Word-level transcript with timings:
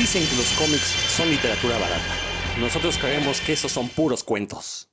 Dicen 0.00 0.26
que 0.26 0.36
los 0.36 0.50
cómics 0.52 0.96
son 1.14 1.28
literatura 1.28 1.76
barata. 1.78 2.14
Nosotros 2.58 2.96
creemos 2.96 3.38
que 3.42 3.52
esos 3.52 3.70
son 3.70 3.86
puros 3.90 4.24
cuentos. 4.24 4.88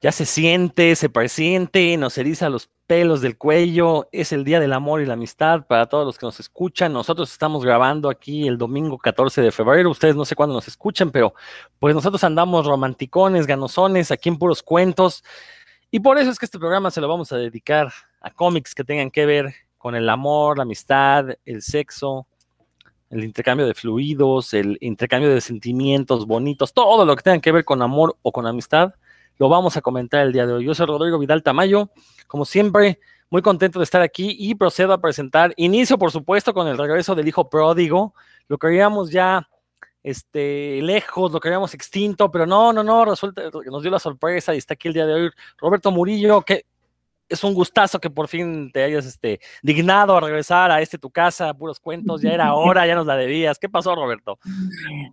Ya 0.00 0.10
se 0.10 0.24
siente, 0.24 0.96
se 0.96 1.10
presiente, 1.10 1.98
nos 1.98 2.16
eriza 2.16 2.48
los 2.48 2.70
pelos 2.86 3.20
del 3.20 3.36
cuello. 3.36 4.08
Es 4.10 4.32
el 4.32 4.42
Día 4.42 4.58
del 4.58 4.72
Amor 4.72 5.02
y 5.02 5.04
la 5.04 5.12
Amistad 5.12 5.66
para 5.66 5.84
todos 5.84 6.06
los 6.06 6.16
que 6.16 6.24
nos 6.24 6.40
escuchan. 6.40 6.94
Nosotros 6.94 7.30
estamos 7.30 7.62
grabando 7.62 8.08
aquí 8.08 8.48
el 8.48 8.56
domingo 8.56 8.96
14 8.96 9.42
de 9.42 9.52
febrero. 9.52 9.90
Ustedes 9.90 10.16
no 10.16 10.24
sé 10.24 10.34
cuándo 10.34 10.54
nos 10.54 10.66
escuchan, 10.66 11.10
pero 11.10 11.34
pues 11.78 11.94
nosotros 11.94 12.24
andamos 12.24 12.64
romanticones, 12.64 13.46
ganosones, 13.46 14.10
aquí 14.10 14.30
en 14.30 14.38
puros 14.38 14.62
cuentos. 14.62 15.24
Y 15.90 16.00
por 16.00 16.16
eso 16.16 16.30
es 16.30 16.38
que 16.38 16.46
este 16.46 16.58
programa 16.58 16.90
se 16.90 17.02
lo 17.02 17.08
vamos 17.08 17.32
a 17.32 17.36
dedicar 17.36 17.92
a 18.22 18.30
cómics 18.30 18.74
que 18.74 18.82
tengan 18.82 19.10
que 19.10 19.26
ver 19.26 19.54
con 19.84 19.94
el 19.94 20.08
amor, 20.08 20.56
la 20.56 20.62
amistad, 20.62 21.26
el 21.44 21.60
sexo, 21.60 22.26
el 23.10 23.22
intercambio 23.22 23.66
de 23.66 23.74
fluidos, 23.74 24.54
el 24.54 24.78
intercambio 24.80 25.28
de 25.28 25.42
sentimientos 25.42 26.26
bonitos, 26.26 26.72
todo 26.72 27.04
lo 27.04 27.14
que 27.14 27.22
tenga 27.22 27.38
que 27.38 27.52
ver 27.52 27.66
con 27.66 27.82
amor 27.82 28.16
o 28.22 28.32
con 28.32 28.46
amistad 28.46 28.94
lo 29.36 29.50
vamos 29.50 29.76
a 29.76 29.82
comentar 29.82 30.24
el 30.24 30.32
día 30.32 30.46
de 30.46 30.54
hoy. 30.54 30.64
Yo 30.64 30.74
soy 30.74 30.86
Rodrigo 30.86 31.18
Vidal 31.18 31.42
Tamayo, 31.42 31.90
como 32.26 32.46
siempre, 32.46 32.98
muy 33.28 33.42
contento 33.42 33.78
de 33.78 33.82
estar 33.82 34.00
aquí 34.00 34.34
y 34.38 34.54
procedo 34.54 34.94
a 34.94 35.02
presentar, 35.02 35.52
inicio 35.58 35.98
por 35.98 36.10
supuesto 36.10 36.54
con 36.54 36.66
el 36.66 36.78
regreso 36.78 37.14
del 37.14 37.28
hijo 37.28 37.50
pródigo, 37.50 38.14
lo 38.48 38.56
queríamos 38.56 39.10
ya 39.10 39.46
este, 40.02 40.80
lejos, 40.80 41.30
lo 41.30 41.40
queríamos 41.40 41.74
extinto, 41.74 42.30
pero 42.30 42.46
no, 42.46 42.72
no, 42.72 42.82
no, 42.82 43.04
resulta 43.04 43.50
que 43.50 43.70
nos 43.70 43.82
dio 43.82 43.90
la 43.90 43.98
sorpresa 43.98 44.54
y 44.54 44.56
está 44.56 44.72
aquí 44.72 44.88
el 44.88 44.94
día 44.94 45.04
de 45.04 45.12
hoy 45.12 45.30
Roberto 45.58 45.90
Murillo, 45.90 46.40
que 46.40 46.64
es 47.28 47.42
un 47.42 47.54
gustazo 47.54 48.00
que 48.00 48.10
por 48.10 48.28
fin 48.28 48.70
te 48.72 48.82
hayas 48.82 49.06
este, 49.06 49.40
dignado 49.62 50.16
a 50.16 50.20
regresar 50.20 50.70
a 50.70 50.80
este 50.80 50.98
tu 50.98 51.10
casa, 51.10 51.54
puros 51.54 51.80
cuentos, 51.80 52.22
ya 52.22 52.32
era 52.32 52.54
hora, 52.54 52.86
ya 52.86 52.94
nos 52.94 53.06
la 53.06 53.16
debías. 53.16 53.58
¿Qué 53.58 53.68
pasó, 53.68 53.94
Roberto? 53.94 54.38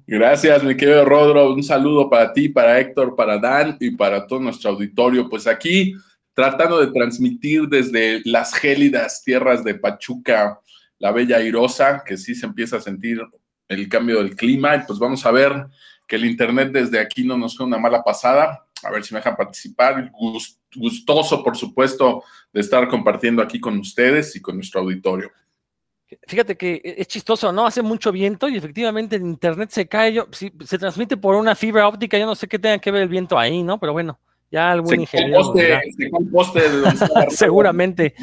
Gracias, 0.05 0.63
mi 0.63 0.75
querido 0.75 1.05
Rodro. 1.05 1.53
Un 1.53 1.63
saludo 1.63 2.09
para 2.09 2.33
ti, 2.33 2.49
para 2.49 2.79
Héctor, 2.79 3.15
para 3.15 3.37
Dan 3.37 3.77
y 3.79 3.91
para 3.91 4.27
todo 4.27 4.39
nuestro 4.39 4.71
auditorio. 4.71 5.29
Pues 5.29 5.47
aquí 5.47 5.93
tratando 6.33 6.79
de 6.79 6.91
transmitir 6.91 7.67
desde 7.67 8.21
las 8.25 8.53
gélidas 8.53 9.23
tierras 9.23 9.63
de 9.63 9.75
Pachuca, 9.75 10.59
la 10.99 11.11
bella 11.11 11.41
Irosa, 11.41 12.03
que 12.05 12.17
sí 12.17 12.35
se 12.35 12.45
empieza 12.45 12.77
a 12.77 12.81
sentir 12.81 13.21
el 13.67 13.89
cambio 13.89 14.17
del 14.17 14.35
clima. 14.35 14.75
Y 14.75 14.83
pues 14.85 14.99
vamos 14.99 15.25
a 15.25 15.31
ver 15.31 15.67
que 16.07 16.17
el 16.17 16.25
internet 16.25 16.71
desde 16.71 16.99
aquí 16.99 17.23
no 17.23 17.37
nos 17.37 17.55
fue 17.55 17.65
una 17.65 17.77
mala 17.77 18.03
pasada 18.03 18.65
a 18.83 18.91
ver 18.91 19.03
si 19.03 19.13
me 19.13 19.19
dejan 19.19 19.35
participar. 19.35 20.11
Gustoso, 20.75 21.43
por 21.43 21.57
supuesto, 21.57 22.23
de 22.53 22.61
estar 22.61 22.87
compartiendo 22.87 23.41
aquí 23.41 23.59
con 23.59 23.77
ustedes 23.77 24.35
y 24.35 24.41
con 24.41 24.55
nuestro 24.55 24.81
auditorio. 24.81 25.31
Fíjate 26.27 26.57
que 26.57 26.81
es 26.83 27.07
chistoso, 27.07 27.53
¿no? 27.53 27.65
Hace 27.65 27.81
mucho 27.81 28.11
viento 28.11 28.49
y 28.49 28.57
efectivamente 28.57 29.15
en 29.15 29.25
internet 29.25 29.69
se 29.69 29.87
cae, 29.87 30.11
yo, 30.13 30.27
se 30.31 30.77
transmite 30.77 31.15
por 31.15 31.35
una 31.35 31.55
fibra 31.55 31.87
óptica, 31.87 32.17
yo 32.17 32.25
no 32.25 32.35
sé 32.35 32.47
qué 32.49 32.59
tenga 32.59 32.79
que 32.79 32.91
ver 32.91 33.03
el 33.03 33.09
viento 33.09 33.39
ahí, 33.39 33.63
¿no? 33.63 33.79
Pero 33.79 33.93
bueno, 33.93 34.19
ya 34.51 34.71
algún 34.71 34.99
ingeniero. 34.99 35.53
poste 36.31 36.67
Seguramente. 37.29 38.13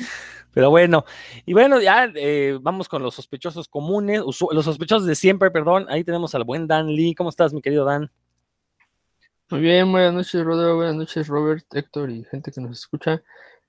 Pero 0.53 0.71
bueno, 0.71 1.05
y 1.47 1.53
bueno, 1.53 1.81
ya 1.81 2.11
eh, 2.15 2.59
vamos 2.61 2.89
con 2.89 3.03
los 3.03 3.15
sospechosos 3.15 3.69
comunes, 3.69 4.21
los 4.21 4.65
sospechosos 4.65 5.07
de 5.07 5.15
siempre, 5.15 5.51
perdón. 5.51 5.87
Ahí 5.89 6.05
tenemos 6.05 6.35
al 6.35 6.45
buen 6.45 6.67
Dan 6.67 6.89
Lee. 6.89 7.15
¿Cómo 7.15 7.31
estás, 7.31 7.55
mi 7.55 7.63
querido 7.63 7.85
Dan? 7.85 8.11
Muy 9.51 9.61
bien, 9.61 9.91
buenas 9.91 10.13
noches, 10.13 10.45
Rodrigo, 10.45 10.77
buenas 10.77 10.95
noches, 10.95 11.27
Robert, 11.27 11.65
Héctor 11.73 12.11
y 12.11 12.23
gente 12.25 12.53
que 12.53 12.61
nos 12.61 12.79
escucha. 12.81 13.23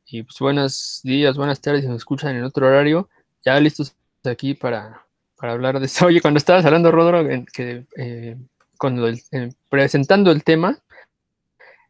Y 0.06 0.24
pues 0.24 0.38
buenos 0.40 1.00
días, 1.06 1.38
buenas 1.38 1.62
tardes, 1.62 1.84
si 1.84 1.88
nos 1.88 1.98
escuchan 1.98 2.36
en 2.36 2.44
otro 2.44 2.68
horario. 2.68 3.08
Ya 3.46 3.58
listos 3.62 3.96
aquí 4.26 4.56
para, 4.56 5.06
hablar 5.38 5.80
de 5.80 5.86
esto. 5.86 6.06
Oye, 6.08 6.20
cuando 6.20 6.38
estabas 6.38 6.66
hablando, 6.66 6.92
Rodrigo, 6.92 7.46
que 7.54 7.86
eh, 7.96 8.36
cuando 8.78 9.08
eh, 9.08 9.54
presentando 9.70 10.32
el 10.32 10.44
tema, 10.44 10.78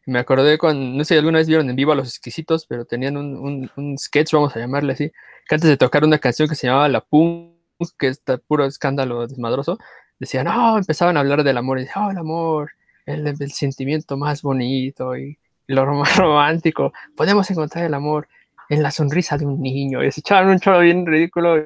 me 0.06 0.20
acordé 0.20 0.60
con, 0.60 0.96
no 0.96 1.04
sé 1.04 1.16
si 1.16 1.18
alguna 1.18 1.40
vez 1.40 1.48
vieron 1.48 1.68
en 1.68 1.76
vivo 1.76 1.92
a 1.92 1.96
los 1.96 2.10
exquisitos, 2.10 2.68
pero 2.68 2.86
tenían 2.86 3.18
un, 3.18 3.72
un, 3.76 3.98
sketch, 3.98 4.34
vamos 4.34 4.56
a 4.56 4.60
llamarle 4.60 4.94
así, 4.94 5.12
que 5.48 5.56
antes 5.56 5.68
de 5.68 5.78
tocar 5.78 6.04
una 6.04 6.20
canción 6.20 6.48
que 6.48 6.54
se 6.54 6.68
llamaba 6.68 6.90
La 6.90 7.02
Punk, 7.02 7.56
que 7.98 8.08
está 8.10 8.38
puro 8.38 8.66
escándalo 8.66 9.26
desmadroso, 9.26 9.80
decían, 10.20 10.46
no, 10.46 10.78
empezaban 10.78 11.18
a 11.18 11.22
hablar 11.22 11.44
del 11.44 11.58
amor, 11.58 11.80
y 11.80 11.86
decían, 11.86 12.06
oh, 12.06 12.12
el 12.12 12.18
amor, 12.20 12.72
el, 13.10 13.52
sentimiento 13.52 14.18
más 14.18 14.42
bonito 14.42 15.16
y 15.18 15.38
lo 15.68 15.86
más 15.94 16.16
romántico. 16.18 16.94
Podemos 17.16 17.50
encontrar 17.52 17.86
el 17.86 17.94
amor 17.94 18.28
en 18.70 18.84
la 18.84 18.92
sonrisa 18.92 19.38
de 19.38 19.46
un 19.46 19.62
niño. 19.62 20.04
Y 20.04 20.12
se 20.12 20.22
echaban 20.22 20.50
un 20.50 20.60
choro 20.60 20.80
bien 20.80 21.06
ridículo 21.06 21.58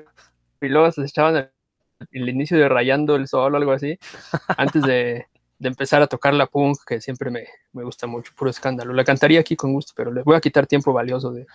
y 0.61 0.67
luego 0.69 0.91
se 0.91 1.03
echaban 1.03 1.49
el, 2.11 2.29
inicio 2.29 2.57
de 2.57 2.69
Rayando 2.69 3.15
el 3.15 3.27
Sol 3.27 3.53
o 3.53 3.57
algo 3.57 3.71
así, 3.71 3.97
antes 4.57 4.81
de, 4.83 5.25
empezar 5.59 6.01
a 6.01 6.07
tocar 6.07 6.33
la 6.33 6.47
punk, 6.47 6.77
que 6.85 6.99
siempre 6.99 7.31
me, 7.31 7.45
gusta 7.71 8.07
mucho, 8.07 8.33
puro 8.35 8.49
escándalo. 8.49 8.93
La 8.93 9.03
cantaría 9.03 9.39
aquí 9.39 9.55
con 9.55 9.73
gusto, 9.73 9.93
pero 9.95 10.11
les 10.11 10.23
voy 10.25 10.35
a 10.35 10.41
quitar 10.41 10.67
tiempo 10.67 10.91
valioso 10.91 11.31
de, 11.31 11.45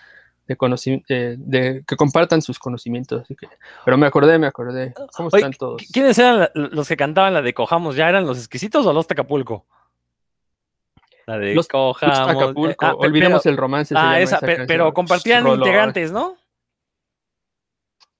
de, 0.56 1.36
de, 1.38 1.84
que 1.86 1.96
compartan 1.96 2.40
sus 2.42 2.58
conocimientos. 2.58 3.22
Así 3.22 3.36
que, 3.36 3.48
pero 3.84 3.98
me 3.98 4.06
acordé, 4.06 4.38
me 4.38 4.46
acordé. 4.46 4.94
¿Cómo 5.16 5.28
están 5.32 5.52
todos? 5.52 5.82
¿Quiénes 5.92 6.18
eran 6.18 6.48
los 6.54 6.88
que 6.88 6.96
cantaban 6.96 7.34
la 7.34 7.42
de 7.42 7.54
Cojamos? 7.54 7.96
¿Ya 7.96 8.08
eran 8.08 8.26
los 8.26 8.38
exquisitos 8.38 8.86
o 8.86 8.92
los 8.92 9.06
Tacapulco? 9.06 9.66
La 11.26 11.38
de 11.38 11.54
los, 11.54 11.68
Cojamos. 11.68 12.56
Eh, 12.70 12.76
ah, 12.80 12.94
olvidemos 12.96 13.44
el 13.46 13.56
romance. 13.56 13.94
Ah, 13.96 14.20
esa, 14.20 14.40
pero, 14.40 14.92
compartían 14.94 15.46
integrantes, 15.46 16.10
¿no? 16.10 16.36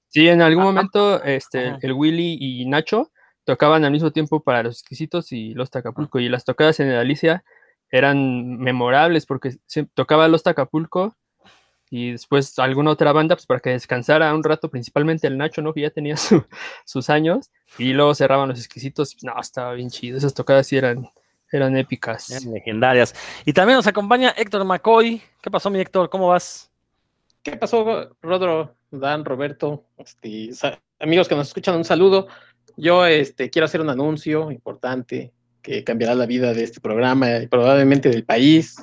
Sí, 0.09 0.27
en 0.27 0.41
algún 0.41 0.63
momento 0.63 1.23
este, 1.23 1.77
el 1.81 1.93
Willy 1.93 2.37
y 2.39 2.65
Nacho 2.65 3.11
tocaban 3.43 3.85
al 3.85 3.91
mismo 3.91 4.11
tiempo 4.11 4.41
para 4.41 4.63
los 4.63 4.79
exquisitos 4.79 5.31
y 5.31 5.53
los 5.53 5.71
Tacapulco. 5.71 6.19
Y 6.19 6.29
las 6.29 6.45
tocadas 6.45 6.79
en 6.79 6.89
el 6.89 6.97
Alicia 6.97 7.43
eran 7.91 8.57
memorables 8.57 9.25
porque 9.25 9.55
se 9.65 9.85
tocaba 9.85 10.27
los 10.27 10.43
Tacapulco 10.43 11.15
y 11.89 12.11
después 12.11 12.57
alguna 12.59 12.91
otra 12.91 13.11
banda, 13.11 13.35
pues 13.35 13.45
para 13.45 13.59
que 13.59 13.71
descansara 13.71 14.33
un 14.33 14.43
rato, 14.43 14.69
principalmente 14.69 15.27
el 15.27 15.37
Nacho, 15.37 15.61
¿no? 15.61 15.73
Que 15.73 15.81
ya 15.81 15.89
tenía 15.89 16.15
sus 16.85 17.09
años, 17.09 17.49
y 17.77 17.93
luego 17.93 18.13
cerraban 18.13 18.49
los 18.49 18.59
exquisitos, 18.59 19.17
no, 19.23 19.39
estaba 19.39 19.73
bien 19.73 19.89
chido, 19.89 20.17
esas 20.17 20.33
tocadas 20.33 20.67
sí 20.67 20.77
eran, 20.77 21.09
eran 21.51 21.75
épicas. 21.77 22.29
Eran 22.29 22.53
legendarias. 22.53 23.15
Y 23.45 23.53
también 23.53 23.77
nos 23.77 23.87
acompaña 23.87 24.33
Héctor 24.37 24.63
McCoy. 24.65 25.21
¿Qué 25.41 25.49
pasó, 25.49 25.69
mi 25.69 25.79
Héctor? 25.79 26.09
¿Cómo 26.09 26.27
vas? 26.27 26.69
¿Qué 27.41 27.57
pasó, 27.57 28.15
Rodro, 28.21 28.75
Dan, 28.91 29.25
Roberto? 29.25 29.85
Este, 29.97 30.51
amigos 30.99 31.27
que 31.27 31.35
nos 31.35 31.47
escuchan, 31.47 31.75
un 31.75 31.85
saludo. 31.85 32.27
Yo 32.77 33.05
este, 33.05 33.49
quiero 33.49 33.65
hacer 33.65 33.81
un 33.81 33.89
anuncio 33.89 34.51
importante 34.51 35.33
que 35.61 35.83
cambiará 35.83 36.15
la 36.15 36.25
vida 36.25 36.53
de 36.53 36.63
este 36.63 36.79
programa 36.79 37.37
y 37.37 37.47
probablemente 37.47 38.09
del 38.09 38.23
país. 38.23 38.77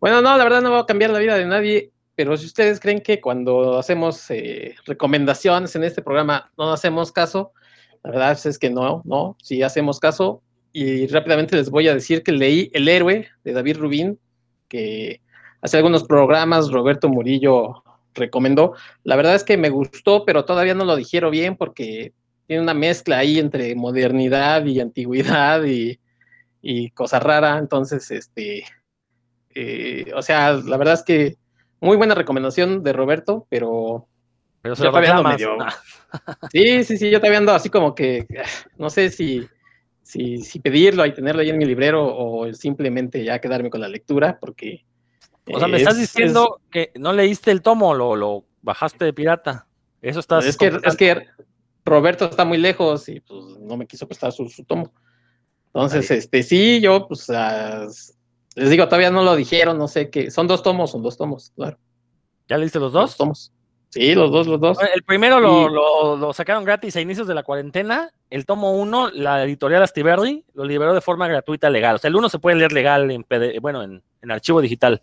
Bueno, 0.00 0.20
no, 0.20 0.36
la 0.36 0.44
verdad 0.44 0.62
no 0.62 0.72
va 0.72 0.80
a 0.80 0.86
cambiar 0.86 1.10
la 1.10 1.18
vida 1.18 1.36
de 1.36 1.46
nadie 1.46 1.92
pero 2.18 2.36
si 2.36 2.46
ustedes 2.46 2.80
creen 2.80 3.00
que 3.00 3.20
cuando 3.20 3.78
hacemos 3.78 4.28
eh, 4.32 4.74
recomendaciones 4.86 5.76
en 5.76 5.84
este 5.84 6.02
programa 6.02 6.50
no 6.58 6.72
hacemos 6.72 7.12
caso, 7.12 7.52
la 8.02 8.10
verdad 8.10 8.36
es 8.44 8.58
que 8.58 8.70
no, 8.70 9.02
no, 9.04 9.36
sí 9.40 9.62
hacemos 9.62 10.00
caso. 10.00 10.42
Y 10.72 11.06
rápidamente 11.06 11.54
les 11.54 11.70
voy 11.70 11.86
a 11.86 11.94
decir 11.94 12.24
que 12.24 12.32
leí 12.32 12.72
El 12.74 12.88
héroe 12.88 13.28
de 13.44 13.52
David 13.52 13.76
Rubín, 13.76 14.18
que 14.66 15.20
hace 15.60 15.76
algunos 15.76 16.02
programas 16.02 16.72
Roberto 16.72 17.08
Murillo 17.08 17.84
recomendó. 18.14 18.74
La 19.04 19.14
verdad 19.14 19.36
es 19.36 19.44
que 19.44 19.56
me 19.56 19.70
gustó, 19.70 20.24
pero 20.24 20.44
todavía 20.44 20.74
no 20.74 20.84
lo 20.84 20.96
dijeron 20.96 21.30
bien 21.30 21.56
porque 21.56 22.14
tiene 22.48 22.64
una 22.64 22.74
mezcla 22.74 23.18
ahí 23.18 23.38
entre 23.38 23.76
modernidad 23.76 24.64
y 24.64 24.80
antigüedad 24.80 25.62
y, 25.62 26.00
y 26.62 26.90
cosa 26.90 27.20
rara. 27.20 27.58
Entonces, 27.58 28.10
este, 28.10 28.64
eh, 29.54 30.10
o 30.16 30.22
sea, 30.22 30.54
la 30.54 30.76
verdad 30.78 30.94
es 30.94 31.04
que 31.04 31.36
muy 31.80 31.96
buena 31.96 32.14
recomendación 32.14 32.82
de 32.82 32.92
Roberto, 32.92 33.46
pero. 33.48 34.06
Pero 34.62 34.74
se 34.76 34.84
lo 34.84 34.92
medio. 34.92 35.56
Sí, 36.52 36.84
sí, 36.84 36.96
sí, 36.96 37.10
yo 37.10 37.20
te 37.20 37.34
ando 37.34 37.52
así 37.52 37.70
como 37.70 37.94
que. 37.94 38.26
No 38.78 38.90
sé 38.90 39.10
si, 39.10 39.46
si, 40.02 40.38
si 40.38 40.60
pedirlo 40.60 41.04
y 41.06 41.14
tenerlo 41.14 41.42
ahí 41.42 41.50
en 41.50 41.58
mi 41.58 41.64
librero 41.64 42.04
o 42.04 42.52
simplemente 42.52 43.24
ya 43.24 43.40
quedarme 43.40 43.70
con 43.70 43.80
la 43.80 43.88
lectura, 43.88 44.38
porque. 44.40 44.84
O 45.50 45.58
sea, 45.58 45.68
me 45.68 45.78
estás 45.78 45.96
diciendo 45.96 46.60
que 46.70 46.92
no 46.96 47.12
leíste 47.12 47.50
el 47.50 47.62
tomo, 47.62 47.94
lo, 47.94 48.16
lo 48.16 48.44
bajaste 48.60 49.06
de 49.06 49.14
pirata. 49.14 49.66
Eso 50.02 50.20
estás. 50.20 50.44
Es 50.44 50.56
que, 50.56 50.78
es 50.82 50.96
que 50.96 51.26
Roberto 51.84 52.26
está 52.26 52.44
muy 52.44 52.58
lejos 52.58 53.08
y 53.08 53.20
pues 53.20 53.58
no 53.60 53.76
me 53.76 53.86
quiso 53.86 54.06
prestar 54.06 54.32
su, 54.32 54.46
tomo. 54.66 54.92
Entonces, 55.68 56.10
este, 56.10 56.42
sí, 56.42 56.80
yo, 56.80 57.06
pues, 57.08 57.28
les 58.54 58.70
digo, 58.70 58.86
todavía 58.86 59.10
no 59.10 59.22
lo 59.22 59.36
dijeron, 59.36 59.78
no 59.78 59.88
sé 59.88 60.10
qué. 60.10 60.30
Son 60.30 60.46
dos 60.46 60.62
tomos, 60.62 60.90
son 60.90 61.02
dos 61.02 61.16
tomos, 61.16 61.52
claro. 61.54 61.78
¿Ya 62.48 62.56
leíste 62.58 62.78
los 62.78 62.92
dos? 62.92 63.16
tomos. 63.16 63.52
Sí, 63.90 64.14
los 64.14 64.30
dos, 64.30 64.46
los 64.46 64.60
dos. 64.60 64.78
El 64.94 65.02
primero 65.02 65.40
lo, 65.40 66.32
sacaron 66.32 66.64
gratis 66.64 66.96
a 66.96 67.00
inicios 67.00 67.26
de 67.26 67.34
la 67.34 67.42
cuarentena. 67.42 68.10
El 68.28 68.44
tomo 68.44 68.72
uno, 68.72 69.10
la 69.10 69.42
editorial 69.44 69.82
Astiberri, 69.82 70.44
lo 70.52 70.64
liberó 70.64 70.92
de 70.92 71.00
forma 71.00 71.26
gratuita 71.26 71.70
legal. 71.70 71.96
O 71.96 71.98
sea, 71.98 72.08
el 72.08 72.16
uno 72.16 72.28
se 72.28 72.38
puede 72.38 72.56
leer 72.56 72.72
legal 72.72 73.10
en 73.10 73.24
bueno, 73.62 73.82
en, 73.82 74.02
archivo 74.30 74.60
digital. 74.60 75.00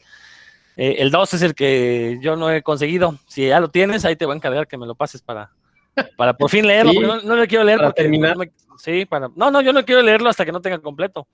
Eh, 0.78 0.98
el 1.00 1.10
2 1.10 1.34
es 1.34 1.42
el 1.42 1.56
que 1.56 2.20
yo 2.22 2.36
no 2.36 2.52
he 2.52 2.62
conseguido. 2.62 3.18
Si 3.28 3.48
ya 3.48 3.60
lo 3.60 3.70
tienes, 3.70 4.06
ahí 4.06 4.16
te 4.16 4.26
voy 4.26 4.34
a 4.34 4.38
encargar 4.38 4.68
que 4.68 4.78
me 4.78 4.86
lo 4.86 4.94
pases 4.94 5.22
para, 5.22 5.52
para 6.16 6.38
por 6.38 6.52
fin 6.52 6.68
leerlo, 6.68 6.92
Sí, 6.92 7.00
no, 7.00 7.22
no 7.22 7.36
lo 7.36 7.48
quiero 7.48 7.64
leer 7.64 7.80
para 7.80 7.90
porque 7.90 8.04
terminar. 8.04 8.38
no 8.38 8.44
me- 8.44 8.52
sí, 8.78 9.06
para 9.06 9.30
no, 9.36 9.50
no, 9.50 9.62
yo 9.62 9.74
no 9.74 9.84
quiero 9.84 10.04
leerlo 10.04 10.30
hasta 10.30 10.46
que 10.46 10.52
no 10.52 10.62
tenga 10.62 10.78
completo. 10.78 11.28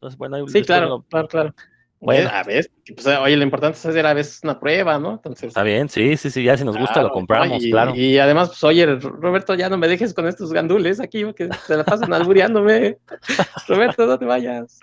Entonces, 0.00 0.16
bueno, 0.16 0.36
ahí 0.36 0.44
Sí, 0.48 0.62
claro, 0.62 0.88
lo- 0.88 1.02
claro, 1.02 1.28
claro. 1.28 1.54
Bueno. 2.00 2.22
Bueno, 2.30 2.38
a 2.38 2.42
ver, 2.44 2.70
pues, 2.94 3.06
oye, 3.06 3.36
lo 3.36 3.42
importante 3.42 3.76
es 3.76 3.84
hacer 3.84 4.06
a 4.06 4.14
veces 4.14 4.40
una 4.42 4.58
prueba, 4.58 4.98
¿no? 4.98 5.12
Entonces, 5.12 5.48
Está 5.48 5.62
bien, 5.62 5.90
sí, 5.90 6.16
sí, 6.16 6.30
sí, 6.30 6.42
ya 6.42 6.56
si 6.56 6.64
nos 6.64 6.78
gusta 6.78 6.94
claro, 6.94 7.08
lo 7.08 7.12
compramos, 7.14 7.62
claro. 7.70 7.94
Y 7.94 8.16
además, 8.16 8.48
pues, 8.48 8.64
oye, 8.64 8.86
Roberto, 8.86 9.54
ya 9.54 9.68
no 9.68 9.76
me 9.76 9.86
dejes 9.86 10.14
con 10.14 10.26
estos 10.26 10.50
gandules 10.54 10.98
aquí, 10.98 11.30
que 11.34 11.50
se 11.66 11.76
la 11.76 11.84
pasan 11.84 12.10
albureándome. 12.14 12.96
Roberto, 13.68 14.06
no 14.06 14.18
te 14.18 14.24
vayas. 14.24 14.80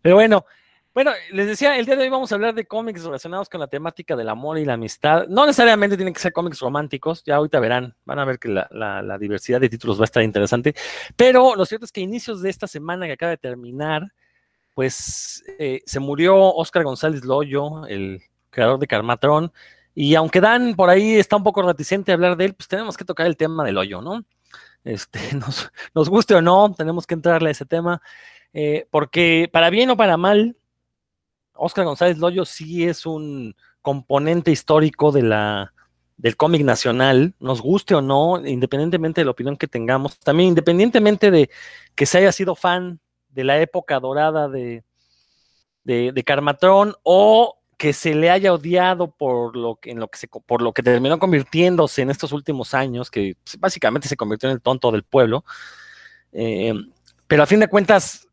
Pero 0.00 0.14
bueno, 0.14 0.46
bueno, 0.94 1.10
les 1.32 1.46
decía, 1.46 1.76
el 1.78 1.86
día 1.86 1.96
de 1.96 2.02
hoy 2.02 2.08
vamos 2.10 2.30
a 2.30 2.34
hablar 2.34 2.54
de 2.54 2.66
cómics 2.66 3.02
relacionados 3.04 3.48
con 3.48 3.60
la 3.60 3.66
temática 3.66 4.14
del 4.16 4.28
amor 4.28 4.58
y 4.58 4.64
la 4.64 4.74
amistad. 4.74 5.26
No 5.28 5.46
necesariamente 5.46 5.96
tienen 5.96 6.12
que 6.12 6.20
ser 6.20 6.32
cómics 6.32 6.60
románticos, 6.60 7.22
ya 7.24 7.36
ahorita 7.36 7.60
verán, 7.60 7.94
van 8.04 8.18
a 8.18 8.24
ver 8.24 8.38
que 8.38 8.48
la, 8.48 8.68
la- 8.70 9.00
la 9.02 9.18
diversidad 9.18 9.60
de 9.60 9.68
títulos 9.70 9.98
va 9.98 10.02
a 10.02 10.04
estar 10.04 10.22
interesante. 10.22 10.74
Pero 11.16 11.54
lo 11.56 11.64
cierto 11.64 11.86
es 11.86 11.92
que 11.92 12.00
inicios 12.02 12.42
de 12.42 12.50
esta 12.50 12.66
semana 12.66 13.06
que 13.06 13.12
acaba 13.12 13.30
de 13.30 13.38
terminar, 13.38 14.12
pues 14.74 15.44
eh, 15.58 15.80
se 15.86 16.00
murió 16.00 16.36
Oscar 16.54 16.84
González 16.84 17.24
Loyo, 17.24 17.86
el 17.86 18.22
creador 18.50 18.78
de 18.78 18.86
Carmatrón. 18.86 19.52
Y 19.94 20.14
aunque 20.14 20.40
Dan 20.40 20.74
por 20.74 20.88
ahí 20.90 21.14
está 21.16 21.36
un 21.36 21.42
poco 21.42 21.62
reticente 21.62 22.10
a 22.12 22.14
hablar 22.14 22.36
de 22.36 22.46
él, 22.46 22.54
pues 22.54 22.68
tenemos 22.68 22.96
que 22.96 23.04
tocar 23.04 23.26
el 23.26 23.36
tema 23.36 23.64
del 23.64 23.76
hoyo, 23.78 24.00
¿no? 24.00 24.24
Este, 24.84 25.18
nos, 25.36 25.70
nos 25.94 26.08
guste 26.08 26.34
o 26.34 26.42
no, 26.42 26.72
tenemos 26.76 27.06
que 27.06 27.14
entrarle 27.14 27.48
a 27.48 27.52
ese 27.52 27.66
tema. 27.66 28.00
Eh, 28.54 28.86
porque 28.90 29.48
para 29.52 29.70
bien 29.70 29.90
o 29.90 29.96
para 29.96 30.16
mal, 30.16 30.56
Oscar 31.64 31.84
González 31.84 32.18
Loyo 32.18 32.44
sí 32.44 32.84
es 32.84 33.06
un 33.06 33.54
componente 33.82 34.50
histórico 34.50 35.12
de 35.12 35.22
la, 35.22 35.72
del 36.16 36.36
cómic 36.36 36.64
nacional, 36.64 37.34
nos 37.38 37.62
guste 37.62 37.94
o 37.94 38.02
no, 38.02 38.44
independientemente 38.44 39.20
de 39.20 39.26
la 39.26 39.30
opinión 39.30 39.56
que 39.56 39.68
tengamos, 39.68 40.18
también 40.18 40.48
independientemente 40.48 41.30
de 41.30 41.50
que 41.94 42.04
se 42.04 42.18
haya 42.18 42.32
sido 42.32 42.56
fan 42.56 42.98
de 43.28 43.44
la 43.44 43.60
época 43.60 44.00
dorada 44.00 44.48
de, 44.48 44.82
de, 45.84 46.24
Carmatrón 46.24 46.96
o 47.04 47.58
que 47.78 47.92
se 47.92 48.14
le 48.16 48.30
haya 48.30 48.52
odiado 48.52 49.12
por 49.12 49.56
lo 49.56 49.76
que, 49.76 49.92
en 49.92 50.00
lo 50.00 50.08
que 50.08 50.18
se, 50.18 50.26
por 50.26 50.62
lo 50.62 50.72
que 50.72 50.82
terminó 50.82 51.18
convirtiéndose 51.20 52.02
en 52.02 52.10
estos 52.10 52.32
últimos 52.32 52.74
años, 52.74 53.08
que 53.08 53.36
básicamente 53.60 54.08
se 54.08 54.16
convirtió 54.16 54.48
en 54.48 54.56
el 54.56 54.62
tonto 54.62 54.90
del 54.90 55.04
pueblo. 55.04 55.44
Eh, 56.32 56.74
pero 57.28 57.44
a 57.44 57.46
fin 57.46 57.60
de 57.60 57.68
cuentas, 57.68 58.28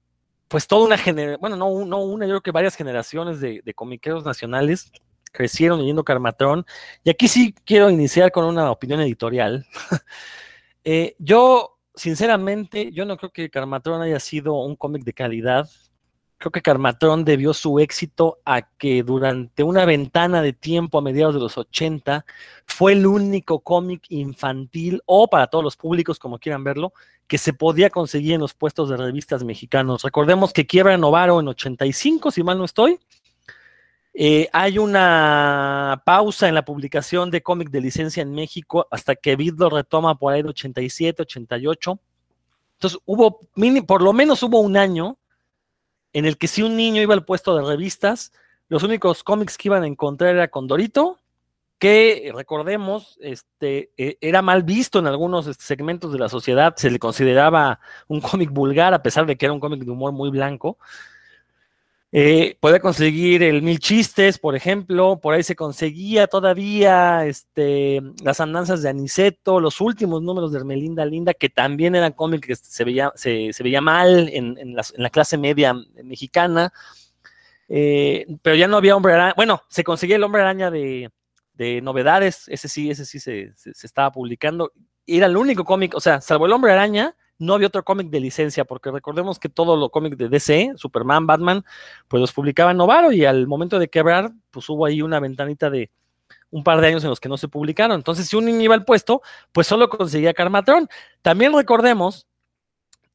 pues 0.50 0.68
toda 0.68 0.86
una 0.86 0.98
generación, 0.98 1.40
bueno, 1.40 1.56
no, 1.56 1.86
no 1.86 2.02
una, 2.02 2.26
yo 2.26 2.32
creo 2.32 2.42
que 2.42 2.52
varias 2.52 2.76
generaciones 2.76 3.40
de, 3.40 3.62
de 3.64 3.74
comiqueros 3.74 4.26
nacionales 4.26 4.92
crecieron 5.32 5.80
leyendo 5.80 6.04
Carmatrón. 6.04 6.66
Y 7.04 7.10
aquí 7.10 7.28
sí 7.28 7.56
quiero 7.66 7.90
iniciar 7.90 8.32
con 8.32 8.46
una 8.46 8.72
opinión 8.72 9.02
editorial. 9.02 9.66
Eh, 10.86 11.16
yo, 11.20 11.78
sinceramente, 11.94 12.92
yo 12.94 13.06
no 13.06 13.18
creo 13.18 13.32
que 13.32 13.50
Carmatrón 13.50 14.02
haya 14.02 14.20
sido 14.20 14.56
un 14.56 14.78
cómic 14.78 15.04
de 15.04 15.14
calidad. 15.14 15.70
Creo 16.40 16.54
que 16.54 16.62
Carmatrón 16.62 17.26
debió 17.26 17.54
su 17.54 17.80
éxito 17.80 18.40
a 18.46 18.62
que 18.62 19.04
durante 19.04 19.62
una 19.62 19.84
ventana 19.84 20.42
de 20.42 20.54
tiempo 20.54 20.98
a 20.98 21.02
mediados 21.02 21.34
de 21.36 21.42
los 21.42 21.58
80 21.58 22.26
fue 22.66 22.94
el 22.94 23.06
único 23.06 23.60
cómic 23.60 24.06
infantil 24.08 25.02
o 25.06 25.30
para 25.30 25.48
todos 25.48 25.66
los 25.66 25.76
públicos, 25.76 26.18
como 26.18 26.40
quieran 26.40 26.64
verlo, 26.64 26.94
que 27.28 27.38
se 27.38 27.52
podía 27.52 27.90
conseguir 27.90 28.36
en 28.36 28.40
los 28.40 28.54
puestos 28.54 28.90
de 28.90 28.96
revistas 28.96 29.44
mexicanos. 29.44 30.02
Recordemos 30.04 30.54
que 30.54 30.66
quiebra 30.66 30.98
Novaro 30.98 31.42
en 31.42 31.50
85, 31.50 32.32
si 32.32 32.42
mal 32.42 32.58
no 32.58 32.64
estoy. 32.64 32.98
Eh, 34.14 34.48
hay 34.54 34.78
una 34.78 36.02
pausa 36.06 36.48
en 36.48 36.56
la 36.56 36.64
publicación 36.64 37.32
de 37.32 37.44
cómic 37.44 37.70
de 37.70 37.82
licencia 37.82 38.24
en 38.24 38.32
México 38.32 38.88
hasta 38.92 39.14
que 39.18 39.36
Vid 39.36 39.56
lo 39.58 39.70
retoma 39.70 40.18
por 40.18 40.32
ahí 40.32 40.42
de 40.42 40.50
87, 40.50 41.22
88. 41.24 42.00
Entonces 42.76 43.00
hubo, 43.06 43.42
por 43.86 44.02
lo 44.02 44.14
menos 44.14 44.42
hubo 44.42 44.62
un 44.62 44.78
año 44.78 45.18
en 46.14 46.26
el 46.26 46.38
que 46.38 46.48
si 46.48 46.62
un 46.62 46.76
niño 46.76 47.02
iba 47.02 47.14
al 47.14 47.26
puesto 47.26 47.56
de 47.56 47.64
revistas, 47.64 48.32
los 48.68 48.84
únicos 48.84 49.24
cómics 49.24 49.58
que 49.58 49.68
iban 49.68 49.84
a 49.84 49.88
encontrar 49.88 50.36
era 50.36 50.48
Condorito, 50.48 51.20
que 51.80 52.32
recordemos, 52.36 53.18
este, 53.22 53.92
eh, 53.98 54.18
era 54.20 54.42
mal 54.42 54.64
visto 54.64 55.00
en 55.00 55.08
algunos 55.08 55.48
este, 55.48 55.64
segmentos 55.64 56.12
de 56.12 56.20
la 56.20 56.28
sociedad, 56.28 56.76
se 56.76 56.92
le 56.92 57.00
consideraba 57.00 57.80
un 58.08 58.20
cómic 58.22 58.52
vulgar, 58.52 58.94
a 58.94 59.02
pesar 59.02 59.26
de 59.26 59.38
que 59.38 59.46
era 59.46 59.54
un 59.54 59.62
cómic 59.62 59.84
de 59.84 59.92
humor 59.92 60.12
muy 60.12 60.30
blanco. 60.30 60.78
Eh, 62.12 62.58
podía 62.60 62.80
conseguir 62.80 63.44
el 63.44 63.62
Mil 63.62 63.78
Chistes, 63.78 64.40
por 64.40 64.56
ejemplo, 64.56 65.20
por 65.22 65.36
ahí 65.36 65.44
se 65.44 65.56
conseguía 65.56 66.26
todavía 66.26 67.26
este, 67.28 68.02
las 68.24 68.40
andanzas 68.40 68.82
de 68.82 68.90
Aniceto, 68.90 69.60
los 69.60 69.80
últimos 69.80 70.24
números 70.24 70.52
de 70.52 70.58
Hermelinda 70.58 71.06
Linda, 71.06 71.36
que 71.36 71.50
también 71.50 71.94
eran 71.94 72.14
cómics 72.14 72.48
que 72.48 72.56
se 72.56 72.84
veía, 72.84 73.12
se, 73.14 73.52
veía 73.62 73.80
mal 73.80 74.28
en, 74.30 74.58
en, 74.58 74.76
la 74.76 75.10
clase 75.12 75.38
media 75.38 75.76
mexicana. 76.04 76.74
Eh, 77.68 78.26
pero 78.42 78.56
ya 78.56 78.68
no 78.68 78.78
había 78.78 78.96
hombre 78.96 79.14
araña. 79.14 79.34
Bueno, 79.36 79.62
se 79.70 79.84
conseguía 79.84 80.16
el 80.16 80.24
hombre 80.24 80.42
araña 80.42 80.72
de, 80.72 81.12
de 81.54 81.82
novedades. 81.82 82.48
Ese 82.48 82.68
sí, 82.68 82.90
ese 82.90 83.06
sí 83.06 83.20
se, 83.20 83.54
se- 83.56 83.76
se 83.76 83.86
estaba 83.86 84.12
publicando. 84.12 84.72
Era 85.06 85.28
el 85.28 85.38
único 85.38 85.64
cómic, 85.64 85.94
o 85.96 86.00
sea, 86.00 86.22
salvo 86.22 86.48
el 86.48 86.54
hombre 86.54 86.72
araña, 86.72 87.16
no 87.40 87.56
había 87.56 87.68
otro 87.68 87.84
cómic 87.84 88.10
de 88.10 88.20
licencia, 88.20 88.66
porque 88.66 88.92
recordemos 88.92 89.40
que 89.40 89.50
todos 89.50 89.80
los 89.80 89.90
cómics 89.90 90.18
de 90.18 90.30
DC, 90.30 90.74
Superman, 90.76 91.26
Batman, 91.26 91.66
pues 92.08 92.22
los 92.22 92.32
publicaba 92.34 92.74
Novaro 92.74 93.12
y 93.12 93.26
al 93.26 93.48
momento 93.48 93.80
de 93.80 93.88
quebrar, 93.88 94.32
pues 94.52 94.70
hubo 94.70 94.86
ahí 94.86 95.02
una 95.02 95.20
ventanita 95.20 95.70
de 95.70 95.90
un 96.52 96.64
par 96.64 96.82
de 96.82 96.88
años 96.88 97.04
en 97.04 97.10
los 97.10 97.20
que 97.20 97.30
no 97.30 97.38
se 97.38 97.48
publicaron. 97.48 97.96
Entonces, 97.96 98.28
si 98.28 98.36
un 98.36 98.46
niño 98.46 98.62
iba 98.62 98.76
al 98.76 98.86
puesto, 98.86 99.22
pues 99.52 99.68
solo 99.68 99.90
conseguía 99.90 100.34
Carmatrón. 100.34 100.88
También 101.22 101.54
recordemos 101.54 102.28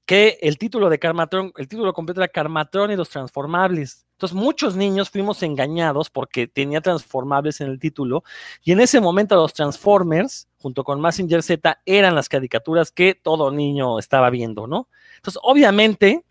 que 0.07 0.39
el 0.43 0.59
título 0.59 0.89
de 0.91 0.99
Carmatrón, 0.99 1.53
el 1.57 1.69
título 1.69 1.93
completo 1.93 2.21
era 2.21 2.29
Carmatrón 2.29 2.91
y 2.91 2.97
los 2.97 3.09
transformables. 3.09 4.04
Entonces, 4.15 4.37
muchos 4.37 4.77
niños 4.77 5.11
fuimos 5.11 5.43
engañados 5.43 6.09
porque 6.09 6.47
tenía 6.47 6.81
transformables 6.81 7.61
en 7.61 7.69
el 7.69 7.79
título, 7.79 8.25
y 8.63 8.73
en 8.73 8.81
ese 8.81 9.01
momento 9.01 9.35
los 9.37 9.53
Transformers, 9.53 10.49
junto 10.59 10.85
con 10.85 11.01
Massinger 11.01 11.43
Z, 11.43 11.81
eran 11.85 12.15
las 12.15 12.29
caricaturas 12.29 12.93
que 12.93 13.15
todo 13.15 13.51
niño 13.51 13.99
estaba 13.99 14.31
viendo, 14.31 14.67
¿no? 14.67 14.89
Entonces, 15.17 15.41
obviamente, 15.43 16.25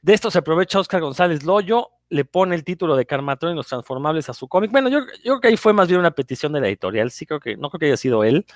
de 0.00 0.14
esto 0.14 0.30
se 0.30 0.38
aprovecha 0.38 0.80
Oscar 0.80 1.00
González 1.00 1.44
Loyo, 1.44 1.90
le 2.08 2.24
pone 2.24 2.54
el 2.54 2.64
título 2.64 2.96
de 2.96 3.06
Carmatrón 3.06 3.52
y 3.52 3.56
los 3.56 3.68
Transformables 3.68 4.28
a 4.28 4.34
su 4.34 4.48
cómic. 4.48 4.70
Bueno, 4.70 4.88
yo, 4.88 5.00
yo 5.00 5.06
creo 5.22 5.40
que 5.40 5.48
ahí 5.48 5.56
fue 5.56 5.72
más 5.72 5.88
bien 5.88 6.00
una 6.00 6.10
petición 6.10 6.52
de 6.52 6.60
la 6.60 6.68
editorial, 6.68 7.10
sí 7.10 7.24
creo 7.26 7.40
que, 7.40 7.56
no 7.56 7.70
creo 7.70 7.78
que 7.78 7.86
haya 7.86 7.96
sido 7.96 8.24
él. 8.24 8.46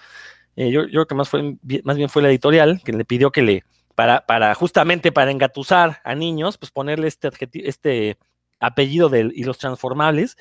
Eh, 0.56 0.70
yo, 0.70 0.84
yo 0.84 0.90
creo 0.90 1.06
que 1.06 1.14
más, 1.14 1.28
fue, 1.28 1.56
más 1.84 1.96
bien 1.96 2.08
fue 2.08 2.22
la 2.22 2.28
editorial 2.30 2.80
que 2.82 2.92
le 2.92 3.04
pidió 3.04 3.30
que 3.30 3.42
le, 3.42 3.64
para, 3.94 4.26
para 4.26 4.54
justamente 4.54 5.12
para 5.12 5.30
engatusar 5.30 6.00
a 6.04 6.14
niños, 6.14 6.58
pues 6.58 6.70
ponerle 6.70 7.08
este, 7.08 7.30
este 7.52 8.18
apellido 8.60 9.08
de, 9.08 9.30
y 9.34 9.44
los 9.44 9.58
transformables. 9.58 10.36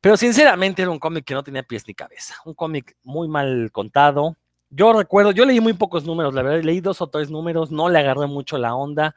Pero 0.00 0.16
sinceramente 0.16 0.82
era 0.82 0.90
un 0.90 0.98
cómic 0.98 1.24
que 1.24 1.34
no 1.34 1.42
tenía 1.42 1.62
pies 1.62 1.84
ni 1.86 1.94
cabeza. 1.94 2.36
Un 2.44 2.54
cómic 2.54 2.96
muy 3.02 3.28
mal 3.28 3.70
contado. 3.72 4.36
Yo 4.70 4.92
recuerdo, 4.92 5.32
yo 5.32 5.44
leí 5.44 5.60
muy 5.60 5.72
pocos 5.72 6.04
números, 6.04 6.34
la 6.34 6.42
verdad, 6.42 6.62
leí 6.62 6.80
dos 6.80 7.00
o 7.00 7.08
tres 7.08 7.30
números, 7.30 7.70
no 7.70 7.88
le 7.88 7.98
agarré 7.98 8.26
mucho 8.26 8.58
la 8.58 8.74
onda. 8.74 9.14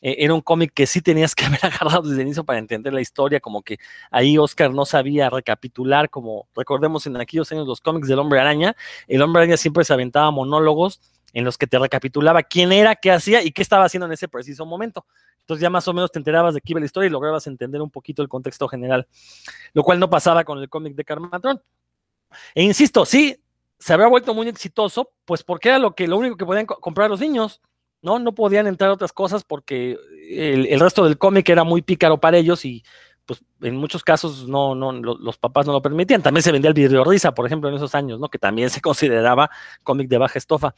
Eh, 0.00 0.16
era 0.18 0.34
un 0.34 0.40
cómic 0.40 0.72
que 0.74 0.86
sí 0.86 1.00
tenías 1.00 1.34
que 1.34 1.44
haber 1.46 1.64
agarrado 1.64 2.02
desde 2.02 2.16
el 2.16 2.26
inicio 2.26 2.44
para 2.44 2.58
entender 2.58 2.92
la 2.92 3.00
historia, 3.00 3.40
como 3.40 3.62
que 3.62 3.78
ahí 4.10 4.38
Oscar 4.38 4.72
no 4.72 4.84
sabía 4.84 5.30
recapitular, 5.30 6.10
como 6.10 6.46
recordemos 6.54 7.06
en 7.06 7.16
aquellos 7.16 7.50
años 7.52 7.66
los 7.66 7.80
cómics 7.80 8.08
del 8.08 8.18
Hombre 8.18 8.40
Araña, 8.40 8.76
el 9.08 9.22
Hombre 9.22 9.42
Araña 9.42 9.56
siempre 9.56 9.84
se 9.84 9.92
aventaba 9.92 10.30
monólogos 10.30 11.00
en 11.34 11.44
los 11.44 11.58
que 11.58 11.66
te 11.66 11.78
recapitulaba 11.78 12.42
quién 12.44 12.72
era, 12.72 12.94
qué 12.94 13.10
hacía 13.10 13.42
y 13.42 13.50
qué 13.50 13.60
estaba 13.60 13.84
haciendo 13.84 14.06
en 14.06 14.12
ese 14.12 14.28
preciso 14.28 14.64
momento. 14.64 15.04
Entonces 15.40 15.60
ya 15.60 15.68
más 15.68 15.86
o 15.88 15.92
menos 15.92 16.10
te 16.10 16.18
enterabas 16.18 16.54
de 16.54 16.60
qué 16.60 16.72
iba 16.72 16.80
la 16.80 16.86
historia 16.86 17.08
y 17.08 17.10
lograbas 17.10 17.46
entender 17.46 17.82
un 17.82 17.90
poquito 17.90 18.22
el 18.22 18.28
contexto 18.28 18.66
general, 18.68 19.06
lo 19.74 19.82
cual 19.82 19.98
no 19.98 20.08
pasaba 20.08 20.44
con 20.44 20.58
el 20.60 20.70
cómic 20.70 20.94
de 20.94 21.04
Carmatrón. 21.04 21.60
E 22.54 22.62
insisto, 22.62 23.04
sí, 23.04 23.36
se 23.78 23.92
habría 23.92 24.08
vuelto 24.08 24.32
muy 24.32 24.48
exitoso, 24.48 25.10
pues 25.24 25.42
porque 25.42 25.68
era 25.68 25.78
lo, 25.78 25.94
que, 25.94 26.08
lo 26.08 26.16
único 26.16 26.36
que 26.36 26.46
podían 26.46 26.66
co 26.66 26.76
comprar 26.80 27.10
los 27.10 27.20
niños, 27.20 27.60
¿no? 28.00 28.18
No 28.20 28.34
podían 28.34 28.66
entrar 28.68 28.90
otras 28.90 29.12
cosas 29.12 29.44
porque 29.44 29.98
el, 30.30 30.66
el 30.66 30.80
resto 30.80 31.04
del 31.04 31.18
cómic 31.18 31.48
era 31.48 31.64
muy 31.64 31.82
pícaro 31.82 32.18
para 32.18 32.38
ellos 32.38 32.64
y 32.64 32.84
pues 33.26 33.42
en 33.62 33.76
muchos 33.76 34.02
casos 34.02 34.48
no, 34.48 34.74
no, 34.74 34.92
lo, 34.92 35.16
los 35.16 35.38
papás 35.38 35.66
no 35.66 35.72
lo 35.72 35.82
permitían. 35.82 36.22
También 36.22 36.42
se 36.42 36.52
vendía 36.52 36.68
el 36.68 36.74
video 36.74 37.04
risa, 37.04 37.34
por 37.34 37.46
ejemplo, 37.46 37.68
en 37.68 37.76
esos 37.76 37.94
años, 37.94 38.20
¿no? 38.20 38.28
Que 38.28 38.38
también 38.38 38.70
se 38.70 38.80
consideraba 38.82 39.50
cómic 39.82 40.08
de 40.08 40.18
baja 40.18 40.38
estofa. 40.38 40.74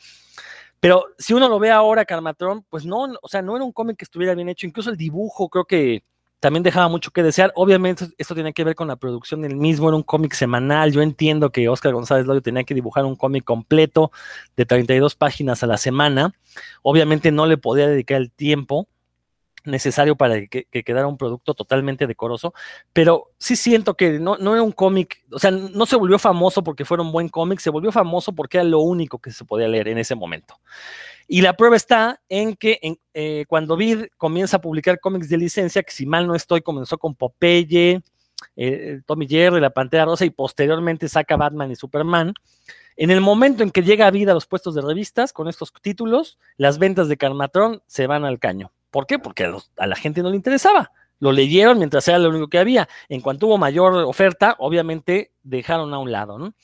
Pero 0.81 1.07
si 1.19 1.33
uno 1.33 1.49
lo 1.49 1.59
ve 1.59 1.71
ahora, 1.71 2.05
Carmatrón, 2.05 2.65
pues 2.69 2.85
no, 2.85 3.09
o 3.23 3.29
sea, 3.29 3.43
no 3.43 3.57
era 3.57 3.65
un 3.65 3.73
cómic 3.73 3.97
que 3.97 4.05
estuviera 4.05 4.35
bien 4.35 4.49
hecho. 4.49 4.67
Incluso 4.67 4.91
el 4.91 4.97
dibujo 4.97 5.49
creo 5.49 5.65
que 5.65 6.05
también 6.39 6.63
dejaba 6.63 6.89
mucho 6.89 7.11
que 7.11 7.23
desear. 7.23 7.53
Obviamente 7.57 8.07
esto 8.19 8.35
tiene 8.35 8.53
que 8.53 8.63
ver 8.63 8.75
con 8.75 8.89
la 8.89 8.97
producción 8.97 9.41
del 9.41 9.57
mismo, 9.57 9.89
era 9.89 9.97
un 9.97 10.03
cómic 10.03 10.35
semanal. 10.35 10.93
Yo 10.93 11.03
entiendo 11.03 11.51
que 11.51 11.69
Oscar 11.69 11.93
González 11.93 12.27
Loyo 12.27 12.43
tenía 12.43 12.65
que 12.65 12.75
dibujar 12.75 13.05
un 13.05 13.17
cómic 13.17 13.45
completo 13.45 14.13
de 14.55 14.67
32 14.67 15.17
páginas 15.17 15.63
a 15.63 15.67
la 15.67 15.79
semana. 15.79 16.35
Obviamente 16.83 17.33
no 17.33 17.47
le 17.47 17.57
podía 17.57 17.89
dedicar 17.89 18.21
el 18.21 18.31
tiempo. 18.31 18.87
Necesario 19.67 20.17
para 20.17 20.47
que, 20.47 20.67
quedara 20.67 21.07
un 21.07 21.19
producto 21.19 21.55
totalmente 21.55 22.07
decoroso, 22.07 22.55
pero 22.93 23.33
sí 23.39 23.57
siento 23.57 23.95
que 23.95 24.19
no, 24.19 24.37
no 24.39 24.55
era 24.55 24.63
un 24.63 24.73
cómic, 24.73 25.25
o 25.33 25.39
sea, 25.39 25.51
no 25.51 25.87
se 25.87 25.97
volvió 25.97 26.19
famoso 26.19 26.63
porque 26.63 26.85
fuera 26.85 27.03
un 27.03 27.13
buen 27.13 27.29
cómic, 27.29 27.61
se 27.61 27.71
volvió 27.71 27.93
famoso 27.93 28.33
porque 28.35 28.59
era 28.59 28.65
lo 28.65 28.81
único 28.81 29.19
que 29.19 29.31
se 29.31 29.45
podía 29.45 29.69
leer 29.69 29.89
en 29.89 29.99
ese 29.99 30.15
momento. 30.15 30.59
Y 31.29 31.41
la 31.41 31.55
prueba 31.55 31.77
está 31.77 32.21
en 32.29 32.55
que 32.55 32.79
eh, 33.13 33.45
cuando 33.49 33.77
Vid 33.77 34.07
comienza 34.17 34.59
a 34.59 34.61
publicar 34.61 35.01
cómics 35.01 35.29
de 35.29 35.39
licencia, 35.39 35.83
que 35.83 35.93
si 35.93 36.07
mal 36.07 36.27
no 36.27 36.35
estoy, 36.35 36.61
comenzó 36.61 36.99
con 36.99 37.17
Popeye, 37.17 38.01
eh, 38.55 39.01
Tommy 39.07 39.27
Jerry, 39.27 39.61
La 39.61 39.71
Pantera 39.71 40.05
Rosa 40.05 40.25
y 40.25 40.31
posteriormente 40.31 41.09
saca 41.09 41.37
Batman 41.37 41.71
y 41.71 41.77
Superman. 41.77 42.35
En 42.97 43.11
el 43.11 43.21
momento 43.21 43.63
en 43.63 43.71
que 43.71 43.83
llega 43.83 44.07
a 44.07 44.11
vida 44.11 44.31
a 44.31 44.35
los 44.35 44.47
puestos 44.47 44.75
de 44.75 44.83
revistas 44.83 45.33
con 45.33 45.49
estos 45.49 45.73
títulos, 45.83 46.39
las 46.57 46.79
ventas 46.79 47.09
de 47.09 47.17
Carmatron 47.17 47.83
se 47.87 48.07
van 48.07 48.25
al 48.25 48.39
caño. 48.39 48.73
¿Por 48.97 49.07
qué? 49.07 49.19
Porque 49.19 49.45
a, 49.77 49.87
la 49.87 49.95
gente 49.95 50.23
no 50.23 50.31
le 50.31 50.37
interesaba. 50.37 50.91
Lo 51.19 51.31
leyeron 51.31 51.77
mientras 51.77 52.09
era 52.09 52.19
lo 52.19 52.31
único 52.31 52.49
que 52.49 52.59
había. 52.59 52.89
En 53.11 53.21
cuanto 53.21 53.47
hubo 53.47 53.59
mayor 53.59 53.93
oferta, 53.93 54.57
obviamente 54.59 55.33
dejaron 55.43 55.93
a 55.93 55.99
un 55.99 56.11
lado, 56.11 56.39
¿no? 56.39 56.55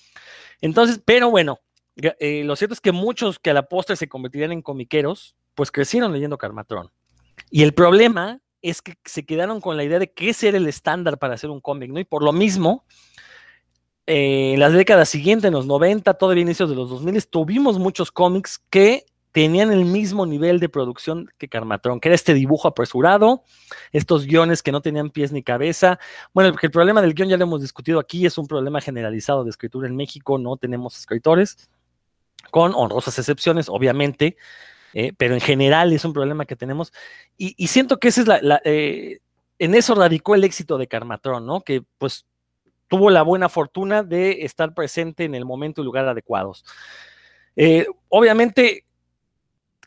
Entonces, 0.62 1.02
pero 1.04 1.28
bueno, 1.28 1.60
eh, 1.94 2.42
lo 2.42 2.56
cierto 2.56 2.72
es 2.72 2.80
que 2.80 2.90
muchos 2.90 3.38
que 3.38 3.50
a 3.50 3.52
la 3.52 3.68
postre 3.68 3.96
se 3.96 4.08
convertirían 4.08 4.50
en 4.50 4.62
comiqueros, 4.62 5.36
pues 5.54 5.70
crecieron 5.70 6.10
leyendo 6.10 6.38
Carmatron. 6.38 6.90
Y 7.50 7.64
el 7.64 7.74
problema 7.74 8.40
es 8.62 8.80
que 8.80 8.94
se 9.04 9.26
quedaron 9.26 9.60
con 9.60 9.76
la 9.76 9.84
idea 9.84 9.98
de 9.98 10.10
que 10.10 10.30
ese 10.30 10.48
era 10.48 10.56
el 10.56 10.66
estándar 10.66 11.18
para 11.18 11.34
hacer 11.34 11.50
un 11.50 11.60
cómic, 11.60 11.90
¿no? 11.90 12.00
Y 12.00 12.04
por 12.04 12.24
lo 12.24 12.32
mismo, 12.32 12.86
eh, 14.06 14.52
en 14.54 14.58
las 14.58 14.72
décadas 14.72 15.10
siguientes, 15.10 15.48
en 15.48 15.52
los 15.52 15.66
90, 15.66 16.14
todavía 16.14 16.40
inicios 16.40 16.70
de 16.70 16.76
los 16.76 16.88
2000, 16.88 17.26
tuvimos 17.26 17.78
muchos 17.78 18.10
cómics 18.10 18.58
que 18.70 19.04
tenían 19.32 19.72
el 19.72 19.86
mismo 19.86 20.26
nivel 20.26 20.60
de 20.60 20.68
producción 20.68 21.30
que 21.38 21.48
Carmatron, 21.48 22.00
que 22.00 22.08
era 22.08 22.14
este 22.14 22.34
dibujo 22.34 22.68
apresurado, 22.68 23.42
estos 23.90 24.26
guiones 24.26 24.62
que 24.62 24.72
no 24.72 24.82
tenían 24.82 25.10
pies 25.10 25.32
ni 25.32 25.42
cabeza. 25.42 25.98
Bueno, 26.34 26.54
el 26.60 26.70
problema 26.70 27.00
del 27.00 27.14
guion 27.14 27.30
ya 27.30 27.38
lo 27.38 27.44
hemos 27.44 27.62
discutido 27.62 27.98
aquí, 27.98 28.26
es 28.26 28.36
un 28.36 28.46
problema 28.46 28.80
generalizado 28.80 29.42
de 29.42 29.50
escritura 29.50 29.88
en 29.88 29.96
México, 29.96 30.38
no 30.38 30.56
tenemos 30.58 30.98
escritores, 30.98 31.70
con 32.50 32.74
honrosas 32.74 33.18
excepciones, 33.18 33.68
obviamente, 33.68 34.36
eh, 34.92 35.12
pero 35.16 35.34
en 35.34 35.40
general 35.40 35.92
es 35.92 36.04
un 36.04 36.12
problema 36.12 36.44
que 36.44 36.56
tenemos. 36.56 36.92
Y, 37.38 37.66
siento 37.68 37.98
que 37.98 38.08
ese 38.08 38.22
es 38.22 38.26
la, 38.26 38.60
eh, 38.64 39.20
en 39.58 39.74
eso 39.74 39.94
radicó 39.94 40.34
el 40.34 40.44
éxito 40.44 40.76
de 40.76 40.88
Carmatron, 40.88 41.46
¿no? 41.46 41.62
Que 41.62 41.82
pues 41.96 42.26
tuvo 42.88 43.08
la 43.08 43.22
buena 43.22 43.48
fortuna 43.48 44.02
de 44.02 44.44
estar 44.44 44.74
presente 44.74 45.24
en 45.24 45.34
el 45.34 45.46
momento 45.46 45.80
y 45.80 45.84
lugar 45.84 46.06
adecuados. 46.06 46.64
Eh, 47.56 47.86
obviamente, 48.08 48.84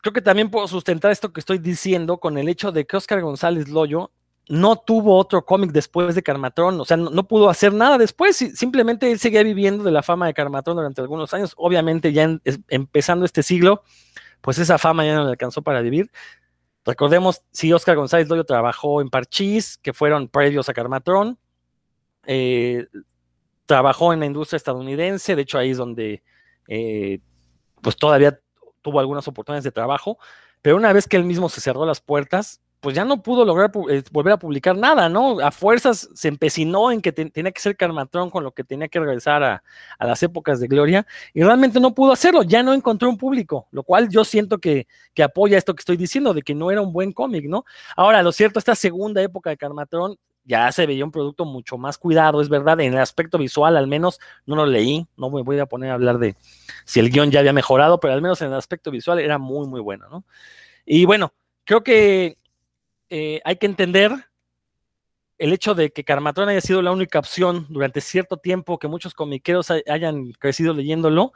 creo 0.06 0.12
que 0.12 0.22
también 0.22 0.50
puedo 0.50 0.68
sustentar 0.68 1.10
esto 1.10 1.32
que 1.32 1.40
estoy 1.40 1.58
diciendo 1.58 2.18
con 2.18 2.38
el 2.38 2.48
hecho 2.48 2.70
de 2.70 2.86
que 2.86 2.96
Oscar 2.96 3.20
González 3.22 3.68
Loyo 3.68 4.12
no 4.48 4.76
tuvo 4.76 5.18
otro 5.18 5.44
cómic 5.44 5.72
después 5.72 6.14
de 6.14 6.22
Carmatron, 6.22 6.80
o 6.80 6.84
sea, 6.84 6.96
no, 6.96 7.26
pudo 7.26 7.50
hacer 7.50 7.74
nada 7.74 7.98
después, 7.98 8.36
simplemente 8.36 9.10
él 9.10 9.18
seguía 9.18 9.42
viviendo 9.42 9.82
de 9.82 9.90
la 9.90 10.04
fama 10.04 10.28
de 10.28 10.34
Carmatron 10.34 10.76
durante 10.76 11.00
algunos 11.00 11.34
años, 11.34 11.54
obviamente 11.56 12.12
ya 12.12 12.38
empezando 12.68 13.24
este 13.24 13.42
siglo, 13.42 13.82
pues 14.42 14.60
esa 14.60 14.78
fama 14.78 15.04
ya 15.04 15.16
no 15.16 15.24
le 15.24 15.30
alcanzó 15.30 15.62
para 15.62 15.80
vivir. 15.80 16.12
Recordemos, 16.84 17.42
si 17.50 17.72
Oscar 17.72 17.96
González 17.96 18.28
Loyo 18.28 18.44
trabajó 18.44 19.00
en 19.00 19.10
Parchís, 19.10 19.76
que 19.78 19.92
fueron 19.92 20.28
previos 20.28 20.68
a 20.68 20.72
Carmatron, 20.72 21.36
eh, 22.26 22.86
trabajó 23.64 24.12
en 24.12 24.20
la 24.20 24.26
industria 24.26 24.58
estadounidense, 24.58 25.34
de 25.34 25.42
hecho 25.42 25.58
ahí 25.58 25.70
es 25.70 25.78
donde 25.78 26.22
eh, 26.68 27.18
pues 27.82 27.96
todavía 27.96 28.38
tuvo 28.86 29.00
algunas 29.00 29.26
oportunidades 29.26 29.64
de 29.64 29.72
trabajo, 29.72 30.16
pero 30.62 30.76
una 30.76 30.92
vez 30.92 31.08
que 31.08 31.16
él 31.16 31.24
mismo 31.24 31.48
se 31.48 31.60
cerró 31.60 31.84
las 31.84 32.00
puertas, 32.00 32.60
pues 32.78 32.94
ya 32.94 33.04
no 33.04 33.20
pudo 33.20 33.44
lograr 33.44 33.72
eh, 33.90 34.04
volver 34.12 34.34
a 34.34 34.38
publicar 34.38 34.76
nada, 34.76 35.08
¿no? 35.08 35.40
A 35.40 35.50
fuerzas 35.50 36.08
se 36.14 36.28
empecinó 36.28 36.92
en 36.92 37.02
que 37.02 37.10
tenía 37.10 37.50
que 37.50 37.60
ser 37.60 37.76
Carmatrón 37.76 38.30
con 38.30 38.44
lo 38.44 38.52
que 38.52 38.62
tenía 38.62 38.86
que 38.86 39.00
regresar 39.00 39.42
a, 39.42 39.62
las 39.98 40.22
épocas 40.22 40.60
de 40.60 40.68
gloria 40.68 41.04
y 41.34 41.42
realmente 41.42 41.80
no 41.80 41.96
pudo 41.96 42.12
hacerlo, 42.12 42.44
ya 42.44 42.62
no 42.62 42.74
encontró 42.74 43.08
un 43.08 43.18
público, 43.18 43.66
lo 43.72 43.82
cual 43.82 44.08
yo 44.08 44.24
siento 44.24 44.58
que, 44.58 44.86
que 45.14 45.24
apoya 45.24 45.58
esto 45.58 45.74
que 45.74 45.80
estoy 45.80 45.96
diciendo, 45.96 46.32
de 46.32 46.42
que 46.42 46.54
no 46.54 46.70
era 46.70 46.80
un 46.80 46.92
buen 46.92 47.10
cómic, 47.10 47.46
¿no? 47.46 47.64
Ahora, 47.96 48.22
lo 48.22 48.30
cierto, 48.30 48.60
esta 48.60 48.76
segunda 48.76 49.20
época 49.20 49.50
de 49.50 49.56
Carmatrón 49.56 50.16
ya 50.46 50.70
se 50.72 50.86
veía 50.86 51.04
un 51.04 51.10
producto 51.10 51.44
mucho 51.44 51.76
más 51.76 51.98
cuidado, 51.98 52.40
es 52.40 52.48
verdad, 52.48 52.80
en 52.80 52.94
el 52.94 52.98
aspecto 52.98 53.36
visual 53.36 53.76
al 53.76 53.86
menos 53.86 54.20
no 54.46 54.56
lo 54.56 54.64
leí, 54.64 55.06
no 55.16 55.28
me 55.28 55.42
voy 55.42 55.58
a 55.58 55.66
poner 55.66 55.90
a 55.90 55.94
hablar 55.94 56.18
de 56.18 56.36
si 56.84 57.00
el 57.00 57.10
guion 57.10 57.30
ya 57.30 57.40
había 57.40 57.52
mejorado, 57.52 58.00
pero 58.00 58.14
al 58.14 58.22
menos 58.22 58.40
en 58.40 58.48
el 58.48 58.54
aspecto 58.54 58.90
visual 58.90 59.18
era 59.18 59.38
muy, 59.38 59.66
muy 59.66 59.80
bueno, 59.80 60.08
¿no? 60.08 60.24
Y 60.84 61.04
bueno, 61.04 61.34
creo 61.64 61.82
que 61.82 62.38
eh, 63.10 63.40
hay 63.44 63.56
que 63.56 63.66
entender 63.66 64.12
el 65.38 65.52
hecho 65.52 65.74
de 65.74 65.90
que 65.90 66.04
Carmatrón 66.04 66.48
haya 66.48 66.60
sido 66.60 66.80
la 66.80 66.92
única 66.92 67.18
opción 67.18 67.66
durante 67.68 68.00
cierto 68.00 68.36
tiempo, 68.36 68.78
que 68.78 68.88
muchos 68.88 69.14
comiqueros 69.14 69.70
hayan 69.70 70.32
crecido 70.32 70.72
leyéndolo, 70.72 71.32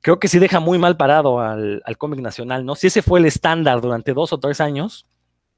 creo 0.00 0.18
que 0.18 0.28
sí 0.28 0.38
deja 0.38 0.60
muy 0.60 0.78
mal 0.78 0.96
parado 0.96 1.40
al 1.40 1.98
cómic 1.98 2.20
nacional, 2.20 2.66
¿no? 2.66 2.74
Si 2.74 2.88
ese 2.88 3.02
fue 3.02 3.20
el 3.20 3.26
estándar 3.26 3.80
durante 3.80 4.12
dos 4.12 4.32
o 4.32 4.38
tres 4.38 4.60
años, 4.60 5.06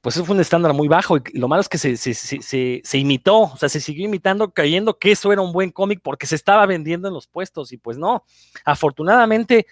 pues 0.01 0.15
eso 0.15 0.25
fue 0.25 0.33
un 0.35 0.41
estándar 0.41 0.73
muy 0.73 0.87
bajo 0.87 1.17
y 1.17 1.37
lo 1.37 1.47
malo 1.47 1.61
es 1.61 1.69
que 1.69 1.77
se, 1.77 1.95
se, 1.95 2.97
imitó, 2.97 3.41
o 3.41 3.57
sea, 3.57 3.69
se 3.69 3.79
siguió 3.79 4.05
imitando 4.05 4.51
creyendo 4.51 4.97
que 4.97 5.11
eso 5.11 5.31
era 5.31 5.41
un 5.41 5.53
buen 5.53 5.69
cómic 5.69 6.01
porque 6.03 6.25
se 6.25 6.35
estaba 6.35 6.65
vendiendo 6.65 7.07
en 7.07 7.13
los 7.13 7.27
puestos 7.27 7.71
y 7.71 7.77
pues 7.77 7.99
no. 7.99 8.25
Afortunadamente, 8.65 9.67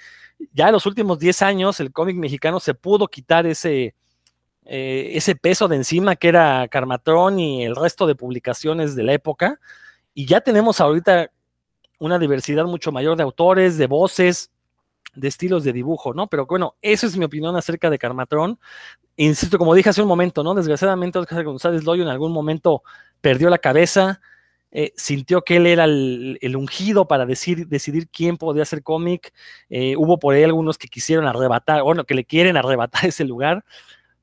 ya 0.54 0.68
en 0.68 0.74
los 0.74 0.86
últimos 0.86 1.18
10 1.18 1.42
años 1.42 1.80
el 1.80 1.92
cómic 1.92 2.16
mexicano 2.16 2.60
se 2.60 2.76
pudo 2.76 3.08
quitar 3.08 3.48
ese, 3.48 3.96
eh, 4.66 5.12
ese 5.14 5.36
peso 5.36 5.68
de 5.68 5.78
encima 5.78 6.16
que 6.16 6.28
era 6.28 6.68
Carmatrón 6.68 7.40
y 7.40 7.66
el 7.66 7.76
resto 7.76 8.06
de 8.06 8.14
publicaciones 8.14 8.96
de 8.96 9.04
la 9.04 9.14
época 9.14 9.60
y 10.14 10.28
ya 10.28 10.42
tenemos 10.42 10.80
ahorita 10.80 11.32
una 11.98 12.20
diversidad 12.20 12.66
mucho 12.66 12.92
mayor 12.92 13.18
de 13.18 13.24
autores, 13.24 13.80
de 13.80 13.88
voces, 13.88 14.52
de 15.20 15.28
estilos 15.28 15.64
de 15.64 15.74
dibujo, 15.74 16.14
¿no? 16.14 16.28
Pero 16.28 16.46
bueno, 16.46 16.76
eso 16.82 17.08
es 17.08 17.18
mi 17.18 17.26
opinión 17.26 17.56
acerca 17.56 17.90
de 17.90 18.00
Carmatrón 18.00 18.60
insisto, 19.26 19.58
como 19.58 19.76
dije 19.76 19.90
hace 19.90 20.02
un 20.02 20.08
momento, 20.08 20.44
¿no? 20.44 20.54
Desgraciadamente 20.54 21.20
Oscar 21.20 21.44
González 21.44 21.84
Loyo 21.84 22.04
en 22.04 22.10
algún 22.10 22.32
momento 22.32 22.84
perdió 23.22 23.50
la 23.50 23.58
cabeza, 23.58 24.22
eh, 24.72 24.94
sintió 24.96 25.42
que 25.42 25.58
él 25.58 25.68
era 25.68 25.84
el, 25.84 26.56
ungido 26.56 27.08
para 27.08 27.26
decidir 27.26 28.10
quién 28.10 28.38
podía 28.38 28.64
hacer 28.64 28.82
cómic. 28.82 29.34
Eh, 29.70 29.96
hubo 29.98 30.20
por 30.20 30.36
ahí 30.36 30.44
algunos 30.44 30.78
que 30.78 30.88
quisieron 30.88 31.28
arrebatar, 31.28 31.84
bueno, 31.84 32.06
que 32.06 32.16
le 32.16 32.24
quieren 32.24 32.56
arrebatar 32.56 33.06
ese 33.08 33.26
lugar, 33.26 33.66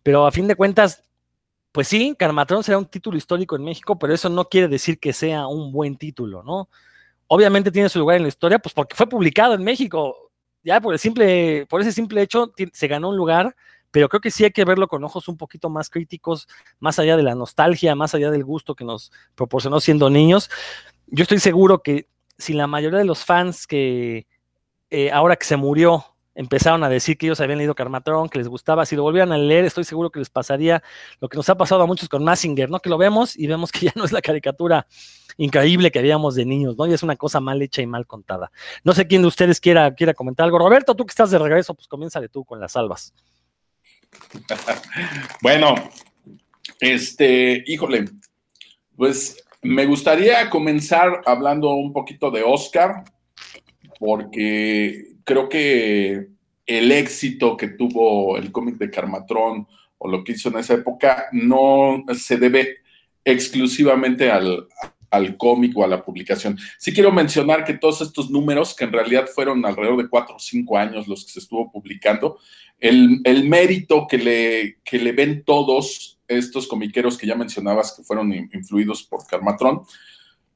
pero 0.03 0.27
a 0.27 0.33
fin 0.33 0.47
de 0.49 0.57
cuentas, 0.57 1.03
pues 1.73 1.89
sí, 1.89 2.15
Carmatrón 2.19 2.65
será 2.65 2.79
un 2.79 2.87
título 2.87 3.19
histórico 3.19 3.57
en 3.57 3.65
México, 3.65 3.99
pero 3.99 4.15
eso 4.15 4.31
no 4.31 4.47
quiere 4.49 4.69
decir 4.69 4.99
que 4.99 5.13
sea 5.13 5.47
un 5.47 5.73
buen 5.73 5.97
título, 5.97 6.43
¿no? 6.43 6.71
Obviamente 7.29 7.71
tiene 7.71 7.89
su 7.91 7.99
lugar 7.99 8.17
en 8.17 8.23
la 8.23 8.29
historia, 8.29 8.59
pues 8.59 8.73
porque 8.73 8.97
fue 8.97 9.09
publicado 9.09 9.55
en 9.55 9.65
México. 9.65 10.26
Ya 10.67 10.81
por 10.83 10.93
el 10.93 10.99
simple, 10.99 11.65
por 11.67 11.81
ese 11.81 11.93
simple 11.93 12.21
hecho, 12.21 12.53
se 12.73 12.89
ganó 12.89 13.09
un 13.09 13.17
lugar 13.17 13.57
pero 13.91 14.11
creo 14.11 14.21
que 14.21 14.31
sí 14.31 14.45
hay 14.45 14.51
que 14.51 14.67
verlo 14.67 14.89
con 14.89 15.03
ojos 15.05 15.27
un 15.27 15.39
poquito 15.39 15.71
más 15.71 15.89
críticos, 15.89 16.49
más 16.81 16.99
allá 16.99 17.17
de 17.17 17.23
la 17.23 17.35
nostalgia, 17.35 17.95
más 17.95 18.15
allá 18.15 18.31
del 18.31 18.45
gusto 18.45 18.75
que 18.75 18.85
nos 18.85 19.11
proporcionó 19.35 19.81
siendo 19.81 20.11
niños. 20.11 20.51
Yo 21.07 21.23
estoy 21.23 21.39
seguro 21.39 21.83
que 21.83 22.07
si 22.37 22.53
la 22.53 22.67
mayoría 22.67 22.99
de 22.99 23.07
los 23.07 23.25
fans 23.25 23.67
que 23.67 24.27
eh, 24.91 25.11
ahora 25.13 25.37
que 25.37 25.47
se 25.47 25.57
murió 25.57 26.05
empezaron 26.37 26.85
a 26.85 26.89
decir 26.89 27.17
que 27.17 27.27
ellos 27.27 27.41
habían 27.41 27.59
leído 27.59 27.75
Carmatrón, 27.75 28.29
que 28.29 28.39
les 28.39 28.47
gustaba, 28.47 28.87
si 28.87 28.95
lo 28.95 29.03
volvieran 29.03 29.33
a 29.33 29.39
leer, 29.39 29.65
estoy 29.65 29.85
seguro 29.85 30.11
que 30.11 30.19
les 30.19 30.31
pasaría 30.31 30.83
lo 31.21 31.29
que 31.29 31.37
nos 31.37 31.49
ha 31.49 31.57
pasado 31.57 31.83
a 31.83 31.87
muchos 31.87 32.09
con 32.09 32.23
Massinger, 32.23 32.71
¿no? 32.71 32.79
Que 32.79 32.91
lo 32.91 32.99
vemos 32.99 33.37
y 33.37 33.47
vemos 33.47 33.73
que 33.73 33.81
ya 33.87 33.93
no 33.97 34.05
es 34.05 34.13
la 34.13 34.21
caricatura 34.21 34.87
increíble 35.39 35.91
que 35.91 35.99
habíamos 35.99 36.35
de 36.35 36.45
niños, 36.45 36.77
¿no? 36.77 36.87
Y 36.87 36.93
es 36.93 37.03
una 37.03 37.17
cosa 37.17 37.41
mal 37.41 37.61
hecha 37.63 37.83
y 37.83 37.87
mal 37.87 38.07
contada. 38.07 38.53
No 38.85 38.93
sé 38.93 39.07
quién 39.07 39.23
de 39.23 39.29
ustedes 39.29 39.61
quiera, 39.61 39.95
quiera 39.95 40.15
comentar 40.15 40.45
algo. 40.45 40.59
Roberto, 40.59 40.95
tú 40.95 41.05
que 41.07 41.11
estás 41.11 41.31
de 41.31 41.39
regreso, 41.39 41.75
pues 41.75 41.89
comienza 41.89 42.21
de 42.21 42.29
tú 42.29 42.45
con 42.45 42.61
las 42.61 42.73
salvas. 42.73 43.15
bueno, 45.43 45.75
este, 46.81 47.65
híjole, 47.67 48.05
pues 48.95 49.43
me 49.63 49.87
gustaría 49.87 50.49
comenzar 50.51 51.23
hablando 51.25 51.71
un 51.71 51.93
poquito 51.93 52.31
de 52.31 52.43
Oscar, 52.43 53.05
porque 53.99 55.16
creo 55.27 55.49
que 55.49 56.29
el 56.65 56.93
éxito 56.93 57.57
que 57.57 57.69
tuvo 57.69 58.39
el 58.39 58.53
cómic 58.53 58.77
de 58.77 58.91
Carmatrón 58.91 59.67
o 59.99 60.09
lo 60.09 60.25
que 60.25 60.33
hizo 60.33 60.49
en 60.49 60.59
esa 60.59 60.75
época 60.75 61.27
no 61.33 62.05
se 62.15 62.37
debe 62.37 62.79
exclusivamente 63.25 64.31
al, 64.31 64.69
al 65.11 65.37
cómic 65.37 65.77
o 65.77 65.85
a 65.85 65.89
la 65.89 66.05
publicación. 66.05 66.57
Sí 66.79 66.93
quiero 66.93 67.11
mencionar 67.11 67.65
que 67.65 67.75
todos 67.75 68.01
estos 68.03 68.31
números, 68.31 68.75
que 68.75 68.85
en 68.85 68.93
realidad 68.93 69.27
fueron 69.27 69.67
alrededor 69.67 70.03
de 70.03 70.09
cuatro 70.09 70.37
o 70.37 70.39
cinco 70.39 70.79
años 70.79 71.09
los 71.09 71.25
que 71.25 71.33
se 71.33 71.41
estuvo 71.41 71.71
publicando, 71.73 72.39
el, 72.79 73.21
mérito 73.49 74.07
que 74.07 74.19
le, 74.19 74.79
que 74.85 74.99
le 74.99 75.13
ven 75.13 75.43
todos 75.45 76.21
estos 76.29 76.67
comiqueros 76.67 77.17
que 77.17 77.27
ya 77.27 77.35
mencionabas 77.35 77.95
que 77.97 78.03
fueron 78.05 78.33
influidos 78.33 79.03
por 79.03 79.27
Carmatrón, 79.27 79.83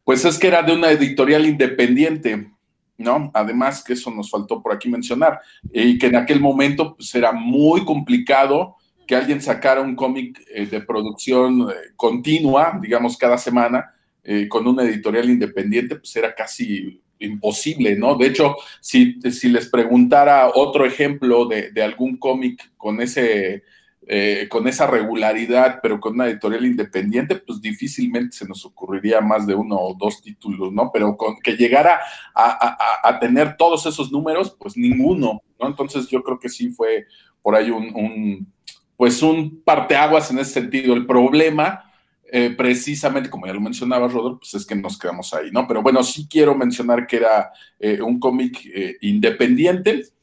pues 0.05 0.25
es 0.25 0.39
que 0.39 0.49
era 0.49 0.63
de 0.63 0.73
una 0.73 0.91
editorial 0.91 1.47
independiente, 1.47 2.51
¿no? 3.01 3.31
Además 3.35 3.83
que 3.83 3.95
eso 3.95 4.11
nos 4.11 4.31
faltó 4.31 4.63
por 4.63 4.73
aquí 4.73 4.89
mencionar, 4.89 5.41
y 5.73 5.99
que 5.99 6.07
en 6.07 6.17
aquel 6.17 6.41
momento 6.41 6.95
pues 6.95 7.15
era 7.15 7.33
muy 7.33 7.85
complicado 7.85 8.77
que 9.07 9.17
alguien 9.17 9.41
sacara 9.41 9.81
un 9.81 9.97
cómic 9.97 10.41
eh, 10.55 10.67
de 10.67 10.81
producción 10.83 11.63
eh, 11.63 11.75
continua, 11.97 12.79
digamos, 12.81 13.17
cada 13.17 13.39
semana, 13.39 13.93
eh, 14.23 14.47
con 14.49 14.69
una 14.69 14.85
editorial 14.85 15.29
independiente, 15.31 15.97
pues 15.97 16.15
era 16.15 16.33
casi 16.35 17.03
imposible, 17.19 17.97
¿no? 17.97 18.17
De 18.17 18.29
hecho, 18.29 18.55
si, 18.81 19.21
si 19.33 19.49
les 19.49 19.69
preguntara 19.69 20.51
otro 20.55 20.87
ejemplo 20.87 21.47
de, 21.47 21.73
de 21.73 21.83
algún 21.83 22.19
cómic 22.19 22.71
con 22.77 23.01
ese 23.01 23.65
eh, 24.13 24.49
con 24.49 24.67
esa 24.67 24.89
regularidad, 24.89 25.79
pero 25.81 26.01
con 26.01 26.15
una 26.15 26.27
editorial 26.27 26.67
independiente, 26.67 27.37
pues 27.37 27.61
difícilmente 27.61 28.37
se 28.37 28.45
nos 28.45 28.67
ocurriría 28.67 29.21
más 29.21 29.47
de 29.47 29.55
uno 29.55 29.77
o 29.79 29.95
dos 29.95 30.21
títulos, 30.21 30.73
¿no? 30.73 30.91
Pero 30.93 31.17
con 31.17 31.37
que 31.37 31.53
llegara 31.53 32.01
a, 32.35 33.19
tener 33.21 33.57
todos 33.57 33.87
esos 33.87 34.11
números, 34.11 34.57
pues 34.59 34.77
ninguno, 34.77 35.41
¿no? 35.61 35.69
Entonces 35.69 36.09
yo 36.09 36.25
creo 36.25 36.41
que 36.41 36.49
sí 36.49 36.71
fue 36.73 37.07
por 37.41 37.55
ahí 37.55 37.71
un, 37.71 38.53
pues 38.97 39.23
un 39.23 39.63
parteaguas 39.63 40.29
en 40.33 40.41
ese 40.41 40.55
sentido. 40.55 40.93
El 40.95 41.07
problema, 41.07 41.85
eh, 42.33 42.51
precisamente, 42.51 43.31
como 43.31 43.47
ya 43.47 43.53
lo 43.53 43.61
mencionaba 43.61 44.09
Rodolfo, 44.09 44.41
pues 44.41 44.55
es 44.55 44.67
que 44.67 44.75
nos 44.75 44.99
quedamos 44.99 45.33
ahí, 45.35 45.53
¿no? 45.53 45.69
Pero 45.69 45.83
bueno, 45.83 46.03
sí 46.03 46.27
quiero 46.29 46.57
mencionar 46.57 47.07
que 47.07 47.19
era 47.19 47.53
eh, 47.79 48.03
un 48.03 48.19
cómic 48.19 48.59
independiente 49.03 50.03
Ah, 50.03 50.20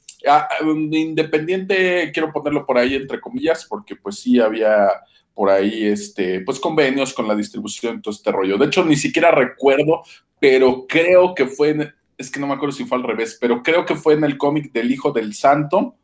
independiente, 0.91 2.11
quiero 2.13 2.31
ponerlo 2.31 2.65
por 2.65 2.77
ahí 2.77 2.95
entre 2.95 3.19
comillas, 3.19 3.65
porque 3.65 3.95
pues 3.95 4.19
sí 4.19 4.39
había 4.39 4.89
por 5.33 5.51
ahí 5.51 5.85
este, 5.85 6.41
pues 6.41 6.59
convenios 6.59 7.13
con 7.13 7.27
la 7.27 7.35
distribución, 7.35 8.01
todo 8.01 8.11
este 8.11 8.31
rollo. 8.31 8.57
De 8.57 8.65
hecho, 8.65 8.83
ni 8.83 8.95
siquiera 8.95 9.29
recuerdo, 9.29 10.01
pero 10.39 10.87
creo 10.87 11.35
que 11.35 11.45
fue, 11.45 11.93
es 12.17 12.31
que 12.31 12.39
no 12.39 12.47
me 12.47 12.55
acuerdo 12.55 12.75
si 12.75 12.85
fue 12.85 12.97
al 12.97 13.03
revés, 13.03 13.37
pero 13.39 13.61
creo 13.61 13.85
que 13.85 13.95
fue 13.95 14.15
en 14.15 14.23
el 14.23 14.35
cómic 14.35 14.71
del 14.71 14.91
Hijo 14.91 15.11
del 15.11 15.35
Santo, 15.35 15.95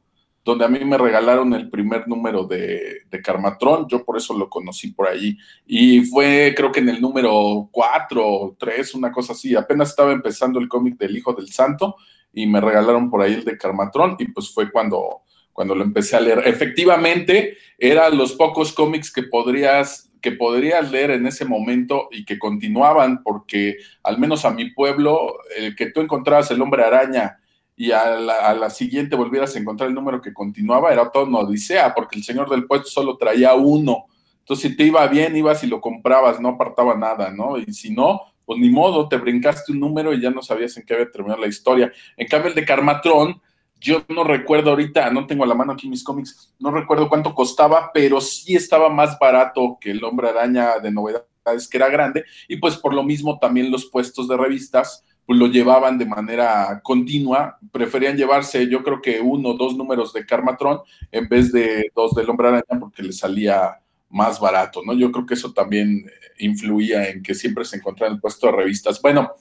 donde 0.45 0.65
a 0.65 0.67
mí 0.67 0.85
me 0.85 0.99
regalaron 0.99 1.51
el 1.55 1.69
primer 1.69 2.07
número 2.07 2.43
de, 2.43 3.05
de 3.09 3.21
Carmatrón, 3.23 3.87
yo 3.89 4.05
por 4.05 4.17
eso 4.17 4.37
lo 4.37 4.49
conocí 4.49 4.91
por 4.91 5.07
ahí, 5.07 5.35
y 5.65 6.01
fue 6.01 6.53
creo 6.55 6.71
que 6.71 6.81
en 6.81 6.89
el 6.89 7.01
número 7.01 7.69
4 7.71 8.23
o 8.23 8.55
3, 8.59 8.93
una 8.93 9.11
cosa 9.11 9.33
así, 9.33 9.55
apenas 9.55 9.89
estaba 9.89 10.11
empezando 10.11 10.59
el 10.59 10.67
cómic 10.67 10.97
del 10.97 11.17
Hijo 11.17 11.33
del 11.33 11.51
Santo, 11.51 11.95
y 12.33 12.47
me 12.47 12.59
regalaron 12.59 13.09
por 13.09 13.21
ahí 13.21 13.35
el 13.35 13.45
de 13.45 13.57
Carmatrón 13.57 14.15
y 14.19 14.25
pues 14.25 14.51
fue 14.51 14.71
cuando, 14.71 15.21
cuando 15.53 15.75
lo 15.75 15.83
empecé 15.83 16.15
a 16.17 16.21
leer. 16.21 16.41
Efectivamente, 16.45 17.57
eran 17.77 18.17
los 18.17 18.33
pocos 18.33 18.73
cómics 18.73 19.11
que 19.11 19.23
podrías 19.23 20.09
que 20.23 20.31
podrías 20.31 20.89
leer 20.89 21.11
en 21.11 21.27
ese 21.27 21.43
momento 21.43 22.07
y 22.09 22.23
que 22.23 22.39
continuaban, 22.39 23.21
porque 23.23 23.75
al 24.03 24.17
menos 24.17 24.45
a 24.45 24.51
mi 24.51 24.71
pueblo, 24.71 25.35
el 25.57 25.75
que 25.75 25.87
tú 25.87 25.99
encontrabas 25.99 26.49
el 26.49 26.61
hombre 26.61 26.81
araña 26.81 27.39
y 27.75 27.91
a 27.91 28.15
la, 28.15 28.69
siguiente 28.69 29.17
volvieras 29.17 29.53
a 29.53 29.59
encontrar 29.59 29.89
el 29.89 29.95
número 29.95 30.21
que 30.21 30.33
continuaba, 30.33 30.93
era 30.93 31.11
todo 31.11 31.25
una 31.25 31.39
odisea, 31.39 31.93
porque 31.93 32.17
el 32.17 32.23
señor 32.23 32.49
del 32.49 32.65
puesto 32.65 32.87
solo 32.87 33.17
traía 33.17 33.53
uno. 33.53 34.05
Entonces, 34.39 34.71
si 34.71 34.77
te 34.77 34.85
iba 34.85 35.05
bien, 35.07 35.35
ibas 35.35 35.61
y 35.65 35.67
lo 35.67 35.81
comprabas, 35.81 36.39
no 36.39 36.49
apartaba 36.49 36.95
nada, 36.95 37.29
¿no? 37.29 37.57
Y 37.57 37.73
si 37.73 37.93
no, 37.93 38.21
pues 38.45 38.59
ni 38.59 38.69
modo, 38.69 39.07
te 39.07 39.17
brincaste 39.17 39.71
un 39.71 39.79
número 39.79 40.13
y 40.13 40.21
ya 40.21 40.29
no 40.29 40.41
sabías 40.41 40.75
en 40.77 40.83
qué 40.85 40.93
había 40.93 41.11
terminado 41.11 41.41
la 41.41 41.47
historia. 41.47 41.91
En 42.17 42.27
cambio, 42.27 42.49
el 42.49 42.55
de 42.55 42.65
Carmatrón, 42.65 43.41
yo 43.79 44.03
no 44.07 44.23
recuerdo 44.23 44.69
ahorita, 44.69 45.09
no 45.11 45.27
tengo 45.27 45.43
a 45.43 45.47
la 45.47 45.55
mano 45.55 45.73
aquí 45.73 45.89
mis 45.89 46.03
cómics, 46.03 46.53
no 46.59 46.71
recuerdo 46.71 47.09
cuánto 47.09 47.35
costaba, 47.35 47.91
pero 47.93 48.21
sí 48.21 48.55
estaba 48.55 48.89
más 48.89 49.17
barato 49.19 49.77
que 49.79 49.91
el 49.91 50.03
Hombre 50.03 50.29
Araña 50.29 50.79
de 50.79 50.91
novedades, 50.91 51.67
que 51.69 51.77
era 51.77 51.89
grande, 51.89 52.23
y 52.47 52.57
pues 52.57 52.77
por 52.77 52.93
lo 52.93 53.03
mismo 53.03 53.39
también 53.39 53.71
los 53.71 53.85
puestos 53.85 54.27
de 54.27 54.37
revistas 54.37 55.03
pues 55.25 55.39
lo 55.39 55.47
llevaban 55.47 55.97
de 55.97 56.05
manera 56.05 56.81
continua, 56.83 57.57
preferían 57.71 58.17
llevarse 58.17 58.67
yo 58.67 58.83
creo 58.83 59.01
que 59.01 59.21
uno 59.21 59.49
o 59.49 59.53
dos 59.53 59.75
números 59.75 60.11
de 60.13 60.25
Carmatrón 60.25 60.79
en 61.11 61.29
vez 61.29 61.51
de 61.51 61.91
dos 61.95 62.13
del 62.13 62.29
Hombre 62.29 62.49
Araña 62.49 62.79
porque 62.79 63.03
le 63.03 63.13
salía 63.13 63.79
más 64.13 64.39
barato, 64.39 64.81
¿no? 64.85 64.93
Yo 64.93 65.11
creo 65.11 65.25
que 65.25 65.33
eso 65.33 65.51
también 65.51 66.05
influía 66.37 67.09
en 67.09 67.21
que 67.23 67.33
siempre 67.33 67.65
se 67.65 67.77
encontraba 67.77 68.09
en 68.09 68.15
el 68.15 68.21
puesto 68.21 68.47
de 68.47 68.53
revistas. 68.53 69.01
Bueno, 69.01 69.33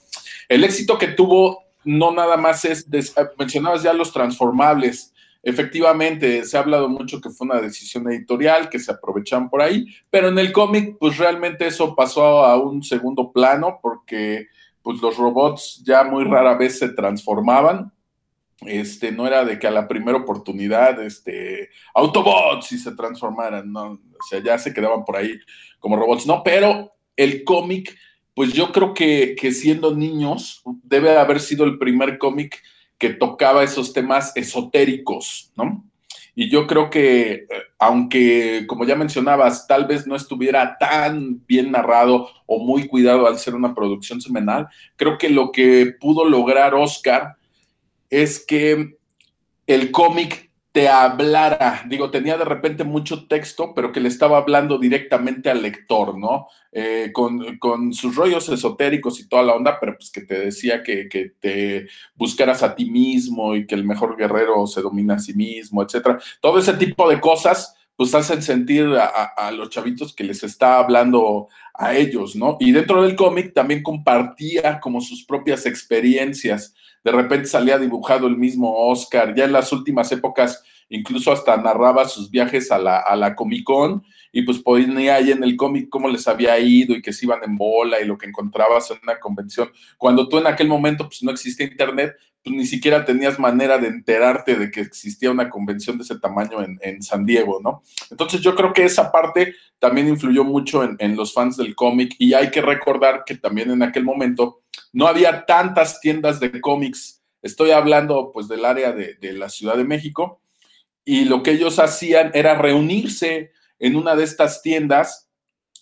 el 0.49 0.64
éxito 0.64 0.99
que 0.99 1.09
tuvo 1.09 1.62
no 1.85 2.12
nada 2.12 2.37
más 2.37 2.64
es, 2.64 2.87
mencionabas 3.38 3.83
ya 3.83 3.93
los 3.93 4.12
transformables, 4.12 5.12
efectivamente 5.43 6.45
se 6.45 6.56
ha 6.56 6.61
hablado 6.61 6.89
mucho 6.89 7.21
que 7.21 7.30
fue 7.30 7.47
una 7.47 7.61
decisión 7.61 8.08
editorial, 8.11 8.71
que 8.71 8.78
se 8.78 8.93
aprovechaban 8.93 9.50
por 9.50 9.61
ahí, 9.61 9.87
pero 10.08 10.28
en 10.28 10.39
el 10.39 10.52
cómic 10.52 10.97
pues 10.99 11.19
realmente 11.19 11.67
eso 11.67 11.95
pasó 11.95 12.45
a 12.45 12.56
un 12.56 12.82
segundo 12.82 13.32
plano 13.32 13.78
porque 13.82 14.47
pues 14.82 15.02
los 15.02 15.17
robots 15.17 15.82
ya 15.85 16.04
muy 16.04 16.25
rara 16.25 16.54
vez 16.56 16.78
se 16.78 16.89
transformaban, 16.91 17.93
este, 18.61 19.11
no 19.11 19.26
era 19.26 19.45
de 19.45 19.58
que 19.58 19.67
a 19.67 19.73
la 19.73 19.89
primera 19.89 20.19
oportunidad, 20.19 21.02
este, 21.02 21.71
Autobots 21.95 22.73
y 22.73 22.78
se 22.78 22.93
transformaran, 22.93 23.71
no, 23.73 24.00
o 24.23 24.28
sea, 24.28 24.43
ya 24.43 24.58
se 24.58 24.73
quedaban 24.73 25.04
por 25.04 25.17
ahí 25.17 25.39
como 25.78 25.97
robots, 25.97 26.26
no, 26.26 26.43
pero 26.43 26.93
el 27.17 27.45
cómic, 27.45 27.97
pues 28.35 28.52
yo 28.52 28.73
creo 28.73 28.95
que, 28.95 29.35
que 29.39 29.52
siendo 29.52 29.95
niños, 29.95 30.63
debe 30.85 31.17
haber 31.17 31.41
sido 31.41 31.65
el 31.65 31.78
primer 31.78 32.19
cómic 32.19 32.63
que 32.99 33.11
tocaba 33.11 33.65
esos 33.65 33.93
temas 33.93 34.32
esotéricos, 34.37 35.52
¿no? 35.56 35.85
Y 36.35 36.49
yo 36.49 36.67
creo 36.67 36.89
que, 36.89 37.32
eh, 37.32 37.47
aunque, 37.78 38.65
como 38.67 38.87
ya 38.87 38.97
mencionabas, 38.97 39.67
tal 39.67 39.87
vez 39.87 40.06
no 40.06 40.17
estuviera 40.17 40.78
tan 40.78 41.45
bien 41.47 41.73
narrado 41.73 42.28
o 42.47 42.58
muy 42.58 42.87
cuidado 42.87 43.26
al 43.26 43.39
ser 43.39 43.54
una 43.54 43.75
producción 43.75 44.21
semanal, 44.21 44.69
creo 44.97 45.19
que 45.19 45.28
lo 45.28 45.52
que 45.52 45.95
pudo 46.00 46.25
lograr 46.25 46.75
Oscar 46.75 47.37
es 48.08 48.45
que 48.45 48.97
el 49.67 49.91
cómic 49.91 50.50
te 50.73 50.89
hablara, 50.89 51.85
digo, 51.87 52.11
tenía 52.11 52.39
de 52.39 52.47
repente 52.47 52.82
mucho 52.82 53.26
texto, 53.26 53.75
pero 53.75 53.93
que 53.93 54.00
le 54.00 54.08
estaba 54.08 54.39
hablando 54.39 54.78
directamente 54.78 55.50
al 55.50 55.63
lector, 55.63 56.17
¿no? 56.17 56.49
Eh, 56.73 57.13
con, 57.13 57.93
sus 57.93 58.17
rollos 58.17 58.49
esotéricos 58.49 59.21
y 59.21 59.28
toda 59.28 59.43
la 59.43 59.54
onda, 59.54 59.78
pero 59.78 59.97
pues 59.97 60.11
que 60.11 60.23
te 60.23 60.39
decía 60.47 60.82
que, 60.82 61.08
te 61.39 61.87
buscaras 62.15 62.63
a 62.63 62.75
ti 62.75 62.91
mismo 62.91 63.54
y 63.54 63.67
que 63.67 63.75
el 63.75 63.85
mejor 63.85 64.17
guerrero 64.17 64.67
se 64.67 64.80
domina 64.80 65.17
a 65.17 65.19
sí 65.19 65.35
mismo, 65.35 65.82
etcétera. 65.82 66.19
Todo 66.41 66.58
ese 66.58 66.73
tipo 66.73 67.06
de 67.08 67.21
cosas, 67.21 67.76
pues 68.02 68.17
hacen 68.17 68.43
sentir 68.43 68.84
a, 68.97 69.52
los 69.52 69.71
chavitos 69.71 70.12
que 70.12 70.25
les 70.25 70.43
está 70.43 70.78
hablando 70.78 71.47
a 71.73 71.95
ellos, 71.95 72.34
¿no? 72.34 72.56
Y 72.58 72.73
dentro 72.73 73.02
del 73.02 73.15
cómic 73.15 73.54
también 73.54 73.80
compartía 73.80 74.80
como 74.80 75.00
sus 75.00 75.25
propias 75.25 75.67
experiencias 75.67 76.75
de 77.04 77.12
repente 77.12 77.47
salía 77.47 77.78
dibujado 77.78 78.26
el 78.26 78.36
mismo 78.36 78.88
Oscar, 78.88 79.34
ya 79.36 79.45
en 79.45 79.52
las 79.52 79.73
últimas 79.73 80.10
épocas 80.10 80.65
incluso 80.88 81.30
hasta 81.30 81.56
narraba 81.56 82.08
sus 82.08 82.28
viajes 82.28 82.73
a 82.73 82.78
la, 82.78 82.99
a 82.99 83.15
la 83.15 83.36
Comic 83.36 83.65
Con 83.65 84.02
y 84.32 84.43
pues 84.43 84.58
ponía 84.58 85.15
ahí 85.15 85.30
en 85.30 85.45
el 85.45 85.56
cómic 85.56 85.88
cómo 85.88 86.08
les 86.08 86.26
había 86.26 86.58
ido 86.58 86.95
y 86.95 87.02
que 87.02 87.12
se 87.12 87.26
iban 87.26 87.41
en 87.45 87.56
bola 87.56 88.00
y 88.00 88.04
lo 88.04 88.19
que 88.19 88.26
encontrabas 88.26 88.91
en 88.91 88.99
una 89.02 89.21
convención. 89.21 89.71
Cuando 89.97 90.28
tú 90.28 90.38
en 90.38 90.49
aquel 90.49 90.67
momento 90.67 91.06
pues 91.06 91.23
no 91.23 91.30
existía 91.30 91.67
internet, 91.67 92.15
ni 92.45 92.67
siquiera 92.67 93.05
tenías 93.05 93.39
manera 93.39 93.78
de 93.78 93.89
enterarte 93.89 94.57
de 94.57 94.71
que 94.71 94.81
existía 94.81 95.31
una 95.31 95.49
convención 95.49 95.97
de 95.97 96.05
ese 96.05 96.19
tamaño 96.19 96.63
en, 96.63 96.78
en 96.83 97.02
San 97.02 97.25
Diego, 97.25 97.61
¿no? 97.63 97.83
Entonces 98.11 98.41
yo 98.41 98.55
creo 98.55 98.73
que 98.73 98.85
esa 98.85 99.13
parte 99.13 99.55
también 99.78 100.09
influyó 100.09 100.43
mucho 100.43 100.83
en, 100.83 100.97
en 100.99 101.17
los 101.17 101.33
fans 101.33 101.57
del 101.57 101.75
cómic 101.75 102.15
y 102.19 102.35
hay 102.35 102.50
que 102.50 102.61
recordar 102.61 103.23
que 103.25 103.37
también 103.37 103.71
en 103.71 103.83
aquel 103.83 104.05
momento 104.05 104.63
no 104.93 105.07
había 105.07 105.45
tantas 105.45 106.00
tiendas 106.00 106.41
de 106.41 106.61
cómics. 106.61 107.23
Estoy 107.43 107.71
hablando 107.71 108.31
pues 108.33 108.49
del 108.49 108.65
área 108.65 108.93
de, 108.93 109.15
de 109.15 109.33
la 109.33 109.49
Ciudad 109.49 109.76
de 109.76 109.85
México 109.85 110.41
y 111.05 111.25
lo 111.25 111.43
que 111.43 111.52
ellos 111.52 111.78
hacían 111.78 112.31
era 112.35 112.57
reunirse 112.57 113.52
en 113.78 113.97
una 113.97 114.15
de 114.15 114.25
estas 114.25 114.63
tiendas, 114.63 115.28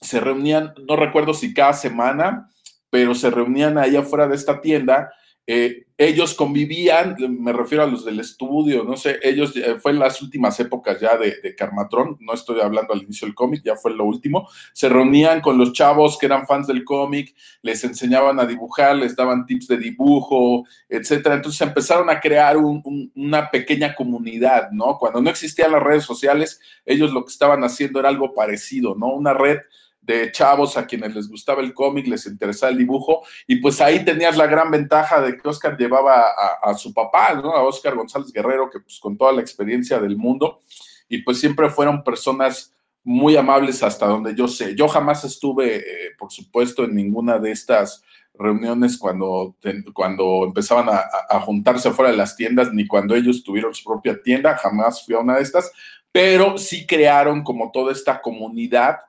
se 0.00 0.20
reunían, 0.20 0.72
no 0.88 0.96
recuerdo 0.96 1.34
si 1.34 1.52
cada 1.52 1.74
semana, 1.74 2.50
pero 2.88 3.14
se 3.14 3.30
reunían 3.30 3.76
ahí 3.76 3.96
afuera 3.96 4.26
de 4.26 4.36
esta 4.36 4.60
tienda 4.60 5.12
eh, 5.52 5.86
ellos 5.98 6.34
convivían, 6.34 7.16
me 7.40 7.52
refiero 7.52 7.82
a 7.82 7.86
los 7.88 8.04
del 8.04 8.20
estudio, 8.20 8.84
no 8.84 8.96
sé, 8.96 9.18
ellos, 9.20 9.56
eh, 9.56 9.80
fue 9.80 9.90
en 9.90 9.98
las 9.98 10.22
últimas 10.22 10.60
épocas 10.60 11.00
ya 11.00 11.16
de, 11.16 11.40
de 11.42 11.56
Carmatrón, 11.56 12.16
no 12.20 12.34
estoy 12.34 12.60
hablando 12.60 12.94
al 12.94 13.02
inicio 13.02 13.26
del 13.26 13.34
cómic, 13.34 13.60
ya 13.64 13.74
fue 13.74 13.92
lo 13.92 14.04
último, 14.04 14.48
se 14.72 14.88
reunían 14.88 15.40
con 15.40 15.58
los 15.58 15.72
chavos 15.72 16.16
que 16.18 16.26
eran 16.26 16.46
fans 16.46 16.68
del 16.68 16.84
cómic, 16.84 17.34
les 17.62 17.82
enseñaban 17.82 18.38
a 18.38 18.46
dibujar, 18.46 18.94
les 18.94 19.16
daban 19.16 19.44
tips 19.44 19.66
de 19.66 19.78
dibujo, 19.78 20.64
etcétera. 20.88 21.34
Entonces 21.34 21.60
empezaron 21.62 22.08
a 22.10 22.20
crear 22.20 22.56
una 22.56 23.50
pequeña 23.50 23.96
comunidad, 23.96 24.70
¿no? 24.70 24.98
Cuando 24.98 25.20
no 25.20 25.30
existían 25.30 25.72
las 25.72 25.82
redes 25.82 26.04
sociales, 26.04 26.60
ellos 26.86 27.12
lo 27.12 27.24
que 27.24 27.32
estaban 27.32 27.64
haciendo 27.64 27.98
era 27.98 28.08
algo 28.08 28.34
parecido, 28.34 28.94
¿no? 28.94 29.08
Una 29.08 29.34
red 29.34 29.58
de 30.00 30.32
chavos 30.32 30.76
a 30.76 30.86
quienes 30.86 31.14
les 31.14 31.28
gustaba 31.28 31.62
el 31.62 31.74
cómic, 31.74 32.06
les 32.06 32.26
interesaba 32.26 32.72
el 32.72 32.78
dibujo, 32.78 33.22
y 33.46 33.56
pues 33.56 33.80
ahí 33.80 34.04
tenías 34.04 34.36
la 34.36 34.46
gran 34.46 34.70
ventaja 34.70 35.20
de 35.20 35.36
que 35.36 35.48
Oscar 35.48 35.76
llevaba 35.76 36.24
a, 36.62 36.74
su 36.74 36.92
papá, 36.92 37.34
¿no? 37.34 37.54
A 37.54 37.62
Oscar 37.62 37.94
González 37.94 38.32
Guerrero, 38.32 38.70
que 38.70 38.80
pues 38.80 38.98
con 38.98 39.16
toda 39.16 39.32
la 39.32 39.40
experiencia 39.40 39.98
del 39.98 40.16
mundo, 40.16 40.60
y 41.08 41.22
pues 41.22 41.38
siempre 41.38 41.68
fueron 41.68 42.02
personas 42.02 42.74
muy 43.02 43.36
amables 43.36 43.82
hasta 43.82 44.06
donde 44.06 44.34
yo 44.34 44.46
sé. 44.46 44.74
Yo 44.74 44.88
jamás 44.88 45.24
estuve, 45.24 45.76
eh, 45.76 46.10
por 46.18 46.30
supuesto, 46.30 46.84
en 46.84 46.94
ninguna 46.94 47.38
de 47.38 47.50
estas 47.50 48.04
reuniones 48.34 48.96
cuando, 48.96 49.54
cuando 49.92 50.44
empezaban 50.44 50.88
a, 50.88 51.40
juntarse 51.40 51.90
fuera 51.90 52.10
de 52.10 52.16
las 52.16 52.36
tiendas, 52.36 52.72
ni 52.72 52.86
cuando 52.86 53.14
ellos 53.14 53.42
tuvieron 53.44 53.74
su 53.74 53.84
propia 53.84 54.20
tienda, 54.22 54.56
jamás 54.56 55.04
fui 55.04 55.14
a 55.14 55.18
una 55.18 55.36
de 55.36 55.42
estas, 55.42 55.70
pero 56.10 56.56
sí 56.56 56.86
crearon 56.86 57.42
como 57.42 57.70
toda 57.70 57.92
esta 57.92 58.20
comunidad 58.20 59.00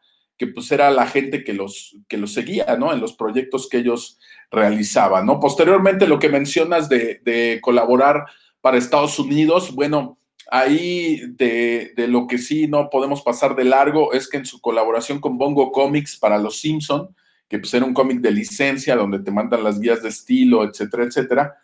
que 0.41 0.47
pues 0.47 0.71
era 0.71 0.89
la 0.89 1.06
gente 1.06 1.43
que 1.43 1.54
los, 1.54 1.95
que 2.08 2.17
los 2.17 2.34
seguía, 2.34 2.75
¿no? 2.75 2.91
En 2.91 2.99
los 2.99 3.13
proyectos 3.13 3.69
que 3.69 3.77
ellos 3.77 4.17
realizaban, 4.49 5.27
¿no? 5.27 5.39
Posteriormente, 5.39 6.08
lo 6.08 6.17
que 6.17 6.30
mencionas 6.30 6.89
de, 6.89 7.21
de 7.23 7.60
colaborar 7.62 8.25
para 8.60 8.80
Estados 8.80 9.19
Unidos, 9.19 9.75
bueno, 9.75 10.17
ahí 10.49 11.21
de, 11.27 11.93
de, 11.95 12.08
lo 12.08 12.25
que 12.25 12.39
sí 12.39 12.67
no 12.67 12.89
podemos 12.89 13.21
pasar 13.21 13.56
de 13.56 13.65
largo 13.65 14.13
es 14.13 14.27
que 14.27 14.38
en 14.38 14.47
su 14.47 14.60
colaboración 14.62 15.19
con 15.19 15.38
Bongo 15.38 15.71
Comics 15.71 16.17
para 16.17 16.39
Los 16.39 16.60
Simpson, 16.60 17.15
que 17.47 17.60
pues 17.60 17.71
era 17.75 17.86
un 17.86 17.93
cómic 17.93 18.19
de 18.19 18.32
licencia 18.32 18.95
donde 18.95 19.19
te 19.19 19.30
mandan 19.30 19.63
las 19.63 19.80
guías 19.80 20.01
de 20.01 20.10
estilo, 20.10 20.63
etcétera, 20.63 21.04
etcétera, 21.04 21.56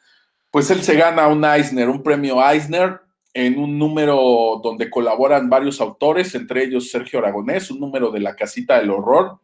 pues 0.52 0.70
él 0.70 0.84
se 0.84 0.94
gana 0.94 1.26
un 1.30 1.44
Eisner, 1.44 1.90
un 1.90 2.04
premio 2.04 2.48
Eisner, 2.48 3.00
en 3.38 3.60
un 3.60 3.78
número 3.78 4.60
donde 4.64 4.90
colaboran 4.90 5.48
varios 5.48 5.80
autores, 5.80 6.34
entre 6.34 6.64
ellos 6.64 6.90
Sergio 6.90 7.20
Aragonés, 7.20 7.70
un 7.70 7.80
número 7.80 8.10
de 8.10 8.20
La 8.20 8.36
Casita 8.36 8.80
del 8.80 8.90
Horror. 8.90 9.40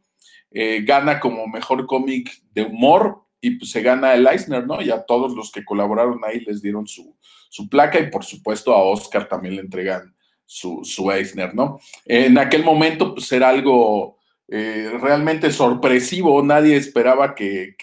Eh, 0.49 0.81
gana 0.83 1.19
como 1.19 1.45
mejor 1.45 1.85
cómic 1.85 2.31
de 2.53 2.63
humor 2.63 3.21
y 3.39 3.51
pues 3.51 3.69
se 3.69 3.83
gana 3.83 4.15
el 4.15 4.25
Eisner, 4.25 4.65
¿no? 4.65 4.81
Y 4.81 4.89
a 4.89 5.05
todos 5.05 5.33
los 5.33 5.51
que 5.51 5.63
colaboraron 5.63 6.19
ahí 6.25 6.39
les 6.39 6.63
dieron 6.63 6.87
su, 6.87 7.15
su 7.49 7.69
placa 7.69 7.99
y 7.99 8.09
por 8.09 8.25
supuesto 8.25 8.73
a 8.73 8.81
Oscar 8.81 9.27
también 9.27 9.57
le 9.57 9.61
entregan 9.61 10.15
su, 10.43 10.81
su 10.83 11.11
Eisner, 11.11 11.53
¿no? 11.53 11.79
En 12.05 12.39
aquel 12.39 12.63
momento 12.63 13.13
pues 13.13 13.31
era 13.31 13.49
algo 13.49 14.17
eh, 14.49 14.97
realmente 14.99 15.51
sorpresivo, 15.51 16.43
nadie 16.43 16.75
esperaba 16.75 17.33
que, 17.33 17.75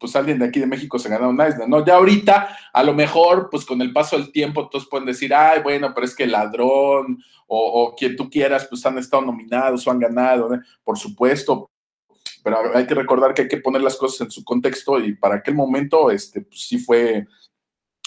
pues 0.00 0.16
alguien 0.16 0.38
de 0.38 0.46
aquí 0.46 0.58
de 0.58 0.66
México 0.66 0.98
se 0.98 1.08
ganara 1.08 1.28
un 1.28 1.40
Eisner, 1.40 1.68
¿no? 1.68 1.84
Ya 1.84 1.96
ahorita, 1.96 2.56
a 2.72 2.82
lo 2.82 2.94
mejor, 2.94 3.48
pues 3.50 3.66
con 3.66 3.80
el 3.82 3.92
paso 3.92 4.16
del 4.16 4.32
tiempo, 4.32 4.68
todos 4.68 4.88
pueden 4.88 5.06
decir, 5.06 5.34
ay, 5.34 5.60
bueno, 5.62 5.92
pero 5.94 6.06
es 6.06 6.16
que 6.16 6.26
ladrón 6.26 7.22
o, 7.46 7.94
quien 7.96 8.16
tú 8.16 8.30
quieras, 8.30 8.66
pues 8.68 8.84
han 8.86 8.96
estado 8.96 9.22
nominados 9.22 9.86
o 9.86 9.90
han 9.90 9.98
ganado, 9.98 10.48
¿no? 10.48 10.62
por 10.82 10.98
supuesto, 10.98 11.70
pero 12.42 12.74
hay 12.74 12.86
que 12.86 12.94
recordar 12.94 13.34
que 13.34 13.42
hay 13.42 13.48
que 13.48 13.58
poner 13.58 13.82
las 13.82 13.96
cosas 13.96 14.22
en 14.22 14.30
su 14.30 14.42
contexto 14.42 14.98
y 14.98 15.14
para 15.14 15.36
aquel 15.36 15.54
momento, 15.54 16.10
este, 16.10 16.40
pues 16.40 16.66
sí 16.66 16.78
fue, 16.78 17.26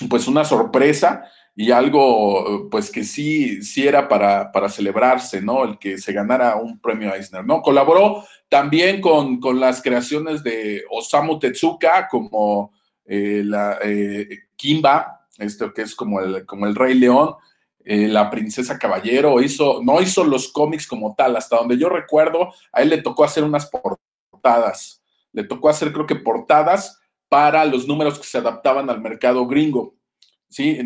pues 0.09 0.27
una 0.27 0.43
sorpresa 0.43 1.23
y 1.55 1.71
algo 1.71 2.67
pues 2.69 2.91
que 2.91 3.03
sí, 3.03 3.61
sí 3.63 3.87
era 3.87 4.09
para, 4.09 4.51
para 4.51 4.67
celebrarse, 4.67 5.41
¿no? 5.41 5.63
El 5.63 5.77
que 5.77 5.97
se 5.97 6.11
ganara 6.11 6.57
un 6.57 6.79
premio 6.79 7.13
Eisner, 7.13 7.45
¿no? 7.45 7.61
Colaboró 7.61 8.25
también 8.49 8.99
con, 9.01 9.39
con 9.39 9.59
las 9.59 9.81
creaciones 9.81 10.43
de 10.43 10.83
Osamu 10.89 11.39
Tezuka 11.39 12.07
como 12.09 12.73
eh, 13.05 13.41
la 13.45 13.77
eh, 13.83 14.27
Kimba, 14.55 15.27
esto 15.37 15.73
que 15.73 15.83
es 15.83 15.95
como 15.95 16.19
el, 16.19 16.45
como 16.45 16.65
el 16.65 16.75
Rey 16.75 16.95
León, 16.95 17.35
eh, 17.83 18.07
la 18.07 18.29
Princesa 18.29 18.79
Caballero, 18.79 19.41
hizo, 19.41 19.81
no 19.83 20.01
hizo 20.01 20.23
los 20.23 20.51
cómics 20.51 20.87
como 20.87 21.13
tal, 21.15 21.35
hasta 21.35 21.57
donde 21.57 21.77
yo 21.77 21.87
recuerdo, 21.87 22.51
a 22.71 22.81
él 22.81 22.89
le 22.89 23.01
tocó 23.01 23.23
hacer 23.23 23.43
unas 23.43 23.69
portadas, 23.69 25.03
le 25.31 25.43
tocó 25.43 25.69
hacer 25.69 25.93
creo 25.93 26.07
que 26.07 26.15
portadas 26.15 26.99
para 27.29 27.63
los 27.63 27.87
números 27.87 28.17
que 28.17 28.25
se 28.25 28.39
adaptaban 28.39 28.89
al 28.89 29.01
mercado 29.01 29.45
gringo. 29.45 29.95
Sí, 30.47 30.79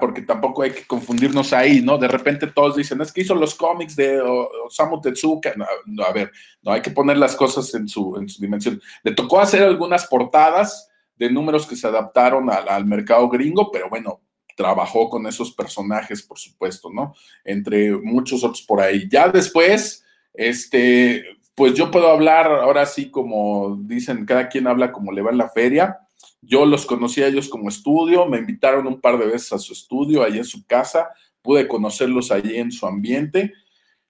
porque 0.00 0.22
tampoco 0.22 0.62
hay 0.62 0.72
que 0.72 0.86
confundirnos 0.86 1.52
ahí, 1.52 1.80
¿no? 1.80 1.96
De 1.96 2.08
repente 2.08 2.48
todos 2.48 2.76
dicen, 2.76 3.00
es 3.00 3.12
que 3.12 3.22
hizo 3.22 3.34
los 3.34 3.54
cómics 3.54 3.96
de 3.96 4.20
Osamu 4.20 5.00
Tezuka. 5.00 5.54
No, 5.86 6.04
a 6.04 6.12
ver, 6.12 6.30
no 6.62 6.72
hay 6.72 6.82
que 6.82 6.90
poner 6.90 7.16
las 7.16 7.34
cosas 7.34 7.72
en 7.74 7.88
su, 7.88 8.16
en 8.16 8.28
su 8.28 8.42
dimensión. 8.42 8.80
Le 9.02 9.12
tocó 9.12 9.40
hacer 9.40 9.62
algunas 9.62 10.06
portadas 10.06 10.90
de 11.16 11.30
números 11.30 11.66
que 11.66 11.76
se 11.76 11.86
adaptaron 11.86 12.50
al, 12.50 12.68
al 12.68 12.84
mercado 12.84 13.28
gringo, 13.28 13.70
pero 13.70 13.88
bueno, 13.88 14.20
trabajó 14.56 15.08
con 15.08 15.26
esos 15.26 15.52
personajes, 15.52 16.22
por 16.22 16.38
supuesto, 16.38 16.90
¿no? 16.92 17.14
Entre 17.44 17.92
muchos 17.92 18.44
otros 18.44 18.62
por 18.62 18.80
ahí. 18.80 19.08
Ya 19.10 19.28
después, 19.28 20.04
este, 20.32 21.24
pues 21.54 21.74
yo 21.74 21.90
puedo 21.90 22.10
hablar 22.10 22.46
ahora 22.46 22.86
sí 22.86 23.10
como 23.10 23.76
dicen, 23.80 24.24
cada 24.24 24.48
quien 24.48 24.66
habla 24.66 24.92
como 24.92 25.12
le 25.12 25.22
va 25.22 25.30
en 25.30 25.38
la 25.38 25.48
feria. 25.48 25.98
Yo 26.46 26.66
los 26.66 26.86
conocí 26.86 27.22
a 27.22 27.28
ellos 27.28 27.48
como 27.48 27.68
estudio, 27.68 28.26
me 28.26 28.38
invitaron 28.38 28.86
un 28.86 29.00
par 29.00 29.18
de 29.18 29.26
veces 29.26 29.52
a 29.52 29.58
su 29.58 29.72
estudio, 29.72 30.22
allí 30.22 30.38
en 30.38 30.44
su 30.44 30.66
casa, 30.66 31.10
pude 31.42 31.68
conocerlos 31.68 32.30
allí 32.30 32.56
en 32.56 32.72
su 32.72 32.86
ambiente. 32.86 33.52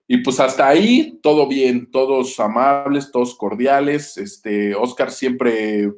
Y 0.07 0.19
pues 0.19 0.39
hasta 0.41 0.69
ahí 0.69 1.19
todo 1.23 1.49
bien, 1.49 1.91
todos 1.91 2.39
amables, 2.39 3.11
todos 3.11 3.35
cordiales. 3.35 4.19
Este, 4.19 4.75
Oscar 4.75 5.11
siempre 5.11 5.93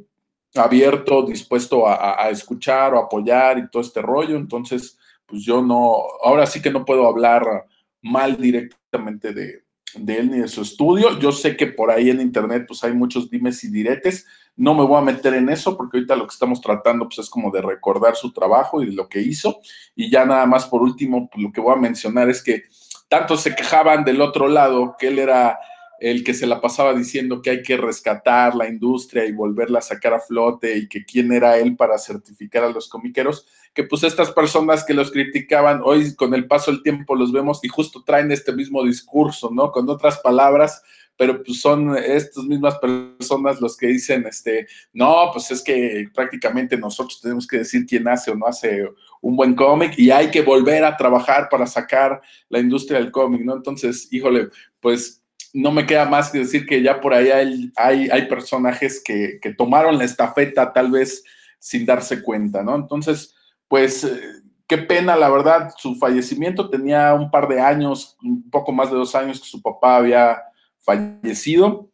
abierto, 0.55 1.22
dispuesto 1.22 1.87
a, 1.87 2.25
a, 2.25 2.31
escuchar 2.31 2.94
o 2.94 2.99
apoyar 2.99 3.59
y 3.59 3.68
todo 3.68 3.83
este 3.83 4.01
rollo. 4.01 4.37
Entonces, 4.37 4.99
pues 5.27 5.42
yo 5.42 5.61
no, 5.61 5.96
ahora 6.22 6.46
sí 6.46 6.62
que 6.62 6.70
no 6.70 6.85
puedo 6.85 7.07
hablar 7.07 7.66
mal 8.01 8.37
directamente 8.37 9.33
de, 9.33 9.65
de 9.99 10.19
él 10.19 10.31
ni 10.31 10.39
de 10.39 10.49
su 10.49 10.63
estudio. 10.63 11.19
Yo 11.19 11.33
sé 11.33 11.57
que 11.57 11.67
por 11.67 11.91
ahí 11.91 12.11
en 12.11 12.21
internet 12.21 12.65
pues 12.67 12.83
hay 12.85 12.93
muchos 12.93 13.31
dimes 13.31 13.63
y 13.65 13.71
diretes. 13.71 14.27
No 14.57 14.75
me 14.75 14.85
voy 14.85 14.99
a 14.99 15.05
meter 15.05 15.35
en 15.35 15.49
eso 15.49 15.77
porque 15.77 15.99
ahorita 15.99 16.17
lo 16.17 16.27
que 16.27 16.33
estamos 16.33 16.61
tratando 16.61 17.07
pues 17.07 17.19
es 17.19 17.31
como 17.31 17.51
de 17.51 17.63
recordar 17.63 18.17
su 18.17 18.33
trabajo 18.33 18.83
y 18.83 18.93
lo 18.93 19.09
que 19.09 19.21
hizo. 19.21 19.61
Y 19.95 20.11
ya 20.11 20.25
nada 20.25 20.47
más 20.47 20.67
por 20.67 20.83
último, 20.83 21.29
pues, 21.31 21.43
lo 21.43 21.53
que 21.53 21.61
voy 21.61 21.75
a 21.75 21.81
mencionar 21.81 22.29
es 22.31 22.43
que 22.43 22.65
tanto 23.09 23.37
se 23.37 23.55
quejaban 23.55 24.05
del 24.05 24.21
otro 24.21 24.49
lado 24.49 24.97
que 24.99 25.09
él 25.09 25.19
era 25.19 25.59
el 25.99 26.25
que 26.25 26.35
se 26.35 26.47
la 26.47 26.61
pasaba 26.61 26.93
diciendo 26.95 27.41
que 27.41 27.51
hay 27.51 27.63
que 27.63 27.77
rescatar 27.77 28.55
la 28.55 28.69
industria 28.69 29.25
y 29.25 29.33
volverla 29.33 29.79
a 29.79 29.83
sacar 29.83 30.15
a 30.15 30.21
flote 30.21 30.77
y 30.77 30.89
que 30.89 31.05
quién 31.05 31.33
era 31.33 31.57
él 31.59 31.77
para 31.77 31.99
certificar 31.99 32.65
a 32.65 32.71
los 32.71 32.89
comiqueros, 32.89 33.47
que 33.77 33.85
pues 33.85 34.03
estas 34.05 34.33
personas 34.33 34.85
que 34.85 34.95
los 34.95 35.12
criticaban, 35.12 35.83
hoy 35.85 36.15
con 36.15 36.33
el 36.33 36.47
paso 36.47 36.71
del 36.71 36.83
tiempo 36.83 37.15
los 37.15 37.31
vemos 37.31 37.61
y 37.62 37.69
justo 37.69 38.03
traen 38.03 38.33
este 38.33 38.55
mismo 38.55 38.83
discurso, 38.83 39.51
¿no? 39.53 39.71
Con 39.71 39.87
otras 39.91 40.17
palabras, 40.21 40.83
pero 41.15 41.45
pues 41.45 41.61
son 41.61 41.95
estas 41.95 42.45
mismas 42.45 42.79
personas 42.79 43.61
los 43.61 43.77
que 43.77 43.89
dicen, 43.89 44.25
este, 44.27 44.67
no, 44.95 45.29
pues 45.31 45.51
es 45.51 45.62
que 45.62 46.09
prácticamente 46.15 46.79
nosotros 46.79 47.21
tenemos 47.21 47.47
que 47.47 47.59
decir 47.59 47.85
quién 47.85 48.09
hace 48.09 48.31
o 48.31 48.35
no 48.35 48.47
hace 48.47 48.89
un 49.21 49.37
buen 49.37 49.55
cómic 49.55 49.93
y 49.99 50.11
hay 50.11 50.31
que 50.31 50.41
volver 50.41 50.83
a 50.83 50.97
trabajar 50.97 51.51
para 51.51 51.67
sacar 51.67 52.23
la 52.49 52.61
industria 52.61 52.99
del 52.99 53.12
cómic, 53.12 53.43
¿no? 53.43 53.57
Entonces, 53.57 54.09
híjole, 54.11 54.49
pues 54.81 55.23
no 55.53 55.71
me 55.71 55.85
queda 55.85 56.07
más 56.07 56.31
que 56.31 56.39
decir 56.39 56.65
que 56.65 56.81
ya 56.81 56.99
por 56.99 57.12
ahí 57.12 57.29
hay, 57.29 57.71
hay, 57.77 58.09
hay 58.09 58.27
personajes 58.27 59.03
que, 59.05 59.39
que, 59.43 59.53
tomaron 59.53 59.99
la 59.99 60.05
estafeta 60.05 60.73
tal 60.73 60.91
vez 60.91 61.23
sin 61.59 61.85
darse 61.85 62.23
cuenta, 62.23 62.62
¿no? 62.62 62.75
Entonces, 62.75 63.36
pues 63.68 64.05
eh, 64.05 64.20
qué 64.66 64.79
pena, 64.79 65.16
la 65.16 65.29
verdad, 65.29 65.72
su 65.76 65.94
fallecimiento 65.96 66.70
tenía 66.70 67.14
un 67.14 67.31
par 67.31 67.48
de 67.48 67.61
años, 67.61 68.16
un 68.22 68.48
poco 68.50 68.72
más 68.72 68.90
de 68.90 68.96
dos 68.96 69.14
años 69.14 69.40
que 69.40 69.46
su 69.46 69.62
papá 69.62 69.96
había 69.96 70.42
fallecido 70.79 71.88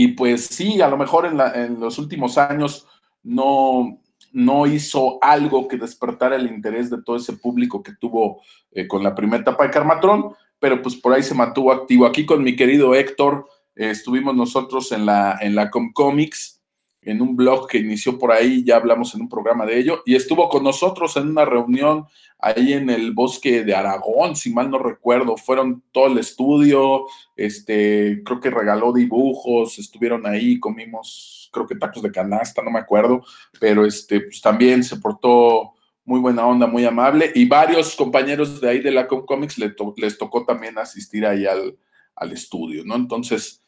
y 0.00 0.08
pues 0.08 0.46
sí, 0.46 0.80
a 0.80 0.88
lo 0.88 0.96
mejor 0.96 1.26
en, 1.26 1.36
la, 1.36 1.54
los 1.66 1.98
últimos 1.98 2.38
años 2.38 2.86
no, 3.22 3.98
no 4.32 4.66
hizo 4.66 5.18
algo 5.20 5.66
que 5.66 5.76
despertara 5.76 6.36
el 6.36 6.46
interés 6.46 6.88
de 6.88 7.02
todo 7.02 7.16
ese 7.16 7.32
público 7.32 7.82
que 7.82 7.96
tuvo 8.00 8.42
eh, 8.70 8.86
con 8.86 9.02
la 9.02 9.14
primera 9.14 9.42
etapa 9.42 9.64
de 9.64 9.70
Carmatrón, 9.70 10.34
pero 10.60 10.80
pues 10.82 10.94
por 10.94 11.12
ahí 11.12 11.22
se 11.24 11.34
mantuvo 11.34 11.72
activo. 11.72 12.06
Aquí 12.06 12.24
con 12.26 12.44
mi 12.44 12.54
querido 12.54 12.94
Héctor 12.94 13.48
eh, 13.74 13.90
estuvimos 13.90 14.36
nosotros 14.36 14.92
en 14.92 15.06
la, 15.06 15.38
en 15.40 15.54
la 15.54 15.70
Comcomics, 15.70 16.57
en 17.02 17.22
un 17.22 17.36
blog 17.36 17.68
que 17.68 17.78
inició 17.78 18.18
por 18.18 18.32
ahí, 18.32 18.64
ya 18.64 18.76
hablamos 18.76 19.14
en 19.14 19.22
un 19.22 19.28
programa 19.28 19.64
de 19.64 19.78
ello, 19.78 20.02
y 20.04 20.14
estuvo 20.14 20.48
con 20.48 20.64
nosotros 20.64 21.16
en 21.16 21.28
una 21.28 21.44
reunión 21.44 22.06
ahí 22.38 22.72
en 22.72 22.90
el 22.90 23.12
bosque 23.12 23.64
de 23.64 23.74
Aragón, 23.74 24.36
si 24.36 24.52
mal 24.52 24.70
no 24.70 24.78
recuerdo, 24.78 25.36
fueron 25.36 25.82
todo 25.92 26.06
el 26.06 26.18
estudio, 26.18 27.06
este, 27.36 28.22
creo 28.24 28.40
que 28.40 28.50
regaló 28.50 28.92
dibujos, 28.92 29.78
estuvieron 29.78 30.26
ahí, 30.26 30.60
comimos, 30.60 31.50
creo 31.52 31.66
que 31.66 31.74
tacos 31.74 32.02
de 32.02 32.12
canasta, 32.12 32.62
no 32.62 32.70
me 32.70 32.78
acuerdo, 32.78 33.22
pero 33.58 33.84
este, 33.84 34.20
pues 34.20 34.40
también 34.40 34.84
se 34.84 34.96
portó 34.96 35.74
muy 36.04 36.20
buena 36.20 36.46
onda, 36.46 36.66
muy 36.66 36.84
amable, 36.84 37.32
y 37.34 37.46
varios 37.46 37.94
compañeros 37.94 38.60
de 38.60 38.70
ahí 38.70 38.80
de 38.80 38.90
la 38.90 39.06
Comcomics 39.06 39.58
les, 39.58 39.76
to 39.76 39.94
les 39.96 40.16
tocó 40.16 40.44
también 40.44 40.78
asistir 40.78 41.26
ahí 41.26 41.44
al, 41.44 41.76
al, 42.16 42.32
estudio, 42.32 42.82
¿no? 42.84 42.94
Entonces, 42.94 43.62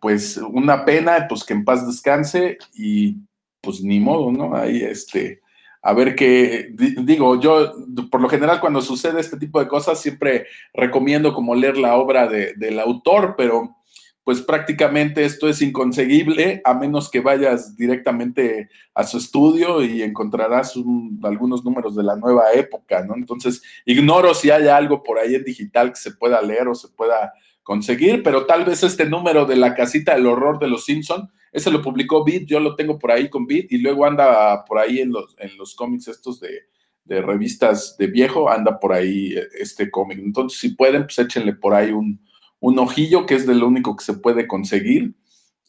pues 0.00 0.36
una 0.36 0.84
pena, 0.84 1.26
pues 1.28 1.44
que 1.44 1.54
en 1.54 1.64
paz 1.64 1.86
descanse 1.86 2.58
y 2.74 3.16
pues 3.60 3.82
ni 3.82 4.00
modo, 4.00 4.30
¿no? 4.30 4.54
Ahí 4.54 4.82
este, 4.82 5.40
a 5.82 5.92
ver 5.92 6.14
qué, 6.14 6.74
digo, 7.02 7.40
yo 7.40 7.72
por 8.10 8.20
lo 8.20 8.28
general 8.28 8.60
cuando 8.60 8.80
sucede 8.80 9.20
este 9.20 9.36
tipo 9.36 9.60
de 9.60 9.68
cosas 9.68 10.00
siempre 10.00 10.46
recomiendo 10.72 11.32
como 11.34 11.54
leer 11.54 11.76
la 11.76 11.96
obra 11.96 12.26
de, 12.26 12.54
del 12.54 12.80
autor, 12.80 13.34
pero 13.36 13.76
pues 14.24 14.40
prácticamente 14.40 15.24
esto 15.26 15.46
es 15.48 15.60
inconseguible 15.60 16.62
a 16.64 16.72
menos 16.72 17.10
que 17.10 17.20
vayas 17.20 17.76
directamente 17.76 18.70
a 18.94 19.04
su 19.04 19.18
estudio 19.18 19.82
y 19.82 20.02
encontrarás 20.02 20.76
un, 20.76 21.20
algunos 21.22 21.62
números 21.62 21.94
de 21.94 22.02
la 22.02 22.16
nueva 22.16 22.50
época, 22.54 23.04
¿no? 23.04 23.14
Entonces, 23.14 23.62
ignoro 23.84 24.32
si 24.32 24.50
hay 24.50 24.66
algo 24.68 25.02
por 25.02 25.18
ahí 25.18 25.34
en 25.34 25.44
digital 25.44 25.90
que 25.90 26.00
se 26.00 26.12
pueda 26.12 26.40
leer 26.40 26.68
o 26.68 26.74
se 26.74 26.88
pueda 26.88 27.34
conseguir, 27.64 28.22
pero 28.22 28.46
tal 28.46 28.64
vez 28.64 28.84
este 28.84 29.06
número 29.06 29.46
de 29.46 29.56
la 29.56 29.74
casita 29.74 30.14
del 30.14 30.26
horror 30.26 30.60
de 30.60 30.68
los 30.68 30.84
Simpson, 30.84 31.28
ese 31.50 31.70
lo 31.70 31.82
publicó 31.82 32.24
Beat, 32.24 32.44
yo 32.44 32.60
lo 32.60 32.76
tengo 32.76 32.98
por 32.98 33.10
ahí 33.10 33.28
con 33.28 33.46
Beat 33.46 33.72
y 33.72 33.78
luego 33.78 34.06
anda 34.06 34.64
por 34.64 34.78
ahí 34.78 35.00
en 35.00 35.10
los, 35.10 35.34
en 35.38 35.56
los 35.56 35.74
cómics 35.74 36.08
estos 36.08 36.38
de, 36.40 36.68
de 37.04 37.22
revistas 37.22 37.96
de 37.98 38.06
viejo, 38.06 38.50
anda 38.50 38.78
por 38.78 38.92
ahí 38.92 39.34
eh, 39.34 39.48
este 39.58 39.90
cómic. 39.90 40.18
Entonces, 40.18 40.60
si 40.60 40.70
pueden, 40.70 41.04
pues 41.04 41.18
échenle 41.18 41.54
por 41.54 41.74
ahí 41.74 41.90
un, 41.90 42.20
un 42.60 42.78
ojillo, 42.78 43.26
que 43.26 43.34
es 43.34 43.46
de 43.46 43.54
lo 43.54 43.68
único 43.68 43.96
que 43.96 44.04
se 44.04 44.14
puede 44.14 44.46
conseguir, 44.46 45.14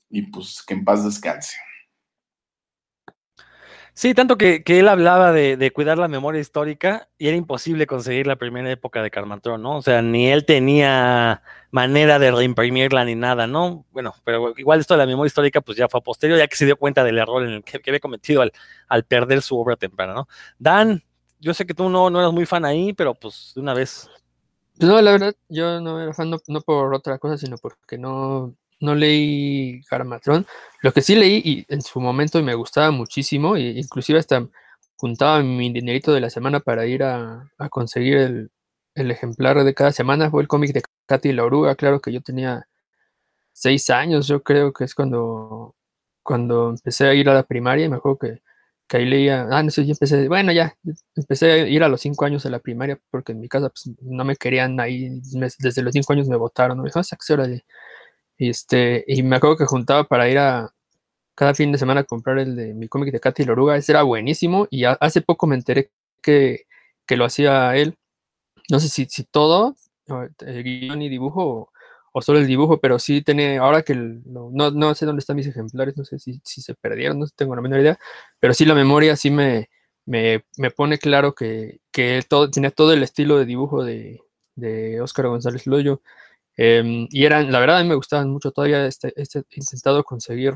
y 0.09 0.23
pues 0.23 0.63
que 0.65 0.73
en 0.73 0.85
paz 0.85 1.03
descanse. 1.03 1.55
Sí, 3.97 4.13
tanto 4.13 4.37
que, 4.37 4.61
que 4.61 4.79
él 4.79 4.89
hablaba 4.89 5.31
de, 5.31 5.55
de, 5.55 5.71
cuidar 5.71 5.97
la 5.97 6.09
memoria 6.09 6.41
histórica 6.41 7.07
y 7.17 7.29
era 7.29 7.37
imposible 7.37 7.87
conseguir 7.87 8.27
la 8.27 8.35
primera 8.35 8.69
época 8.69 9.01
de 9.01 9.09
Carmatrón, 9.09 9.61
¿no? 9.61 9.77
O 9.77 9.81
sea, 9.81 10.01
ni 10.01 10.27
él 10.27 10.43
tenía 10.43 11.41
manera 11.71 12.19
de 12.19 12.29
reimprimirla 12.29 13.05
ni 13.05 13.15
nada, 13.15 13.47
¿no? 13.47 13.85
Bueno, 13.93 14.13
pero 14.25 14.53
igual 14.57 14.81
esto 14.81 14.95
de 14.95 14.97
la 14.97 15.05
memoria 15.05 15.27
histórica 15.27 15.61
pues 15.61 15.77
ya 15.77 15.87
fue 15.87 16.01
a 16.01 16.03
posterior, 16.03 16.37
ya 16.37 16.47
que 16.47 16.57
se 16.57 16.65
dio 16.65 16.75
cuenta 16.75 17.05
del 17.05 17.17
error 17.17 17.43
en 17.43 17.51
el 17.51 17.63
que, 17.63 17.79
que 17.79 17.89
había 17.89 18.01
cometido 18.01 18.41
al, 18.41 18.51
al, 18.89 19.05
perder 19.05 19.41
su 19.41 19.57
obra 19.57 19.77
temprana, 19.77 20.13
¿no? 20.13 20.27
Dan, 20.59 21.01
yo 21.39 21.53
sé 21.53 21.65
que 21.65 21.73
tú 21.73 21.87
no, 21.89 22.09
no 22.09 22.19
eras 22.19 22.33
muy 22.33 22.45
fan 22.45 22.65
ahí, 22.65 22.91
pero 22.91 23.13
pues 23.15 23.53
de 23.55 23.61
una 23.61 23.73
vez. 23.73 24.09
No, 24.77 25.01
la 25.01 25.11
verdad, 25.11 25.35
yo 25.47 25.79
no 25.79 26.01
era 26.01 26.13
fan 26.13 26.29
no, 26.29 26.39
no 26.47 26.59
por 26.59 26.93
otra 26.93 27.17
cosa, 27.17 27.37
sino 27.37 27.57
porque 27.57 27.97
no, 27.97 28.55
no 28.79 28.95
leí 28.95 29.81
Carmatrón. 29.89 30.45
Lo 30.81 30.91
que 30.93 31.01
sí 31.01 31.15
leí 31.15 31.41
y 31.43 31.65
en 31.73 31.81
su 31.81 31.99
momento 31.99 32.41
me 32.43 32.55
gustaba 32.55 32.91
muchísimo, 32.91 33.55
e 33.55 33.61
inclusive 33.79 34.19
hasta 34.19 34.47
juntaba 34.97 35.41
mi 35.43 35.71
dinerito 35.71 36.13
de 36.13 36.21
la 36.21 36.29
semana 36.29 36.59
para 36.59 36.85
ir 36.85 37.03
a, 37.03 37.51
a 37.57 37.69
conseguir 37.69 38.17
el, 38.17 38.51
el, 38.95 39.11
ejemplar 39.11 39.63
de 39.63 39.73
cada 39.73 39.91
semana, 39.91 40.29
fue 40.31 40.41
el 40.41 40.47
cómic 40.47 40.73
de 40.73 40.83
Katy 41.07 41.33
la 41.33 41.43
Oruga. 41.45 41.75
Claro 41.75 42.01
que 42.01 42.11
yo 42.13 42.21
tenía 42.21 42.67
seis 43.53 43.89
años, 43.89 44.27
yo 44.27 44.43
creo 44.43 44.73
que 44.73 44.85
es 44.85 44.95
cuando, 44.95 45.75
cuando 46.23 46.69
empecé 46.71 47.07
a 47.07 47.13
ir 47.13 47.29
a 47.29 47.33
la 47.35 47.43
primaria 47.43 47.89
me 47.89 47.97
acuerdo 47.97 48.19
que, 48.19 48.41
que 48.87 48.97
ahí 48.97 49.05
leía, 49.05 49.47
ah, 49.51 49.63
no 49.63 49.71
sé, 49.71 49.85
yo 49.85 49.93
empecé, 49.93 50.27
bueno, 50.27 50.51
ya, 50.51 50.75
empecé 51.15 51.51
a 51.51 51.67
ir 51.67 51.83
a 51.83 51.89
los 51.89 52.01
cinco 52.01 52.25
años 52.25 52.45
a 52.45 52.49
la 52.49 52.59
primaria 52.59 52.99
porque 53.11 53.31
en 53.33 53.39
mi 53.41 53.49
casa 53.49 53.69
pues, 53.69 53.95
no 54.01 54.25
me 54.25 54.35
querían 54.35 54.79
ahí, 54.79 55.21
me, 55.35 55.47
desde 55.59 55.81
los 55.81 55.93
cinco 55.93 56.13
años 56.13 56.27
me 56.27 56.35
votaron, 56.37 56.79
me 56.79 56.85
dijo, 56.85 56.99
esa 56.99 57.17
hora 57.29 57.47
de 57.47 57.65
y, 58.37 58.49
este, 58.49 59.03
y 59.07 59.23
me 59.23 59.37
acuerdo 59.37 59.57
que 59.57 59.65
juntaba 59.65 60.05
para 60.05 60.29
ir 60.29 60.37
a 60.37 60.73
cada 61.35 61.53
fin 61.53 61.71
de 61.71 61.77
semana 61.77 62.01
a 62.01 62.03
comprar 62.05 62.39
el 62.39 62.55
de 62.55 62.73
mi 62.73 62.87
cómic 62.87 63.11
de 63.11 63.19
Katy 63.19 63.43
Loruga. 63.45 63.77
Ese 63.77 63.91
era 63.91 64.03
buenísimo 64.03 64.67
y 64.71 64.85
hace 64.85 65.21
poco 65.21 65.47
me 65.47 65.55
enteré 65.55 65.91
que, 66.21 66.65
que, 67.05 67.17
lo 67.17 67.25
hacía 67.25 67.75
él. 67.75 67.97
No 68.69 68.79
sé 68.79 68.89
si, 68.89 69.05
si 69.05 69.23
todo, 69.25 69.75
el 70.39 70.63
guion 70.63 71.01
y 71.01 71.09
dibujo 71.09 71.71
o, 72.13 72.21
solo 72.21 72.39
el 72.39 72.47
dibujo, 72.47 72.79
pero 72.79 72.99
sí 72.99 73.21
tiene, 73.21 73.57
ahora 73.57 73.83
que 73.83 73.95
no, 73.95 74.49
no, 74.51 74.95
sé 74.95 75.05
dónde 75.05 75.19
están 75.19 75.35
mis 75.35 75.47
ejemplares, 75.47 75.97
no 75.97 76.05
sé 76.05 76.17
si, 76.19 76.39
si, 76.45 76.61
se 76.61 76.73
perdieron, 76.73 77.19
no 77.19 77.27
tengo 77.35 77.55
la 77.55 77.61
menor 77.61 77.81
idea, 77.81 77.99
pero 78.39 78.53
sí 78.53 78.63
la 78.65 78.73
memoria 78.73 79.17
sí 79.17 79.31
me, 79.31 79.69
me, 80.05 80.45
me 80.57 80.71
pone 80.71 80.97
claro 80.97 81.35
que, 81.35 81.81
que 81.91 82.23
todo, 82.27 82.49
tiene 82.49 82.71
todo 82.71 82.93
el 82.93 83.03
estilo 83.03 83.37
de 83.37 83.45
dibujo 83.45 83.83
de, 83.83 84.21
de 84.55 85.01
Óscar 85.01 85.27
González 85.27 85.67
Loyo. 85.67 86.01
Eh, 86.57 87.07
y 87.09 87.25
eran, 87.25 87.51
la 87.51 87.59
verdad, 87.59 87.83
me 87.85 87.95
gustaban 87.95 88.29
mucho. 88.29 88.51
Todavía 88.51 88.85
este, 88.87 89.13
este, 89.21 89.39
he 89.39 89.59
intentado 89.59 90.03
conseguir 90.03 90.53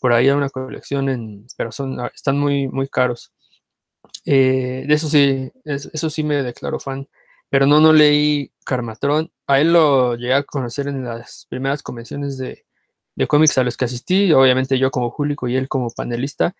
por 0.00 0.12
ahí 0.12 0.30
una 0.30 0.50
colección, 0.50 1.08
en, 1.08 1.46
pero 1.56 1.72
son, 1.72 2.00
ah, 2.00 2.10
están 2.14 2.38
muy, 2.38 2.68
muy 2.68 2.88
caros. 2.88 3.32
Eh, 4.26 4.84
de 4.86 4.94
eso 4.94 5.08
sí, 5.08 5.50
es, 5.64 5.90
eso 5.92 6.10
sí 6.10 6.22
me 6.24 6.42
declaro 6.42 6.80
fan. 6.80 7.08
Pero 7.50 7.66
no, 7.66 7.80
no 7.80 7.92
leí 7.92 8.52
Carmatrón. 8.64 9.30
A 9.46 9.60
él 9.60 9.72
lo 9.72 10.16
llegué 10.16 10.34
a 10.34 10.42
conocer 10.44 10.88
en 10.88 11.04
las 11.04 11.46
primeras 11.48 11.82
convenciones 11.82 12.38
de, 12.38 12.66
de 13.16 13.26
cómics 13.26 13.58
a 13.58 13.64
los 13.64 13.76
que 13.76 13.84
asistí. 13.86 14.32
Obviamente 14.32 14.78
yo 14.78 14.90
como 14.90 15.14
público 15.16 15.48
y 15.48 15.56
él 15.56 15.68
como 15.68 15.90
panelista. 15.90 16.56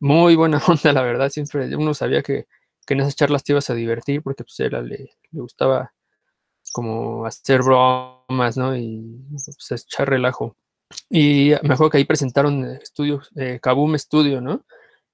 Muy 0.00 0.36
buena 0.36 0.58
onda, 0.68 0.92
la 0.92 1.02
verdad. 1.02 1.30
Siempre 1.30 1.74
uno 1.76 1.94
sabía 1.94 2.22
que, 2.22 2.46
que 2.86 2.94
en 2.94 3.00
esas 3.00 3.16
charlas 3.16 3.44
te 3.44 3.52
ibas 3.52 3.70
a 3.70 3.74
divertir 3.74 4.22
porque 4.22 4.44
pues, 4.44 4.60
él 4.60 4.72
le, 4.88 5.10
le 5.30 5.40
gustaba 5.40 5.93
como 6.72 7.26
hacer 7.26 7.62
bromas, 7.62 8.56
¿no? 8.56 8.76
Y 8.76 9.20
pues, 9.30 9.82
echar 9.82 10.08
relajo. 10.10 10.56
Y 11.10 11.52
me 11.62 11.74
acuerdo 11.74 11.90
que 11.90 11.98
ahí 11.98 12.04
presentaron 12.04 12.64
estudios, 12.64 13.30
eh, 13.36 13.58
Kaboom 13.62 13.98
Studio, 13.98 14.40
¿no? 14.40 14.64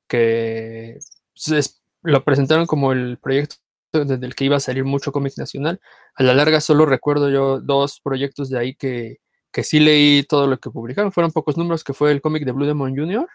Que 0.08 0.98
pues, 1.34 1.82
lo 2.02 2.24
presentaron 2.24 2.66
como 2.66 2.92
el 2.92 3.18
proyecto 3.18 3.56
desde 3.92 4.26
el 4.26 4.34
que 4.34 4.44
iba 4.44 4.56
a 4.56 4.60
salir 4.60 4.84
mucho 4.84 5.12
cómic 5.12 5.34
nacional. 5.36 5.80
A 6.14 6.22
la 6.22 6.34
larga 6.34 6.60
solo 6.60 6.86
recuerdo 6.86 7.30
yo 7.30 7.60
dos 7.60 8.00
proyectos 8.00 8.50
de 8.50 8.58
ahí 8.58 8.74
que, 8.74 9.18
que 9.52 9.64
sí 9.64 9.80
leí 9.80 10.22
todo 10.24 10.46
lo 10.46 10.58
que 10.58 10.70
publicaron. 10.70 11.12
Fueron 11.12 11.32
pocos 11.32 11.56
números, 11.56 11.84
que 11.84 11.94
fue 11.94 12.12
el 12.12 12.20
cómic 12.20 12.44
de 12.44 12.52
Blue 12.52 12.66
Demon 12.66 12.96
Jr., 12.96 13.28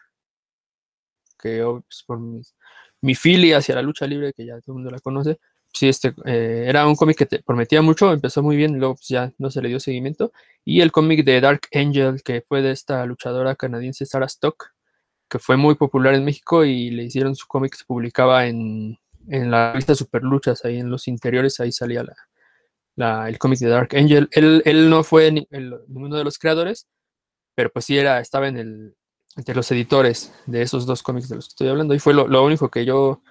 que 1.37 1.63
pues, 2.07 2.19
mi, 2.19 2.41
mi 3.01 3.15
filia 3.15 3.57
hacia 3.57 3.75
la 3.75 3.81
lucha 3.81 4.07
libre, 4.07 4.33
que 4.33 4.45
ya 4.45 4.59
todo 4.61 4.73
el 4.73 4.73
mundo 4.75 4.91
la 4.91 4.99
conoce, 4.99 5.39
sí, 5.75 5.89
este, 5.89 6.13
eh, 6.25 6.65
era 6.67 6.87
un 6.87 6.95
cómic 6.95 7.17
que 7.17 7.25
te 7.25 7.43
prometía 7.43 7.81
mucho, 7.81 8.11
empezó 8.11 8.41
muy 8.41 8.55
bien, 8.55 8.79
luego 8.79 8.95
pues, 8.95 9.07
ya 9.09 9.33
no 9.37 9.51
se 9.51 9.61
le 9.61 9.69
dio 9.69 9.79
seguimiento. 9.79 10.31
Y 10.63 10.81
el 10.81 10.91
cómic 10.91 11.25
de 11.25 11.41
Dark 11.41 11.61
Angel, 11.73 12.23
que 12.23 12.41
fue 12.41 12.61
de 12.61 12.71
esta 12.71 13.05
luchadora 13.05 13.55
canadiense 13.55 14.05
Sarah 14.05 14.25
Stock, 14.25 14.73
que 15.29 15.39
fue 15.39 15.57
muy 15.57 15.75
popular 15.75 16.13
en 16.13 16.23
México 16.23 16.65
y 16.65 16.91
le 16.91 17.03
hicieron 17.03 17.35
su 17.35 17.47
cómic, 17.47 17.75
se 17.75 17.85
publicaba 17.85 18.47
en, 18.47 18.97
en 19.27 19.51
la 19.51 19.73
revista 19.73 19.95
Superluchas, 19.95 20.63
ahí 20.65 20.77
en 20.77 20.89
los 20.89 21.07
interiores, 21.07 21.59
ahí 21.59 21.71
salía 21.71 22.05
la, 22.95 23.27
el 23.27 23.37
cómic 23.37 23.59
de 23.59 23.67
Dark 23.67 23.95
Angel. 23.95 24.29
Él, 24.31 24.61
él 24.65 24.89
no 24.89 25.03
fue 25.03 25.31
ni, 25.31 25.47
el, 25.51 25.75
ninguno 25.87 26.17
de 26.17 26.23
los 26.23 26.37
creadores, 26.37 26.87
pero 27.55 27.69
pues 27.71 27.85
sí 27.85 27.97
era, 27.97 28.19
estaba 28.19 28.47
en 28.47 28.57
el, 28.57 28.95
entre 29.35 29.55
los 29.55 29.69
editores 29.71 30.33
de 30.45 30.61
esos 30.61 30.85
dos 30.85 31.03
cómics 31.03 31.29
de 31.29 31.35
los 31.35 31.45
que 31.45 31.51
estoy 31.51 31.67
hablando. 31.67 31.93
Y 31.93 31.99
fue 31.99 32.13
lo, 32.13 32.27
lo 32.27 32.43
único 32.45 32.69
que 32.69 32.85
yo 32.85 33.21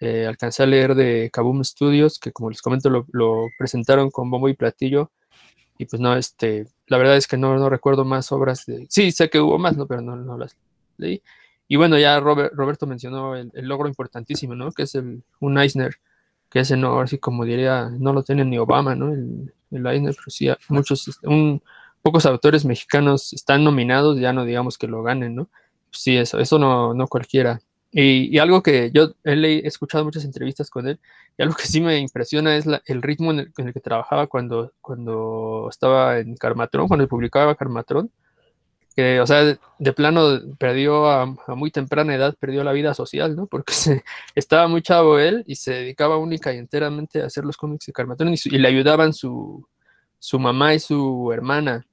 eh, 0.00 0.26
alcancé 0.26 0.62
a 0.62 0.66
leer 0.66 0.94
de 0.94 1.30
Kaboom 1.32 1.64
Studios, 1.64 2.18
que 2.18 2.32
como 2.32 2.50
les 2.50 2.62
comento 2.62 2.90
lo, 2.90 3.46
presentaron 3.58 4.10
con 4.10 4.30
bombo 4.30 4.48
y 4.48 4.54
platillo. 4.54 5.10
Y 5.78 5.86
pues 5.86 6.00
no, 6.00 6.16
este, 6.16 6.66
la 6.86 6.98
verdad 6.98 7.16
es 7.16 7.26
que 7.26 7.36
no, 7.36 7.56
no 7.56 7.68
recuerdo 7.68 8.04
más 8.04 8.30
obras 8.32 8.64
de... 8.66 8.86
Sí, 8.88 9.10
sé 9.12 9.28
que 9.28 9.40
hubo 9.40 9.58
más, 9.58 9.76
¿no? 9.76 9.86
Pero 9.86 10.00
no, 10.02 10.16
no 10.16 10.38
las 10.38 10.56
leí. 10.98 11.22
Y 11.66 11.76
bueno, 11.76 11.98
ya 11.98 12.20
Robert, 12.20 12.52
Roberto 12.54 12.86
mencionó 12.86 13.34
el, 13.36 13.50
logro 13.54 13.88
importantísimo, 13.88 14.54
¿no? 14.54 14.70
Que 14.70 14.82
es 14.82 14.94
el, 14.94 15.24
un 15.40 15.58
Eisner, 15.58 15.96
que 16.50 16.60
ese 16.60 16.76
no, 16.76 17.00
así 17.00 17.18
como 17.18 17.44
diría, 17.44 17.90
no 17.90 18.12
lo 18.12 18.22
tiene 18.22 18.44
ni 18.44 18.58
Obama, 18.58 18.94
¿no? 18.94 19.12
El, 19.12 19.52
el 19.70 19.86
Eisner, 19.86 20.14
pero 20.14 20.30
sí, 20.30 20.48
muchos, 20.68 21.08
este, 21.08 21.26
un, 21.26 21.62
pocos 22.02 22.26
autores 22.26 22.66
mexicanos 22.66 23.32
están 23.32 23.64
nominados, 23.64 24.20
ya 24.20 24.32
no 24.34 24.44
digamos 24.44 24.76
que 24.76 24.86
lo 24.86 25.02
ganen, 25.02 25.34
¿no? 25.34 25.48
Sí, 25.90 26.16
eso, 26.16 26.38
eso 26.38 26.58
no, 26.58 26.92
no 26.92 27.06
cualquiera. 27.06 27.60
Y, 27.96 28.36
y, 28.36 28.38
algo 28.40 28.60
que 28.60 28.90
yo 28.92 29.14
he 29.22 29.64
escuchado 29.68 30.04
muchas 30.04 30.24
entrevistas 30.24 30.68
con 30.68 30.88
él, 30.88 30.98
y 31.38 31.42
algo 31.44 31.54
que 31.54 31.68
sí 31.68 31.80
me 31.80 32.00
impresiona 32.00 32.56
es 32.56 32.66
la, 32.66 32.82
el 32.86 33.00
ritmo 33.02 33.30
en 33.30 33.52
el, 33.56 33.72
que 33.72 33.78
trabajaba 33.78 34.26
cuando, 34.26 34.72
cuando 34.80 35.68
estaba 35.70 36.18
en 36.18 36.34
Carmatrón, 36.34 36.88
cuando 36.88 37.06
publicaba 37.06 37.54
Carmatrón. 37.54 38.10
Que, 38.96 39.20
o 39.20 39.26
sea, 39.26 39.56
de, 39.78 39.92
plano 39.92 40.40
perdió 40.58 41.08
a, 41.08 41.26
muy 41.54 41.70
temprana 41.70 42.16
edad, 42.16 42.34
perdió 42.38 42.64
la 42.64 42.72
vida 42.72 42.94
social, 42.94 43.36
¿no? 43.36 43.46
Porque 43.46 43.72
se, 43.74 44.02
estaba 44.34 44.66
muy 44.66 44.82
chavo 44.82 45.20
él 45.20 45.44
y 45.46 45.54
se 45.54 45.72
dedicaba 45.74 46.18
única 46.18 46.52
y 46.52 46.58
enteramente 46.58 47.22
a 47.22 47.26
hacer 47.26 47.44
los 47.44 47.56
cómics 47.56 47.86
de 47.86 47.92
Carmatrón 47.92 48.34
y, 48.34 48.58
le 48.58 48.68
ayudaban 48.68 49.12
su, 49.12 49.68
su 50.18 50.40
mamá 50.40 50.74
y 50.74 50.80
su 50.80 51.30
hermana. 51.32 51.86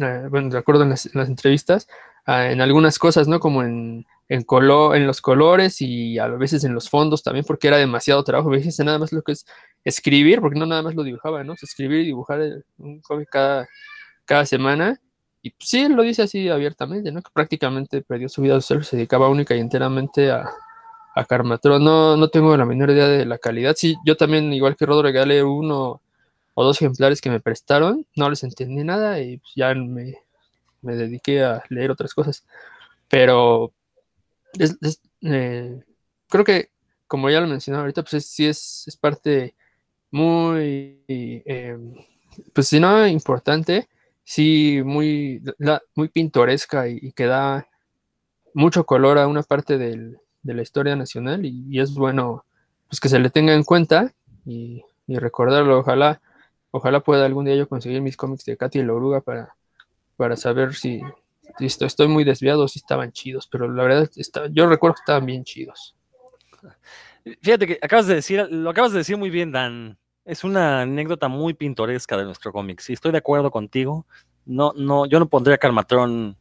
Eh, 0.00 0.26
bueno, 0.28 0.50
de 0.50 0.58
acuerdo 0.58 0.82
en 0.82 0.90
en 0.90 1.20
las 1.20 1.28
entrevistas, 1.28 1.86
uh, 2.26 2.32
en 2.32 2.60
algunas 2.60 2.98
cosas, 2.98 3.28
¿no? 3.28 3.40
Como 3.40 3.62
en 3.62 4.06
en, 4.28 4.42
color, 4.42 4.96
en 4.96 5.06
los 5.06 5.20
colores 5.20 5.80
y 5.80 6.18
a 6.18 6.26
veces 6.28 6.64
en 6.64 6.74
los 6.74 6.88
fondos 6.88 7.22
también, 7.22 7.44
porque 7.46 7.68
era 7.68 7.76
demasiado 7.76 8.22
trabajo. 8.24 8.50
Me 8.50 8.58
dijiste 8.58 8.84
nada 8.84 8.98
más 8.98 9.12
lo 9.12 9.22
que 9.22 9.32
es 9.32 9.46
escribir, 9.84 10.40
porque 10.40 10.58
no 10.58 10.66
nada 10.66 10.82
más 10.82 10.94
lo 10.94 11.02
dibujaba, 11.02 11.44
¿no? 11.44 11.54
escribir 11.54 12.00
y 12.00 12.06
dibujar 12.06 12.40
un 12.78 13.00
cómic 13.00 13.28
cada, 13.30 13.68
cada 14.24 14.46
semana. 14.46 15.00
Y 15.42 15.50
pues, 15.50 15.68
sí, 15.68 15.88
lo 15.88 16.02
dice 16.02 16.22
así 16.22 16.48
abiertamente, 16.48 17.12
¿no? 17.12 17.22
Que 17.22 17.30
prácticamente 17.32 18.02
perdió 18.02 18.28
su 18.28 18.42
vida 18.42 18.60
social, 18.60 18.84
se 18.84 18.96
dedicaba 18.96 19.28
única 19.28 19.54
y 19.54 19.60
enteramente 19.60 20.30
a, 20.30 20.48
a 21.14 21.24
Carmatron. 21.26 21.84
No, 21.84 22.16
no 22.16 22.28
tengo 22.28 22.56
la 22.56 22.64
menor 22.64 22.90
idea 22.90 23.08
de 23.08 23.26
la 23.26 23.36
calidad. 23.38 23.74
Sí, 23.76 23.94
yo 24.06 24.16
también, 24.16 24.52
igual 24.54 24.74
que 24.76 24.86
Rodro, 24.86 25.02
regalé 25.02 25.42
uno 25.42 26.00
o 26.54 26.64
dos 26.64 26.80
ejemplares 26.80 27.20
que 27.20 27.30
me 27.30 27.40
prestaron, 27.40 28.06
no 28.16 28.30
les 28.30 28.42
entendí 28.44 28.84
nada 28.84 29.20
y 29.20 29.38
pues 29.38 29.52
ya 29.56 29.74
me, 29.74 30.23
me 30.84 30.96
dediqué 30.96 31.42
a 31.42 31.62
leer 31.70 31.90
otras 31.90 32.14
cosas. 32.14 32.44
Pero 33.08 33.72
es, 34.58 34.76
es, 34.80 35.00
eh, 35.22 35.82
creo 36.28 36.44
que, 36.44 36.70
como 37.06 37.30
ya 37.30 37.40
lo 37.40 37.46
mencioné 37.46 37.78
ahorita, 37.78 38.02
pues 38.02 38.14
es, 38.14 38.26
sí 38.26 38.46
es, 38.46 38.84
es 38.86 38.96
parte 38.96 39.54
muy, 40.10 41.02
eh, 41.08 41.78
pues 42.52 42.68
si 42.68 42.80
no 42.80 43.06
importante, 43.06 43.88
sí 44.24 44.80
muy, 44.84 45.42
muy 45.94 46.08
pintoresca 46.08 46.88
y, 46.88 47.12
que 47.12 47.26
da 47.26 47.68
mucho 48.54 48.86
color 48.86 49.18
a 49.18 49.26
una 49.26 49.42
parte 49.42 49.78
del, 49.78 50.18
de 50.42 50.54
la 50.54 50.62
historia 50.62 50.96
nacional 50.96 51.44
y, 51.44 51.66
y, 51.68 51.80
es 51.80 51.94
bueno 51.94 52.44
pues 52.88 53.00
que 53.00 53.08
se 53.08 53.18
le 53.18 53.30
tenga 53.30 53.54
en 53.54 53.64
cuenta 53.64 54.14
y, 54.46 54.84
y, 55.06 55.18
recordarlo. 55.18 55.80
Ojalá, 55.80 56.20
ojalá 56.70 57.00
pueda 57.00 57.26
algún 57.26 57.44
día 57.46 57.56
yo 57.56 57.68
conseguir 57.68 58.00
mis 58.02 58.16
cómics 58.16 58.44
de 58.44 58.56
Katy 58.56 58.80
y 58.80 58.84
la 58.84 58.94
Oruga 58.94 59.20
para, 59.20 59.56
para 60.16 60.36
saber 60.36 60.74
si, 60.74 61.00
Listo, 61.58 61.86
estoy 61.86 62.08
muy 62.08 62.24
desviado, 62.24 62.66
sí 62.66 62.78
estaban 62.78 63.12
chidos, 63.12 63.46
pero 63.46 63.70
la 63.70 63.84
verdad, 63.84 64.10
está, 64.16 64.48
yo 64.50 64.66
recuerdo 64.66 64.94
que 64.94 65.02
estaban 65.02 65.26
bien 65.26 65.44
chidos. 65.44 65.94
Fíjate 67.42 67.66
que 67.66 67.78
acabas 67.80 68.06
de 68.06 68.16
decir, 68.16 68.46
lo 68.50 68.70
acabas 68.70 68.92
de 68.92 68.98
decir 68.98 69.16
muy 69.16 69.30
bien, 69.30 69.52
Dan. 69.52 69.96
Es 70.24 70.42
una 70.42 70.82
anécdota 70.82 71.28
muy 71.28 71.54
pintoresca 71.54 72.16
de 72.16 72.24
nuestro 72.24 72.52
cómic. 72.52 72.80
Sí, 72.80 72.94
estoy 72.94 73.12
de 73.12 73.18
acuerdo 73.18 73.50
contigo. 73.50 74.06
No, 74.46 74.72
no, 74.76 75.06
yo 75.06 75.18
no 75.18 75.28
pondría 75.28 75.58
Carmatrón 75.58 76.36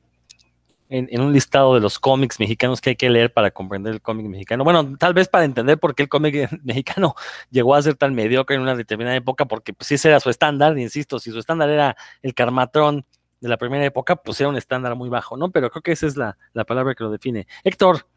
en, 0.90 1.22
un 1.22 1.34
listado 1.34 1.74
de 1.74 1.80
los 1.80 2.00
cómics 2.00 2.40
mexicanos 2.40 2.80
que 2.82 2.92
hay 2.92 2.96
que 2.96 3.10
leer 3.10 3.34
para 3.34 3.52
comprender 3.52 3.94
el 3.94 4.02
cómic 4.02 4.28
mexicano. 4.28 4.64
Bueno, 4.64 4.98
tal 4.98 5.14
vez 5.14 5.28
para 5.28 5.46
entender 5.46 5.80
por 5.80 5.96
qué 5.96 6.04
el 6.04 6.10
cómic 6.10 6.50
mexicano 6.64 7.16
llegó 7.50 7.76
a 7.76 7.82
ser 7.82 7.96
tan 7.96 8.14
mediocre 8.14 8.56
en 8.56 8.62
una 8.62 8.76
determinada 8.76 9.16
época, 9.16 9.46
porque 9.46 9.74
pues, 9.74 9.88
si 9.88 9.96
ese 9.96 10.10
era 10.10 10.20
su 10.20 10.30
estándar, 10.30 10.78
insisto, 10.78 11.20
si 11.20 11.32
su 11.32 11.40
estándar 11.40 11.70
era 11.70 11.96
el 12.22 12.34
Carmatrón 12.34 13.06
de 13.44 13.50
la 13.50 13.58
primera 13.58 13.84
época, 13.84 14.16
pues 14.16 14.40
era 14.40 14.48
un 14.48 14.56
estándar 14.56 14.96
muy 14.96 15.10
bajo, 15.10 15.36
¿no? 15.36 15.52
Pero 15.52 15.70
creo 15.70 15.84
que 15.84 15.92
esa 15.92 16.08
es 16.08 16.16
la, 16.16 16.38
la 16.54 16.64
palabra 16.64 16.96
que 16.96 17.04
lo 17.04 17.12
define. 17.12 17.46
Héctor, 17.66 18.08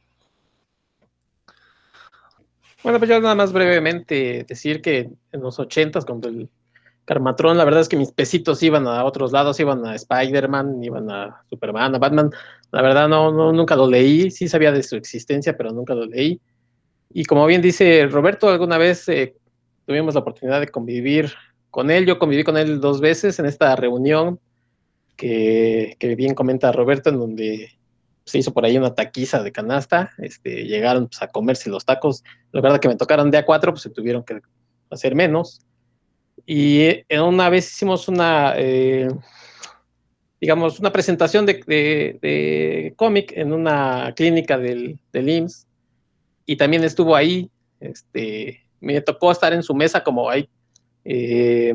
bueno, 2.85 3.01
pues 3.01 3.11
yo 3.11 3.21
nada 3.21 3.35
más 3.35 3.53
brevemente 3.53 4.47
decir 4.49 4.81
que 4.81 5.11
en 5.33 5.41
los 5.41 5.59
ochentas, 5.59 6.05
cuando 6.05 6.29
el 6.29 6.49
Carmatrón, 7.05 7.59
la 7.59 7.65
verdad 7.65 7.81
es 7.81 7.89
que 7.89 7.97
mis 7.97 8.13
pesitos 8.13 8.63
iban 8.63 8.87
a 8.87 9.05
otros 9.05 9.33
lados, 9.33 9.59
iban 9.59 9.85
a 9.85 9.97
Spider-Man, 9.97 10.85
iban 10.85 11.11
a 11.11 11.43
Superman, 11.51 11.97
a 11.97 11.99
Batman. 11.99 12.31
La 12.71 12.83
verdad 12.83 13.09
no, 13.09 13.33
no, 13.33 13.53
nunca 13.53 13.75
lo 13.75 13.91
leí, 13.91 14.31
sí 14.31 14.47
sabía 14.47 14.71
de 14.71 14.85
su 14.85 14.95
existencia, 14.95 15.57
pero 15.57 15.73
nunca 15.73 15.97
lo 15.97 16.07
leí. 16.07 16.41
Y 17.11 17.25
como 17.25 17.45
bien 17.47 17.61
dice 17.61 18.07
Roberto, 18.07 18.49
alguna 18.49 18.79
vez 18.79 19.09
eh, 19.09 19.35
tuvimos 19.85 20.15
la 20.15 20.21
oportunidad 20.21 20.61
de 20.61 20.69
convivir 20.69 21.33
con 21.71 21.91
él. 21.91 22.07
Yo 22.07 22.21
conviví 22.21 22.45
con 22.45 22.57
él 22.57 22.81
dos 22.81 23.01
veces 23.01 23.41
en 23.41 23.47
esta 23.47 23.75
reunión 23.75 24.39
que, 25.17 25.97
que 25.99 26.15
bien 26.15 26.35
comenta 26.35 26.73
Roberto, 26.73 27.11
en 27.11 27.19
donde 27.19 27.77
se 28.27 28.39
hizo 28.39 28.53
por 28.53 28.65
ahí 28.65 28.77
una 28.77 28.95
taquiza 28.95 29.43
de 29.43 29.53
canasta, 29.53 30.13
este, 30.19 30.65
llegaron 30.65 31.07
pues, 31.07 31.23
a 31.23 31.29
comerse 31.29 31.71
los 31.71 31.85
tacos, 31.85 32.25
la 32.51 32.61
verdad 32.61 32.81
que 32.81 32.89
me 32.89 32.97
tocaron 32.97 33.31
de 33.31 33.39
a 33.39 33.47
cuatro, 33.47 33.73
pues 33.73 33.83
se 33.83 33.91
tuvieron 33.91 34.25
que 34.25 34.41
hacer 34.91 35.15
menos. 35.15 35.61
Y 36.45 37.05
en 37.09 37.23
una 37.23 37.49
vez 37.49 37.71
hicimos 37.71 38.09
una, 38.09 38.55
eh, 38.57 39.09
digamos, 40.41 40.81
una 40.81 40.93
presentación 40.93 41.47
de, 41.47 42.93
cómic 42.97 43.33
en 43.37 43.53
una 43.53 44.13
clínica 44.17 44.59
del, 44.59 44.99
del, 45.13 45.29
IMSS, 45.29 45.67
y 46.47 46.57
también 46.57 46.83
estuvo 46.83 47.15
ahí, 47.15 47.49
este, 47.79 48.67
me 48.81 49.01
tocó 49.03 49.31
estar 49.31 49.53
en 49.53 49.63
su 49.63 49.75
mesa 49.75 50.03
como 50.03 50.29
ahí, 50.29 50.49
eh, 51.05 51.75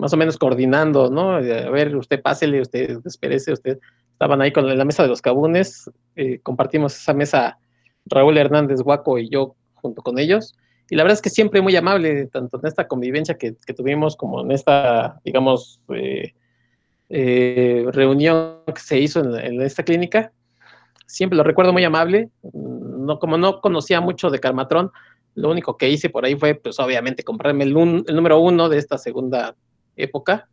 más 0.00 0.12
o 0.12 0.16
menos 0.16 0.38
coordinando, 0.38 1.10
¿no? 1.10 1.32
A 1.32 1.40
ver, 1.40 1.94
usted 1.94 2.22
pásele, 2.22 2.60
usted 2.60 2.98
espérese, 3.04 3.52
usted 3.52 3.78
estaban 4.12 4.40
ahí 4.40 4.52
con 4.52 4.66
la 4.66 4.84
mesa 4.84 5.02
de 5.02 5.08
los 5.08 5.22
cabunes, 5.22 5.90
eh, 6.16 6.40
compartimos 6.42 6.96
esa 6.96 7.14
mesa 7.14 7.58
Raúl 8.06 8.38
Hernández 8.38 8.80
Guaco 8.80 9.18
y 9.18 9.28
yo 9.28 9.54
junto 9.74 10.02
con 10.02 10.18
ellos. 10.18 10.54
Y 10.88 10.96
la 10.96 11.04
verdad 11.04 11.14
es 11.14 11.22
que 11.22 11.30
siempre 11.30 11.60
muy 11.60 11.76
amable, 11.76 12.26
tanto 12.26 12.58
en 12.58 12.66
esta 12.66 12.88
convivencia 12.88 13.38
que, 13.38 13.52
tuvimos 13.76 14.16
como 14.16 14.42
en 14.42 14.50
esta, 14.50 15.20
digamos, 15.24 15.80
eh, 15.94 16.34
eh, 17.08 17.86
reunión 17.92 18.58
que 18.66 18.80
se 18.80 18.98
hizo 18.98 19.20
en, 19.38 19.60
esta 19.60 19.84
clínica. 19.84 20.32
Siempre 21.06 21.36
lo 21.36 21.44
recuerdo 21.44 21.72
muy 21.72 21.84
amable. 21.84 22.30
No, 22.52 23.18
como 23.18 23.38
no 23.38 23.60
conocía 23.60 24.00
mucho 24.00 24.30
de 24.30 24.40
Carmatrón, 24.40 24.90
lo 25.34 25.50
único 25.50 25.76
que 25.76 25.88
hice 25.88 26.10
por 26.10 26.24
ahí 26.24 26.34
fue, 26.34 26.56
pues 26.56 26.80
obviamente, 26.80 27.22
comprarme 27.22 27.64
el, 27.64 27.76
el 28.06 28.16
número 28.16 28.40
uno 28.40 28.68
de 28.68 28.78
esta 28.78 28.98
segunda 28.98 29.54
época 30.02 30.48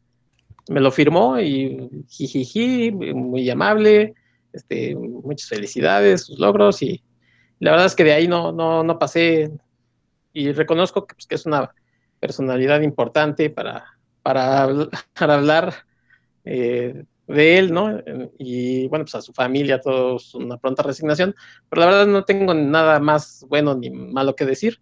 me 0.69 0.81
lo 0.81 0.91
firmó 0.91 1.39
y 1.39 2.05
jijiji, 2.09 2.91
muy 2.91 3.49
amable, 3.49 4.15
este, 4.51 4.95
muchas 4.95 5.49
felicidades, 5.49 6.25
sus 6.25 6.39
logros 6.39 6.81
y 6.81 7.03
la 7.59 7.71
verdad 7.71 7.87
es 7.87 7.95
que 7.95 8.03
de 8.03 8.13
ahí 8.13 8.27
no, 8.27 8.51
no, 8.51 8.83
no 8.83 8.99
pasé 8.99 9.51
y 10.33 10.51
reconozco 10.51 11.07
que, 11.07 11.15
pues, 11.15 11.25
que 11.25 11.35
es 11.35 11.45
una 11.45 11.71
personalidad 12.19 12.81
importante 12.81 13.49
para, 13.49 13.85
para, 14.21 14.63
hablar 15.15 15.73
eh, 16.45 17.03
de 17.27 17.57
él, 17.57 17.73
¿no? 17.73 17.99
Y 18.37 18.87
bueno, 18.87 19.05
pues 19.05 19.15
a 19.15 19.21
su 19.21 19.33
familia, 19.33 19.81
todos 19.81 20.33
una 20.35 20.57
pronta 20.57 20.83
resignación, 20.83 21.35
pero 21.69 21.81
la 21.81 21.85
verdad 21.87 22.07
no 22.07 22.23
tengo 22.23 22.53
nada 22.53 22.99
más 22.99 23.45
bueno 23.49 23.75
ni 23.75 23.89
malo 23.89 24.35
que 24.35 24.45
decir, 24.45 24.79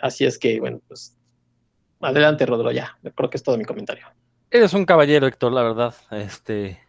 así 0.00 0.24
es 0.24 0.38
que, 0.38 0.60
bueno, 0.60 0.80
pues 0.86 1.16
adelante, 2.00 2.46
Rodro, 2.46 2.72
ya, 2.72 2.96
creo 3.14 3.30
que 3.30 3.36
es 3.36 3.42
todo 3.42 3.56
mi 3.56 3.64
comentario. 3.64 4.06
Eres 4.50 4.74
un 4.74 4.84
caballero, 4.84 5.26
Héctor, 5.26 5.52
la 5.52 5.62
verdad. 5.62 5.94
Este, 6.10 6.80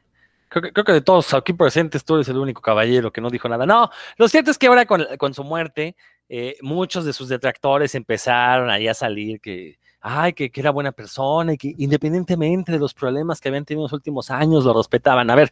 creo 0.49 0.83
que, 0.83 0.91
de 0.91 1.01
todos 1.01 1.33
aquí 1.33 1.53
presentes 1.53 2.03
tú 2.03 2.15
eres 2.15 2.27
el 2.29 2.37
único 2.37 2.61
caballero 2.61 3.11
que 3.11 3.21
no 3.21 3.29
dijo 3.29 3.47
nada. 3.47 3.65
No, 3.65 3.89
lo 4.17 4.27
cierto 4.27 4.51
es 4.51 4.57
que 4.57 4.67
ahora 4.67 4.85
con, 4.85 5.33
su 5.33 5.43
muerte, 5.43 5.95
eh, 6.27 6.57
muchos 6.61 7.05
de 7.05 7.13
sus 7.13 7.29
detractores 7.29 7.93
empezaron 7.95 8.69
ahí 8.69 8.87
a 8.87 8.93
salir 8.93 9.39
que, 9.39 9.77
ay, 10.01 10.33
que, 10.33 10.51
era 10.53 10.71
buena 10.71 10.91
persona 10.91 11.53
y 11.53 11.57
que 11.57 11.75
independientemente 11.77 12.71
de 12.71 12.79
los 12.79 12.93
problemas 12.93 13.39
que 13.39 13.49
habían 13.49 13.65
tenido 13.65 13.81
en 13.81 13.85
los 13.85 13.93
últimos 13.93 14.31
años, 14.31 14.65
lo 14.65 14.73
respetaban. 14.73 15.29
A 15.29 15.35
ver, 15.35 15.51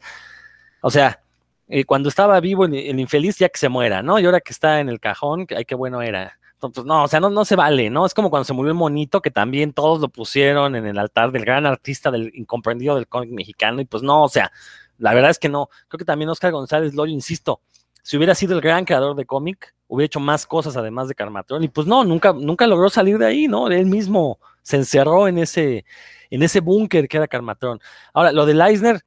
o 0.82 0.89
sea, 0.89 1.22
eh, 1.67 1.86
cuando 1.86 2.10
estaba 2.10 2.39
vivo 2.39 2.65
el, 2.65 2.74
el, 2.74 3.00
infeliz 3.00 3.38
ya 3.38 3.50
que 3.50 3.60
se 3.60 3.69
muera, 3.69 4.02
¿no? 4.02 4.19
Y 4.19 4.26
ahora 4.26 4.41
que 4.41 4.52
está 4.52 4.80
en 4.80 4.89
el 4.89 5.00
cajón, 5.00 5.45
ay, 5.56 5.65
qué 5.65 5.76
bueno 5.76 6.02
era. 6.02 6.39
Pues 6.60 6.86
no, 6.86 7.04
o 7.04 7.08
sea, 7.08 7.22
no, 7.22 7.30
no 7.30 7.45
se 7.45 7.56
vale, 7.56 7.89
¿no? 7.89 8.06
Es 8.06 8.13
como 8.13 8.30
cuando 8.30 8.43
se 8.43 8.54
murió 8.54 8.72
el 8.72 8.78
monito, 8.78 9.22
que 9.22 9.32
también 9.32 9.72
todos 9.72 10.02
lo 10.02 10.10
pusieron 10.10 10.76
en 10.76 10.86
el 10.86 11.00
altar 11.00 11.32
del 11.32 11.45
gran 11.45 11.65
artista 11.65 12.12
del 12.12 12.32
incomprendido 12.36 12.95
del 12.95 13.08
cómic 13.08 13.32
mexicano, 13.32 13.80
y 13.80 13.86
pues 13.86 14.04
no, 14.04 14.24
o 14.24 14.30
sea, 14.30 14.52
la 14.98 15.13
verdad 15.13 15.32
es 15.32 15.39
que 15.39 15.48
no. 15.48 15.69
Creo 15.88 16.00
que 16.00 16.06
también 16.06 16.30
Oscar 16.30 16.52
González 16.52 16.93
Loyo, 16.93 17.13
insisto, 17.13 17.62
si 18.04 18.17
hubiera 18.17 18.36
sido 18.36 18.56
el 18.56 18.62
gran 18.62 18.84
creador 18.84 19.15
de 19.15 19.26
cómic, 19.26 19.74
hubiera 19.88 20.08
hecho 20.08 20.19
más 20.19 20.45
cosas 20.45 20.76
además 20.76 21.08
de 21.08 21.15
Carmatrón, 21.15 21.63
y 21.63 21.69
pues 21.69 21.88
no, 21.88 22.04
nunca, 22.04 22.34
nunca 22.34 22.67
logró 22.67 22.89
salir 22.89 23.17
de 23.17 23.26
ahí, 23.26 23.48
¿no? 23.48 23.69
Él 23.69 23.86
mismo 23.86 24.39
se 24.62 24.76
encerró 24.76 25.30
en 25.30 25.38
ese, 25.38 25.86
en 26.30 26.43
ese 26.43 26.60
búnker 26.60 27.08
que 27.08 27.17
era 27.17 27.28
Carmatrón. 27.28 27.80
Ahora, 28.13 28.34
lo 28.34 28.45
de 28.45 28.54
Leisner, 28.54 29.00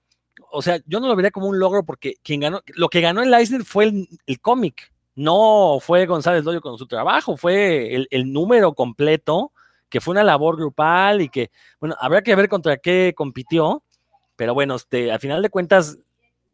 o 0.51 0.63
sea, 0.63 0.79
yo 0.87 1.01
no 1.01 1.09
lo 1.09 1.17
vería 1.17 1.31
como 1.31 1.49
un 1.49 1.59
logro 1.59 1.85
porque 1.85 2.15
quien 2.23 2.41
ganó, 2.41 2.63
lo 2.69 2.89
que 2.89 3.03
ganó 3.03 3.23
el 3.23 3.35
Eisner 3.35 3.65
fue 3.65 3.93
el 4.27 4.41
cómic, 4.41 4.92
no 5.15 5.79
fue 5.81 6.07
González 6.07 6.45
Loyo 6.45 6.61
con 6.61 6.79
su 6.79 6.87
trabajo, 6.87 7.37
fue 7.37 8.07
el, 8.11 8.33
número 8.33 8.75
completo, 8.75 9.53
que 9.89 10.01
fue 10.01 10.13
una 10.13 10.25
labor 10.25 10.57
grupal 10.57 11.21
y 11.21 11.29
que, 11.29 11.51
bueno, 11.81 11.97
habrá 12.01 12.23
que 12.23 12.35
ver 12.35 12.49
contra 12.49 12.79
qué 12.79 13.13
compitió, 13.15 13.83
pero 14.37 14.55
bueno, 14.55 14.77
este, 14.77 15.13
al 15.13 15.21
final 15.21 15.43
de 15.43 15.51
cuentas, 15.51 15.99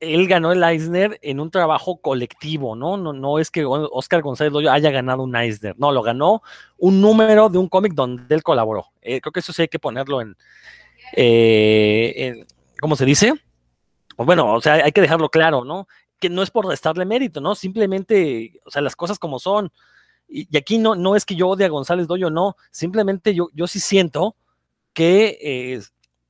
él 0.01 0.29
ganó 0.29 0.53
el 0.53 0.63
Eisner 0.63 1.19
en 1.23 1.41
un 1.41 1.51
trabajo 1.51 2.01
colectivo, 2.01 2.77
¿no? 2.77 2.97
No, 2.97 3.13
no 3.13 3.39
es 3.39 3.51
que 3.51 3.65
Oscar 3.65 4.23
González 4.23 4.53
Loyo 4.53 4.71
haya 4.71 4.91
ganado 4.91 5.23
un 5.23 5.35
Eisner, 5.35 5.75
no, 5.79 5.93
lo 5.93 6.03
ganó 6.03 6.43
un 6.79 7.01
número 7.01 7.49
de 7.49 7.59
un 7.59 7.69
cómic 7.69 7.95
donde 7.95 8.35
él 8.35 8.43
colaboró. 8.43 8.87
Eh, 9.03 9.21
creo 9.21 9.33
que 9.33 9.41
eso 9.41 9.53
sí 9.53 9.63
hay 9.63 9.69
que 9.69 9.79
ponerlo 9.79 10.21
en, 10.21 10.37
eh, 11.17 12.13
en 12.17 12.47
¿cómo 12.81 12.97
se 12.97 13.05
dice? 13.05 13.35
Bueno, 14.17 14.53
o 14.53 14.61
sea, 14.61 14.75
hay 14.75 14.93
que 14.93 15.01
dejarlo 15.01 15.29
claro, 15.29 15.65
¿no? 15.65 15.87
Que 16.19 16.31
no 16.31 16.43
es 16.43 16.51
por 16.51 16.67
restarle 16.67 17.05
mérito, 17.05 17.41
¿no? 17.41 17.55
Simplemente, 17.55 18.61
o 18.65 18.71
sea, 18.71 18.83
las 18.83 18.97
cosas 18.97 19.19
como 19.19 19.39
son. 19.39 19.73
Y, 20.29 20.57
aquí 20.57 20.79
no, 20.79 20.95
no 20.95 21.17
es 21.17 21.25
que 21.25 21.37
yo 21.37 21.49
odie 21.49 21.67
a 21.67 21.69
González 21.69 22.07
Doyo, 22.07 22.31
no. 22.31 22.57
Simplemente 22.71 23.35
yo, 23.35 23.49
yo 23.55 23.67
sí 23.67 23.81
siento 23.81 24.37
que 24.93 25.39
eh, 25.41 25.81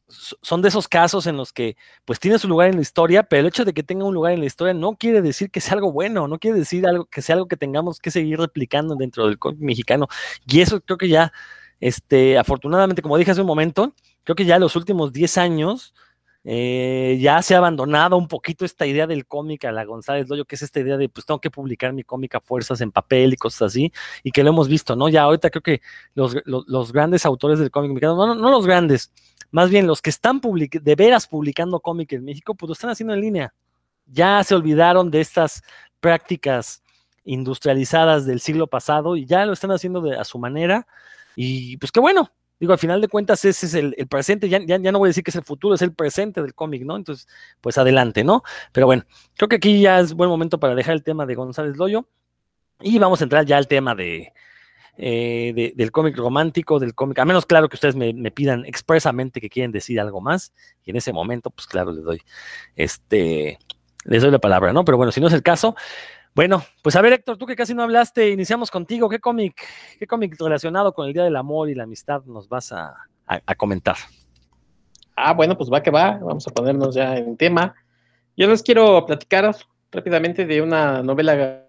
son 0.09 0.62
de 0.62 0.68
esos 0.68 0.88
casos 0.88 1.27
en 1.27 1.37
los 1.37 1.53
que 1.53 1.77
pues 2.05 2.18
tiene 2.18 2.38
su 2.38 2.48
lugar 2.48 2.68
en 2.68 2.77
la 2.77 2.83
historia, 2.83 3.22
pero 3.22 3.40
el 3.40 3.48
hecho 3.48 3.64
de 3.64 3.74
que 3.74 3.83
tenga 3.83 4.05
un 4.05 4.14
lugar 4.14 4.33
en 4.33 4.40
la 4.40 4.46
historia 4.46 4.74
no 4.74 4.96
quiere 4.96 5.22
decir 5.22 5.51
que 5.51 5.61
sea 5.61 5.74
algo 5.74 5.92
bueno, 5.92 6.29
no 6.29 6.38
quiere 6.38 6.59
decir 6.59 6.87
algo 6.87 7.05
que 7.07 7.22
sea 7.22 7.35
algo 7.35 7.48
que 7.48 7.57
tengamos 7.57 8.01
que 8.01 8.11
seguir 8.11 8.38
replicando 8.38 8.94
dentro 8.94 9.27
del 9.27 9.38
cómic 9.38 9.61
mexicano. 9.61 10.09
Y 10.46 10.61
eso 10.61 10.81
creo 10.81 10.98
que 10.98 11.09
ya, 11.09 11.33
este, 11.81 12.38
afortunadamente, 12.38 13.03
como 13.03 13.18
dije 13.18 13.31
hace 13.31 13.42
un 13.42 13.46
momento, 13.46 13.94
creo 14.24 14.37
que 14.37 14.44
ya 14.44 14.59
los 14.59 14.77
últimos 14.77 15.12
10 15.12 15.38
años, 15.38 15.94
eh, 16.44 17.18
ya 17.20 17.42
se 17.42 17.55
ha 17.55 17.59
abandonado 17.59 18.16
un 18.16 18.29
poquito 18.29 18.64
esta 18.64 18.87
idea 18.87 19.07
del 19.07 19.27
cómic 19.27 19.64
a 19.64 19.72
la 19.72 19.85
González 19.85 20.29
Loyo, 20.29 20.44
que 20.44 20.55
es 20.55 20.62
esta 20.62 20.81
idea 20.81 20.96
de 20.96 21.09
pues 21.09 21.27
tengo 21.27 21.40
que 21.40 21.51
publicar 21.51 21.92
mi 21.92 22.05
cómic 22.05 22.37
a 22.37 22.40
fuerzas 22.40 22.81
en 22.81 22.92
papel 22.92 23.33
y 23.33 23.37
cosas 23.37 23.62
así, 23.62 23.92
y 24.22 24.31
que 24.31 24.42
lo 24.42 24.51
hemos 24.51 24.68
visto, 24.68 24.96
¿no? 24.96 25.09
Ya 25.09 25.22
ahorita 25.22 25.51
creo 25.51 25.62
que 25.62 25.83
los, 26.14 26.35
grandes 26.92 27.27
autores 27.27 27.59
del 27.59 27.70
cómic 27.70 27.90
mexicano, 27.90 28.16
no, 28.16 28.35
no, 28.35 28.51
los 28.51 28.66
grandes, 28.66 29.12
más 29.51 29.70
bien 29.70 29.87
los 29.87 30.01
que 30.01 30.11
están 30.11 30.40
de 30.40 30.94
veras 30.94 31.27
publicando 31.27 31.81
cómic 31.81 32.12
en 32.12 32.24
México, 32.24 32.55
pues 32.55 32.68
lo 32.68 32.72
están 32.72 32.90
haciendo 32.90 33.14
en 33.14 33.20
línea. 33.20 33.55
Ya 34.07 34.43
se 34.45 34.55
olvidaron 34.55 35.11
de 35.11 35.20
estas 35.20 35.62
prácticas 36.01 36.82
industrializadas 37.24 38.24
del 38.24 38.41
siglo 38.41 38.66
pasado 38.68 39.16
y 39.16 39.26
ya 39.26 39.45
lo 39.45 39.53
están 39.53 39.70
haciendo 39.70 40.01
de, 40.01 40.16
a 40.16 40.24
su 40.24 40.39
manera. 40.39 40.86
Y 41.36 41.76
pues 41.76 41.93
qué 41.93 42.01
bueno, 42.01 42.30
digo, 42.61 42.72
al 42.72 42.78
final 42.78 43.00
de 43.00 43.09
cuentas 43.09 43.44
ese 43.44 43.66
es 43.66 43.74
el, 43.74 43.94
presente, 44.09 44.48
ya, 44.48 44.61
ya, 44.64 44.78
no 44.78 44.98
voy 44.98 45.09
a 45.09 45.11
decir 45.11 45.24
que 45.24 45.30
es 45.30 45.36
el 45.36 45.44
futuro, 45.44 45.74
es 45.74 45.82
el 45.82 45.92
presente 45.92 46.42
del 46.42 46.54
cómic, 46.54 46.82
¿no? 46.82 46.96
Entonces, 46.96 47.28
pues 47.61 47.78
adelante, 47.78 48.24
¿no? 48.24 48.42
Pero 48.72 48.86
bueno, 48.86 49.04
creo 49.36 49.48
que 49.48 49.56
aquí 49.56 49.80
ya 49.80 50.00
es 50.00 50.14
buen 50.14 50.30
momento 50.30 50.59
para 50.59 50.74
dejar 50.74 50.94
el 50.94 51.02
tema 51.02 51.26
de 51.26 51.34
González 51.34 51.76
Loyo 51.76 52.09
y 52.80 52.98
vamos 52.98 53.20
a 53.20 53.24
entrar 53.24 53.44
ya 53.44 53.56
al 53.56 53.68
tema 53.68 53.94
de, 53.94 54.32
eh, 54.96 55.72
del 55.76 55.92
cómic 55.92 56.16
romántico, 56.16 56.80
del 56.80 56.92
cómic, 56.94 57.20
a 57.20 57.24
menos 57.24 57.46
claro 57.46 57.68
que 57.68 57.76
ustedes 57.76 57.94
me, 57.94 58.12
pidan 58.32 58.64
expresamente 58.64 59.40
que 59.40 59.48
quieren 59.48 59.70
decir 59.70 60.00
algo 60.00 60.20
más, 60.20 60.52
y 60.84 60.90
en 60.90 60.96
ese 60.96 61.12
momento, 61.12 61.50
pues 61.50 61.68
claro, 61.68 61.92
les 61.92 62.02
doy, 62.02 62.20
este, 62.74 63.59
les 64.04 64.22
doy 64.22 64.32
la 64.32 64.40
palabra, 64.40 64.72
¿no? 64.72 64.84
Pero 64.84 64.96
bueno, 64.96 65.12
si 65.12 65.20
no 65.20 65.28
es 65.28 65.32
el 65.32 65.44
caso, 65.44 65.76
Bueno, 66.39 66.62
pues 66.84 66.95
a 66.95 67.03
ver, 67.03 67.14
Héctor, 67.14 67.36
tú 67.36 67.47
que 67.47 67.57
casi 67.57 67.74
no 67.74 67.82
hablaste, 67.82 68.30
iniciamos 68.30 68.70
contigo. 68.70 69.09
¿Qué 69.09 69.18
cómic, 69.18 69.61
qué 69.99 70.07
cómic 70.07 70.36
relacionado 70.39 70.95
con 70.95 71.09
el 71.09 71.12
Día 71.12 71.24
del 71.24 71.34
Amor 71.34 71.68
y 71.68 71.74
la 71.74 71.82
Amistad 71.82 72.22
nos 72.26 72.49
vas 72.49 72.70
a, 72.70 72.95
comentar? 73.57 73.97
Ah, 75.16 75.32
bueno, 75.32 75.59
pues 75.59 75.68
va 75.68 75.82
que 75.82 75.91
va, 75.91 76.12
vamos 76.18 76.47
a 76.47 76.53
ponernos 76.53 76.95
ya 76.95 77.16
en 77.16 77.36
tema. 77.36 77.74
Yo 78.36 78.47
les 78.47 78.62
quiero 78.62 79.05
platicar 79.05 79.53
rápidamente 79.91 80.47
de 80.47 80.62
una 80.62 81.03
novela 81.03 81.66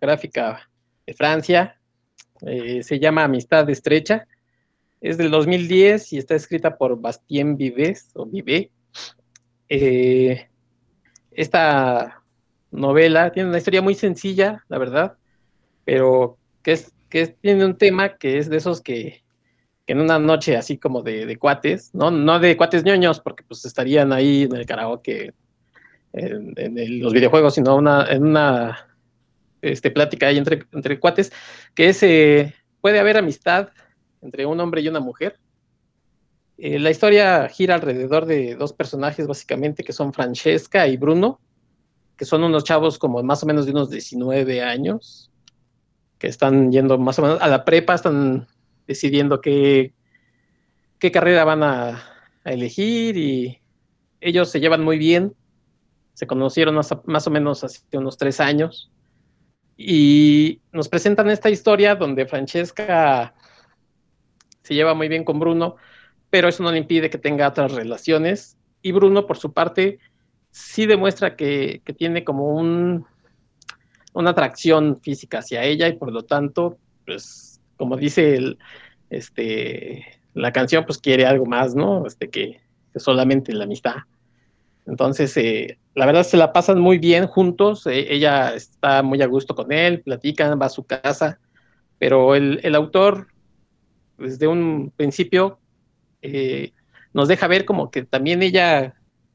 gráfica 0.00 0.70
de 1.04 1.14
Francia, 1.14 1.80
eh, 2.46 2.84
se 2.84 3.00
llama 3.00 3.24
Amistad 3.24 3.68
Estrecha, 3.68 4.28
es 5.00 5.18
del 5.18 5.32
2010 5.32 6.12
y 6.12 6.18
está 6.18 6.36
escrita 6.36 6.78
por 6.78 7.00
Bastien 7.00 7.56
Vives 7.56 8.12
o 8.14 8.26
Vive. 8.26 8.70
Eh, 9.68 10.48
esta 11.32 12.23
novela 12.74 13.30
tiene 13.32 13.48
una 13.48 13.58
historia 13.58 13.82
muy 13.82 13.94
sencilla, 13.94 14.64
la 14.68 14.78
verdad, 14.78 15.16
pero 15.84 16.36
que, 16.62 16.72
es, 16.72 16.92
que 17.08 17.28
tiene 17.28 17.64
un 17.64 17.76
tema 17.76 18.16
que 18.16 18.38
es 18.38 18.48
de 18.48 18.56
esos 18.56 18.80
que, 18.80 19.22
en 19.86 20.00
una 20.00 20.18
noche 20.18 20.56
así 20.56 20.78
como 20.78 21.02
de, 21.02 21.36
cuates, 21.38 21.94
¿no? 21.94 22.10
no 22.10 22.38
de 22.40 22.56
cuates 22.56 22.84
ñoños, 22.84 23.20
porque 23.20 23.44
pues 23.44 23.64
estarían 23.64 24.12
ahí 24.12 24.42
en 24.42 24.56
el 24.56 24.66
karaoke, 24.66 25.32
en, 26.12 26.54
en 26.56 27.00
los 27.00 27.12
videojuegos, 27.12 27.54
sino 27.54 27.76
una, 27.76 28.06
en 28.10 28.24
una 28.24 28.88
este, 29.64 29.90
plática 29.90 30.26
ahí 30.26 30.38
entre, 30.38 30.64
entre 30.72 31.00
cuates, 31.00 31.32
que 31.74 31.88
es, 31.88 32.02
eh, 32.02 32.54
puede 32.80 32.98
haber 32.98 33.16
amistad 33.16 33.70
entre 34.20 34.46
un 34.46 34.60
hombre 34.60 34.80
y 34.80 34.88
una 34.88 35.00
mujer. 35.00 35.38
Eh, 36.58 36.78
la 36.78 36.90
historia 36.90 37.48
gira 37.48 37.74
alrededor 37.74 38.26
de 38.26 38.54
dos 38.56 38.72
personajes 38.72 39.26
básicamente, 39.26 39.82
que 39.82 39.92
son 39.92 40.12
Francesca 40.12 40.86
y 40.86 40.96
Bruno, 40.96 41.40
que 42.16 42.24
son 42.24 42.44
unos 42.44 42.64
chavos 42.64 42.98
como 42.98 43.22
más 43.22 43.42
o 43.42 43.46
menos 43.46 43.66
de 43.66 43.72
unos 43.72 43.90
19 43.90 44.62
años, 44.62 45.30
que 46.18 46.26
están 46.28 46.70
yendo 46.70 46.98
más 46.98 47.18
o 47.18 47.22
menos 47.22 47.40
a 47.40 47.48
la 47.48 47.64
prepa, 47.64 47.94
están 47.94 48.46
decidiendo 48.86 49.40
qué, 49.40 49.94
qué 50.98 51.10
carrera 51.10 51.44
van 51.44 51.62
a, 51.62 52.02
elegir 52.44 53.16
y 53.16 53.58
ellos 54.20 54.50
se 54.50 54.60
llevan 54.60 54.84
muy 54.84 54.98
bien, 54.98 55.34
se 56.12 56.26
conocieron 56.26 56.74
más, 56.74 56.94
más 57.06 57.26
o 57.26 57.30
menos 57.30 57.64
hace 57.64 57.80
unos 57.94 58.18
tres 58.18 58.38
años 58.38 58.90
y 59.76 60.60
nos 60.72 60.88
presentan 60.88 61.30
esta 61.30 61.50
historia 61.50 61.96
donde 61.96 62.26
Francesca 62.26 63.34
se 64.62 64.74
lleva 64.74 64.94
muy 64.94 65.08
bien 65.08 65.24
con 65.24 65.40
Bruno, 65.40 65.76
pero 66.30 66.48
eso 66.48 66.62
no 66.62 66.70
le 66.70 66.78
impide 66.78 67.10
que 67.10 67.18
tenga 67.18 67.48
otras 67.48 67.72
relaciones. 67.72 68.56
Y 68.82 68.92
Bruno, 68.92 69.26
por 69.26 69.36
su 69.36 69.52
parte, 69.52 69.98
sí 70.54 70.86
demuestra 70.86 71.34
que, 71.34 71.82
tiene 71.98 72.22
como 72.22 72.54
un, 72.54 73.04
una 74.12 74.30
atracción 74.30 75.00
física 75.02 75.38
hacia 75.38 75.64
ella 75.64 75.88
y 75.88 75.94
por 75.94 76.12
lo 76.12 76.22
tanto, 76.22 76.78
pues, 77.04 77.60
como 77.76 77.96
dice 77.96 78.36
el, 78.36 78.58
este, 79.10 80.04
la 80.32 80.52
canción, 80.52 80.86
pues 80.86 80.98
quiere 80.98 81.26
algo 81.26 81.44
más, 81.44 81.74
¿no? 81.74 82.06
Este, 82.06 82.30
que, 82.30 82.60
que 82.92 83.00
solamente 83.00 83.52
la 83.52 83.64
amistad. 83.64 83.96
Entonces, 84.86 85.36
eh, 85.36 85.76
la 85.96 86.06
verdad 86.06 86.22
se 86.22 86.36
la 86.36 86.52
pasan 86.52 86.78
muy 86.78 86.98
bien 86.98 87.26
juntos, 87.26 87.84
eh, 87.88 88.06
ella 88.14 88.54
está 88.54 89.02
muy 89.02 89.20
a 89.22 89.26
gusto 89.26 89.56
con 89.56 89.72
él, 89.72 90.02
platican, 90.02 90.60
va 90.60 90.66
a 90.66 90.68
su 90.68 90.84
casa, 90.84 91.40
pero 91.98 92.36
el, 92.36 92.74
autor 92.76 93.26
desde 94.18 94.46
un 94.46 94.92
principio 94.96 95.58
eh, 96.22 96.70
nos 97.12 97.26
deja 97.26 97.48
ver 97.48 97.64
como 97.64 97.90
que 97.90 98.04
también 98.04 98.40
ella 98.40 98.94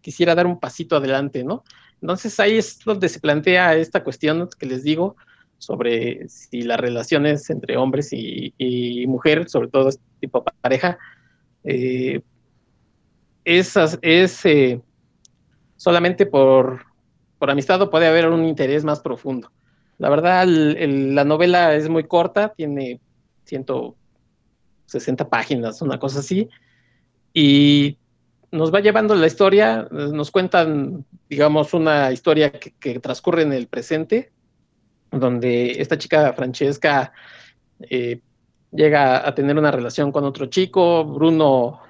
quisiera 0.10 0.34
dar 0.34 0.48
un 0.48 0.60
pasito 0.60 0.96
adelante, 0.96 1.44
¿no? 1.44 1.64
Entonces 2.02 2.40
ahí 2.40 2.58
es 2.58 2.80
donde 2.84 3.08
se 3.10 3.20
plantea 3.20 3.76
esta 3.76 4.04
cuestión 4.04 4.50
que 4.58 4.66
les 4.66 4.82
digo 4.82 5.16
sobre 5.60 6.28
si 6.30 6.64
las 6.64 6.80
relaciones 6.80 7.48
entre 7.52 7.78
hombres 7.78 8.10
y, 8.12 9.06
mujeres, 9.08 9.52
sobre 9.52 9.68
todo 9.68 9.90
este 9.90 10.02
tipo 10.20 10.40
de 10.40 10.52
pareja, 10.62 10.98
es, 13.46 13.78
es 14.02 14.48
solamente 15.76 16.26
por, 16.26 16.82
amistad 17.40 17.80
o 17.84 17.92
puede 17.92 18.08
haber 18.08 18.30
un 18.30 18.46
interés 18.46 18.84
más 18.84 19.00
profundo. 19.00 19.52
La 20.00 20.10
verdad, 20.10 20.48
la 20.48 21.24
novela 21.24 21.76
es 21.76 21.88
muy 21.88 22.06
corta, 22.06 22.52
tiene 22.56 23.00
160 23.44 25.30
páginas, 25.30 25.84
una 25.84 26.00
cosa 26.00 26.22
así, 26.22 26.50
y 27.32 28.00
nos 28.52 28.74
va 28.74 28.80
llevando 28.80 29.16
la 29.16 29.28
historia, 29.28 29.88
nos 29.92 30.32
cuentan, 30.32 31.06
digamos, 31.30 31.74
una 31.74 32.12
historia 32.12 32.52
que, 32.52 33.00
transcurre 33.00 33.44
en 33.44 33.54
el 33.54 33.68
presente, 33.68 34.32
donde 35.12 35.72
esta 35.80 35.98
chica 35.98 36.34
Francesca 36.34 37.14
eh, 37.82 38.22
llega 38.72 39.28
a 39.28 39.36
tener 39.36 39.58
una 39.58 39.72
relación 39.72 40.12
con 40.12 40.24
otro 40.24 40.48
chico, 40.48 41.06
Bruno 41.06 41.82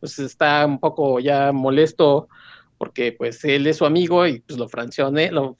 pues 0.00 0.18
está 0.20 0.64
un 0.64 0.78
poco 0.78 1.18
ya 1.18 1.50
molesto 1.50 2.28
porque 2.78 3.10
pues 3.10 3.44
él 3.44 3.66
es 3.66 3.78
su 3.78 3.84
amigo 3.84 4.24
y 4.26 4.38
pues 4.38 4.56
lo, 4.56 4.68
francione, 4.68 5.32
lo. 5.32 5.56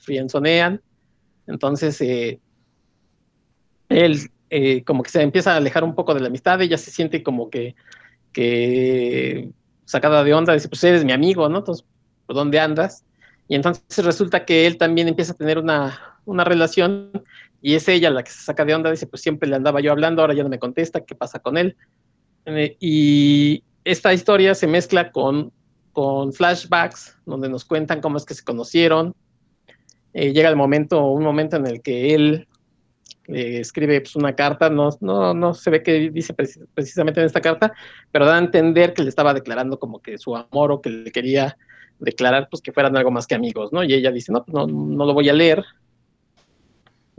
Entonces, 1.49 2.01
eh, 2.01 2.41
él 3.89 4.31
eh, 4.51 4.85
como 4.85 5.03
que 5.03 5.11
se 5.11 5.23
empieza 5.23 5.55
a 5.55 5.57
alejar 5.57 5.83
un 5.83 5.97
poco 5.97 6.15
de 6.15 6.21
la 6.21 6.29
amistad, 6.29 6.63
ella 6.63 6.79
se 6.79 6.93
siente 6.93 7.25
como 7.25 7.51
que 7.51 7.75
sacada 9.89 10.23
de 10.23 10.35
onda, 10.35 10.53
dice, 10.53 10.69
pues 10.69 10.85
eres 10.85 11.05
mi 11.05 11.13
amigo, 11.13 11.49
¿no? 11.49 11.59
Entonces, 11.59 11.85
¿por 12.27 12.37
dónde 12.37 12.61
andas? 12.61 13.05
Y 13.49 13.55
entonces 13.55 14.05
resulta 14.05 14.45
que 14.45 14.67
él 14.67 14.77
también 14.77 15.09
empieza 15.09 15.33
a 15.33 15.37
tener 15.37 15.59
una, 15.59 16.19
una 16.27 16.45
relación 16.45 17.11
y 17.63 17.75
es 17.75 17.89
ella 17.89 18.11
la 18.11 18.23
que 18.23 18.31
se 18.31 18.43
saca 18.43 18.65
de 18.65 18.75
onda, 18.75 18.91
dice, 18.91 19.07
pues 19.07 19.23
siempre 19.23 19.49
le 19.49 19.57
andaba 19.57 19.81
yo 19.81 19.91
hablando, 19.91 20.21
ahora 20.23 20.35
ya 20.35 20.43
no 20.43 20.49
me 20.49 20.59
contesta, 20.59 21.01
¿qué 21.01 21.15
pasa 21.15 21.39
con 21.39 21.57
él? 21.57 21.77
Eh, 22.45 22.77
y 22.81 23.65
esta 23.85 24.13
historia 24.13 24.55
se 24.55 24.67
mezcla 24.67 25.11
con 25.11 25.53
con 25.99 26.33
flashbacks 26.33 27.19
donde 27.27 27.49
nos 27.49 27.65
cuentan 27.65 28.01
cómo 28.01 28.19
es 28.19 28.25
que 28.25 28.35
se 28.35 28.45
conocieron. 28.45 29.15
Eh, 30.13 30.33
llega 30.33 30.49
el 30.49 30.55
momento, 30.57 31.05
un 31.07 31.25
momento 31.25 31.57
en 31.57 31.67
el 31.67 31.83
que 31.83 32.15
él 32.15 32.48
eh, 33.29 33.61
escribe 33.61 34.01
pues, 34.01 34.17
una 34.17 34.35
carta, 34.35 34.71
no, 34.71 34.91
no, 35.01 35.35
no 35.35 35.55
se 35.55 35.71
ve 35.71 35.83
qué 35.83 36.11
dice 36.11 36.35
precisamente 36.35 37.21
en 37.21 37.27
esta 37.27 37.41
carta, 37.41 37.73
pero 38.11 38.27
da 38.27 38.37
a 38.37 38.39
entender 38.39 38.95
que 38.95 39.03
le 39.03 39.09
estaba 39.09 39.35
declarando 39.35 39.79
como 39.79 40.01
que 40.01 40.19
su 40.19 40.35
amor 40.35 40.73
o 40.73 40.81
que 40.81 40.91
le 40.91 41.13
quería 41.13 41.57
declarar 41.99 42.49
pues 42.51 42.63
que 42.63 42.73
fueran 42.73 42.97
algo 42.97 43.11
más 43.11 43.27
que 43.27 43.35
amigos, 43.35 43.73
¿no? 43.73 43.83
Y 43.85 43.93
ella 43.93 44.11
dice, 44.11 44.33
no, 44.33 44.45
no, 44.49 44.67
no 44.67 45.05
lo 45.05 45.15
voy 45.15 45.29
a 45.29 45.35
leer, 45.35 45.65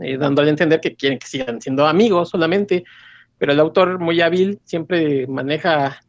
eh, 0.00 0.16
dándole 0.16 0.48
a 0.48 0.50
entender 0.50 0.80
que 0.80 0.96
quieren 0.96 1.18
que 1.18 1.26
sigan 1.26 1.60
siendo 1.60 1.86
amigos 1.86 2.30
solamente, 2.30 2.84
pero 3.38 3.52
el 3.52 3.60
autor 3.60 3.98
muy 3.98 4.20
hábil 4.20 4.58
siempre 4.64 5.26
maneja 5.26 6.00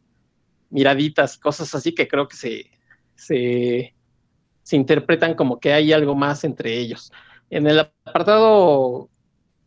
miraditas, 0.70 1.36
cosas 1.38 1.74
así 1.74 1.94
que 1.94 2.08
creo 2.08 2.26
que 2.26 2.36
se, 2.36 2.70
se, 3.14 4.76
interpretan 4.76 5.34
como 5.34 5.60
que 5.60 5.72
hay 5.72 5.92
algo 5.92 6.14
más 6.14 6.44
entre 6.44 6.78
ellos. 6.78 7.12
En 7.50 7.66
el 7.66 7.80
apartado 7.80 9.10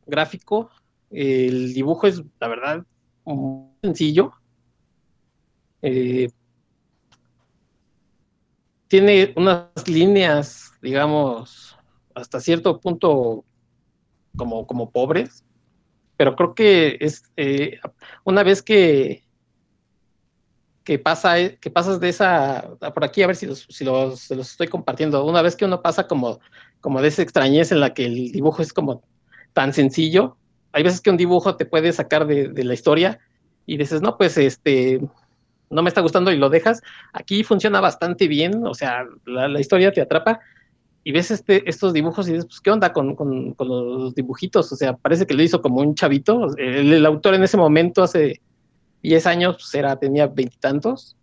gráfico, 0.06 0.70
el 1.10 1.74
dibujo 1.74 2.08
es, 2.08 2.22
la 2.40 2.48
verdad, 2.48 2.86
muy 3.26 3.70
sencillo. 3.82 4.34
Eh, 5.82 6.30
tiene 8.88 9.34
unas 9.36 9.88
líneas, 9.88 10.72
digamos, 10.82 11.78
hasta 12.14 12.40
cierto 12.40 12.80
punto 12.80 13.44
como, 14.36 14.66
como 14.68 14.90
pobres, 14.92 15.44
pero 16.18 16.36
creo 16.36 16.56
que 16.56 16.98
es 17.00 17.24
eh, 17.36 17.80
una 18.24 18.44
vez 18.44 18.62
que 18.62 19.26
que 20.86 21.00
pasa, 21.00 21.36
que 21.60 21.72
pasas 21.72 22.00
de 22.00 22.10
esa, 22.10 22.78
por 22.94 23.04
aquí 23.04 23.24
a 23.24 23.28
ver 23.28 23.36
si 23.36 23.48
los, 23.48 23.66
si 23.68 23.84
los, 23.84 24.30
estoy 24.30 24.68
compartiendo, 24.68 25.26
una 25.26 25.42
vez 25.42 25.56
que 25.56 25.66
uno 25.66 25.82
pasa 25.82 26.08
como, 26.08 26.40
como 26.80 27.02
de 27.02 27.08
esa 27.08 27.24
extrañez 27.24 27.72
en 27.72 27.80
la 27.80 27.94
que 27.96 28.06
el 28.06 28.32
dibujo 28.32 28.62
es 28.62 28.72
como 28.72 29.04
tan 29.56 29.74
sencillo, 29.74 30.38
hay 30.74 30.84
veces 30.84 31.00
que 31.00 31.10
un 31.10 31.16
dibujo 31.18 31.56
te 31.56 31.66
puede 31.66 31.94
sacar 31.94 32.28
de, 32.28 32.64
la 32.64 32.74
historia 32.74 33.20
y 33.66 33.78
dices, 33.78 34.02
no, 34.02 34.18
pues 34.18 34.38
este, 34.38 35.00
no 35.70 35.82
me 35.82 35.88
está 35.88 36.02
gustando 36.02 36.34
y 36.34 36.38
lo 36.38 36.50
dejas. 36.50 36.82
Aquí 37.14 37.46
funciona 37.46 37.80
bastante 37.80 38.28
bien, 38.28 38.68
o 38.68 38.74
sea, 38.74 39.06
la, 39.26 39.60
historia 39.60 39.94
te 39.94 40.02
atrapa 40.02 40.42
y 41.06 41.14
ves 41.14 41.32
este, 41.32 41.68
estos 41.70 41.94
dibujos 41.94 42.28
y 42.28 42.34
dices, 42.34 42.48
pues, 42.48 42.60
¿qué 42.60 42.72
onda 42.72 42.92
con, 42.92 43.16
los 43.58 44.14
dibujitos? 44.14 44.70
O 44.74 44.76
sea, 44.76 44.98
parece 44.98 45.26
que 45.26 45.34
lo 45.34 45.44
hizo 45.44 45.62
como 45.62 45.80
un 45.80 45.96
chavito. 45.96 46.56
el, 46.58 47.06
autor 47.06 47.36
en 47.36 47.44
ese 47.44 47.56
momento 47.56 48.04
hace 48.04 48.42
10 49.02 49.26
años 49.28 49.56
pues 49.56 49.74
era, 49.76 49.96
tenía 49.98 50.28
veintitantos, 50.28 51.16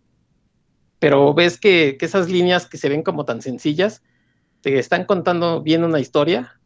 pero 0.97 1.33
ves 1.35 1.59
que, 1.59 1.97
esas 2.01 2.27
líneas 2.27 2.65
que 2.65 2.77
se 2.77 2.89
ven 2.89 3.03
como 3.03 3.23
tan 3.23 3.41
sencillas, 3.41 4.01
te 4.61 4.79
están 4.79 5.05
contando 5.05 5.61
bien 5.61 5.83
una 5.83 5.99
historia, 5.99 6.59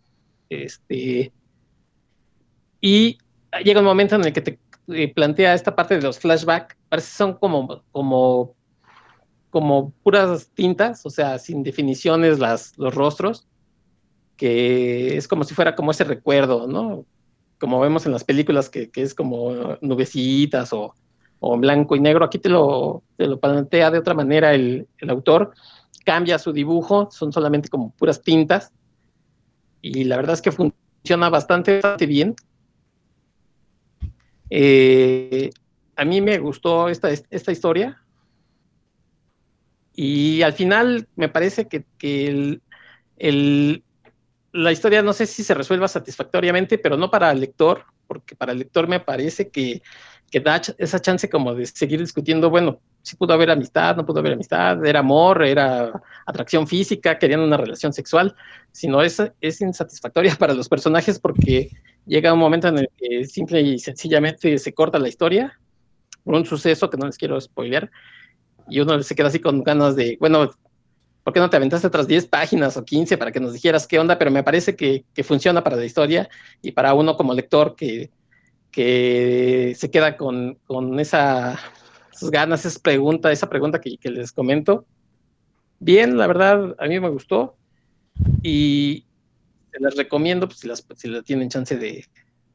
este, 0.50 1.34
y 2.82 3.18
llega 3.64 3.80
un 3.80 3.86
momento 3.86 4.16
en 4.16 4.26
el 4.26 4.34
que 4.34 4.42
te 4.42 4.60
eh, 4.90 5.14
plantea 5.14 5.54
esta 5.54 5.76
parte 5.76 5.96
de 5.96 6.02
los 6.02 6.20
flashbacks, 6.20 6.76
parece 6.90 7.08
que 7.08 7.16
son 7.18 7.34
como, 7.34 7.84
como, 7.92 8.56
como 9.50 9.92
puras 10.04 10.50
tintas, 10.54 11.06
o 11.06 11.10
sea, 11.10 11.40
sin 11.40 11.64
definiciones 11.64 12.40
las, 12.40 12.78
los 12.78 12.94
rostros, 12.96 13.48
que 14.38 15.18
es 15.18 15.28
como 15.28 15.44
si 15.44 15.56
fuera 15.56 15.76
como 15.76 15.92
ese 15.92 16.04
recuerdo, 16.04 16.68
¿no? 16.68 17.06
Como 17.60 17.80
vemos 17.80 18.06
en 18.06 18.12
las 18.12 18.24
películas 18.24 18.70
que, 18.70 18.90
es 18.96 19.16
como 19.16 19.78
nubecitas 19.82 20.72
o, 20.74 20.94
o, 21.40 21.58
blanco 21.58 21.96
y 21.96 22.00
negro, 22.00 22.24
aquí 22.24 22.38
te 22.38 22.50
lo, 22.50 23.04
te 23.18 23.26
lo 23.26 23.40
plantea 23.40 23.92
de 23.92 23.98
otra 23.98 24.14
manera 24.14 24.54
el, 24.54 24.88
el 25.00 25.10
autor, 25.10 25.54
cambia 26.06 26.40
su 26.40 26.54
dibujo, 26.54 27.10
son 27.12 27.34
solamente 27.34 27.68
como 27.68 27.92
puras 27.92 28.22
tintas, 28.22 28.72
y 29.82 30.04
la 30.06 30.18
verdad 30.18 30.34
es 30.34 30.42
que 30.42 30.52
funciona 30.52 31.30
bastante, 31.30 31.76
bastante 31.76 32.06
bien. 32.06 32.36
Eh, 34.50 35.50
a 35.96 36.06
mí 36.06 36.22
me 36.22 36.38
gustó 36.38 36.90
esta, 36.90 37.10
esta 37.10 37.52
historia, 37.52 38.02
y 40.00 40.44
al 40.44 40.54
final 40.54 41.08
me 41.16 41.28
parece 41.28 41.68
que, 41.68 41.84
que 41.98 42.62
el, 43.18 43.84
la 44.52 44.72
historia 44.72 45.02
no 45.02 45.12
sé 45.12 45.26
si 45.26 45.44
se 45.44 45.56
resuelva 45.56 45.88
satisfactoriamente, 45.88 46.78
pero 46.78 46.98
no 46.98 47.10
para 47.10 47.32
el 47.32 47.40
lector, 47.40 47.84
porque 48.06 48.36
para 48.36 48.52
el 48.52 48.60
lector 48.60 48.88
me 48.88 49.00
parece 49.00 49.50
que, 49.50 49.82
que 50.30 50.40
da 50.40 50.62
esa 50.78 51.02
chance 51.02 51.28
como 51.28 51.56
de 51.56 51.66
seguir 51.66 52.00
discutiendo, 52.00 52.52
bueno, 52.52 52.80
si 53.02 53.16
pudo 53.16 53.34
haber 53.34 53.50
amistad, 53.50 53.96
no 53.96 54.06
pudo 54.06 54.20
haber 54.20 54.34
amistad, 54.34 54.86
era 54.86 55.00
amor, 55.00 55.44
era 55.44 55.92
atracción 56.28 56.68
física, 56.68 57.18
querían 57.18 57.40
una 57.40 57.58
relación 57.58 57.92
sexual, 57.92 58.36
sino 58.72 59.02
es, 59.02 59.20
es 59.42 59.62
insatisfactoria 59.62 60.36
para 60.40 60.54
los 60.54 60.70
personajes 60.70 61.18
porque 61.18 61.72
llega 62.08 62.34
un 62.34 62.40
momento 62.40 62.70
en 62.70 62.80
el 62.80 62.90
que 62.98 63.26
simple 63.26 63.62
y 63.62 63.80
sencillamente 63.80 64.58
se 64.58 64.74
corta 64.74 64.98
la 64.98 65.10
historia, 65.10 65.60
por 66.24 66.36
un 66.36 66.46
suceso 66.46 66.90
que 66.90 66.98
no 66.98 67.06
les 67.06 67.18
quiero 67.18 67.40
spoilear, 67.40 67.92
y 68.70 68.80
uno 68.80 69.02
se 69.04 69.16
queda 69.16 69.28
así 69.28 69.40
con 69.40 69.64
ganas 69.64 69.96
de, 69.96 70.18
bueno, 70.20 70.50
¿por 71.24 71.34
qué 71.34 71.40
no 71.40 71.50
te 71.50 71.58
aventaste 71.58 71.88
otras 71.88 72.08
10 72.08 72.28
páginas 72.28 72.78
o 72.78 72.86
15 72.86 73.18
para 73.18 73.32
que 73.32 73.40
nos 73.40 73.54
dijeras 73.54 73.88
qué 73.88 74.00
onda? 74.00 74.18
Pero 74.18 74.32
me 74.32 74.44
parece 74.44 74.76
que, 74.76 75.04
funciona 75.24 75.64
para 75.64 75.76
la 75.76 75.86
historia 75.86 76.30
y 76.62 76.72
para 76.72 76.94
uno 76.94 77.18
como 77.18 77.34
lector 77.34 77.76
que, 77.76 78.12
que 78.72 79.74
se 79.76 79.92
queda 79.92 80.16
con, 80.16 80.58
esa, 81.00 81.60
esas 82.14 82.32
ganas, 82.32 82.66
esa 82.66 82.80
pregunta, 82.80 83.32
esa 83.32 83.50
pregunta 83.50 83.82
que, 83.82 83.98
les 84.10 84.32
comento. 84.32 84.86
Bien, 85.80 86.18
la 86.18 86.28
verdad, 86.28 86.76
a 86.80 86.88
mí 86.88 87.00
me 87.00 87.10
gustó 87.10 87.56
y 88.42 89.07
les 89.80 89.96
recomiendo, 89.96 90.48
pues, 90.48 90.60
si, 90.60 90.68
las, 90.68 90.86
si 90.96 91.08
la 91.08 91.22
tienen 91.22 91.50
chance 91.50 91.78
de, 91.78 92.06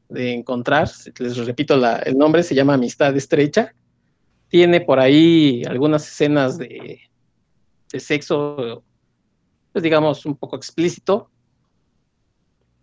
encontrar, 0.09 0.89
les 1.19 1.37
repito 1.37 1.73
el 2.05 2.17
nombre, 2.17 2.43
se 2.43 2.53
llama 2.53 2.75
Amistad 2.75 3.15
Estrecha 3.15 3.73
tiene 4.53 4.81
por 4.81 4.99
ahí 4.99 5.63
algunas 5.67 6.07
escenas 6.07 6.59
de, 6.59 6.99
sexo, 7.87 8.83
pues 9.71 9.81
digamos, 9.81 10.27
un 10.27 10.37
poco 10.37 10.55
explícito. 10.55 11.31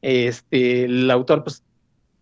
Este, 0.02 0.86
el 0.86 1.08
autor, 1.12 1.44
pues, 1.44 1.62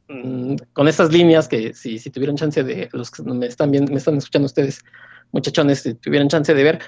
mm, 0.09 0.57
con 0.75 0.87
esas 0.87 1.11
líneas 1.11 1.49
que 1.49 1.73
si, 1.73 1.99
si, 1.99 2.11
tuvieran 2.11 2.37
chance 2.37 2.63
de, 2.63 2.91
los 2.93 3.11
que 3.11 3.23
me 3.23 3.47
están, 3.47 3.71
viendo, 3.71 3.91
me 3.91 3.97
están 3.97 4.19
escuchando 4.19 4.45
ustedes, 4.45 4.85
muchachones, 5.33 5.81
si 5.81 5.95
tuvieran 5.95 6.29
chance 6.29 6.53
de 6.53 6.63
ver, 6.63 6.81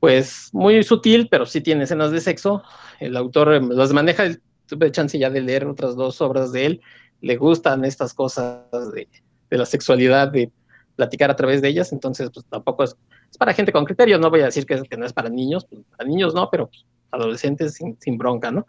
pues 0.00 0.48
muy 0.52 0.82
sutil, 0.82 1.28
pero 1.30 1.46
sí 1.46 1.60
tiene 1.60 1.84
escenas 1.84 2.10
de 2.10 2.20
sexo. 2.20 2.64
El 2.98 3.16
autor 3.16 3.54
em, 3.54 3.68
las 3.68 3.92
maneja, 3.92 4.24
tuve 4.68 4.92
chance 4.92 5.18
ya 5.18 5.30
de 5.30 5.40
leer 5.40 5.66
otras 5.66 5.96
dos 5.96 6.20
obras 6.20 6.52
de 6.52 6.66
él, 6.66 6.80
le 7.20 7.36
gustan 7.36 7.84
estas 7.84 8.14
cosas 8.14 8.62
de, 8.94 9.08
de 9.50 9.58
la 9.58 9.66
sexualidad, 9.66 10.28
de 10.28 10.52
platicar 10.98 11.30
a 11.30 11.36
través 11.36 11.62
de 11.62 11.68
ellas, 11.68 11.92
entonces 11.92 12.30
pues 12.32 12.44
tampoco 12.46 12.84
es, 12.84 12.96
es 13.30 13.38
para 13.38 13.54
gente 13.54 13.72
con 13.72 13.84
criterio, 13.84 14.18
no 14.18 14.30
voy 14.30 14.40
a 14.40 14.46
decir 14.46 14.66
que, 14.66 14.82
que 14.82 14.96
no 14.96 15.06
es 15.06 15.12
para 15.12 15.28
niños, 15.28 15.64
pues, 15.64 15.82
para 15.96 16.08
niños 16.08 16.34
no, 16.34 16.48
pero 16.50 16.66
pues, 16.66 16.84
adolescentes 17.10 17.74
sin, 17.74 17.96
sin, 18.00 18.18
bronca, 18.18 18.50
¿no? 18.50 18.66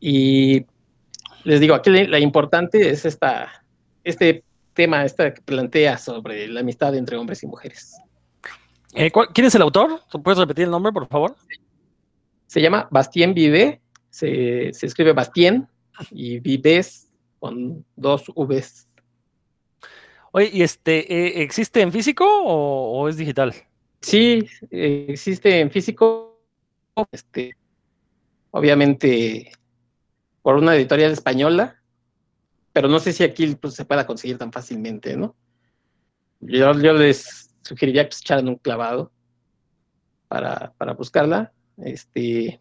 Y 0.00 0.64
les 1.44 1.60
digo, 1.60 1.74
aquí 1.74 1.90
la, 1.90 2.18
importante 2.18 2.90
es 2.90 3.04
esta, 3.04 3.64
este 4.02 4.44
tema 4.72 5.04
esta 5.04 5.34
que 5.34 5.42
plantea 5.42 5.98
sobre 5.98 6.48
la 6.48 6.60
amistad 6.60 6.94
entre 6.96 7.16
hombres 7.16 7.42
y 7.42 7.46
mujeres. 7.46 7.96
Eh, 8.94 9.10
¿Quién 9.32 9.46
es 9.46 9.54
el 9.54 9.62
autor? 9.62 10.00
¿Puedes 10.22 10.38
repetir 10.38 10.64
el 10.64 10.70
nombre, 10.70 10.92
por 10.92 11.06
favor? 11.06 11.36
Se 12.46 12.60
llama 12.60 12.88
Bastien 12.90 13.34
Vive, 13.34 13.80
se, 14.12 14.72
se 14.74 14.86
escribe 14.86 15.14
Bastien 15.14 15.66
y 16.10 16.38
Vives 16.38 17.10
con 17.40 17.84
dos 17.96 18.24
Vs. 18.36 18.86
Oye, 20.32 20.50
¿y 20.52 20.62
este 20.62 21.12
eh, 21.12 21.42
existe 21.42 21.80
en 21.80 21.90
físico 21.90 22.26
o, 22.26 23.08
es 23.08 23.16
digital? 23.16 23.54
Sí, 24.00 24.46
existe 24.70 25.60
en 25.60 25.70
físico. 25.70 26.28
Este, 27.10 27.56
obviamente 28.50 29.50
por 30.42 30.56
una 30.56 30.76
editorial 30.76 31.12
española, 31.12 31.80
pero 32.74 32.88
no 32.88 32.98
sé 32.98 33.12
si 33.12 33.24
aquí 33.24 33.54
pues, 33.54 33.74
se 33.74 33.86
pueda 33.86 34.06
conseguir 34.06 34.36
tan 34.36 34.52
fácilmente, 34.52 35.16
¿no? 35.16 35.34
Yo, 36.40 36.72
les 36.74 37.54
sugeriría 37.62 38.06
que 38.06 38.14
se 38.14 38.20
echaran 38.20 38.48
un 38.48 38.56
clavado 38.56 39.10
para, 40.28 40.74
buscarla. 40.96 41.52
Este, 41.78 42.60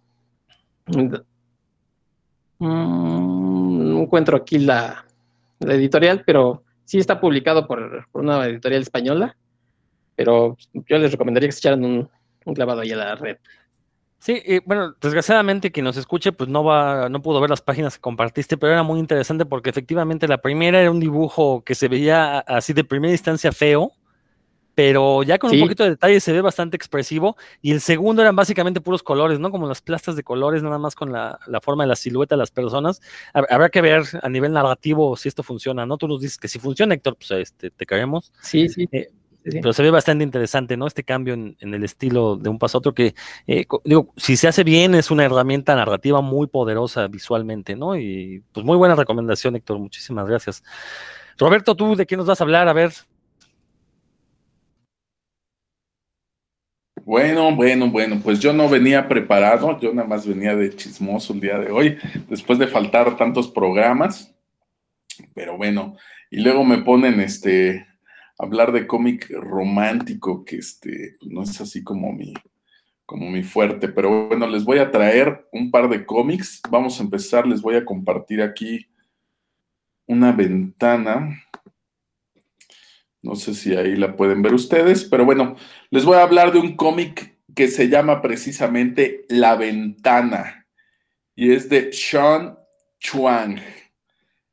no 2.62 4.02
encuentro 4.02 4.38
aquí 4.38 4.60
la, 4.60 5.06
editorial, 5.60 6.24
pero 6.26 6.64
sí 6.86 6.98
está 6.98 7.20
publicado 7.20 7.68
por, 7.68 8.08
una 8.14 8.46
editorial 8.46 8.82
española, 8.82 9.36
pero 10.16 10.58
yo 10.74 10.98
les 10.98 11.12
recomendaría 11.12 11.50
que 11.50 11.54
se 11.54 11.60
echaran 11.60 11.84
un, 11.84 12.10
clavado 12.54 12.82
ahí 12.82 12.92
a 12.92 12.98
la 12.98 13.16
red. 13.16 13.38
Sí, 14.20 14.42
bueno, 14.66 14.94
desgraciadamente 15.02 15.72
quien 15.72 15.84
nos 15.84 15.98
escuche, 15.98 16.32
pues 16.32 16.48
no 16.48 16.64
va, 16.64 17.10
no 17.10 17.24
pudo 17.24 17.42
ver 17.42 17.50
las 17.50 17.62
páginas 17.62 17.96
que 17.96 18.02
compartiste, 18.02 18.56
pero 18.56 18.74
era 18.74 18.84
muy 18.84 19.00
interesante 19.00 19.46
porque 19.46 19.72
efectivamente 19.72 20.28
la 20.28 20.38
primera 20.40 20.80
era 20.80 20.92
un 20.92 21.00
dibujo 21.00 21.64
que 21.64 21.74
se 21.74 21.88
veía 21.88 22.40
así 22.40 22.74
de 22.74 22.84
primera 22.84 23.12
instancia 23.12 23.52
feo, 23.52 23.94
pero 24.84 25.22
ya 25.22 25.38
con 25.38 25.52
un 25.52 25.60
poquito 25.60 25.84
de 25.84 25.92
detalle 25.92 26.20
se 26.20 26.34
ve 26.34 26.42
bastante 26.42 26.76
expresivo. 26.76 27.38
Y 27.62 27.72
el 27.72 27.82
segundo 27.82 28.24
eran 28.24 28.36
básicamente 28.36 28.82
puros 28.82 29.04
colores, 29.04 29.40
¿no? 29.40 29.52
Como 29.52 29.68
las 29.68 29.80
plastas 29.80 30.16
de 30.16 30.24
colores, 30.24 30.64
nada 30.64 30.80
más 30.80 30.96
con 30.96 31.12
la, 31.12 31.38
forma 31.62 31.84
de 31.84 31.90
la 31.90 31.96
silueta 31.96 32.34
de 32.34 32.40
las 32.40 32.50
personas. 32.50 33.00
Habrá 33.32 33.70
que 33.70 33.80
ver 33.80 34.02
a 34.24 34.28
nivel 34.28 34.54
narrativo 34.54 35.16
si 35.18 35.30
esto 35.30 35.44
funciona, 35.44 35.86
¿no? 35.86 35.98
Tú 35.98 36.08
nos 36.08 36.20
dices 36.20 36.40
que 36.40 36.48
si 36.48 36.58
funciona, 36.58 36.96
Héctor, 36.96 37.16
pues 37.16 37.30
este, 37.30 37.70
te 37.70 37.86
caemos. 37.86 38.34
Sí, 38.42 38.70
sí. 38.70 38.90
Eh, 38.92 39.12
pero 39.44 39.72
se 39.72 39.84
ve 39.84 39.92
bastante 39.92 40.24
interesante, 40.24 40.76
¿no? 40.78 40.88
Este 40.88 41.04
cambio 41.04 41.36
en, 41.36 41.56
el 41.60 41.84
estilo 41.84 42.38
de 42.38 42.50
un 42.50 42.58
paso 42.58 42.78
a 42.78 42.80
otro, 42.80 42.96
que, 42.96 43.14
eh, 43.46 43.68
digo, 43.84 44.12
si 44.18 44.36
se 44.36 44.48
hace 44.48 44.64
bien, 44.64 44.96
es 44.96 45.12
una 45.12 45.26
herramienta 45.26 45.76
narrativa 45.76 46.22
muy 46.22 46.48
poderosa 46.48 47.08
visualmente, 47.08 47.76
¿no? 47.76 47.96
Y 47.96 48.42
pues 48.52 48.66
muy 48.66 48.78
buena 48.78 48.96
recomendación, 48.96 49.56
Héctor, 49.56 49.78
muchísimas 49.78 50.28
gracias. 50.28 50.64
Roberto, 51.38 51.76
¿tú 51.76 51.96
de 51.96 52.08
qué 52.08 52.18
nos 52.18 52.26
vas 52.26 52.42
a 52.42 52.44
hablar? 52.44 52.68
A 52.68 52.74
ver, 52.74 52.94
Bueno, 57.06 57.56
bueno, 57.56 57.90
bueno, 57.90 58.20
pues 58.24 58.40
yo 58.40 58.54
no 58.54 58.70
venía 58.70 59.08
preparado, 59.08 59.80
yo 59.80 59.92
nada 59.94 60.08
más 60.08 60.28
venía 60.28 60.56
de 60.56 60.76
chismoso 60.76 61.34
el 61.34 61.40
día 61.40 61.58
de 61.58 61.72
hoy, 61.72 61.98
después 62.30 62.60
de 62.60 62.68
faltar 62.68 63.18
tantos 63.18 63.50
programas, 63.50 64.36
pero 65.34 65.58
bueno, 65.58 65.96
y 66.30 66.42
luego 66.42 66.64
me 66.64 66.80
ponen 66.80 67.20
este 67.20 67.88
hablar 68.38 68.72
de 68.72 68.86
cómic 68.86 69.32
romántico, 69.32 70.46
que 70.46 70.58
este 70.58 71.18
no 71.22 71.42
es 71.42 71.60
así 71.60 71.84
como 71.84 72.14
mi 72.14 72.34
como 73.06 73.30
mi 73.30 73.44
fuerte, 73.44 73.90
pero 73.90 74.28
bueno, 74.28 74.48
les 74.48 74.64
voy 74.64 74.78
a 74.78 74.90
traer 74.90 75.46
un 75.52 75.70
par 75.70 75.90
de 75.90 76.06
cómics. 76.06 76.62
Vamos 76.70 76.98
a 76.98 77.04
empezar, 77.04 77.46
les 77.46 77.62
voy 77.62 77.76
a 77.76 77.84
compartir 77.84 78.42
aquí 78.42 78.88
una 80.06 80.32
ventana 80.32 81.44
no 83.22 83.36
sé 83.36 83.54
si 83.54 83.76
ahí 83.76 83.96
la 83.96 84.16
pueden 84.16 84.42
ver 84.42 84.54
ustedes, 84.54 85.06
pero 85.06 85.26
bueno, 85.26 85.56
les 85.90 86.06
voy 86.06 86.18
a 86.18 86.24
hablar 86.24 86.52
de 86.52 86.60
un 86.60 86.76
cómic 86.76 87.38
que 87.56 87.68
se 87.68 87.90
llama 87.90 88.22
precisamente 88.22 89.26
La 89.30 89.56
Ventana 89.56 90.62
y 91.36 91.52
es 91.54 91.70
de 91.70 91.92
Sean 91.92 92.58
Chuang. 93.00 93.60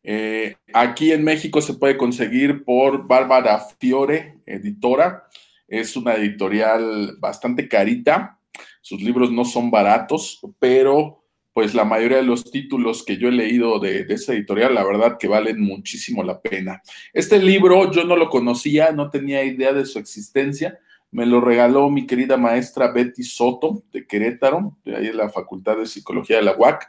Eh, 0.03 0.57
aquí 0.73 1.13
en 1.13 1.23
México 1.23 1.61
se 1.61 1.75
puede 1.75 1.97
conseguir 1.97 2.65
por 2.65 3.07
Bárbara 3.07 3.61
Fiore, 3.79 4.39
editora. 4.47 5.29
Es 5.67 5.97
una 5.97 6.15
editorial 6.15 7.17
bastante 7.19 7.69
carita. 7.69 8.41
Sus 8.81 9.03
libros 9.03 9.31
no 9.31 9.45
son 9.45 9.71
baratos, 9.71 10.41
pero 10.59 11.18
pues 11.59 11.75
la 11.75 11.85
mayoría 11.85 12.19
de 12.19 12.23
los 12.23 12.53
títulos 12.53 13.03
que 13.05 13.17
yo 13.17 13.27
he 13.27 13.33
leído 13.33 13.81
de, 13.81 14.07
esa 14.11 14.33
editorial, 14.33 14.77
la 14.77 14.85
verdad 14.85 15.17
que 15.19 15.27
valen 15.27 15.61
muchísimo 15.61 16.23
la 16.23 16.41
pena. 16.41 16.81
Este 17.13 17.41
libro 17.41 17.91
yo 17.91 18.05
no 18.05 18.15
lo 18.15 18.31
conocía, 18.31 18.93
no 18.93 19.11
tenía 19.11 19.43
idea 19.43 19.73
de 19.73 19.85
su 19.85 19.99
existencia. 19.99 20.79
Me 21.11 21.27
lo 21.27 21.41
regaló 21.41 21.91
mi 21.91 22.07
querida 22.07 22.37
maestra 22.37 22.93
Betty 22.93 23.25
Soto 23.25 23.83
de 23.93 24.07
Querétaro, 24.07 24.79
de 24.85 24.95
ahí 24.95 25.07
en 25.09 25.17
la 25.17 25.31
Facultad 25.31 25.79
de 25.79 25.87
Psicología 25.87 26.37
de 26.37 26.45
la 26.45 26.57
UAC. 26.57 26.89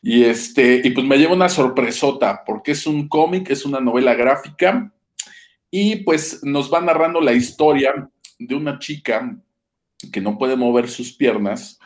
Y, 0.00 0.22
este, 0.22 0.80
y 0.84 0.90
pues 0.90 1.04
me 1.04 1.18
lleva 1.18 1.34
una 1.34 1.48
sorpresota, 1.48 2.44
porque 2.46 2.70
es 2.70 2.86
un 2.86 3.08
cómic, 3.08 3.50
es 3.50 3.64
una 3.64 3.80
novela 3.80 4.14
gráfica, 4.14 4.94
y 5.68 5.96
pues 6.04 6.44
nos 6.44 6.72
va 6.72 6.80
narrando 6.80 7.20
la 7.20 7.32
historia 7.32 8.08
de 8.38 8.54
una 8.54 8.78
chica 8.78 9.36
que 10.12 10.20
no 10.20 10.38
puede 10.38 10.54
mover 10.54 10.88
sus 10.88 11.12
piernas 11.12 11.80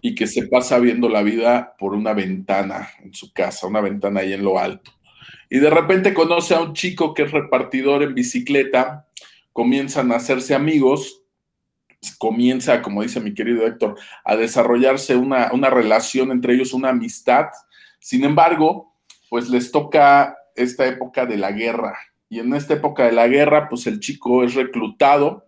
y 0.00 0.14
que 0.14 0.26
se 0.26 0.46
pasa 0.46 0.78
viendo 0.78 1.08
la 1.08 1.22
vida 1.22 1.74
por 1.78 1.94
una 1.94 2.12
ventana 2.12 2.88
en 3.02 3.14
su 3.14 3.32
casa, 3.32 3.66
una 3.66 3.80
ventana 3.80 4.20
ahí 4.20 4.32
en 4.32 4.44
lo 4.44 4.58
alto. 4.58 4.92
Y 5.48 5.58
de 5.58 5.70
repente 5.70 6.14
conoce 6.14 6.54
a 6.54 6.60
un 6.60 6.74
chico 6.74 7.14
que 7.14 7.22
es 7.22 7.32
repartidor 7.32 8.02
en 8.02 8.14
bicicleta, 8.14 9.06
comienzan 9.52 10.12
a 10.12 10.16
hacerse 10.16 10.54
amigos, 10.54 11.22
comienza, 12.18 12.82
como 12.82 13.02
dice 13.02 13.20
mi 13.20 13.34
querido 13.34 13.66
Héctor, 13.66 13.98
a 14.24 14.36
desarrollarse 14.36 15.16
una, 15.16 15.50
una 15.52 15.70
relación 15.70 16.30
entre 16.30 16.54
ellos, 16.54 16.72
una 16.72 16.90
amistad. 16.90 17.46
Sin 17.98 18.24
embargo, 18.24 18.94
pues 19.28 19.48
les 19.48 19.70
toca 19.70 20.36
esta 20.54 20.86
época 20.86 21.26
de 21.26 21.36
la 21.36 21.52
guerra. 21.52 21.96
Y 22.28 22.40
en 22.40 22.54
esta 22.54 22.74
época 22.74 23.04
de 23.06 23.12
la 23.12 23.28
guerra, 23.28 23.68
pues 23.68 23.86
el 23.86 24.00
chico 24.00 24.42
es 24.42 24.54
reclutado 24.54 25.46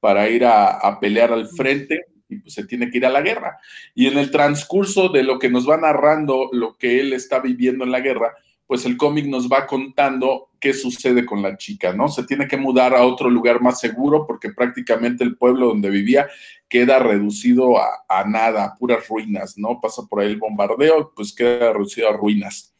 para 0.00 0.28
ir 0.28 0.44
a, 0.44 0.98
pelear 1.00 1.32
al 1.32 1.48
frente 1.48 2.06
y 2.30 2.38
pues 2.38 2.54
se 2.54 2.64
tiene 2.64 2.90
que 2.90 2.98
ir 2.98 3.06
a 3.06 3.10
la 3.10 3.22
guerra. 3.22 3.58
Y 3.94 4.06
en 4.06 4.18
el 4.18 4.30
transcurso 4.30 5.08
de 5.08 5.22
lo 5.22 5.38
que 5.38 5.50
nos 5.50 5.68
va 5.68 5.76
narrando 5.76 6.48
lo 6.52 6.76
que 6.76 7.00
él 7.00 7.12
está 7.12 7.40
viviendo 7.40 7.84
en 7.84 7.90
la 7.90 8.00
guerra, 8.00 8.34
pues 8.70 8.86
el 8.86 8.96
cómic 8.96 9.26
nos 9.26 9.48
va 9.48 9.66
contando 9.66 10.50
qué 10.60 10.72
sucede 10.72 11.26
con 11.26 11.42
la 11.42 11.56
chica, 11.56 11.92
¿no? 11.92 12.06
Se 12.06 12.22
tiene 12.22 12.46
que 12.46 12.56
mudar 12.56 12.94
a 12.94 13.02
otro 13.02 13.28
lugar 13.28 13.60
más 13.60 13.80
seguro 13.80 14.26
porque 14.28 14.52
prácticamente 14.52 15.24
el 15.24 15.36
pueblo 15.36 15.66
donde 15.66 15.90
vivía 15.90 16.28
queda 16.68 17.00
reducido 17.00 17.78
a, 17.78 18.24
nada, 18.28 18.64
a 18.64 18.74
puras 18.76 19.08
ruinas, 19.08 19.58
¿no? 19.58 19.80
Pasa 19.80 20.02
por 20.08 20.20
ahí 20.20 20.28
el 20.28 20.36
bombardeo, 20.36 21.12
pues 21.16 21.34
queda 21.34 21.72
reducido 21.72 22.10
a 22.10 22.16
ruinas. 22.16 22.72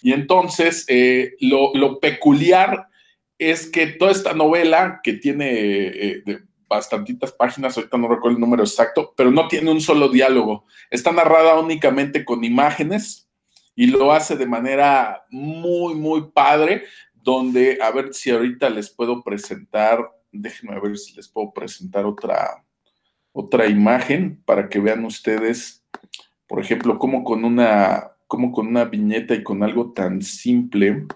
Y 0.00 0.14
entonces, 0.14 0.86
eh, 0.88 1.34
lo, 1.40 2.00
peculiar 2.00 2.86
es 3.36 3.68
que 3.68 3.88
toda 3.88 4.12
esta 4.12 4.32
novela, 4.32 5.00
que 5.02 5.12
tiene 5.12 5.50
eh, 5.52 6.22
bastantitas 6.68 7.32
páginas, 7.32 7.76
ahorita 7.76 7.96
no 7.98 8.08
recuerdo 8.08 8.36
el 8.36 8.40
número 8.40 8.62
exacto, 8.62 9.12
pero 9.16 9.30
no 9.30 9.48
tiene 9.48 9.70
un 9.70 9.80
solo 9.80 10.08
diálogo. 10.08 10.64
Está 10.90 11.12
narrada 11.12 11.58
únicamente 11.58 12.24
con 12.24 12.44
imágenes 12.44 13.28
y 13.74 13.86
lo 13.86 14.12
hace 14.12 14.36
de 14.36 14.46
manera 14.46 15.24
muy, 15.30 15.94
muy 15.94 16.30
padre, 16.32 16.84
donde, 17.14 17.78
a 17.82 17.90
ver 17.90 18.14
si 18.14 18.30
ahorita 18.30 18.70
les 18.70 18.90
puedo 18.90 19.22
presentar, 19.22 19.98
déjenme 20.32 20.80
ver 20.80 20.96
si 20.96 21.14
les 21.14 21.28
puedo 21.28 21.52
presentar 21.52 22.06
otra, 22.06 22.64
otra 23.32 23.66
imagen 23.66 24.42
para 24.44 24.68
que 24.68 24.78
vean 24.78 25.04
ustedes, 25.04 25.84
por 26.46 26.60
ejemplo, 26.60 26.98
cómo 26.98 27.24
con 27.24 27.44
una, 27.44 28.12
como 28.26 28.52
con 28.52 28.66
una 28.66 28.84
viñeta 28.84 29.34
y 29.34 29.42
con 29.42 29.62
algo 29.62 29.92
tan 29.92 30.22
simple, 30.22 31.06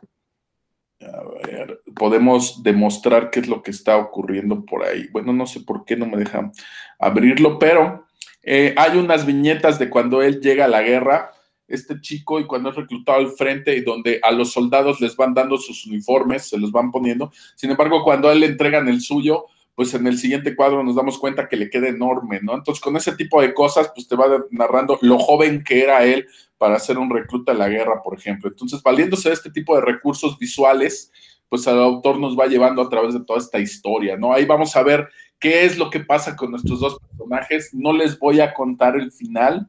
a 1.00 1.46
ver, 1.46 1.80
podemos 1.94 2.62
demostrar 2.62 3.30
qué 3.30 3.40
es 3.40 3.48
lo 3.48 3.62
que 3.62 3.70
está 3.70 3.96
ocurriendo 3.96 4.64
por 4.64 4.84
ahí. 4.84 5.08
Bueno, 5.12 5.32
no 5.32 5.46
sé 5.46 5.60
por 5.60 5.84
qué 5.84 5.96
no 5.96 6.06
me 6.06 6.18
deja 6.18 6.52
abrirlo, 6.98 7.58
pero 7.58 8.06
eh, 8.42 8.74
hay 8.76 8.98
unas 8.98 9.24
viñetas 9.24 9.78
de 9.78 9.88
cuando 9.88 10.22
él 10.22 10.40
llega 10.40 10.66
a 10.66 10.68
la 10.68 10.82
guerra, 10.82 11.30
este 11.68 12.00
chico, 12.00 12.40
y 12.40 12.46
cuando 12.46 12.70
es 12.70 12.76
reclutado 12.76 13.18
al 13.18 13.30
frente 13.30 13.76
y 13.76 13.80
donde 13.82 14.20
a 14.22 14.30
los 14.32 14.52
soldados 14.52 15.00
les 15.00 15.16
van 15.16 15.34
dando 15.34 15.56
sus 15.56 15.86
uniformes, 15.86 16.48
se 16.48 16.58
los 16.58 16.72
van 16.72 16.90
poniendo. 16.90 17.30
Sin 17.54 17.70
embargo, 17.70 18.02
cuando 18.02 18.30
él 18.30 18.40
le 18.40 18.46
entregan 18.46 18.88
el 18.88 19.00
suyo, 19.00 19.46
pues 19.80 19.94
en 19.94 20.06
el 20.06 20.18
siguiente 20.18 20.54
cuadro 20.54 20.84
nos 20.84 20.94
damos 20.94 21.18
cuenta 21.18 21.48
que 21.48 21.56
le 21.56 21.70
queda 21.70 21.88
enorme, 21.88 22.38
¿no? 22.42 22.54
Entonces, 22.54 22.84
con 22.84 22.98
ese 22.98 23.16
tipo 23.16 23.40
de 23.40 23.54
cosas, 23.54 23.90
pues 23.94 24.06
te 24.06 24.14
va 24.14 24.26
narrando 24.50 24.98
lo 25.00 25.18
joven 25.18 25.64
que 25.64 25.82
era 25.82 26.04
él 26.04 26.26
para 26.58 26.78
ser 26.78 26.98
un 26.98 27.08
recluta 27.08 27.52
de 27.52 27.58
la 27.58 27.70
guerra, 27.70 28.02
por 28.02 28.14
ejemplo. 28.14 28.50
Entonces, 28.50 28.82
valiéndose 28.82 29.30
de 29.30 29.36
este 29.36 29.50
tipo 29.50 29.74
de 29.74 29.80
recursos 29.80 30.38
visuales, 30.38 31.10
pues 31.48 31.66
el 31.66 31.78
autor 31.78 32.18
nos 32.18 32.38
va 32.38 32.46
llevando 32.46 32.82
a 32.82 32.90
través 32.90 33.14
de 33.14 33.24
toda 33.24 33.38
esta 33.38 33.58
historia, 33.58 34.18
¿no? 34.18 34.34
Ahí 34.34 34.44
vamos 34.44 34.76
a 34.76 34.82
ver 34.82 35.08
qué 35.38 35.64
es 35.64 35.78
lo 35.78 35.88
que 35.88 36.00
pasa 36.00 36.36
con 36.36 36.50
nuestros 36.50 36.78
dos 36.80 36.98
personajes. 36.98 37.72
No 37.72 37.94
les 37.94 38.18
voy 38.18 38.40
a 38.40 38.52
contar 38.52 38.96
el 38.96 39.10
final. 39.10 39.66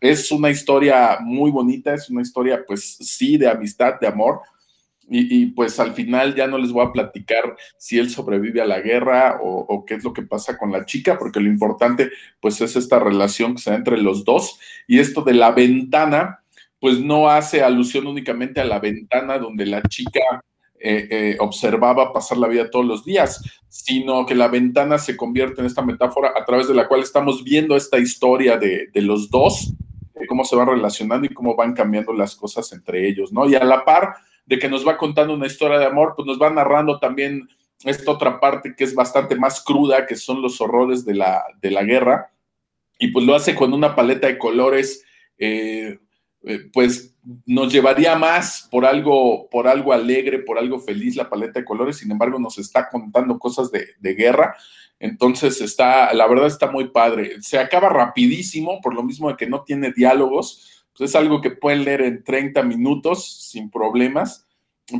Es 0.00 0.32
una 0.32 0.50
historia 0.50 1.18
muy 1.20 1.52
bonita, 1.52 1.94
es 1.94 2.10
una 2.10 2.22
historia, 2.22 2.64
pues 2.66 2.96
sí, 2.98 3.36
de 3.36 3.48
amistad, 3.48 4.00
de 4.00 4.08
amor, 4.08 4.40
y, 5.08 5.46
pues 5.46 5.78
al 5.80 5.92
final 5.92 6.34
ya 6.34 6.46
no 6.46 6.58
les 6.58 6.72
voy 6.72 6.86
a 6.86 6.92
platicar 6.92 7.56
si 7.76 7.98
él 7.98 8.08
sobrevive 8.10 8.62
a 8.62 8.66
la 8.66 8.80
guerra 8.80 9.38
o, 9.42 9.84
qué 9.84 9.94
es 9.94 10.04
lo 10.04 10.12
que 10.12 10.22
pasa 10.22 10.56
con 10.56 10.72
la 10.72 10.86
chica, 10.86 11.18
porque 11.18 11.40
lo 11.40 11.48
importante 11.48 12.10
pues 12.40 12.60
es 12.60 12.76
esta 12.76 12.98
relación 12.98 13.54
que 13.54 13.62
se 13.62 13.70
da 13.70 13.76
entre 13.76 13.98
los 13.98 14.24
dos. 14.24 14.58
Y 14.86 15.00
esto 15.00 15.22
de 15.22 15.34
la 15.34 15.50
ventana, 15.50 16.40
pues 16.80 17.00
no 17.00 17.28
hace 17.28 17.62
alusión 17.62 18.06
únicamente 18.06 18.60
a 18.60 18.64
la 18.64 18.78
ventana 18.78 19.38
donde 19.38 19.66
la 19.66 19.82
chica 19.82 20.20
eh, 20.78 21.06
eh, 21.10 21.36
observaba 21.40 22.12
pasar 22.12 22.38
la 22.38 22.48
vida 22.48 22.70
todos 22.70 22.86
los 22.86 23.04
días, 23.04 23.42
sino 23.68 24.26
que 24.26 24.34
la 24.34 24.48
ventana 24.48 24.98
se 24.98 25.16
convierte 25.16 25.60
en 25.60 25.66
esta 25.66 25.82
metáfora 25.82 26.32
a 26.36 26.44
través 26.44 26.68
de 26.68 26.74
la 26.74 26.88
cual 26.88 27.02
estamos 27.02 27.44
viendo 27.44 27.76
esta 27.76 27.98
historia 27.98 28.56
de, 28.56 28.88
de 28.92 29.02
los 29.02 29.30
dos, 29.30 29.72
de 30.14 30.26
cómo 30.26 30.44
se 30.44 30.56
van 30.56 30.68
relacionando 30.68 31.26
y 31.26 31.34
cómo 31.34 31.54
van 31.54 31.72
cambiando 31.74 32.12
las 32.12 32.34
cosas 32.34 32.72
entre 32.72 33.06
ellos, 33.06 33.32
¿no? 33.32 33.48
Y 33.48 33.54
a 33.54 33.64
la 33.64 33.84
par 33.84 34.14
de 34.44 34.58
que 34.58 34.68
nos 34.68 34.86
va 34.86 34.96
contando 34.96 35.34
una 35.34 35.46
historia 35.46 35.78
de 35.78 35.86
amor, 35.86 36.14
pues 36.16 36.26
nos 36.26 36.40
va 36.40 36.50
narrando 36.50 36.98
también 36.98 37.48
esta 37.84 38.10
otra 38.10 38.40
parte 38.40 38.74
que 38.76 38.84
es 38.84 38.94
bastante 38.94 39.36
más 39.36 39.62
cruda, 39.62 40.06
que 40.06 40.16
son 40.16 40.42
los 40.42 40.60
horrores 40.60 41.04
de 41.04 41.14
la, 41.14 41.44
de 41.60 41.70
la 41.70 41.82
guerra, 41.82 42.32
y 42.98 43.08
pues 43.08 43.24
lo 43.26 43.34
hace 43.34 43.54
con 43.54 43.72
una 43.72 43.94
paleta 43.96 44.28
de 44.28 44.38
colores, 44.38 45.04
eh, 45.38 45.98
eh, 46.44 46.60
pues 46.72 47.16
nos 47.46 47.72
llevaría 47.72 48.16
más 48.16 48.68
por 48.70 48.84
algo, 48.84 49.48
por 49.48 49.68
algo 49.68 49.92
alegre, 49.92 50.40
por 50.40 50.58
algo 50.58 50.78
feliz 50.78 51.16
la 51.16 51.28
paleta 51.28 51.60
de 51.60 51.64
colores, 51.64 51.98
sin 51.98 52.10
embargo 52.10 52.38
nos 52.38 52.58
está 52.58 52.88
contando 52.88 53.38
cosas 53.38 53.70
de, 53.70 53.88
de 53.98 54.14
guerra, 54.14 54.56
entonces 54.98 55.60
está, 55.60 56.12
la 56.14 56.28
verdad 56.28 56.46
está 56.46 56.70
muy 56.70 56.88
padre, 56.88 57.42
se 57.42 57.58
acaba 57.58 57.88
rapidísimo, 57.88 58.80
por 58.80 58.94
lo 58.94 59.02
mismo 59.02 59.28
de 59.28 59.36
que 59.36 59.48
no 59.48 59.62
tiene 59.62 59.92
diálogos, 59.92 60.81
pues 60.96 61.10
es 61.10 61.16
algo 61.16 61.40
que 61.40 61.50
pueden 61.50 61.84
leer 61.84 62.02
en 62.02 62.22
30 62.22 62.62
minutos 62.62 63.48
sin 63.50 63.70
problemas, 63.70 64.46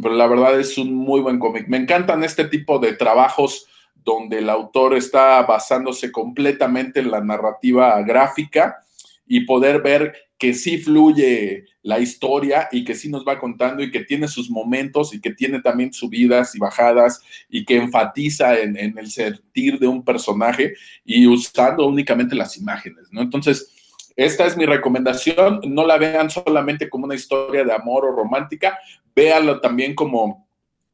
pero 0.01 0.14
la 0.14 0.26
verdad 0.26 0.59
es 0.59 0.78
un 0.78 0.95
muy 0.95 1.20
buen 1.20 1.38
cómic. 1.38 1.68
Me 1.68 1.76
encantan 1.76 2.24
este 2.24 2.45
tipo 2.45 2.78
de 2.78 2.95
trabajos 2.95 3.66
donde 3.95 4.38
el 4.38 4.51
autor 4.51 4.95
está 4.95 5.43
basándose 5.43 6.11
completamente 6.11 7.01
en 7.01 7.11
la 7.11 7.20
narrativa 7.20 8.01
gráfica 8.03 8.82
y 9.26 9.40
poder 9.45 9.82
ver 9.82 10.14
que 10.38 10.55
sí 10.55 10.78
fluye 10.78 11.66
la 11.82 12.01
historia 12.01 12.68
y 12.72 12.84
que 12.84 12.97
sí 12.97 13.09
nos 13.09 13.24
va 13.24 13.38
contando 13.38 13.82
y 13.82 13.90
que 13.93 14.05
tiene 14.05 14.26
sus 14.26 14.51
momentos 14.51 15.14
y 15.14 15.20
que 15.20 15.32
tiene 15.32 15.61
también 15.61 15.93
subidas 15.93 16.55
y 16.57 16.59
bajadas 16.59 17.20
y 17.49 17.64
que 17.64 17.76
enfatiza 17.76 18.59
en, 18.59 18.76
en 18.76 18.99
el 18.99 19.11
sentir 19.11 19.78
de 19.78 19.86
un 19.86 20.05
personaje 20.05 20.74
y 21.05 21.26
usando 21.28 21.86
únicamente 21.86 22.34
las 22.34 22.57
imágenes, 22.57 23.07
¿no? 23.12 23.22
Entonces, 23.22 23.71
esta 24.16 24.46
es 24.46 24.56
mi 24.56 24.66
recomendación. 24.66 25.60
No 25.66 25.86
la 25.86 25.98
vean 25.98 26.30
solamente 26.30 26.88
como 26.88 27.06
una 27.06 27.14
historia 27.14 27.64
de 27.64 27.72
amor 27.72 28.04
o 28.04 28.12
romántica, 28.12 28.78
véanlo 29.14 29.60
también 29.60 29.94
como, 29.94 30.46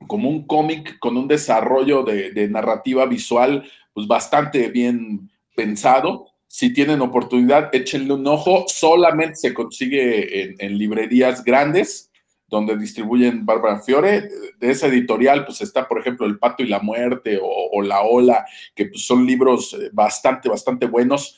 como 0.06 0.28
un 0.28 0.46
cómic 0.46 0.98
con 0.98 1.16
un 1.16 1.28
desarrollo 1.28 2.02
de, 2.02 2.48
narrativa 2.48 3.06
visual 3.06 3.68
pues 3.92 4.06
bastante 4.06 4.68
bien 4.68 5.30
pensado. 5.54 6.26
Si 6.46 6.72
tienen 6.72 7.02
oportunidad, 7.02 7.74
échenle 7.74 8.14
un 8.14 8.26
ojo. 8.26 8.64
Solamente 8.68 9.36
se 9.36 9.54
consigue 9.54 10.56
en, 10.64 10.78
librerías 10.78 11.44
grandes 11.44 12.10
donde 12.50 12.78
distribuyen 12.78 13.44
Bárbara 13.44 13.80
Fiore. 13.80 14.28
De 14.58 14.70
esa 14.70 14.86
editorial, 14.86 15.44
pues 15.44 15.60
está, 15.60 15.86
por 15.86 16.00
ejemplo, 16.00 16.26
El 16.26 16.38
Pato 16.38 16.62
y 16.62 16.68
la 16.68 16.78
Muerte 16.78 17.38
o, 17.42 17.82
La 17.82 18.02
Ola, 18.02 18.46
que 18.74 18.86
pues, 18.86 19.04
son 19.04 19.26
libros 19.26 19.74
eh, 19.74 19.90
bastante, 19.92 20.48
bastante 20.48 20.86
buenos 20.86 21.36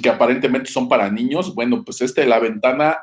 que 0.00 0.08
aparentemente 0.08 0.70
son 0.70 0.88
para 0.88 1.10
niños, 1.10 1.54
bueno, 1.54 1.84
pues 1.84 2.00
este 2.00 2.24
La 2.26 2.38
Ventana 2.38 2.98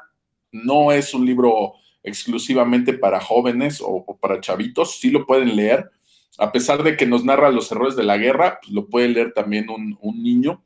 no 0.52 0.92
es 0.92 1.14
un 1.14 1.26
libro 1.26 1.74
exclusivamente 2.04 2.94
para 2.94 3.20
jóvenes 3.20 3.82
o, 3.82 4.18
para 4.20 4.40
chavitos, 4.40 5.00
sí 5.00 5.12
lo 5.12 5.26
pueden 5.26 5.56
leer, 5.56 5.90
a 6.38 6.52
pesar 6.52 6.84
de 6.84 6.96
que 6.96 7.06
nos 7.06 7.26
narra 7.26 7.52
los 7.52 7.72
errores 7.72 7.96
de 7.96 8.04
la 8.04 8.18
guerra, 8.18 8.60
pues 8.62 8.74
lo 8.74 8.88
puede 8.88 9.10
leer 9.10 9.34
también 9.34 9.68
un, 9.70 10.24
niño 10.24 10.64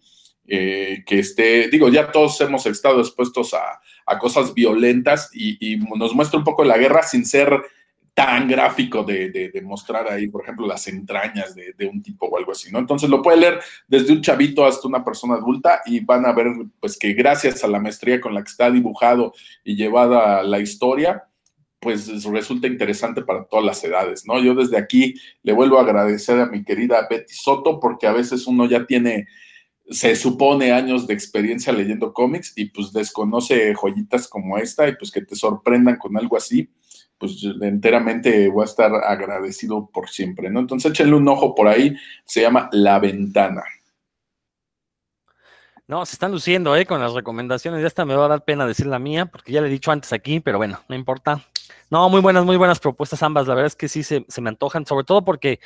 eh, 0.48 1.04
que 1.06 1.20
esté, 1.20 1.68
digo, 1.70 1.90
ya 1.90 2.12
todos 2.12 2.40
hemos 2.42 2.66
estado 2.66 3.00
expuestos 3.00 3.54
a, 3.54 3.80
cosas 4.20 4.54
violentas 4.54 5.32
y, 5.34 5.58
y, 5.60 5.78
nos 5.78 6.14
muestra 6.14 6.38
un 6.38 6.46
poco 6.46 6.64
la 6.64 6.78
guerra 6.78 7.02
sin 7.04 7.26
ser 7.26 7.64
tan 8.14 8.48
gráfico 8.48 9.04
de, 9.04 9.52
mostrar 9.64 10.08
ahí, 10.08 10.28
por 10.28 10.44
ejemplo, 10.44 10.68
las 10.68 10.88
entrañas 10.88 11.56
de, 11.56 11.88
un 11.88 12.02
tipo 12.02 12.28
o 12.28 12.38
algo 12.38 12.52
así, 12.52 12.72
¿no? 12.72 12.80
Entonces 12.80 13.10
lo 13.10 13.22
puede 13.22 13.38
leer 13.38 13.60
desde 13.88 14.14
un 14.14 14.22
chavito 14.22 14.66
hasta 14.66 14.88
una 14.88 15.04
persona 15.04 15.36
adulta 15.36 15.82
y 15.86 16.00
van 16.00 16.26
a 16.26 16.32
ver, 16.32 16.48
pues, 16.80 16.98
que 16.98 17.14
gracias 17.14 17.64
a 17.64 17.68
la 17.68 17.80
maestría 17.80 18.22
con 18.22 18.34
la 18.34 18.44
que 18.44 18.52
está 18.52 18.70
dibujado 18.70 19.34
y 19.64 19.76
llevada 19.76 20.44
la 20.44 20.60
historia, 20.60 21.24
pues 21.80 22.24
resulta 22.24 22.68
interesante 22.68 23.24
para 23.24 23.46
todas 23.46 23.66
las 23.66 23.84
edades, 23.84 24.26
¿no? 24.26 24.40
Yo 24.40 24.54
desde 24.54 24.78
aquí 24.78 25.16
le 25.42 25.52
vuelvo 25.52 25.80
a 25.80 25.82
agradecer 25.82 26.40
a 26.40 26.46
mi 26.46 26.64
querida 26.64 27.08
Betty 27.10 27.34
Soto 27.34 27.80
porque 27.80 28.08
a 28.08 28.14
veces 28.14 28.48
uno 28.48 28.66
ya 28.66 28.86
tiene 28.86 29.28
se 29.90 30.16
supone 30.16 30.72
años 30.72 31.08
de 31.08 31.14
experiencia 31.14 31.74
leyendo 31.74 32.14
cómics 32.14 32.54
y 32.56 32.66
pues 32.70 32.94
desconoce 32.94 33.74
joyitas 33.74 34.30
como 34.30 34.58
esta 34.58 34.88
y 34.88 34.96
pues 34.96 35.12
que 35.12 35.22
te 35.22 35.36
sorprendan 35.36 35.98
con 35.98 36.16
algo 36.16 36.38
así 36.38 36.70
pues 37.18 37.44
enteramente 37.62 38.50
voy 38.50 38.64
a 38.64 38.66
estar 38.66 38.94
agradecido 38.94 39.90
por 39.94 40.10
siempre, 40.10 40.50
¿no? 40.50 40.60
Entonces 40.60 40.92
échenle 40.92 41.16
un 41.16 41.28
ojo 41.28 41.56
por 41.56 41.68
ahí, 41.68 41.96
se 42.26 42.42
llama 42.42 42.70
La 42.72 43.00
Ventana. 43.00 43.64
No, 45.88 46.06
se 46.06 46.16
están 46.16 46.32
luciendo, 46.32 46.76
¿eh? 46.76 46.86
Con 46.86 47.02
las 47.02 47.14
recomendaciones. 47.14 47.82
Ya 47.82 47.88
hasta 47.88 48.06
me 48.06 48.16
va 48.16 48.26
a 48.26 48.30
dar 48.30 48.46
pena 48.46 48.66
decir 48.66 48.86
la 48.86 49.00
mía, 49.00 49.26
porque 49.26 49.52
ya 49.52 49.62
le 49.62 49.68
he 49.68 49.72
dicho 49.72 49.92
antes 49.92 50.14
aquí, 50.14 50.40
pero 50.40 50.58
bueno, 50.58 50.80
no 50.88 50.96
importa. 50.96 51.44
No, 51.90 52.10
muy 52.10 52.22
buenas, 52.22 52.46
muy 52.46 52.58
buenas 52.58 52.80
propuestas 52.80 53.22
ambas. 53.22 53.48
La 53.48 53.54
verdad 53.54 53.68
es 53.68 53.76
que 53.76 53.90
sí 53.90 54.02
se, 54.02 54.26
se 54.28 54.42
me 54.42 54.50
antojan, 54.50 54.86
sobre 54.86 55.04
todo 55.04 55.24
porque 55.24 55.60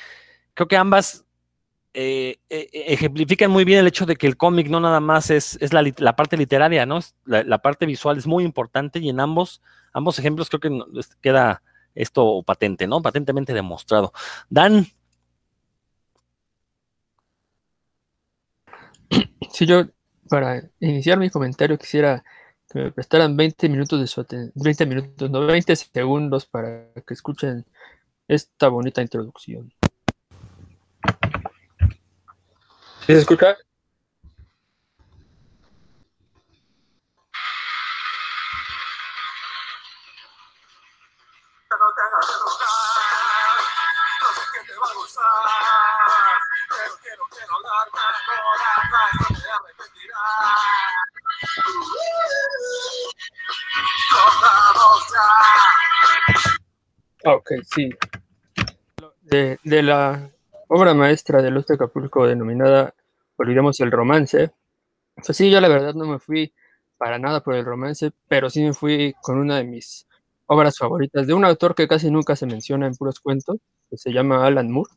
creo 0.54 0.68
que 0.68 0.76
ambas 0.76 1.24
eh, 2.00 2.38
eh, 2.50 2.70
ejemplifican 2.72 3.50
muy 3.50 3.64
bien 3.64 3.80
el 3.80 3.88
hecho 3.88 4.06
de 4.06 4.16
que 4.18 4.28
el 4.28 4.38
cómic 4.38 4.68
no 4.70 4.80
nada 4.80 5.00
más 5.00 5.32
es, 5.32 5.58
es 5.62 5.74
la, 5.74 5.84
la, 5.98 6.16
parte 6.16 6.38
literaria, 6.38 6.86
¿no? 6.86 7.00
La, 7.26 7.58
parte 7.58 7.88
visual 7.88 8.18
es 8.20 8.28
muy 8.28 8.44
importante 8.44 9.00
y 9.00 9.10
en 9.10 9.20
ambos, 9.20 9.64
ambos 9.98 10.20
ejemplos 10.20 10.50
creo 10.50 10.60
que 10.60 11.02
queda 11.22 11.64
esto 11.96 12.44
patente, 12.44 12.88
¿no? 12.88 13.02
Patentemente 13.02 13.54
demostrado. 13.54 14.14
Dan. 14.50 14.86
Sí, 19.52 19.66
yo 19.66 19.86
para 20.30 20.62
iniciar 20.80 21.18
mi 21.18 21.30
comentario 21.30 21.78
quisiera 21.78 22.24
que 22.70 22.80
me 22.80 22.92
prestaran 22.92 23.36
20 23.36 23.70
minutos 23.70 24.00
de 24.00 24.08
su 24.08 24.26
20 24.56 24.86
minutos, 24.86 25.32
no 25.32 25.46
20 25.48 25.76
segundos 25.76 26.46
para 26.46 26.92
que 27.06 27.14
escuchen 27.14 27.66
esta 28.28 28.68
bonita 28.68 29.02
introducción. 29.02 29.74
¿Sí 33.06 33.14
se 33.14 33.20
escucha? 33.20 33.58
Ok, 57.26 57.52
sí. 57.76 57.90
De, 59.22 59.60
de, 59.64 59.84
la 59.84 60.32
obra 60.70 60.94
maestra 60.94 61.42
de 61.42 61.52
Luz 61.52 61.66
de 61.68 61.76
Acapulco 61.76 62.26
denominada 62.26 62.94
Olvidemos 63.38 63.80
el 63.80 63.92
romance. 63.92 64.52
Pues 65.16 65.38
sí, 65.38 65.50
yo 65.50 65.62
la 65.62 65.68
verdad 65.68 65.94
no 65.94 66.06
me 66.06 66.20
fui 66.20 66.54
para 66.98 67.20
nada 67.20 67.42
por 67.42 67.56
el 67.56 67.66
romance, 67.66 68.12
pero 68.28 68.50
sí 68.50 68.64
me 68.64 68.74
fui 68.74 69.16
con 69.22 69.38
una 69.38 69.58
de 69.58 69.64
mis 69.64 70.08
obras 70.48 70.78
favoritas 70.78 71.28
de 71.28 71.34
un 71.34 71.46
autor 71.46 71.76
que 71.76 71.88
casi 71.88 72.10
nunca 72.10 72.36
se 72.36 72.48
menciona 72.48 72.88
en 72.88 72.96
puros 72.96 73.20
cuentos, 73.20 73.58
que 73.90 73.98
se 73.98 74.12
llama 74.12 74.46
Alan 74.46 74.72
Moore. 74.72 74.92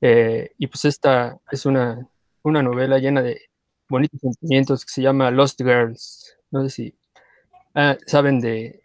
Eh, 0.00 0.52
y 0.58 0.66
pues 0.66 0.84
esta 0.84 1.38
es 1.50 1.66
una, 1.66 2.08
una 2.42 2.62
novela 2.62 2.98
llena 2.98 3.22
de 3.22 3.42
bonitos 3.88 4.20
sentimientos 4.20 4.84
que 4.84 4.92
se 4.92 5.02
llama 5.02 5.30
Lost 5.30 5.60
Girls. 5.62 6.36
No 6.50 6.64
sé 6.64 6.70
si 6.70 6.94
ah, 7.74 7.96
saben 8.06 8.40
de, 8.40 8.82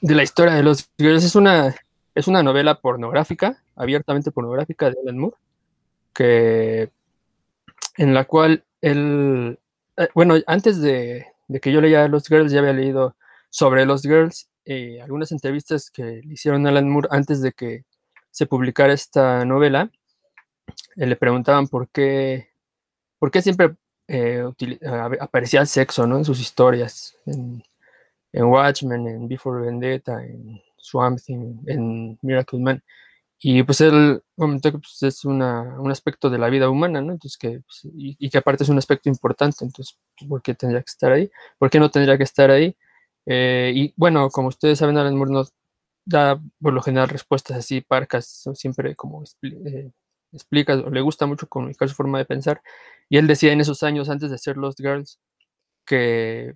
de 0.00 0.14
la 0.14 0.22
historia 0.22 0.54
de 0.54 0.62
Lost 0.62 0.90
Girls. 0.98 1.24
Es 1.24 1.36
una, 1.36 1.74
es 2.14 2.28
una 2.28 2.42
novela 2.42 2.80
pornográfica, 2.80 3.62
abiertamente 3.74 4.30
pornográfica 4.30 4.90
de 4.90 4.96
Alan 5.02 5.18
Moore, 5.18 5.36
que, 6.12 6.90
en 7.96 8.14
la 8.14 8.24
cual 8.24 8.64
él, 8.80 9.58
eh, 9.96 10.08
bueno, 10.14 10.36
antes 10.46 10.80
de, 10.80 11.26
de, 11.48 11.60
que 11.60 11.72
yo 11.72 11.80
leyera 11.80 12.08
Lost 12.08 12.28
Girls, 12.28 12.52
ya 12.52 12.60
había 12.60 12.72
leído 12.72 13.16
sobre 13.50 13.86
Lost 13.86 14.04
Girls, 14.04 14.48
eh, 14.64 15.00
algunas 15.00 15.30
entrevistas 15.32 15.90
que 15.90 16.02
le 16.02 16.34
hicieron 16.34 16.66
a 16.66 16.70
Alan 16.70 16.88
Moore 16.88 17.08
antes 17.10 17.40
de 17.40 17.52
que 17.52 17.84
se 18.30 18.46
publicara 18.46 18.92
esta 18.92 19.44
novela. 19.44 19.90
Eh, 20.96 21.06
le 21.06 21.16
preguntaban 21.16 21.68
por 21.68 21.88
qué, 21.88 22.50
por 23.18 23.30
qué 23.30 23.42
siempre 23.42 23.76
eh, 24.08 24.44
aparecía 25.20 25.60
el 25.60 25.66
sexo 25.66 26.06
¿no? 26.06 26.18
en 26.18 26.24
sus 26.24 26.40
historias, 26.40 27.16
en, 27.26 27.62
en, 28.32 28.44
Watchmen, 28.44 29.06
en 29.08 29.28
Before 29.28 29.64
Vendetta, 29.64 30.24
en 30.24 30.60
Swamp 30.76 31.18
Thing, 31.24 31.62
en 31.66 32.18
Miracle 32.22 32.60
Man. 32.60 32.82
Y 33.38 33.62
pues 33.62 33.80
él 33.82 34.22
comentó 34.36 34.72
que 34.72 34.78
pues, 34.78 35.02
es 35.02 35.24
una, 35.24 35.78
un 35.80 35.90
aspecto 35.90 36.30
de 36.30 36.38
la 36.38 36.48
vida 36.48 36.70
humana, 36.70 37.00
¿no? 37.02 37.12
Entonces 37.12 37.38
que, 37.38 37.60
pues, 37.60 37.84
y, 37.84 38.16
y, 38.18 38.30
que 38.30 38.38
aparte 38.38 38.64
es 38.64 38.70
un 38.70 38.78
aspecto 38.78 39.08
importante, 39.10 39.64
entonces, 39.64 39.98
¿por 40.28 40.42
qué 40.42 40.54
tendría 40.54 40.80
que 40.80 40.90
estar 40.90 41.12
ahí? 41.12 41.30
¿Por 41.58 41.70
qué 41.70 41.78
no 41.78 41.90
tendría 41.90 42.16
que 42.16 42.24
estar 42.24 42.50
ahí? 42.50 42.76
Eh, 43.26 43.72
y 43.74 43.94
bueno, 43.96 44.30
como 44.30 44.48
ustedes 44.48 44.78
saben, 44.78 44.96
Alan 44.98 45.16
Moore 45.16 45.32
nos 45.32 45.52
da 46.04 46.40
por 46.60 46.72
lo 46.72 46.82
general 46.82 47.08
respuestas 47.08 47.58
así 47.58 47.80
parcas, 47.82 48.44
siempre 48.54 48.94
como 48.96 49.24
eh, 49.42 49.90
explica, 50.32 50.74
o 50.74 50.90
le 50.90 51.00
gusta 51.02 51.26
mucho 51.26 51.48
comunicar 51.48 51.88
su 51.88 51.94
forma 51.96 52.18
de 52.18 52.24
pensar. 52.26 52.62
Y 53.08 53.18
él 53.18 53.26
decía 53.26 53.52
en 53.52 53.60
esos 53.60 53.82
años, 53.82 54.08
antes 54.10 54.30
de 54.30 54.38
ser 54.38 54.56
Lost 54.56 54.80
Girls, 54.80 55.20
que, 55.86 56.54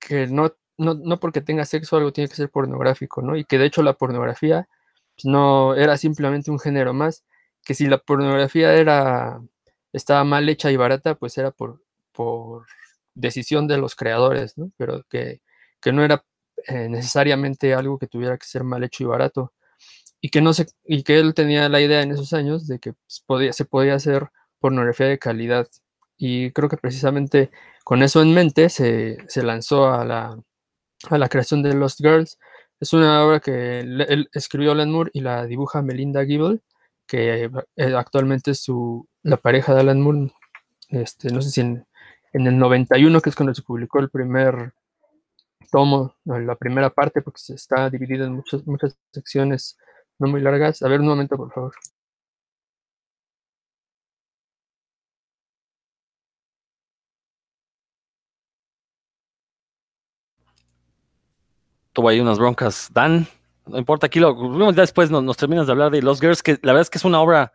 que 0.00 0.26
no, 0.28 0.54
no, 0.80 0.94
no, 0.94 1.20
porque 1.20 1.40
tenga 1.42 1.64
sexo 1.64 1.96
algo 1.96 2.12
tiene 2.12 2.28
que 2.28 2.36
ser 2.36 2.50
pornográfico, 2.50 3.22
¿no? 3.22 3.36
Y 3.36 3.44
que 3.44 3.58
de 3.58 3.66
hecho 3.66 3.82
la 3.82 3.94
pornografía 3.94 4.68
pues, 5.14 5.26
no 5.26 5.74
era 5.74 5.96
simplemente 5.98 6.50
un 6.50 6.58
género 6.58 6.94
más, 6.94 7.24
que 7.64 7.74
si 7.74 7.86
la 7.86 7.98
pornografía 7.98 8.74
era, 8.74 9.40
estaba 9.92 10.24
mal 10.24 10.48
hecha 10.48 10.70
y 10.70 10.76
barata, 10.76 11.14
pues 11.16 11.36
era 11.38 11.50
por, 11.50 11.82
por 12.12 12.66
decisión 13.14 13.68
de 13.68 13.78
los 13.78 13.94
creadores, 13.96 14.56
¿no? 14.58 14.72
Pero 14.78 15.04
que, 15.10 15.42
que 15.80 15.92
no 15.92 16.04
era 16.04 16.24
eh, 16.68 16.88
necesariamente 16.88 17.74
algo 17.74 17.98
que 17.98 18.06
tuviera 18.06 18.38
que 18.38 18.46
ser 18.46 18.64
mal 18.64 18.84
hecho 18.84 19.04
y 19.04 19.06
barato 19.06 19.52
y 20.20 20.30
que 20.30 20.40
no 20.42 20.52
se, 20.54 20.66
y 20.84 21.02
que 21.02 21.18
él 21.18 21.34
tenía 21.34 21.68
la 21.68 21.80
idea 21.80 22.02
en 22.02 22.12
esos 22.12 22.32
años 22.32 22.66
de 22.66 22.78
que 22.78 22.92
pues, 22.94 23.22
podía, 23.26 23.52
se 23.52 23.64
podía 23.64 23.94
hacer 23.94 24.30
pornografía 24.60 25.06
de 25.06 25.18
calidad. 25.18 25.68
Y 26.18 26.52
creo 26.52 26.68
que 26.68 26.76
precisamente 26.76 27.50
con 27.84 28.02
eso 28.02 28.22
en 28.22 28.34
mente 28.34 28.68
se, 28.68 29.18
se 29.28 29.42
lanzó 29.42 29.90
a 29.92 30.04
la, 30.04 30.38
a 31.08 31.18
la, 31.18 31.28
creación 31.28 31.62
de 31.62 31.74
Lost 31.74 32.00
Girls. 32.00 32.38
Es 32.78 32.92
una 32.92 33.24
obra 33.24 33.40
que 33.40 33.80
él, 33.80 34.28
escribió 34.32 34.72
Alan 34.72 34.90
Moore 34.90 35.10
y 35.12 35.20
la 35.20 35.46
dibuja 35.46 35.82
Melinda 35.82 36.24
Gibble, 36.24 36.60
que 37.06 37.50
eh, 37.76 37.94
actualmente 37.94 38.52
es 38.52 38.60
su, 38.62 39.06
la 39.22 39.36
pareja 39.36 39.74
de 39.74 39.80
Alan 39.80 40.00
Moore. 40.00 40.32
Este, 40.88 41.30
no 41.30 41.42
sé 41.42 41.50
si 41.50 41.60
en, 41.60 41.86
en 42.32 42.46
el 42.46 42.58
91, 42.58 43.20
que 43.20 43.30
es 43.30 43.36
cuando 43.36 43.54
se 43.54 43.62
publicó 43.62 44.00
el 44.00 44.10
primer 44.10 44.72
tomo, 45.70 46.16
la 46.24 46.56
primera 46.56 46.90
parte, 46.90 47.22
porque 47.22 47.40
se 47.40 47.54
está 47.54 47.88
dividido 47.90 48.26
en 48.26 48.34
muchas, 48.34 48.66
muchas 48.66 48.96
secciones 49.12 49.76
no 50.18 50.28
muy 50.28 50.40
largas. 50.40 50.82
A 50.82 50.88
ver, 50.88 51.00
un 51.00 51.06
momento, 51.06 51.36
por 51.36 51.52
favor. 51.52 51.74
Tuvo 62.00 62.08
ahí 62.08 62.18
unas 62.18 62.38
broncas. 62.38 62.88
Dan, 62.94 63.26
no 63.66 63.76
importa, 63.76 64.06
aquí 64.06 64.20
lo 64.20 64.72
después 64.72 65.10
nos, 65.10 65.36
terminas 65.36 65.66
de 65.66 65.72
hablar 65.72 65.90
de 65.90 66.00
Los 66.00 66.18
Girls, 66.18 66.42
que 66.42 66.52
la 66.62 66.72
verdad 66.72 66.80
es 66.80 66.88
que 66.88 66.96
es 66.96 67.04
una 67.04 67.20
obra, 67.20 67.52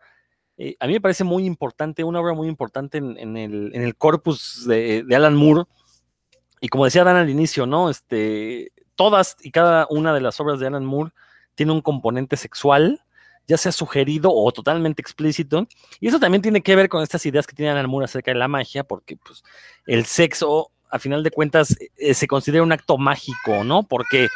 eh, 0.56 0.76
a 0.78 0.86
mí 0.86 0.92
me 0.92 1.00
parece 1.00 1.24
muy 1.24 1.46
importante, 1.46 2.04
una 2.04 2.20
obra 2.20 2.32
muy 2.32 2.46
importante 2.46 2.98
en, 2.98 3.18
en, 3.18 3.36
el, 3.36 3.74
en 3.74 3.82
el, 3.82 3.96
corpus 3.96 4.64
de, 4.68 5.02
de, 5.02 5.16
Alan 5.16 5.34
Moore. 5.34 5.64
Y 6.60 6.68
como 6.68 6.84
decía 6.84 7.02
Dan 7.02 7.16
al 7.16 7.28
inicio, 7.28 7.66
¿no? 7.66 7.90
Este, 7.90 8.70
todas 8.94 9.36
y 9.42 9.50
cada 9.50 9.88
una 9.90 10.14
de 10.14 10.20
las 10.20 10.38
obras 10.38 10.60
de 10.60 10.68
Alan 10.68 10.84
Moore 10.84 11.10
tiene 11.56 11.72
un 11.72 11.80
componente 11.80 12.36
sexual 12.36 13.00
ya 13.48 13.56
sea 13.56 13.72
sugerido 13.72 14.32
o 14.32 14.50
totalmente 14.52 15.00
explícito. 15.02 15.66
Y 16.00 16.08
eso 16.08 16.18
también 16.18 16.42
tiene 16.42 16.62
que 16.62 16.76
ver 16.76 16.88
con 16.88 17.02
estas 17.02 17.24
ideas 17.26 17.46
que 17.46 17.54
tiene 17.54 17.70
Alan 17.70 17.88
Moore 17.88 18.04
acerca 18.04 18.30
de 18.30 18.38
la 18.38 18.48
magia, 18.48 18.84
porque 18.84 19.16
pues, 19.16 19.42
el 19.86 20.04
sexo, 20.04 20.70
a 20.96 20.98
final 20.98 21.22
de 21.22 21.30
cuentas, 21.30 21.76
eh, 21.96 22.14
se 22.14 22.26
considera 22.26 22.62
un 22.62 22.72
acto 22.72 22.98
mágico, 22.98 23.64
¿no? 23.64 23.82
Porque 23.84 24.28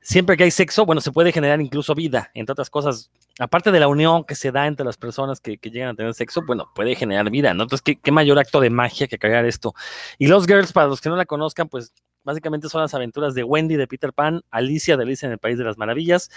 siempre 0.00 0.36
que 0.36 0.44
hay 0.44 0.50
sexo, 0.50 0.86
bueno, 0.86 1.00
se 1.00 1.12
puede 1.12 1.32
generar 1.32 1.60
incluso 1.60 1.94
vida, 1.94 2.30
entre 2.34 2.52
otras 2.52 2.70
cosas. 2.70 3.10
Aparte 3.38 3.72
de 3.72 3.80
la 3.80 3.88
unión 3.88 4.22
que 4.24 4.36
se 4.36 4.52
da 4.52 4.66
entre 4.66 4.86
las 4.86 4.96
personas 4.96 5.40
que, 5.40 5.58
llegan 5.62 5.90
a 5.90 5.94
tener 5.94 6.14
sexo, 6.14 6.42
bueno, 6.46 6.70
puede 6.74 6.94
generar 6.94 7.28
vida, 7.30 7.52
¿no? 7.52 7.64
Entonces, 7.64 7.82
¿qué, 7.82 7.96
¿qué, 7.96 8.12
mayor 8.12 8.38
acto 8.38 8.60
de 8.60 8.70
magia 8.70 9.08
que 9.08 9.18
crear 9.18 9.44
esto? 9.44 9.74
Y 10.18 10.28
Los 10.28 10.46
Girls, 10.46 10.72
para 10.72 10.86
los 10.86 11.00
que 11.00 11.08
no 11.08 11.16
la 11.16 11.26
conozcan, 11.26 11.68
pues 11.68 11.92
básicamente 12.24 12.68
son 12.68 12.80
las 12.80 12.94
aventuras 12.94 13.34
de 13.34 13.44
Wendy 13.44 13.76
de 13.76 13.86
Peter 13.86 14.12
Pan, 14.12 14.42
Alicia 14.50 14.96
de 14.96 15.04
Alicia 15.04 15.26
en 15.26 15.32
el 15.32 15.38
País 15.38 15.58
de 15.58 15.64
las 15.64 15.78
Maravillas 15.78 16.30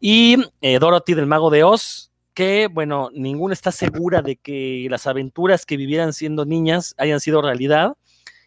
y 0.00 0.36
eh, 0.60 0.78
Dorothy 0.78 1.14
del 1.14 1.26
Mago 1.26 1.50
de 1.50 1.64
Oz, 1.64 2.10
que, 2.32 2.68
bueno, 2.72 3.10
ninguna 3.14 3.54
está 3.54 3.70
segura 3.70 4.20
de 4.20 4.36
que 4.36 4.86
las 4.90 5.06
aventuras 5.06 5.66
que 5.66 5.76
vivieran 5.76 6.12
siendo 6.12 6.44
niñas 6.44 6.94
hayan 6.98 7.20
sido 7.20 7.40
realidad 7.42 7.96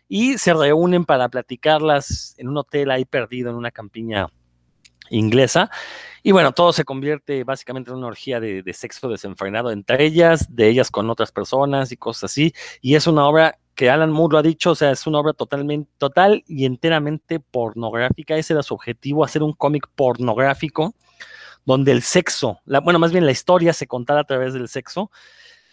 y 0.08 0.38
se 0.38 0.54
reúnen 0.54 1.06
para 1.06 1.30
platicarlas 1.30 2.36
en 2.38 2.48
un 2.48 2.58
hotel 2.58 2.92
ahí 2.92 3.06
perdido 3.06 3.50
en 3.50 3.56
una 3.56 3.72
campiña 3.72 4.28
inglesa. 5.10 5.70
Y 6.24 6.32
bueno, 6.32 6.52
todo 6.52 6.74
se 6.74 6.84
convierte 6.84 7.44
básicamente 7.44 7.92
en 7.92 7.98
una 7.98 8.08
orgía 8.08 8.40
de, 8.40 8.64
sexo 8.74 9.10
desenfrenado 9.10 9.72
entre 9.72 10.04
ellas, 10.04 10.54
de 10.54 10.68
ellas 10.68 10.92
con 10.92 11.10
otras 11.10 11.32
personas 11.32 11.92
y 11.92 11.98
cosas 11.98 12.32
así. 12.32 12.54
Y 12.82 12.96
es 12.96 13.08
una 13.08 13.26
obra 13.28 13.58
que 13.76 13.90
Alan 13.90 14.12
Moore 14.12 14.34
lo 14.34 14.38
ha 14.40 14.44
dicho, 14.44 14.72
o 14.72 14.76
sea, 14.76 14.92
es 14.92 15.06
una 15.08 15.20
obra 15.20 15.34
totalmente, 15.34 15.90
total 15.98 16.44
y 16.48 16.66
enteramente 16.66 17.40
pornográfica. 17.40 18.36
Ese 18.36 18.54
era 18.54 18.64
su 18.64 18.74
objetivo, 18.74 19.24
hacer 19.24 19.44
un 19.44 19.54
cómic 19.54 19.88
pornográfico 19.96 20.96
donde 21.66 21.92
el 21.92 22.02
sexo, 22.02 22.60
bueno, 22.66 22.98
más 22.98 23.12
bien 23.12 23.26
la 23.26 23.32
historia 23.34 23.74
se 23.74 23.88
contara 23.88 24.22
a 24.22 24.24
través 24.24 24.54
del 24.54 24.70
sexo 24.70 25.12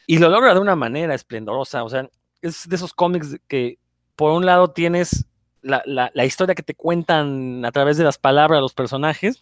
y 0.08 0.18
lo 0.18 0.28
logra 0.28 0.52
de 0.52 0.60
una 0.60 0.74
manera 0.74 1.14
esplendorosa. 1.14 1.84
O 1.84 1.88
sea, 1.88 2.08
es 2.42 2.68
de 2.68 2.76
esos 2.76 2.92
cómics 2.92 3.36
que 3.46 3.78
por 4.16 4.32
un 4.32 4.46
lado 4.46 4.70
tienes 4.70 5.26
la, 5.62 5.82
la, 5.86 6.24
historia 6.24 6.54
que 6.54 6.62
te 6.62 6.74
cuentan 6.74 7.64
a 7.64 7.72
través 7.72 7.96
de 7.96 8.04
las 8.04 8.18
palabras 8.18 8.60
los 8.60 8.74
personajes, 8.74 9.40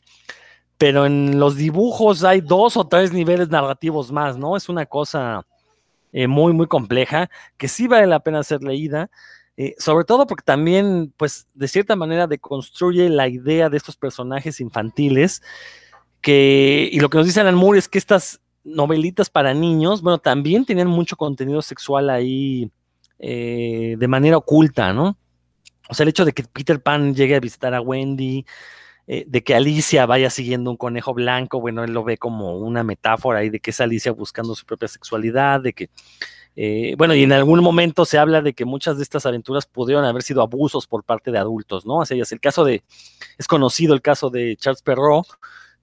pero 0.79 1.05
en 1.05 1.39
los 1.39 1.57
dibujos 1.57 2.25
hay 2.25 2.41
dos 2.41 2.77
o 2.77 2.87
tres 2.87 3.13
niveles 3.13 3.49
narrativos 3.49 4.13
más, 4.13 4.37
¿no? 4.37 4.57
Es 4.57 4.69
una 4.69 4.87
cosa 4.87 5.45
eh, 6.13 6.27
muy, 6.27 6.53
muy 6.53 6.67
compleja 6.67 7.29
que 7.57 7.69
sí 7.69 7.89
vale 7.89 8.07
la 8.07 8.21
pena 8.21 8.43
ser 8.43 8.63
leída. 8.63 9.11
Eh, 9.59 9.75
sobre 9.79 10.07
todo 10.07 10.27
porque 10.27 10.45
también, 10.45 11.13
pues, 11.19 11.47
de 11.53 11.69
cierta 11.69 11.95
manera 11.95 12.27
deconstruye 12.27 13.11
la 13.11 13.29
idea 13.29 13.69
de 13.69 13.77
estos 13.77 13.97
personajes 13.97 14.61
infantiles, 14.61 15.43
que, 16.23 16.89
y 16.91 17.01
lo 17.01 17.11
que 17.11 17.19
nos 17.19 17.27
dice 17.27 17.41
Alan 17.41 17.55
Moore 17.55 17.79
es 17.79 17.89
que 17.89 17.99
estas 17.99 18.41
novelitas 18.65 19.29
para 19.29 19.53
niños, 19.53 20.01
bueno, 20.01 20.19
también 20.19 20.65
tenían 20.65 20.89
mucho 20.89 21.17
contenido 21.17 21.61
sexual 21.61 22.09
ahí 22.09 22.71
eh, 23.23 23.95
de 23.99 24.09
manera 24.09 24.37
oculta, 24.37 24.93
¿no? 24.93 25.17
O 25.89 25.95
sea, 25.95 26.05
el 26.05 26.11
hecho 26.11 26.25
de 26.25 26.33
que 26.33 26.43
Peter 26.43 26.83
Pan 26.83 27.15
llegue 27.15 27.37
a 27.37 27.41
visitar 27.41 27.73
a 27.73 27.81
Wendy, 27.81 28.45
eh, 29.07 29.25
de 29.29 29.45
que 29.45 29.55
Alicia 29.55 30.07
vaya 30.07 30.29
siguiendo 30.29 30.71
un 30.71 30.77
conejo 30.77 31.15
blanco, 31.15 31.61
bueno, 31.61 31.85
él 31.85 31.93
lo 31.93 32.03
ve 32.03 32.19
como 32.19 32.59
una 32.59 32.83
metáfora 32.83 33.39
ahí 33.41 33.49
de 33.49 33.61
que 33.61 33.71
es 33.71 33.81
Alicia 33.81 34.11
buscando 34.11 34.57
su 34.57 34.67
propia 34.67 34.89
sexualidad, 34.89 35.61
de 35.61 35.73
que, 35.73 35.91
eh, 36.57 36.95
bueno, 36.99 37.15
y 37.15 37.23
en 37.23 37.33
algún 37.33 37.61
momento 37.61 38.05
se 38.05 38.19
habla 38.19 38.43
de 38.43 38.55
que 38.55 38.65
muchas 38.65 38.97
de 38.97 39.05
estas 39.05 39.25
aventuras 39.25 39.67
pudieron 39.67 40.05
haber 40.05 40.23
sido 40.23 40.43
abusos 40.43 40.89
por 40.89 41.05
parte 41.05 41.31
de 41.31 41.39
adultos, 41.39 41.87
¿no? 41.87 41.99
O 41.99 42.07
sea, 42.07 42.17
el 42.17 42.41
caso 42.41 42.65
de, 42.65 42.83
es 43.39 43.47
conocido 43.47 43.95
el 43.95 44.03
caso 44.03 44.31
de 44.31 44.57
Charles 44.57 44.83
Perrault, 44.83 45.29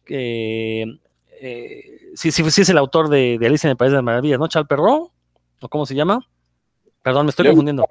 que 0.03 0.99
eh, 1.41 1.99
sí 2.15 2.29
es 2.29 2.69
el 2.69 2.77
autor 2.77 3.09
de, 3.09 3.37
de 3.39 3.47
Alicia 3.47 3.67
en 3.67 3.71
el 3.71 3.77
País 3.77 3.91
de 3.91 3.97
las 3.97 4.03
Maravillas, 4.03 4.39
¿no? 4.39 4.47
Charles 4.49 4.67
Perrault, 4.67 5.11
¿o 5.61 5.69
cómo 5.69 5.85
se 5.85 5.95
llama? 5.95 6.19
Perdón, 7.01 7.25
me 7.25 7.29
estoy 7.29 7.47
confundiendo. 7.47 7.85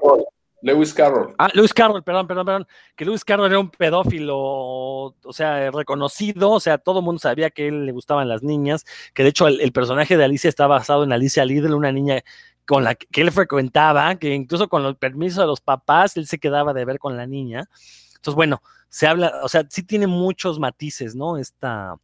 Lewis 0.61 0.93
Carroll. 0.93 1.35
Ah, 1.39 1.49
Lewis 1.55 1.73
Carroll, 1.73 2.03
perdón, 2.03 2.27
perdón, 2.27 2.47
perdón. 2.47 2.67
Que 2.97 3.05
Lewis 3.05 3.25
Carroll 3.25 3.47
era 3.47 3.61
un 3.61 3.71
pedófilo, 3.71 4.37
o 4.39 5.33
sea, 5.33 5.71
reconocido, 5.71 6.51
o 6.51 6.61
sea, 6.61 6.79
todo 6.79 6.99
el 6.99 7.05
mundo 7.05 7.21
sabía 7.21 7.51
que 7.51 7.69
él 7.69 7.87
le 7.87 7.93
gustaban 7.93 8.29
las 8.29 8.43
niñas, 8.43 8.85
que 9.15 9.23
de 9.23 9.29
hecho 9.29 9.47
el, 9.47 9.73
personaje 9.73 10.17
de 10.17 10.25
Alicia 10.25 10.49
está 10.49 10.67
basado 10.67 11.05
en 11.05 11.13
Alicia 11.13 11.45
Lidl, 11.45 11.75
una 11.75 11.93
niña 11.93 12.23
con 12.67 12.85
la 12.85 12.97
que 12.97 13.21
él 13.21 13.31
frecuentaba, 13.31 14.17
que 14.17 14.35
incluso 14.35 14.69
con 14.69 14.85
el 14.85 14.97
permiso 14.97 15.41
de 15.41 15.47
los 15.47 15.61
papás, 15.61 16.17
él 16.17 16.27
se 16.27 16.39
quedaba 16.39 16.75
de 16.75 16.85
ver 16.85 16.99
con 16.99 17.17
la 17.17 17.27
niña. 17.27 17.69
Entonces, 18.17 18.35
bueno, 18.35 18.63
se 18.89 19.07
habla, 19.07 19.41
o 19.43 19.49
sea, 19.49 19.65
sí 19.71 19.85
tiene 19.85 20.07
muchos 20.07 20.59
matices, 20.59 21.15
¿no? 21.15 21.39
Esta, 21.39 21.95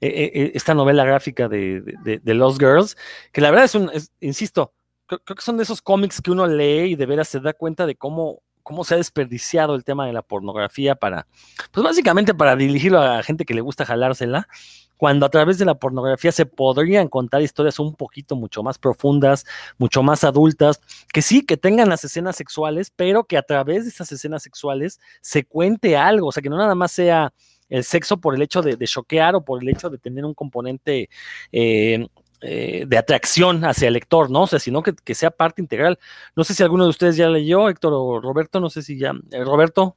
e, 0.00 0.08
e, 0.08 0.42
e, 0.42 0.52
esta 0.54 0.74
novela 0.74 1.04
gráfica 1.04 1.48
de, 1.48 1.80
de, 2.02 2.34
Lost 2.34 2.58
Girls, 2.58 2.96
que 3.30 3.40
la 3.40 3.50
verdad 3.50 3.66
es 3.66 3.74
un, 3.74 3.90
insisto, 4.20 4.72
creo, 5.06 5.20
que 5.20 5.42
son 5.42 5.56
de 5.56 5.62
esos 5.62 5.82
cómics 5.82 6.20
que 6.20 6.30
uno 6.30 6.46
lee 6.46 6.92
y 6.92 6.96
de 6.96 7.06
veras 7.06 7.28
se 7.28 7.40
da 7.40 7.52
cuenta 7.52 7.86
de 7.86 7.96
cómo, 7.96 8.42
cómo 8.62 8.84
se 8.84 8.94
ha 8.94 8.96
desperdiciado 8.96 9.74
el 9.74 9.84
tema 9.84 10.06
de 10.06 10.12
la 10.12 10.22
pornografía 10.22 10.94
para, 10.94 11.26
pues 11.70 11.84
básicamente 11.84 12.34
para 12.34 12.56
dirigirlo 12.56 13.00
a 13.00 13.22
gente 13.22 13.44
que 13.44 13.54
le 13.54 13.60
gusta 13.60 13.84
jalársela, 13.84 14.48
cuando 14.96 15.26
a 15.26 15.28
través 15.28 15.58
de 15.58 15.64
la 15.64 15.74
pornografía 15.74 16.32
se 16.32 16.46
podrían 16.46 17.08
contar 17.08 17.42
historias 17.42 17.78
un 17.78 17.94
poquito 17.94 18.36
mucho 18.36 18.62
más 18.62 18.78
profundas, 18.78 19.44
mucho 19.76 20.02
más 20.02 20.24
adultas, 20.24 20.80
que 21.12 21.20
sí, 21.20 21.44
que 21.44 21.56
tengan 21.56 21.88
las 21.88 22.04
escenas 22.04 22.36
sexuales, 22.36 22.92
pero 22.94 23.24
que 23.24 23.36
a 23.36 23.42
través 23.42 23.84
de 23.84 23.90
esas 23.90 24.10
escenas 24.12 24.42
sexuales 24.42 25.00
se 25.20 25.44
cuente 25.44 25.96
algo, 25.96 26.28
o 26.28 26.32
sea, 26.32 26.42
que 26.42 26.48
no 26.48 26.56
nada 26.56 26.74
más 26.74 26.92
sea 26.92 27.32
el 27.68 27.82
sexo 27.82 28.18
por 28.18 28.34
el 28.34 28.42
hecho 28.42 28.62
de, 28.62 28.76
choquear 28.86 29.34
o 29.34 29.44
por 29.44 29.62
el 29.62 29.68
hecho 29.68 29.90
de 29.90 29.98
tener 29.98 30.24
un 30.24 30.34
componente 30.34 31.08
eh, 31.50 32.06
eh, 32.46 32.84
de 32.86 32.98
atracción 32.98 33.64
hacia 33.64 33.88
el 33.88 33.94
lector, 33.94 34.30
¿no? 34.30 34.42
O 34.42 34.46
sea, 34.46 34.58
sino 34.58 34.82
que, 34.82 35.14
sea 35.14 35.30
parte 35.30 35.62
integral. 35.62 35.98
No 36.36 36.44
sé 36.44 36.52
si 36.52 36.62
alguno 36.62 36.84
de 36.84 36.90
ustedes 36.90 37.16
ya 37.16 37.26
leyó, 37.26 37.70
Héctor 37.70 37.94
o 37.94 38.20
Roberto, 38.20 38.60
no 38.60 38.68
sé 38.68 38.82
si 38.82 38.98
ya. 38.98 39.14
Eh, 39.30 39.42
Roberto. 39.42 39.96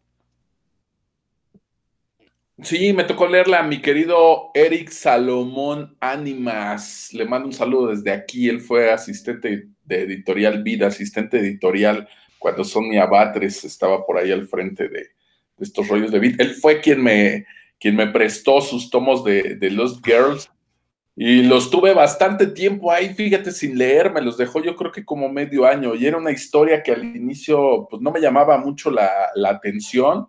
Sí, 2.61 2.93
me 2.93 3.03
tocó 3.03 3.27
leerla 3.27 3.63
mi 3.63 3.81
querido 3.81 4.51
Eric 4.53 4.91
Salomón 4.91 5.97
Ánimas. 5.99 7.09
Le 7.11 7.25
mando 7.25 7.47
un 7.47 7.53
saludo 7.53 7.87
desde 7.87 8.11
aquí. 8.11 8.47
Él 8.47 8.61
fue 8.61 8.91
asistente 8.93 9.67
de 9.83 10.01
editorial 10.03 10.63
Vida, 10.63 10.87
asistente 10.87 11.39
editorial 11.39 12.07
cuando 12.39 12.63
Sonia 12.63 13.07
Batres 13.07 13.65
estaba 13.65 14.05
por 14.05 14.17
ahí 14.17 14.31
al 14.31 14.47
frente 14.47 14.87
de, 14.87 15.07
estos 15.59 15.85
rollos 15.89 16.13
de 16.13 16.19
Vida. 16.19 16.37
Él 16.39 16.55
fue 16.55 16.79
quien 16.79 17.03
me, 17.03 17.45
quien 17.77 17.97
me 17.97 18.07
prestó 18.07 18.61
sus 18.61 18.89
tomos 18.89 19.25
de, 19.25 19.55
de 19.55 19.69
Lost 19.69 19.99
Girls 20.05 20.49
y 21.19 21.41
los 21.41 21.71
tuve 21.71 21.95
bastante 21.95 22.45
tiempo 22.45 22.91
ahí, 22.91 23.11
fíjate, 23.11 23.49
sin 23.51 23.75
leer, 23.75 24.13
me 24.13 24.21
los 24.21 24.37
dejó 24.37 24.61
yo 24.61 24.75
creo 24.75 24.91
que 24.91 25.03
como 25.03 25.27
medio 25.29 25.65
año. 25.65 25.95
Y 25.95 26.05
era 26.05 26.15
una 26.15 26.29
historia 26.29 26.83
que 26.83 26.91
al 26.91 27.03
inicio 27.03 27.87
pues 27.89 28.03
no 28.03 28.11
me 28.11 28.21
llamaba 28.21 28.59
mucho 28.59 28.91
la, 28.91 29.31
atención. 29.49 30.27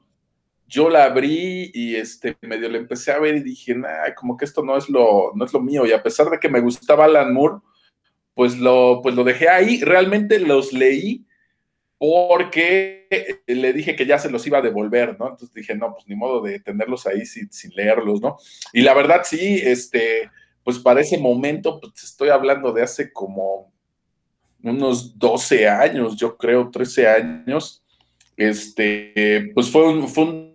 Yo 0.67 0.89
la 0.89 1.05
abrí 1.05 1.71
y 1.75 1.95
este 1.95 2.39
medio 2.41 2.71
le 2.71 2.79
empecé 2.79 3.13
a 3.13 3.19
ver 3.19 3.37
y 3.37 3.43
dije, 3.43 3.75
nah, 3.75 4.15
como 4.17 4.35
que 4.39 4.47
esto 4.47 4.65
no 4.65 4.79
es 4.79 4.89
lo, 4.89 5.33
no 5.35 5.45
es 5.45 5.53
lo 5.53 5.61
mío. 5.61 5.85
Y 5.85 5.93
a 5.93 6.03
pesar 6.03 6.31
de 6.31 6.39
que 6.39 6.49
me 6.49 6.61
gustaba 6.61 7.05
Alan 7.05 7.35
Moore, 7.35 7.57
pues 8.33 8.57
lo, 8.57 9.01
pues 9.03 9.15
lo 9.15 9.25
dejé 9.25 9.51
ahí. 9.51 9.81
Realmente 9.83 10.39
los 10.39 10.73
leí 10.73 11.27
porque 11.99 13.43
le 13.47 13.75
dije 13.75 13.95
que 13.95 14.07
ya 14.07 14.19
se 14.19 14.31
los 14.31 14.47
iba 14.47 14.57
a 14.57 14.63
devolver, 14.63 15.19
¿no? 15.19 15.27
Entonces 15.29 15.53
dije, 15.53 15.75
no, 15.75 15.93
pues 15.93 16.09
ni 16.09 16.17
modo 16.17 16.41
de 16.41 16.61
tenerlos 16.61 17.07
ahí 17.07 17.27
sin, 17.27 17.53
sin 17.53 17.73
leerlos, 17.75 18.23
¿no? 18.23 18.39
Y 18.73 18.81
la 18.81 18.95
verdad 18.95 19.21
sí, 19.25 19.61
este 19.63 20.31
pues 20.69 20.79
para 20.79 21.01
ese 21.01 21.17
momento, 21.17 21.81
pues 21.81 22.05
estoy 22.05 22.29
hablando 22.29 22.71
de 22.73 22.83
hace 22.83 23.11
como 23.11 23.73
unos 24.63 25.19
12 25.19 25.67
años, 25.67 26.15
yo 26.15 26.37
creo, 26.37 26.69
13 26.71 27.09
años, 27.09 27.83
este, 28.37 29.51
pues 29.55 29.71
fue 29.71 29.89
un, 29.89 30.07
fue 30.07 30.25
un 30.25 30.55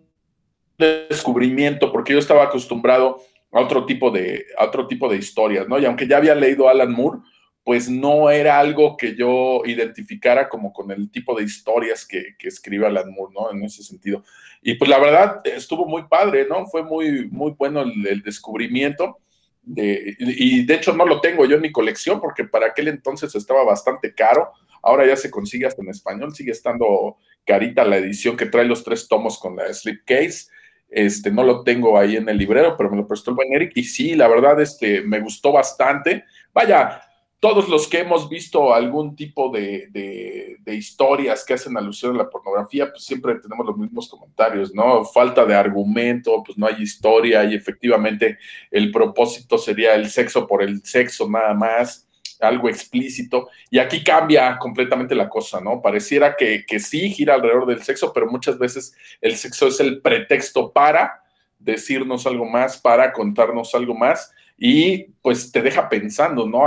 descubrimiento, 0.77 1.91
porque 1.91 2.13
yo 2.13 2.19
estaba 2.19 2.43
acostumbrado 2.43 3.23
a 3.51 3.61
otro 3.61 3.87
tipo 3.87 4.11
de, 4.11 4.45
otro 4.59 4.85
tipo 4.85 5.09
de 5.09 5.17
historias, 5.17 5.67
¿no? 5.67 5.79
Y 5.79 5.85
aunque 5.85 6.07
ya 6.07 6.17
había 6.17 6.35
leído 6.35 6.69
Alan 6.69 6.91
Moore, 6.91 7.21
pues 7.63 7.89
no 7.89 8.29
era 8.29 8.59
algo 8.59 8.95
que 8.95 9.15
yo 9.15 9.63
identificara 9.65 10.47
como 10.47 10.71
con 10.71 10.91
el 10.91 11.09
tipo 11.09 11.35
de 11.35 11.43
historias 11.43 12.05
que, 12.05 12.35
que 12.37 12.49
escribe 12.49 12.85
Alan 12.85 13.11
Moore, 13.11 13.33
¿no? 13.33 13.49
En 13.49 13.63
ese 13.63 13.81
sentido. 13.81 14.23
Y 14.61 14.75
pues 14.75 14.91
la 14.91 14.99
verdad 14.99 15.41
estuvo 15.45 15.87
muy 15.87 16.03
padre, 16.03 16.45
¿no? 16.47 16.67
Fue 16.67 16.83
muy, 16.83 17.27
muy 17.31 17.53
bueno 17.57 17.81
el 17.81 18.21
descubrimiento 18.21 19.17
y 19.65 20.65
de 20.65 20.73
hecho 20.73 20.93
no 20.93 21.05
lo 21.05 21.21
tengo 21.21 21.45
yo 21.45 21.55
en 21.55 21.61
mi 21.61 21.71
colección 21.71 22.19
porque 22.19 22.43
para 22.43 22.67
aquel 22.67 22.89
entonces 22.89 23.33
estaba 23.35 23.63
bastante 23.63 24.13
caro. 24.13 24.51
Ahora 24.81 25.07
ya 25.07 25.15
se 25.15 25.31
consigue 25.31 25.65
hasta 25.65 25.81
en 25.81 25.89
español, 25.89 26.35
sigue 26.35 26.51
estando 26.51 27.17
carita 27.45 27.85
la 27.85 27.97
edición 27.97 28.35
que 28.35 28.45
trae 28.45 28.65
los 28.65 28.83
tres 28.83 29.07
tomos 29.07 29.39
con 29.39 29.55
la 29.55 29.73
slipcase. 29.73 30.47
Este, 30.89 31.31
no 31.31 31.43
lo 31.43 31.63
tengo 31.63 31.97
ahí 31.97 32.17
en 32.17 32.29
el 32.29 32.37
librero, 32.37 32.75
pero 32.77 32.91
me 32.91 32.97
lo 32.97 33.07
prestó 33.07 33.31
el 33.31 33.35
buen 33.35 33.53
Eric. 33.53 33.71
Y 33.75 33.83
sí, 33.83 34.15
la 34.15 34.27
verdad, 34.27 34.61
este, 34.61 35.01
me 35.01 35.21
gustó 35.21 35.51
bastante. 35.51 36.25
Vaya, 36.53 37.01
todos 37.43 37.67
los 37.67 37.89
que 37.89 37.99
hemos 37.99 38.29
visto 38.29 38.73
algún 38.73 39.17
tipo 39.17 39.51
de, 39.51 40.57
historias 40.65 41.43
que 41.43 41.55
hacen 41.55 41.75
alusión 41.75 42.15
a 42.15 42.19
la 42.19 42.29
pornografía, 42.29 42.89
pues 42.89 43.03
siempre 43.03 43.35
tenemos 43.35 43.65
los 43.65 43.77
mismos 43.77 44.07
comentarios, 44.07 44.73
¿no? 44.73 45.03
Falta 45.03 45.43
de 45.43 45.53
argumento, 45.53 46.41
pues 46.41 46.57
no 46.57 46.67
hay 46.67 46.81
historia 46.81 47.43
y 47.43 47.53
efectivamente 47.53 48.37
el 48.71 48.93
propósito 48.93 49.57
sería 49.57 49.93
el 49.93 50.09
sexo 50.09 50.47
por 50.47 50.63
el 50.63 50.85
sexo 50.85 51.29
nada 51.29 51.53
más, 51.53 52.07
algo 52.39 52.69
explícito. 52.69 53.49
Y 53.69 53.77
aquí 53.77 54.05
cambia 54.05 54.57
completamente 54.57 55.13
la 55.13 55.27
cosa, 55.27 55.59
¿no? 55.59 55.81
Pareciera 55.81 56.37
que, 56.37 56.63
que 56.65 56.79
sí 56.79 57.11
gira 57.11 57.33
alrededor 57.33 57.65
del 57.65 57.83
sexo, 57.83 58.13
pero 58.13 58.27
muchas 58.27 58.57
veces 58.57 58.95
el 59.19 59.35
sexo 59.35 59.67
es 59.67 59.81
el 59.81 59.99
pretexto 59.99 60.71
para 60.71 61.21
decirnos 61.59 62.25
algo 62.25 62.45
más, 62.45 62.77
para 62.77 63.11
contarnos 63.11 63.75
algo 63.75 63.95
más 63.95 64.31
y 64.65 65.09
pues 65.21 65.51
te 65.51 65.61
deja 65.61 65.89
pensando, 65.89 66.47
¿no? 66.47 66.63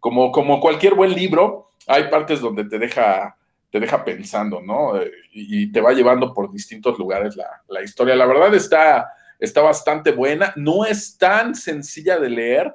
como, 0.00 0.32
como 0.32 0.58
cualquier 0.60 0.94
buen 0.94 1.12
libro, 1.12 1.72
hay 1.86 2.04
partes 2.04 2.40
donde 2.40 2.64
te 2.64 2.78
deja, 2.78 3.36
te 3.70 3.78
deja 3.78 4.02
pensando, 4.02 4.62
¿no? 4.62 4.94
Y, 5.30 5.70
te 5.70 5.82
va 5.82 5.92
llevando 5.92 6.32
por 6.32 6.50
distintos 6.50 6.98
lugares 6.98 7.36
la, 7.68 7.82
historia. 7.82 8.16
La 8.16 8.24
verdad 8.24 8.54
está, 8.54 9.12
está 9.38 9.60
bastante 9.60 10.10
buena, 10.12 10.54
no 10.56 10.86
es 10.86 11.18
tan 11.18 11.54
sencilla 11.54 12.18
de 12.18 12.30
leer. 12.30 12.74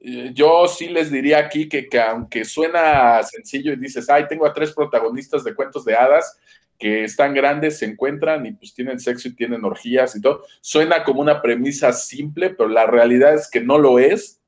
Eh, 0.00 0.30
yo 0.32 0.66
sí 0.66 0.88
les 0.88 1.10
diría 1.10 1.36
aquí 1.36 1.68
que, 1.68 1.90
que 1.90 2.00
aunque 2.00 2.46
suena 2.46 3.22
sencillo 3.22 3.74
y 3.74 3.76
dices, 3.76 4.08
ay, 4.08 4.26
tengo 4.28 4.46
a 4.46 4.54
tres 4.54 4.72
protagonistas 4.72 5.44
de 5.44 5.54
cuentos 5.54 5.84
de 5.84 5.94
hadas, 5.94 6.38
que 6.82 7.04
están 7.04 7.32
grandes, 7.32 7.78
se 7.78 7.84
encuentran 7.84 8.44
y 8.44 8.54
pues 8.54 8.74
tienen 8.74 8.98
sexo 8.98 9.28
y 9.28 9.36
tienen 9.36 9.64
orgías 9.64 10.16
y 10.16 10.20
todo. 10.20 10.42
Suena 10.60 11.04
como 11.04 11.20
una 11.20 11.40
premisa 11.40 11.92
simple, 11.92 12.50
pero 12.50 12.68
la 12.68 12.86
realidad 12.86 13.34
es 13.34 13.48
que 13.48 13.60
no 13.60 13.78
lo 13.78 14.00
es. 14.00 14.42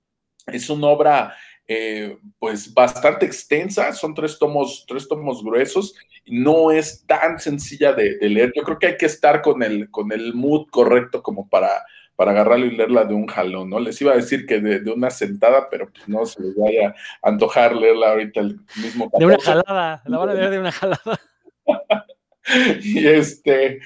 Es 0.48 0.68
una 0.68 0.88
obra 0.88 1.36
eh, 1.68 2.18
pues 2.40 2.74
bastante 2.74 3.24
extensa, 3.24 3.92
son 3.92 4.14
tres 4.14 4.36
tomos, 4.36 4.84
tres 4.88 5.06
tomos 5.06 5.44
gruesos 5.44 5.94
y 6.24 6.40
no 6.40 6.72
es 6.72 7.06
tan 7.06 7.38
sencilla 7.38 7.92
de, 7.92 8.18
leer. 8.22 8.52
Yo 8.56 8.64
creo 8.64 8.80
que 8.80 8.88
hay 8.88 8.96
que 8.96 9.06
estar 9.06 9.40
con 9.40 9.62
el, 9.62 9.88
con 9.92 10.10
el 10.10 10.34
mood 10.34 10.66
correcto 10.72 11.22
como 11.22 11.48
para, 11.48 11.84
para 12.16 12.32
agarrarlo 12.32 12.66
y 12.66 12.76
leerla 12.76 13.04
de 13.04 13.14
un 13.14 13.28
jalón, 13.28 13.70
¿no? 13.70 13.78
Les 13.78 14.00
iba 14.02 14.10
a 14.10 14.16
decir 14.16 14.44
que 14.44 14.58
de, 14.58 14.90
una 14.90 15.10
sentada, 15.10 15.68
pero 15.70 15.88
pues 15.88 16.08
no 16.08 16.26
se 16.26 16.42
les 16.42 16.56
vaya 16.56 16.96
a 17.22 17.28
antojar 17.28 17.76
leerla 17.76 18.10
ahorita 18.10 18.40
el 18.40 18.58
mismo. 18.82 19.08
De 19.16 19.24
una 19.24 19.38
jalada, 19.38 20.02
la 20.04 20.18
van 20.18 20.30
a 20.30 20.34
leer 20.34 20.50
de 20.50 20.58
una 20.58 20.72
jalada. 20.72 21.20
y 22.82 23.06
este, 23.06 23.80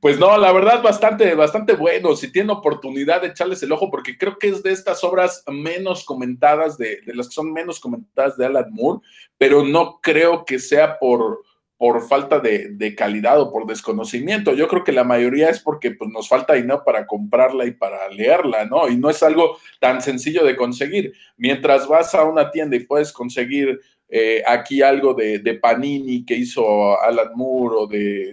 pues 0.00 0.18
no, 0.18 0.36
la 0.38 0.52
verdad, 0.52 0.82
bastante, 0.82 1.34
bastante 1.34 1.74
bueno. 1.74 2.14
Si 2.14 2.30
tienen 2.30 2.50
oportunidad 2.50 3.22
de 3.22 3.28
echarles 3.28 3.62
el 3.62 3.72
ojo, 3.72 3.90
porque 3.90 4.16
creo 4.16 4.38
que 4.38 4.48
es 4.48 4.62
de 4.62 4.72
estas 4.72 5.02
obras 5.02 5.42
menos 5.48 6.04
comentadas, 6.04 6.78
de, 6.78 7.00
de 7.04 7.14
las 7.14 7.28
que 7.28 7.34
son 7.34 7.52
menos 7.52 7.80
comentadas 7.80 8.36
de 8.36 8.46
Alan 8.46 8.72
Moore, 8.72 9.00
pero 9.36 9.64
no 9.64 9.98
creo 10.00 10.44
que 10.44 10.58
sea 10.58 10.98
por, 10.98 11.40
por 11.84 12.06
falta 12.06 12.38
de, 12.38 12.94
calidad 12.96 13.40
o 13.40 13.50
por 13.52 13.66
desconocimiento. 13.66 14.54
Yo 14.54 14.68
creo 14.68 14.84
que 14.84 14.92
la 14.92 15.04
mayoría 15.04 15.50
es 15.50 15.60
porque 15.60 15.90
pues, 15.90 16.10
nos 16.10 16.28
falta 16.28 16.54
dinero 16.54 16.82
para 16.84 17.06
comprarla 17.06 17.66
y 17.66 17.72
para 17.72 18.08
leerla, 18.08 18.64
¿no? 18.64 18.88
Y 18.88 18.96
no 18.96 19.10
es 19.10 19.22
algo 19.22 19.58
tan 19.80 20.00
sencillo 20.00 20.44
de 20.44 20.56
conseguir. 20.56 21.12
Mientras 21.36 21.88
vas 21.88 22.14
a 22.14 22.24
una 22.24 22.50
tienda 22.50 22.76
y 22.76 22.86
puedes 22.86 23.12
conseguir 23.12 23.80
eh, 24.16 24.44
aquí 24.46 24.80
algo 24.80 25.12
de, 25.12 25.58
Panini 25.60 26.24
que 26.24 26.36
hizo 26.36 26.96
Alan 27.00 27.32
Moore 27.34 27.74
o 27.80 27.86
de, 27.88 28.32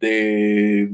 de, 0.00 0.90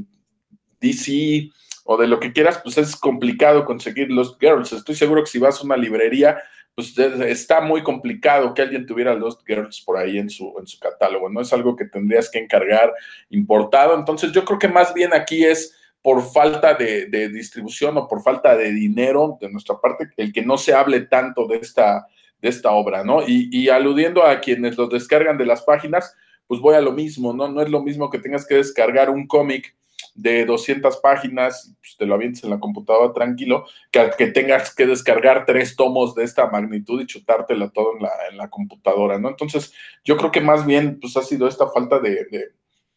DC 0.81 1.49
o 1.85 1.95
de 1.95 2.05
lo 2.05 2.19
que 2.19 2.33
quieras, 2.33 2.59
pues 2.61 2.77
es 2.77 2.93
complicado 2.97 3.63
conseguir 3.63 4.11
los 4.11 4.37
Girls. 4.37 4.73
Estoy 4.73 4.95
seguro 4.95 5.23
que 5.23 5.29
si 5.29 5.39
vas 5.39 5.61
a 5.61 5.63
una 5.63 5.77
librería, 5.77 6.37
pues 6.75 6.93
está 6.97 7.61
muy 7.61 7.83
complicado 7.83 8.53
que 8.53 8.63
alguien 8.63 8.85
tuviera 8.85 9.15
Lost 9.15 9.47
Girls 9.47 9.79
por 9.79 9.97
ahí 9.97 10.17
en 10.17 10.29
su, 10.29 10.53
en 10.59 10.67
su 10.67 10.77
catálogo, 10.77 11.29
no 11.29 11.39
es 11.39 11.53
algo 11.53 11.77
que 11.77 11.85
tendrías 11.85 12.29
que 12.29 12.39
encargar 12.39 12.93
importado. 13.29 13.97
Entonces 13.97 14.33
yo 14.33 14.43
creo 14.43 14.59
que 14.59 14.67
más 14.67 14.93
bien 14.93 15.13
aquí 15.13 15.45
es 15.45 15.73
por 16.01 16.21
falta 16.21 16.73
de, 16.73 17.05
de 17.05 17.29
distribución 17.29 17.95
o 17.97 18.09
por 18.09 18.21
falta 18.21 18.57
de 18.57 18.73
dinero 18.73 19.37
de 19.39 19.49
nuestra 19.49 19.77
parte, 19.79 20.09
el 20.17 20.33
que 20.33 20.41
no 20.41 20.57
se 20.57 20.73
hable 20.73 20.99
tanto 20.99 21.47
de 21.47 21.59
esta, 21.59 22.05
de 22.45 22.51
esta 22.51 22.71
obra, 22.73 23.03
¿no? 23.03 23.23
Y, 23.27 23.69
aludiendo 23.69 24.23
a 24.23 24.39
quienes 24.39 24.77
los 24.77 24.91
descargan 24.91 25.35
de 25.35 25.47
las 25.47 25.63
páginas, 25.63 26.15
pues 26.45 26.61
voy 26.61 26.75
a 26.75 26.81
lo 26.81 26.91
mismo, 26.91 27.33
¿no? 27.33 27.47
No 27.47 27.59
es 27.59 27.69
lo 27.69 27.81
mismo 27.81 28.11
que 28.11 28.19
tengas 28.19 28.45
que 28.45 28.53
descargar 28.53 29.09
un 29.09 29.25
cómic 29.25 29.75
de 30.13 30.45
200 30.45 30.97
páginas, 30.97 31.75
pues 31.81 31.97
te 31.97 32.05
lo 32.05 32.13
avientes 32.13 32.43
en 32.43 32.51
la 32.51 32.59
computadora 32.59 33.11
tranquilo, 33.13 33.65
que, 33.91 34.11
que 34.15 34.27
tengas 34.27 34.75
que 34.75 34.85
descargar 34.85 35.45
tres 35.47 35.75
tomos 35.75 36.13
de 36.13 36.23
esta 36.23 36.47
magnitud 36.47 37.01
y 37.01 37.07
chutártela 37.07 37.69
todo 37.69 37.95
en 37.95 38.03
la, 38.03 38.11
en 38.29 38.37
la 38.37 38.47
computadora, 38.47 39.17
¿no? 39.17 39.29
Entonces, 39.29 39.73
yo 40.03 40.15
creo 40.15 40.31
que 40.31 40.41
más 40.41 40.67
bien, 40.67 40.99
pues 41.01 41.17
ha 41.17 41.23
sido 41.23 41.47
esta 41.47 41.67
falta 41.69 41.99
de, 41.99 42.27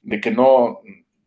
de, 0.03 0.21
que 0.21 0.31
no, 0.31 0.81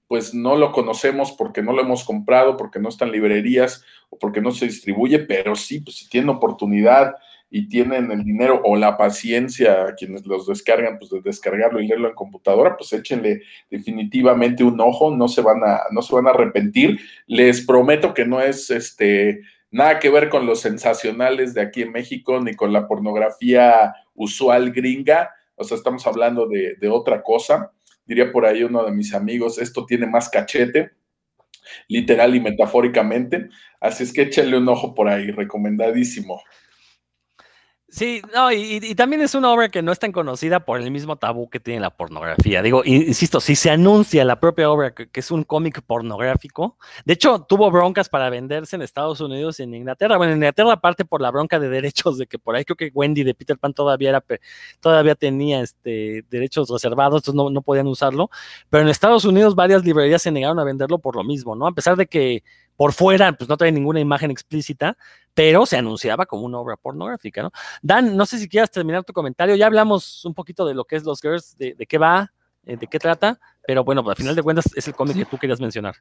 pues 0.08 0.36
no 0.36 0.56
lo 0.56 0.72
conocemos 0.72 1.32
porque 1.32 1.64
no 1.64 1.74
lo 1.74 1.82
hemos 1.82 2.04
comprado, 2.04 2.56
porque 2.56 2.78
no 2.78 2.90
está 2.90 3.06
en 3.06 3.14
librerías 3.14 3.84
o 4.12 4.20
porque 4.20 4.42
no 4.42 4.52
se 4.52 4.68
distribuye, 4.68 5.18
pero 5.18 5.56
sí, 5.56 5.80
pues 5.80 5.98
si 5.98 6.08
tienen 6.08 6.30
oportunidad 6.30 7.16
y 7.54 7.68
tienen 7.68 8.10
el 8.12 8.24
dinero 8.24 8.62
o 8.64 8.78
la 8.78 8.96
paciencia, 8.96 9.94
quienes 9.98 10.26
los 10.26 10.48
descargan, 10.48 10.98
pues 10.98 11.12
de 11.12 11.20
descargarlo 11.22 11.82
y 11.82 11.88
leerlo 11.88 12.08
en 12.08 12.16
computadora, 12.16 12.78
pues 12.78 12.94
échenle 12.94 13.42
definitivamente 13.70 14.64
un 14.64 14.80
ojo, 14.80 15.14
no 15.14 15.28
se 15.28 15.42
van 15.42 15.62
a, 15.66 15.82
no 15.92 16.02
se 16.02 16.16
van 16.16 16.28
a 16.28 16.30
arrepentir. 16.30 17.02
Les 17.28 17.66
prometo 17.66 18.14
que 18.14 18.26
no 18.26 18.40
es 18.40 18.72
este 18.72 19.42
nada 19.70 20.00
que 20.00 20.10
ver 20.10 20.30
con 20.30 20.46
los 20.46 20.62
sensacionales 20.62 21.54
de 21.54 21.62
aquí 21.62 21.82
en 21.82 21.92
México, 21.92 22.40
ni 22.40 22.56
con 22.56 22.72
la 22.72 22.88
pornografía 22.88 23.96
usual 24.16 24.72
gringa. 24.72 25.30
O 25.56 25.66
sea, 25.66 25.76
estamos 25.76 26.08
hablando 26.08 26.48
de, 26.48 26.76
de 26.80 26.88
otra 26.88 27.22
cosa. 27.22 27.74
Diría 28.06 28.32
por 28.32 28.46
ahí 28.46 28.64
uno 28.64 28.86
de 28.86 28.94
mis 28.94 29.14
amigos, 29.14 29.58
esto 29.58 29.86
tiene 29.86 30.08
más 30.08 30.30
cachete, 30.30 30.92
literal 31.90 32.34
y 32.34 32.40
metafóricamente. 32.40 33.50
Así 33.82 34.04
es 34.04 34.14
que 34.14 34.22
échenle 34.22 34.58
un 34.58 34.70
ojo 34.70 34.96
por 34.96 35.10
ahí, 35.10 35.32
recomendadísimo. 35.32 36.42
Sí, 37.92 38.22
no, 38.34 38.50
y, 38.54 38.96
también 38.96 39.22
es 39.22 39.36
una 39.36 39.52
obra 39.52 39.68
que 39.68 39.82
no 39.82 39.92
es 39.92 40.00
tan 40.00 40.14
conocida 40.14 40.62
por 40.62 40.80
el 40.80 40.90
mismo 40.92 41.18
tabú 41.18 41.50
que 41.50 41.60
tiene 41.60 41.82
la 41.82 41.90
pornografía. 41.90 42.62
Digo, 42.62 42.84
insisto, 42.86 43.42
si 43.42 43.58
se 43.58 43.70
anuncia 43.70 44.24
la 44.24 44.40
propia 44.40 44.72
obra 44.72 44.94
que, 44.94 45.10
es 45.14 45.30
un 45.30 45.44
cómic 45.44 45.82
pornográfico, 45.82 46.78
de 47.04 47.14
hecho, 47.16 47.42
tuvo 47.42 47.70
broncas 47.70 48.08
para 48.08 48.30
venderse 48.30 48.78
en 48.78 48.82
Estados 48.82 49.20
Unidos 49.20 49.60
y 49.60 49.64
en 49.64 49.74
Inglaterra. 49.74 50.16
Bueno, 50.16 50.32
en 50.32 50.38
Inglaterra, 50.38 50.72
aparte 50.72 51.04
por 51.04 51.20
la 51.20 51.32
bronca 51.32 51.60
de 51.60 51.68
derechos, 51.68 52.18
de 52.18 52.28
que 52.28 52.40
por 52.40 52.56
ahí 52.56 52.64
creo 52.64 52.78
que 52.78 52.92
Wendy 52.94 53.24
de 53.26 53.34
Peter 53.34 53.58
Pan 53.58 53.74
todavía 53.74 54.08
era, 54.12 54.24
todavía 54.80 55.16
tenía 55.16 55.60
este, 55.60 56.24
derechos 56.30 56.70
reservados, 56.70 57.20
entonces 57.20 57.36
no, 57.36 57.50
no 57.50 57.62
podían 57.62 57.88
usarlo. 57.88 58.30
Pero 58.70 58.84
en 58.84 58.90
Estados 58.90 59.26
Unidos, 59.26 59.54
varias 59.54 59.84
librerías 59.84 60.22
se 60.22 60.32
negaron 60.32 60.60
a 60.60 60.64
venderlo 60.64 60.98
por 61.00 61.18
lo 61.18 61.26
mismo, 61.26 61.58
¿no? 61.58 61.68
A 61.68 61.74
pesar 61.74 61.98
de 61.98 62.08
que 62.08 62.42
por 62.82 62.94
fuera, 62.94 63.32
pues 63.34 63.48
no 63.48 63.58
trae 63.58 63.72
ninguna 63.72 64.00
imagen 64.00 64.32
explícita, 64.32 64.98
pero 65.36 65.68
se 65.68 65.78
anunciaba 65.78 66.26
como 66.26 66.48
una 66.48 66.58
obra 66.58 66.78
pornográfica, 66.78 67.44
¿no? 67.44 67.52
Dan, 67.84 68.18
no 68.18 68.26
sé 68.26 68.40
si 68.40 68.50
quieras 68.50 68.72
terminar 68.72 69.04
tu 69.04 69.14
comentario, 69.14 69.56
ya 69.56 69.68
hablamos 69.68 70.26
un 70.26 70.34
poquito 70.34 70.66
de 70.66 70.74
lo 70.74 70.84
que 70.86 70.96
es 70.96 71.04
Los 71.04 71.22
Girls, 71.22 71.56
de, 71.58 71.76
qué 71.88 72.00
va, 72.00 72.34
eh, 72.66 72.78
de 72.78 72.88
qué 72.88 72.98
trata, 72.98 73.40
pero 73.68 73.84
bueno, 73.84 74.04
al 74.10 74.16
final 74.16 74.36
de 74.36 74.42
cuentas 74.42 74.66
es 74.76 74.88
el 74.88 74.96
cómic 74.96 75.16
que 75.16 75.26
tú 75.26 75.38
querías 75.38 75.62
mencionar. 75.62 75.94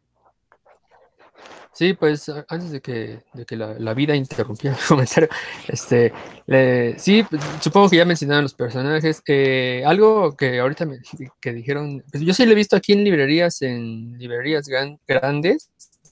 Sí, 1.75 1.93
pues 1.93 2.31
antes 2.49 2.71
de 2.71 2.81
que, 2.81 3.25
de 3.35 3.45
que 3.45 3.57
la, 3.59 3.93
vida 3.93 4.17
interrumpiera 4.17 4.75
el 4.81 4.87
comentario, 4.89 5.29
este, 5.69 6.15
sí, 6.97 7.27
pues, 7.29 7.43
supongo 7.61 7.91
que 7.91 7.99
ya 7.99 8.07
mencionaron 8.07 8.45
los 8.45 8.55
personajes. 8.55 9.23
Eh, 9.27 9.83
algo 9.85 10.35
que 10.35 10.59
ahorita 10.59 10.87
me, 10.87 11.01
que 11.43 11.53
dijeron, 11.53 12.03
pues 12.11 12.25
yo 12.25 12.33
sí 12.33 12.47
lo 12.47 12.53
he 12.53 12.55
visto 12.55 12.75
aquí 12.75 12.95
en 12.95 13.05
librerías, 13.05 13.61
en 13.61 14.17
librerías 14.17 14.67
grandes, 15.07 15.69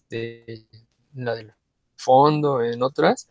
de 0.08 0.66
la 1.14 1.34
del 1.34 1.52
fondo, 1.96 2.62
en 2.62 2.82
otras, 2.82 3.28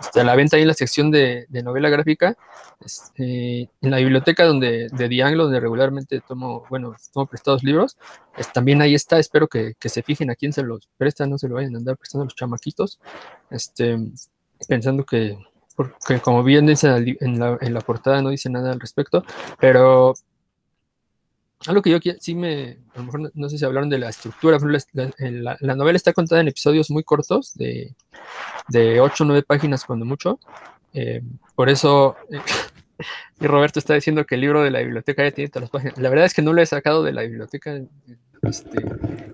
este, 0.00 0.20
a 0.20 0.24
la 0.24 0.36
venta 0.36 0.56
ahí 0.56 0.62
en 0.62 0.68
la 0.68 0.74
sección 0.74 1.10
de, 1.10 1.46
novela 1.64 1.88
gráfica, 1.88 2.36
este, 2.84 3.62
en 3.80 3.90
la 3.90 3.98
biblioteca 3.98 4.44
donde, 4.44 4.88
de 4.90 5.08
Dianglo, 5.08 5.44
donde 5.44 5.60
regularmente 5.60 6.20
tomo, 6.20 6.64
bueno, 6.70 6.94
tomo 7.12 7.26
prestados 7.26 7.62
libros, 7.64 7.96
también 8.54 8.80
ahí 8.82 8.94
está, 8.94 9.18
espero 9.18 9.48
que, 9.48 9.74
se 9.80 10.02
fijen 10.02 10.30
a 10.30 10.36
quién 10.36 10.52
se 10.52 10.62
los 10.62 10.88
presta, 10.96 11.26
no 11.26 11.38
se 11.38 11.48
lo 11.48 11.56
vayan 11.56 11.74
a 11.74 11.78
andar 11.78 11.96
prestando 11.96 12.22
a 12.22 12.26
los 12.26 12.34
chamaquitos, 12.34 13.00
este, 13.50 13.98
pensando 14.68 15.04
que, 15.04 15.38
porque 15.76 16.20
como 16.20 16.42
bien 16.42 16.66
dice 16.66 16.88
en 16.88 17.38
la, 17.38 17.58
en 17.60 17.74
la 17.74 17.80
portada 17.80 18.20
no 18.20 18.30
dice 18.30 18.50
nada 18.50 18.72
al 18.72 18.80
respecto, 18.80 19.24
pero 19.58 20.14
algo 21.66 21.82
que 21.82 21.90
yo 21.90 21.98
sí 22.20 22.34
me, 22.34 22.78
a 22.94 22.98
lo 22.98 23.04
mejor 23.04 23.32
no, 23.34 23.48
sé 23.48 23.58
si 23.58 23.64
hablaron 23.64 23.90
de 23.90 23.98
la 23.98 24.08
estructura, 24.08 24.58
la, 24.92 25.56
la, 25.60 25.74
novela 25.74 25.96
está 25.96 26.12
contada 26.12 26.40
en 26.40 26.48
episodios 26.48 26.90
muy 26.90 27.04
cortos, 27.04 27.54
de, 27.54 27.94
de 28.68 29.00
8 29.00 29.24
o 29.24 29.26
9 29.26 29.42
páginas 29.42 29.84
cuando 29.84 30.06
mucho. 30.06 30.38
Eh, 30.94 31.22
por 31.54 31.68
eso, 31.68 32.16
y 33.40 33.46
Roberto 33.46 33.78
está 33.78 33.94
diciendo 33.94 34.24
que 34.24 34.36
el 34.36 34.40
libro 34.40 34.62
de 34.62 34.70
la 34.70 34.80
biblioteca 34.80 35.22
ya 35.22 35.32
tiene 35.32 35.50
todas 35.50 35.64
las 35.64 35.70
páginas. 35.70 35.98
La 35.98 36.08
verdad 36.08 36.26
es 36.26 36.34
que 36.34 36.42
no 36.42 36.52
lo 36.52 36.62
he 36.62 36.66
sacado 36.66 37.02
de 37.02 37.12
la 37.12 37.22
biblioteca. 37.22 37.78
Este, 38.42 38.82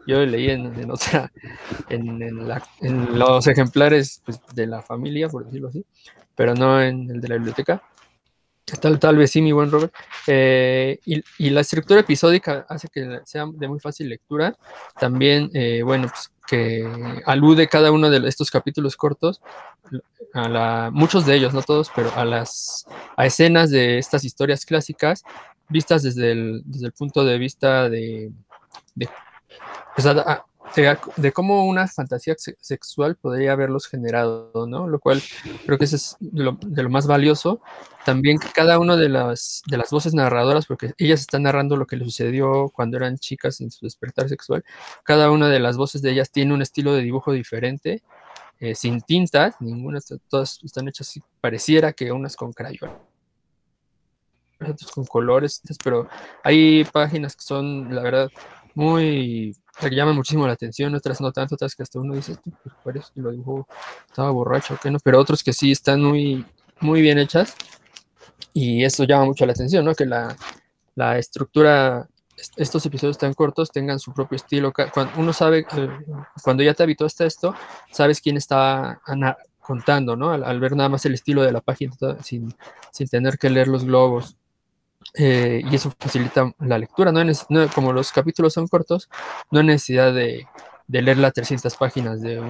yo 0.09 0.27
leí 0.27 0.51
en, 0.51 0.67
en 0.81 0.91
otra, 0.91 1.31
en, 1.89 2.23
en, 2.23 3.19
los 3.19 3.47
ejemplares 3.47 4.21
pues, 4.25 4.41
de 4.53 4.67
la 4.67 4.83
familia, 4.83 5.29
por 5.29 5.45
decirlo 5.45 5.69
así, 5.69 5.85
pero 6.35 6.55
no 6.55 6.83
en 6.83 7.09
el 7.09 7.21
de 7.21 7.29
la 7.29 7.37
biblioteca. 7.37 7.83
Tal, 8.81 8.99
tal 8.99 9.17
vez 9.17 9.31
sí, 9.31 9.41
mi 9.41 9.53
buen 9.53 9.71
Robert. 9.71 9.95
Eh, 10.27 10.99
y, 11.05 11.51
la 11.51 11.61
estructura 11.61 12.01
episódica 12.01 12.67
hace 12.69 12.89
que 12.89 13.21
sea 13.25 13.47
de 13.53 13.69
muy 13.69 13.79
fácil 13.79 14.09
lectura. 14.09 14.57
También, 14.99 15.51
eh, 15.55 15.83
bueno, 15.85 16.09
pues 16.09 16.33
que 16.47 16.89
alude 17.27 17.69
cada 17.69 17.93
uno 17.93 18.11
de 18.11 18.27
estos 18.29 18.51
capítulos 18.51 18.97
cortos, 18.97 19.41
a 20.33 20.49
la, 20.49 20.91
muchos 20.93 21.27
de 21.27 21.35
ellos, 21.37 21.55
no 21.55 21.63
todos, 21.63 21.91
pero 21.95 22.13
a 22.15 22.25
las 22.25 22.87
a 23.17 23.27
escenas 23.27 23.71
de 23.71 23.99
estas 23.99 24.25
historias 24.25 24.65
clásicas, 24.65 25.23
vistas 25.69 26.03
desde 26.03 26.33
el, 26.33 26.63
desde 26.65 26.87
el 26.87 26.93
punto 26.93 27.25
de 27.25 27.39
vista 27.39 27.89
de, 27.89 28.33
pues, 29.95 30.07
de, 30.75 31.33
cómo 31.33 31.67
una 31.67 31.87
fantasía 31.89 32.35
sexual 32.37 33.17
podría 33.17 33.53
haberlos 33.53 33.87
generado, 33.87 34.67
¿no? 34.67 34.89
Lo 34.89 34.99
cual 34.99 35.23
creo 35.65 35.79
que 35.79 35.85
eso 35.85 35.97
es 35.97 36.17
de 36.21 36.83
lo, 36.83 36.91
más 36.91 37.07
valioso. 37.07 37.61
También 38.05 38.39
que 38.39 38.49
cada 38.49 38.79
una 38.79 38.97
de 38.97 39.09
las, 39.09 39.63
de 39.67 39.77
las 39.77 39.91
voces 39.91 40.15
narradoras, 40.15 40.67
porque 40.67 40.95
ellas 40.99 41.21
están 41.21 41.43
narrando 41.43 41.77
lo 41.77 41.87
que 41.87 41.97
les 41.97 42.07
sucedió 42.09 42.71
cuando 42.71 42.97
eran 42.97 43.19
chicas 43.19 43.61
en 43.61 43.71
su 43.71 43.85
despertar 43.85 44.29
sexual, 44.29 44.65
cada 45.03 45.31
una 45.31 45.49
de 45.49 45.61
las 45.61 45.77
voces 45.77 46.03
de 46.03 46.13
ellas 46.13 46.31
tiene 46.31 46.55
un 46.55 46.63
estilo 46.63 46.95
de 46.95 47.03
dibujo 47.03 47.33
diferente, 47.33 48.03
eh, 48.61 48.75
sin 48.75 49.01
tintas, 49.01 49.57
ninguna, 49.61 50.01
todas 50.29 50.61
están 50.63 50.89
hechas 50.89 51.09
así, 51.09 51.23
pareciera 51.41 51.93
que 51.93 52.13
unas 52.13 52.37
con 52.37 52.53
crayón 52.53 52.91
otras 54.61 54.91
con 54.91 55.05
colores, 55.05 55.61
pero 55.83 56.09
hay 56.43 56.85
páginas 56.85 57.37
que 57.37 57.43
son, 57.43 57.95
la 57.95 58.03
verdad, 58.03 58.31
muy 58.75 59.57
que 59.81 59.91
llaman 59.91 60.17
muchísimo 60.17 60.47
la 60.47 60.55
atención, 60.55 60.95
otras 60.95 61.21
no 61.21 61.33
tanto, 61.33 61.55
otras 61.55 61.75
que 61.75 61.83
hasta 61.83 62.01
uno 62.01 62.15
dice, 62.15 62.37
pues 62.63 62.75
parece 62.85 63.09
que 63.15 63.21
lo 63.21 63.31
dibujó, 63.31 63.67
estaba 64.07 64.31
borracho, 64.31 64.79
que 64.83 64.91
no, 64.91 64.99
pero 65.03 65.21
otros 65.21 65.43
que 65.43 65.53
sí 65.53 65.73
están 65.73 66.03
muy, 66.03 66.45
muy 66.81 67.03
bien 67.03 67.19
hechas 67.19 67.55
y 68.53 68.85
eso 68.85 69.05
llama 69.05 69.27
mucho 69.27 69.45
la 69.47 69.53
atención, 69.53 69.85
¿no? 69.85 69.95
Que 69.95 70.07
la, 70.07 70.37
la 70.95 71.19
estructura 71.19 72.09
estos 72.57 72.85
episodios 72.87 73.19
tan 73.19 73.35
cortos 73.35 73.71
tengan 73.71 73.99
su 73.99 74.13
propio 74.13 74.37
estilo. 74.37 74.73
Cuando 74.73 75.13
uno 75.19 75.33
sabe, 75.33 75.67
cuando 76.43 76.63
ya 76.63 76.75
te 76.75 76.83
habituaste 76.83 77.25
a 77.25 77.27
esto, 77.27 77.55
sabes 77.91 78.21
quién 78.21 78.37
está 78.37 79.01
contando, 79.61 80.17
¿no? 80.17 80.31
Al, 80.31 80.61
ver 80.61 80.77
nada 80.77 80.89
más 80.89 81.05
el 81.07 81.15
estilo 81.15 81.43
de 81.43 81.53
la 81.53 81.61
página 81.61 81.95
sin, 82.23 82.55
sin 82.93 83.09
tener 83.09 83.39
que 83.39 83.51
leer 83.51 83.69
los 83.69 83.85
globos. 83.85 84.37
Eh, 85.15 85.63
y 85.71 85.75
eso 85.75 85.93
facilita 85.99 86.53
la 86.61 86.79
lectura, 86.79 87.13
¿no? 87.13 87.23
como 87.75 87.93
los 87.93 88.13
capítulos 88.13 88.53
son 88.53 88.69
cortos, 88.69 89.09
no 89.51 89.61
hay 89.61 89.67
necesidad 89.67 90.13
de, 90.13 90.47
de 90.87 91.03
leer 91.03 91.19
las 91.19 91.33
300 91.33 91.75
páginas 91.77 92.21
de, 92.21 92.41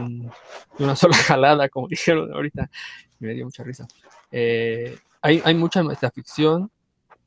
una 0.78 0.96
sola 0.96 1.16
jalada, 1.16 1.68
como 1.68 1.88
dijeron 1.88 2.32
ahorita, 2.32 2.70
me 3.18 3.34
dio 3.34 3.44
mucha 3.44 3.62
risa. 3.62 3.86
Eh, 4.30 4.98
hay, 5.22 5.42
hay, 5.44 5.54
mucha 5.54 5.82
metaficción, 5.82 6.70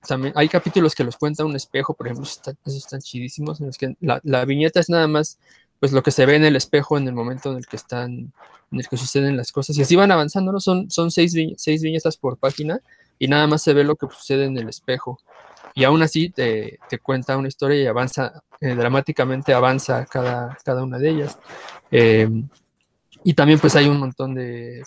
también 0.07 0.33
hay 0.35 0.47
capítulos 0.47 0.95
que 0.95 1.03
los 1.03 1.17
cuenta 1.17 1.45
un 1.45 1.55
espejo, 1.55 1.93
por 1.93 2.07
ejemplo, 2.07 2.25
esos 2.25 2.55
están 2.65 3.01
chidísimos, 3.01 3.59
en 3.59 3.67
los 3.67 3.77
que 3.77 3.95
la, 3.99 4.19
la, 4.23 4.45
viñeta 4.45 4.79
es 4.79 4.89
nada 4.89 5.07
más 5.07 5.39
pues 5.79 5.93
lo 5.93 6.03
que 6.03 6.11
se 6.11 6.25
ve 6.25 6.35
en 6.35 6.43
el 6.43 6.55
espejo 6.55 6.97
en 6.97 7.07
el 7.07 7.13
momento 7.13 7.51
en 7.51 7.57
el 7.57 7.65
que 7.65 7.77
están, 7.77 8.33
en 8.71 8.79
el 8.79 8.87
que 8.87 8.97
suceden 8.97 9.37
las 9.37 9.51
cosas, 9.51 9.77
y 9.77 9.81
así 9.81 9.95
van 9.95 10.11
avanzando, 10.11 10.51
¿no? 10.51 10.59
Son, 10.59 10.91
son 10.91 11.09
seis, 11.09 11.33
seis 11.57 11.81
viñetas 11.81 12.17
por 12.17 12.37
página, 12.37 12.81
y 13.19 13.27
nada 13.27 13.45
más 13.47 13.61
se 13.61 13.73
ve 13.73 13.83
lo 13.83 13.95
que 13.95 14.07
sucede 14.07 14.45
en 14.45 14.57
el 14.57 14.69
espejo. 14.69 15.19
Y 15.75 15.83
aún 15.83 16.01
así 16.01 16.29
te, 16.29 16.79
te 16.89 16.99
cuenta 16.99 17.37
una 17.37 17.49
historia 17.49 17.83
y 17.83 17.85
avanza, 17.85 18.41
eh, 18.61 18.73
dramáticamente 18.73 19.53
avanza 19.53 20.05
cada, 20.05 20.57
cada 20.63 20.83
una 20.83 20.97
de 20.97 21.09
ellas. 21.09 21.37
Em, 21.91 22.47
y 23.23 23.33
también 23.33 23.59
pues 23.59 23.75
hay 23.75 23.87
un 23.87 23.99
montón 23.99 24.33
de... 24.33 24.83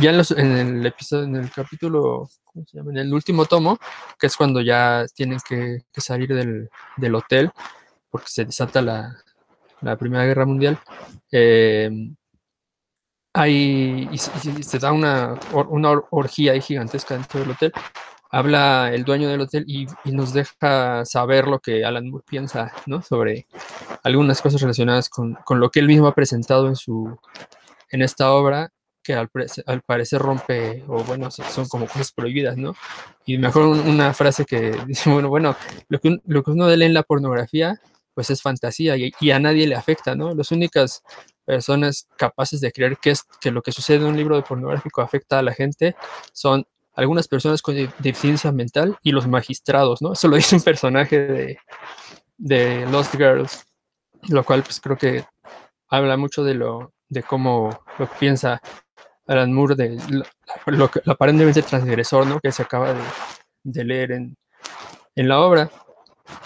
Ya 0.00 0.10
en, 0.10 0.16
los, 0.16 0.30
en, 0.30 0.52
el 0.52 0.86
episodio, 0.86 1.24
en 1.24 1.36
el 1.36 1.50
capítulo, 1.50 2.30
¿cómo 2.44 2.64
se 2.64 2.78
llama? 2.78 2.92
En 2.92 2.98
el 2.98 3.12
último 3.12 3.44
tomo, 3.44 3.78
que 4.18 4.28
es 4.28 4.36
cuando 4.36 4.60
ya 4.60 5.04
tienen 5.14 5.40
que, 5.46 5.82
salir 5.96 6.32
del, 6.32 6.70
del, 6.96 7.14
hotel, 7.16 7.50
porque 8.10 8.28
se 8.28 8.44
desata 8.44 8.80
la, 8.80 9.16
la 9.80 9.96
Primera 9.96 10.24
Guerra 10.24 10.46
Mundial. 10.46 10.78
Eh, 11.32 11.90
hay, 13.34 14.08
y, 14.12 14.18
se 14.18 14.78
da 14.78 14.92
una, 14.92 15.38
una 15.52 15.90
orgía 16.10 16.58
gigantesca 16.60 17.14
dentro 17.14 17.40
del 17.40 17.50
hotel. 17.50 17.72
Habla 18.30 18.90
el 18.92 19.04
dueño 19.04 19.28
del 19.28 19.42
hotel 19.42 19.64
y, 19.66 19.86
nos 20.04 20.32
deja 20.32 21.04
saber 21.04 21.48
lo 21.48 21.58
que 21.58 21.84
Alan 21.84 22.08
Moore 22.08 22.24
piensa 22.26 22.72
¿no? 22.86 23.02
sobre 23.02 23.46
algunas 24.04 24.40
cosas 24.40 24.60
relacionadas 24.60 25.08
con, 25.08 25.34
con, 25.44 25.60
lo 25.60 25.70
que 25.70 25.80
él 25.80 25.88
mismo 25.88 26.06
ha 26.06 26.14
presentado 26.14 26.68
en, 26.68 26.76
su, 26.76 27.18
en 27.90 28.02
esta 28.02 28.32
obra, 28.32 28.70
que 29.02 29.14
al, 29.14 29.28
al 29.66 29.82
parecer 29.82 30.20
rompe, 30.20 30.84
o 30.88 31.02
bueno, 31.02 31.30
son 31.30 31.68
como 31.68 31.86
cosas 31.86 32.12
prohibidas, 32.12 32.56
¿no? 32.56 32.74
Y 33.26 33.36
mejor 33.36 33.66
una 33.66 34.14
frase 34.14 34.44
que 34.44 34.78
dice, 34.86 35.10
bueno, 35.10 35.28
bueno, 35.28 35.56
lo 35.88 35.98
que, 36.00 36.18
lo 36.24 36.42
que 36.42 36.50
uno 36.52 36.68
lee 36.68 36.86
en 36.86 36.94
la 36.94 37.02
pornografía, 37.02 37.80
pues 38.14 38.30
es 38.30 38.40
fantasía 38.42 38.96
y, 38.96 39.12
y, 39.20 39.30
a 39.32 39.40
nadie 39.40 39.66
le 39.66 39.74
afecta, 39.74 40.14
¿no? 40.14 40.34
Las 40.34 40.52
únicas 40.52 41.02
personas 41.44 42.08
capaces 42.16 42.60
de 42.60 42.72
creer 42.72 42.96
que, 42.98 43.10
es, 43.10 43.22
que 43.40 43.50
lo 43.50 43.62
que 43.62 43.72
sucede 43.72 43.98
en 43.98 44.04
un 44.04 44.16
libro 44.16 44.36
de 44.36 44.42
pornográfico 44.42 45.02
afecta 45.02 45.38
a 45.38 45.42
la 45.42 45.52
gente 45.52 45.94
son 46.32 46.66
algunas 46.94 47.28
personas 47.28 47.60
con 47.60 47.74
deficiencia 47.98 48.52
mental 48.52 48.96
y 49.02 49.12
los 49.12 49.26
magistrados, 49.26 50.00
¿no? 50.00 50.12
Eso 50.12 50.28
lo 50.28 50.36
dice 50.36 50.56
un 50.56 50.62
personaje 50.62 51.18
de, 51.18 51.58
de 52.38 52.86
Lost 52.86 53.14
Girls, 53.16 53.64
lo 54.28 54.44
cual 54.44 54.62
pues 54.62 54.80
creo 54.80 54.96
que 54.96 55.24
habla 55.88 56.16
mucho 56.16 56.44
de 56.44 56.54
lo 56.54 56.92
de 57.08 57.22
cómo 57.22 57.84
lo 57.98 58.06
piensa 58.18 58.60
Alan 59.26 59.52
Moore 59.52 59.74
de 59.74 60.24
lo, 60.66 60.90
que 60.90 61.00
aparentemente 61.06 61.62
transgresor, 61.62 62.26
¿no? 62.26 62.40
Que 62.40 62.52
se 62.52 62.62
acaba 62.62 62.92
de, 62.92 63.02
de 63.62 63.84
leer 63.84 64.12
en, 64.12 64.36
en, 65.14 65.28
la 65.28 65.40
obra. 65.40 65.70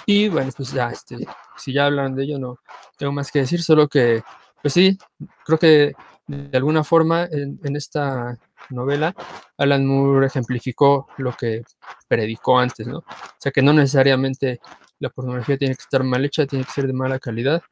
Y 0.07 0.29
bueno, 0.29 0.51
pues 0.57 0.73
ya, 0.73 0.91
este, 0.91 1.17
si 1.57 1.73
ya 1.73 1.87
hablan 1.87 2.15
de 2.15 2.25
ello, 2.25 2.39
no 2.39 2.59
tengo 2.97 3.13
más 3.13 3.31
que 3.31 3.41
decir, 3.41 3.63
solo 3.63 3.89
que 3.89 4.23
pues 4.63 4.75
sí, 4.75 4.99
creo 5.45 5.59
que 5.59 5.93
de 6.27 6.57
alguna 6.57 6.85
forma 6.85 7.27
en, 7.31 7.77
esta 7.77 8.39
novela 8.71 9.15
Alan 9.57 9.87
Moore 9.87 10.27
ejemplificó 10.27 11.09
lo 11.17 11.33
que 11.33 11.63
predicó 12.07 12.59
antes, 12.59 12.87
¿no? 12.87 12.99
O 12.99 13.05
sea 13.39 13.51
que 13.51 13.63
no 13.63 13.73
necesariamente 13.73 14.61
la 14.99 15.09
pornografía 15.09 15.57
tiene 15.57 15.75
que 15.75 15.83
estar 15.83 16.05
mal 16.05 16.25
hecha, 16.25 16.47
tiene 16.47 16.65
que 16.65 16.73
ser 16.73 16.87
de 16.87 16.93
mala 16.93 17.19
calidad 17.19 17.63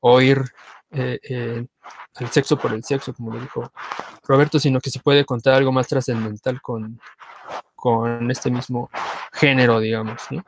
o 0.00 0.20
ir 0.20 0.42
eh, 0.90 1.18
eh, 1.22 1.66
al 2.14 2.30
sexo 2.30 2.56
por 2.56 2.72
el 2.72 2.82
sexo, 2.82 3.12
como 3.12 3.34
lo 3.34 3.40
dijo 3.40 3.70
Roberto, 4.26 4.58
sino 4.58 4.80
que 4.80 4.90
se 4.90 5.00
puede 5.00 5.24
contar 5.24 5.54
algo 5.54 5.70
más 5.70 5.86
trascendental 5.86 6.62
con, 6.62 6.98
con 7.74 8.30
este 8.30 8.50
mismo 8.50 8.90
género, 9.32 9.80
digamos, 9.80 10.22
¿no? 10.30 10.44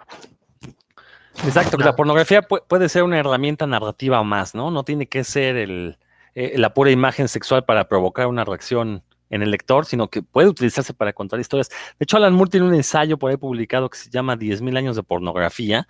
Exacto, 1.44 1.78
que 1.78 1.84
la 1.84 1.96
pornografía 1.96 2.42
puede 2.42 2.88
ser 2.88 3.02
una 3.02 3.18
herramienta 3.18 3.66
narrativa 3.66 4.22
más, 4.22 4.54
¿no? 4.54 4.70
No 4.70 4.84
tiene 4.84 5.06
que 5.06 5.24
ser 5.24 5.56
el, 5.56 5.98
eh, 6.34 6.54
la 6.56 6.74
pura 6.74 6.90
imagen 6.90 7.28
sexual 7.28 7.64
para 7.64 7.88
provocar 7.88 8.26
una 8.26 8.44
reacción 8.44 9.02
en 9.30 9.42
el 9.42 9.50
lector, 9.50 9.86
sino 9.86 10.08
que 10.08 10.22
puede 10.22 10.48
utilizarse 10.48 10.92
para 10.92 11.12
contar 11.12 11.40
historias. 11.40 11.68
De 11.68 12.04
hecho, 12.04 12.16
Alan 12.16 12.34
Moore 12.34 12.50
tiene 12.50 12.66
un 12.66 12.74
ensayo 12.74 13.16
por 13.16 13.30
ahí 13.30 13.36
publicado 13.36 13.88
que 13.88 13.96
se 13.96 14.10
llama 14.10 14.36
10.000 14.36 14.76
años 14.76 14.96
de 14.96 15.02
pornografía, 15.02 15.86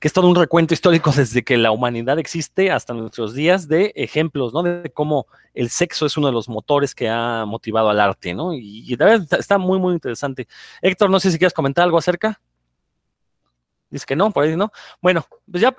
que 0.00 0.08
es 0.08 0.14
todo 0.14 0.28
un 0.28 0.36
recuento 0.36 0.74
histórico 0.74 1.12
desde 1.16 1.42
que 1.44 1.58
la 1.58 1.70
humanidad 1.70 2.18
existe 2.18 2.70
hasta 2.70 2.94
nuestros 2.94 3.34
días 3.34 3.68
de 3.68 3.92
ejemplos, 3.96 4.54
¿no? 4.54 4.62
De 4.62 4.90
cómo 4.90 5.26
el 5.52 5.70
sexo 5.70 6.06
es 6.06 6.16
uno 6.16 6.28
de 6.28 6.32
los 6.32 6.48
motores 6.48 6.94
que 6.94 7.08
ha 7.08 7.44
motivado 7.46 7.90
al 7.90 8.00
arte, 8.00 8.32
¿no? 8.32 8.54
Y, 8.54 8.84
y 8.90 8.96
verdad 8.96 9.26
está 9.38 9.58
muy, 9.58 9.78
muy 9.78 9.92
interesante. 9.92 10.48
Héctor, 10.80 11.10
no 11.10 11.20
sé 11.20 11.30
si 11.30 11.38
quieres 11.38 11.52
comentar 11.52 11.84
algo 11.84 11.98
acerca. 11.98 12.40
Dice 13.94 14.06
que 14.06 14.16
no, 14.16 14.32
por 14.32 14.42
ahí 14.42 14.56
no. 14.56 14.72
Bueno, 15.00 15.24
pues 15.48 15.62
ya 15.62 15.72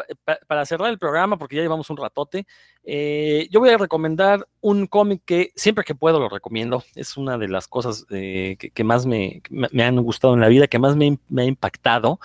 para 0.47 0.65
cerrar 0.65 0.89
el 0.89 0.97
programa, 0.97 1.37
porque 1.37 1.57
ya 1.57 1.61
llevamos 1.61 1.89
un 1.89 1.97
ratote, 1.97 2.47
eh, 2.85 3.49
yo 3.51 3.59
voy 3.59 3.71
a 3.71 3.77
recomendar 3.77 4.47
un 4.61 4.87
cómic 4.87 5.23
que 5.25 5.51
siempre 5.57 5.83
que 5.83 5.95
puedo 5.95 6.17
lo 6.17 6.29
recomiendo. 6.29 6.81
Es 6.95 7.17
una 7.17 7.37
de 7.37 7.49
las 7.49 7.67
cosas 7.67 8.05
eh, 8.11 8.55
que, 8.73 8.83
más 8.85 9.05
me, 9.05 9.41
me, 9.49 9.83
han 9.83 9.97
gustado 9.97 10.33
en 10.33 10.39
la 10.39 10.47
vida, 10.47 10.67
que 10.67 10.79
más 10.79 10.95
me, 10.95 11.19
me, 11.27 11.41
ha 11.41 11.45
impactado. 11.45 12.21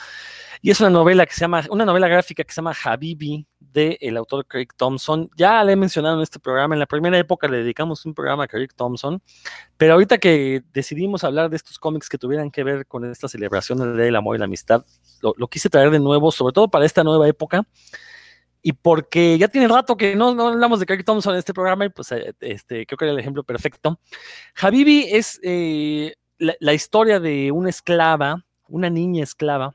Y 0.62 0.70
es 0.70 0.80
una 0.80 0.90
novela 0.90 1.26
que 1.26 1.32
se 1.32 1.40
llama, 1.40 1.64
una 1.70 1.84
novela 1.84 2.06
gráfica 2.06 2.44
que 2.44 2.52
se 2.52 2.60
llama 2.60 2.76
Habibi, 2.84 3.44
del 3.72 3.96
el 4.00 4.16
autor 4.16 4.46
Craig 4.46 4.68
Thompson. 4.76 5.30
Ya 5.36 5.62
le 5.64 5.72
he 5.72 5.76
mencionado 5.76 6.16
en 6.16 6.22
este 6.22 6.38
programa, 6.38 6.74
en 6.74 6.78
la 6.78 6.86
primera 6.86 7.18
época 7.18 7.48
le 7.48 7.58
dedicamos 7.58 8.04
un 8.06 8.14
programa 8.14 8.44
a 8.44 8.48
Craig 8.48 8.68
Thompson, 8.74 9.22
pero 9.76 9.94
ahorita 9.94 10.18
que 10.18 10.62
decidimos 10.72 11.24
hablar 11.24 11.50
de 11.50 11.56
estos 11.56 11.78
cómics 11.78 12.08
que 12.08 12.18
tuvieran 12.18 12.50
que 12.50 12.64
ver 12.64 12.86
con 12.86 13.04
esta 13.04 13.28
celebración 13.28 13.96
del 13.96 14.16
amor 14.16 14.36
y 14.36 14.38
la 14.38 14.44
amistad, 14.46 14.84
lo, 15.22 15.34
quise 15.48 15.68
traer 15.68 15.90
de 15.90 16.00
nuevo, 16.00 16.30
sobre 16.32 16.52
todo 16.52 16.68
para 16.68 16.84
esta 16.84 17.04
nueva 17.04 17.28
época. 17.28 17.66
Y 18.62 18.72
porque 18.72 19.38
ya 19.38 19.48
tiene 19.48 19.68
rato 19.68 19.96
que 19.96 20.14
no, 20.14 20.34
no 20.34 20.48
hablamos 20.48 20.80
de 20.80 20.86
Craig 20.86 21.02
Thompson 21.02 21.32
en 21.32 21.38
este 21.38 21.54
programa, 21.54 21.86
y 21.86 21.88
pues 21.88 22.12
eh, 22.12 22.34
este, 22.40 22.84
creo 22.84 22.98
que 22.98 23.04
era 23.06 23.12
el 23.12 23.18
ejemplo 23.18 23.42
perfecto. 23.42 23.98
Habibi 24.60 25.06
es 25.10 25.40
eh, 25.42 26.14
la 26.38 26.74
historia 26.74 27.20
de 27.20 27.52
una 27.52 27.70
esclava, 27.70 28.44
una 28.68 28.90
niña 28.90 29.24
esclava, 29.24 29.74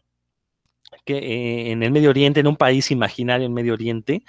que 1.06 1.18
eh, 1.18 1.72
en 1.72 1.84
el 1.84 1.92
Medio 1.92 2.10
Oriente, 2.10 2.40
en 2.42 2.48
un 2.48 2.58
país 2.58 2.92
imaginario 2.92 3.46
en 3.46 3.54
Medio 3.54 3.74
Oriente, 3.74 4.24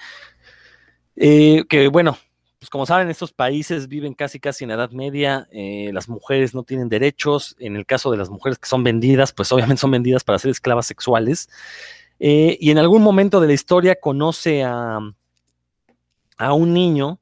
eh, 1.15 1.65
que 1.67 1.87
bueno, 1.87 2.17
pues 2.59 2.69
como 2.69 2.85
saben, 2.85 3.09
estos 3.09 3.33
países 3.33 3.87
viven 3.87 4.13
casi 4.13 4.39
casi 4.39 4.63
en 4.63 4.69
la 4.69 4.75
Edad 4.75 4.91
Media, 4.91 5.47
eh, 5.51 5.89
las 5.93 6.07
mujeres 6.07 6.53
no 6.55 6.63
tienen 6.63 6.89
derechos, 6.89 7.55
en 7.59 7.75
el 7.75 7.85
caso 7.85 8.11
de 8.11 8.17
las 8.17 8.29
mujeres 8.29 8.59
que 8.59 8.69
son 8.69 8.83
vendidas, 8.83 9.33
pues 9.33 9.51
obviamente 9.51 9.81
son 9.81 9.91
vendidas 9.91 10.23
para 10.23 10.39
ser 10.39 10.51
esclavas 10.51 10.87
sexuales, 10.87 11.49
y 12.19 12.71
en 12.71 12.79
algún 12.79 13.03
momento 13.03 13.39
de 13.39 13.47
la 13.47 13.53
historia 13.53 13.99
conoce 13.99 14.63
a, 14.63 14.99
a 16.37 16.53
un 16.53 16.73
niño 16.73 17.19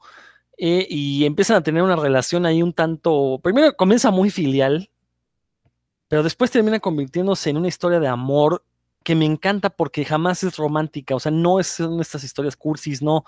y 0.57 1.25
empiezan 1.25 1.57
a 1.57 1.63
tener 1.63 1.83
una 1.83 1.97
relación 1.97 2.45
ahí 2.45 2.63
un 2.63 2.71
tanto, 2.71 3.41
primero 3.43 3.75
comienza 3.75 4.09
muy 4.09 4.29
filial, 4.29 4.89
pero 6.07 6.23
después 6.23 6.51
termina 6.51 6.79
convirtiéndose 6.79 7.49
en 7.49 7.57
una 7.57 7.67
historia 7.67 7.99
de 7.99 8.07
amor 8.07 8.63
que 9.05 9.15
me 9.15 9.25
encanta 9.25 9.69
porque 9.69 10.03
jamás 10.03 10.43
es 10.43 10.57
romántica, 10.57 11.15
o 11.15 11.19
sea, 11.19 11.31
no 11.31 11.59
es, 11.59 11.67
son 11.67 12.01
estas 12.01 12.23
historias 12.23 12.57
cursis, 12.57 13.03
no, 13.03 13.23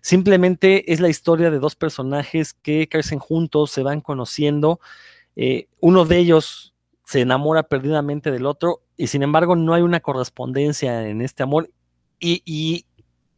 simplemente 0.00 0.90
es 0.90 1.00
la 1.00 1.10
historia 1.10 1.50
de 1.50 1.58
dos 1.58 1.76
personajes 1.76 2.54
que 2.54 2.88
crecen 2.88 3.18
juntos, 3.18 3.70
se 3.70 3.82
van 3.82 4.00
conociendo, 4.00 4.80
eh, 5.36 5.68
uno 5.80 6.06
de 6.06 6.16
ellos 6.16 6.74
se 7.04 7.20
enamora 7.20 7.62
perdidamente 7.64 8.30
del 8.30 8.46
otro 8.46 8.82
y 8.96 9.08
sin 9.08 9.22
embargo 9.22 9.54
no 9.54 9.74
hay 9.74 9.82
una 9.82 10.00
correspondencia 10.00 11.06
en 11.06 11.20
este 11.20 11.42
amor 11.42 11.70
y, 12.18 12.86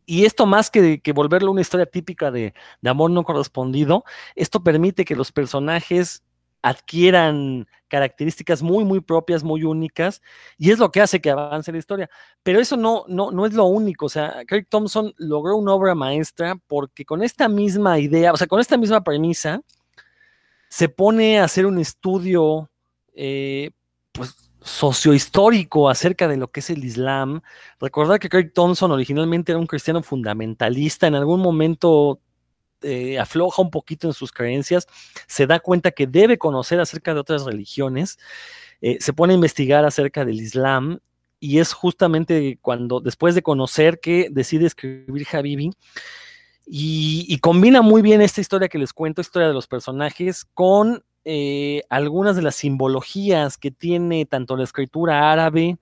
esto 0.07 0.47
más 0.47 0.71
que, 0.71 1.01
que, 1.01 1.13
volverlo 1.13 1.51
una 1.51 1.61
historia 1.61 1.87
típica 1.87 2.31
de 2.31 2.55
amor 2.85 3.11
no 3.11 3.25
correspondido, 3.25 4.05
esto 4.37 4.63
permite 4.63 5.05
que 5.05 5.17
los 5.17 5.33
personajes 5.33 6.23
adquieran 6.63 7.67
características 7.89 8.63
muy, 8.63 8.85
muy 8.85 9.01
propias, 9.01 9.43
muy 9.43 9.65
únicas, 9.65 10.23
y 10.57 10.71
es 10.71 10.79
lo 10.79 10.91
que 10.91 11.01
hace 11.01 11.21
que 11.21 11.31
avance 11.31 11.73
la 11.73 11.79
historia. 11.79 12.11
Pero 12.43 12.61
eso 12.61 12.77
no, 12.77 13.05
no, 13.09 13.31
no 13.31 13.47
es 13.47 13.53
lo 13.53 13.65
único, 13.65 14.07
o 14.07 14.09
sea, 14.09 14.43
Craig 14.47 14.67
Thompson 14.69 15.13
logró 15.19 15.57
una 15.57 15.75
obra 15.75 15.95
maestra 15.95 16.57
porque 16.67 17.05
con 17.05 17.23
esta 17.23 17.49
misma 17.49 17.99
idea, 17.99 18.33
o 18.33 18.37
sea, 18.37 18.47
con 18.47 18.61
esta 18.61 18.77
misma 18.77 19.03
premisa, 19.03 19.61
se 20.69 20.89
pone 20.89 21.41
a 21.41 21.45
hacer 21.45 21.67
un 21.67 21.79
estudio, 21.79 22.71
eh, 23.15 23.73
pues, 24.13 24.37
sociohistórico 24.63 25.89
acerca 25.89 26.29
de 26.29 26.37
lo 26.37 26.49
que 26.49 26.61
es 26.61 26.71
el 26.71 26.85
Islam. 26.85 27.41
Recordar 27.81 28.21
que 28.21 28.29
Craig 28.29 28.53
Thompson 28.53 28.93
originalmente 28.93 29.53
era 29.53 29.59
un 29.59 29.67
cristiano 29.67 30.03
fundamentalista, 30.03 31.07
en 31.07 31.15
algún 31.15 31.41
momento 31.41 32.21
eh, 32.83 33.19
afloja 33.19 33.63
un 33.63 33.71
poquito 33.71 34.07
en 34.07 34.15
sus 34.15 34.33
creencias, 34.33 34.87
se 35.27 35.47
da 35.47 35.61
cuenta 35.61 35.91
que 35.91 36.07
debe 36.07 36.39
conocer 36.39 36.81
acerca 36.81 37.15
de 37.15 37.21
otras 37.21 37.45
religiones, 37.45 38.19
eh, 38.81 38.99
se 39.01 39.13
pone 39.13 39.33
a 39.33 39.37
investigar 39.37 39.85
acerca 39.85 40.25
del 40.25 40.41
Islam 40.41 41.01
y 41.39 41.59
es 41.59 41.73
justamente 41.73 42.59
cuando, 42.61 43.01
después 43.01 43.35
de 43.35 43.43
conocer 43.43 44.01
que 44.01 44.29
decide 44.31 44.67
escribir 44.67 45.27
Habibi, 45.33 45.73
y, 46.73 47.37
combina 47.39 47.83
muy 47.83 48.01
bien 48.01 48.23
esta 48.23 48.41
historia 48.41 48.69
que 48.69 48.79
les 48.79 48.93
cuento, 48.93 49.21
historia 49.21 49.49
de 49.49 49.55
los 49.55 49.67
personajes, 49.67 50.45
con 50.55 51.03
eh, 51.25 51.83
algunas 51.91 52.37
de 52.37 52.43
las 52.43 52.55
simbologías 52.55 53.59
que 53.59 53.73
tiene 53.73 54.25
tanto 54.25 54.57
la 54.57 54.63
escritura 54.63 55.33
árabe 55.33 55.79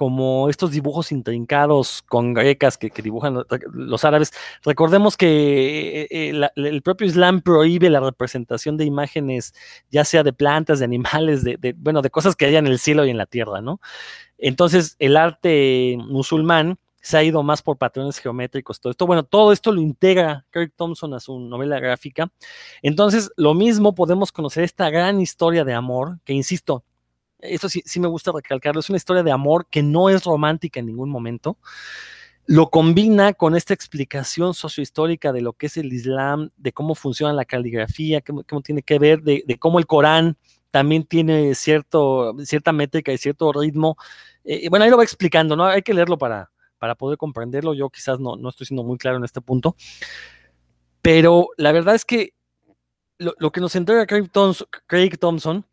como 0.00 0.48
estos 0.48 0.70
dibujos 0.70 1.12
intrincados 1.12 2.00
con 2.08 2.32
grecas 2.32 2.78
que, 2.78 2.90
dibujan 3.02 3.44
los 3.70 4.02
árabes. 4.06 4.32
Recordemos 4.64 5.18
que 5.18 6.08
eh, 6.10 6.48
el 6.56 6.80
propio 6.80 7.06
Islam 7.06 7.42
prohíbe 7.42 7.90
la 7.90 8.00
representación 8.00 8.78
de 8.78 8.86
imágenes, 8.86 9.52
ya 9.90 10.06
sea 10.06 10.22
de 10.22 10.32
plantas, 10.32 10.78
de 10.78 10.86
animales, 10.86 11.44
de, 11.44 11.74
bueno, 11.76 12.00
de 12.00 12.08
cosas 12.08 12.34
que 12.34 12.46
hay 12.46 12.56
en 12.56 12.66
el 12.66 12.78
cielo 12.78 13.04
y 13.04 13.10
en 13.10 13.18
la 13.18 13.26
tierra, 13.26 13.60
¿no? 13.60 13.78
Entonces, 14.38 14.96
el 15.00 15.18
arte 15.18 15.98
musulmán 15.98 16.78
se 17.02 17.18
ha 17.18 17.22
ido 17.22 17.42
más 17.42 17.60
por 17.60 17.76
patrones 17.76 18.16
geométricos, 18.20 18.80
todo 18.80 18.92
esto. 18.92 19.06
Bueno, 19.06 19.24
todo 19.24 19.52
esto 19.52 19.70
lo 19.70 19.82
integra 19.82 20.46
Kirk 20.50 20.72
Thompson 20.76 21.12
a 21.12 21.20
su 21.20 21.38
novela 21.38 21.78
gráfica. 21.78 22.32
Entonces, 22.80 23.30
lo 23.36 23.52
mismo 23.52 23.94
podemos 23.94 24.32
conocer 24.32 24.64
esta 24.64 24.88
gran 24.88 25.20
historia 25.20 25.62
de 25.62 25.74
amor, 25.74 26.20
que 26.24 26.32
insisto, 26.32 26.84
esto 27.42 27.68
sí, 27.68 27.82
sí 27.84 28.00
me 28.00 28.08
gusta 28.08 28.32
recalcarlo, 28.32 28.80
es 28.80 28.88
una 28.88 28.96
historia 28.96 29.22
de 29.22 29.32
amor 29.32 29.66
que 29.66 29.82
no 29.82 30.08
es 30.08 30.24
romántica 30.24 30.80
en 30.80 30.86
ningún 30.86 31.10
momento. 31.10 31.58
Lo 32.46 32.70
combina 32.70 33.32
con 33.32 33.54
esta 33.54 33.74
explicación 33.74 34.54
sociohistórica 34.54 35.32
de 35.32 35.40
lo 35.40 35.52
que 35.52 35.66
es 35.66 35.76
el 35.76 35.92
Islam, 35.92 36.50
de 36.56 36.72
cómo 36.72 36.94
funciona 36.94 37.32
la 37.32 37.44
caligrafía, 37.44 38.22
cómo, 38.22 38.42
tiene 38.62 38.82
que 38.82 38.98
ver, 38.98 39.22
de, 39.22 39.44
cómo 39.58 39.78
el 39.78 39.86
Corán 39.86 40.36
también 40.70 41.04
tiene 41.04 41.54
cierto, 41.54 42.34
cierta 42.44 42.72
métrica 42.72 43.12
y 43.12 43.18
cierto 43.18 43.52
ritmo. 43.52 43.96
Eh, 44.44 44.68
bueno, 44.68 44.84
ahí 44.84 44.90
lo 44.90 44.96
va 44.96 45.04
explicando, 45.04 45.54
¿no? 45.54 45.64
Hay 45.64 45.82
que 45.82 45.94
leerlo 45.94 46.18
para, 46.18 46.50
para 46.78 46.94
poder 46.96 47.18
comprenderlo. 47.18 47.74
Yo 47.74 47.88
quizás 47.90 48.18
no, 48.18 48.36
no 48.36 48.48
estoy 48.48 48.66
siendo 48.66 48.82
muy 48.82 48.98
claro 48.98 49.18
en 49.18 49.24
este 49.24 49.40
punto. 49.40 49.76
Pero 51.02 51.48
la 51.56 51.72
verdad 51.72 51.94
es 51.94 52.04
que 52.04 52.34
lo, 53.18 53.52
que 53.52 53.60
nos 53.60 53.76
entrega 53.76 54.06
Craig 54.06 55.18
Thompson 55.18 55.64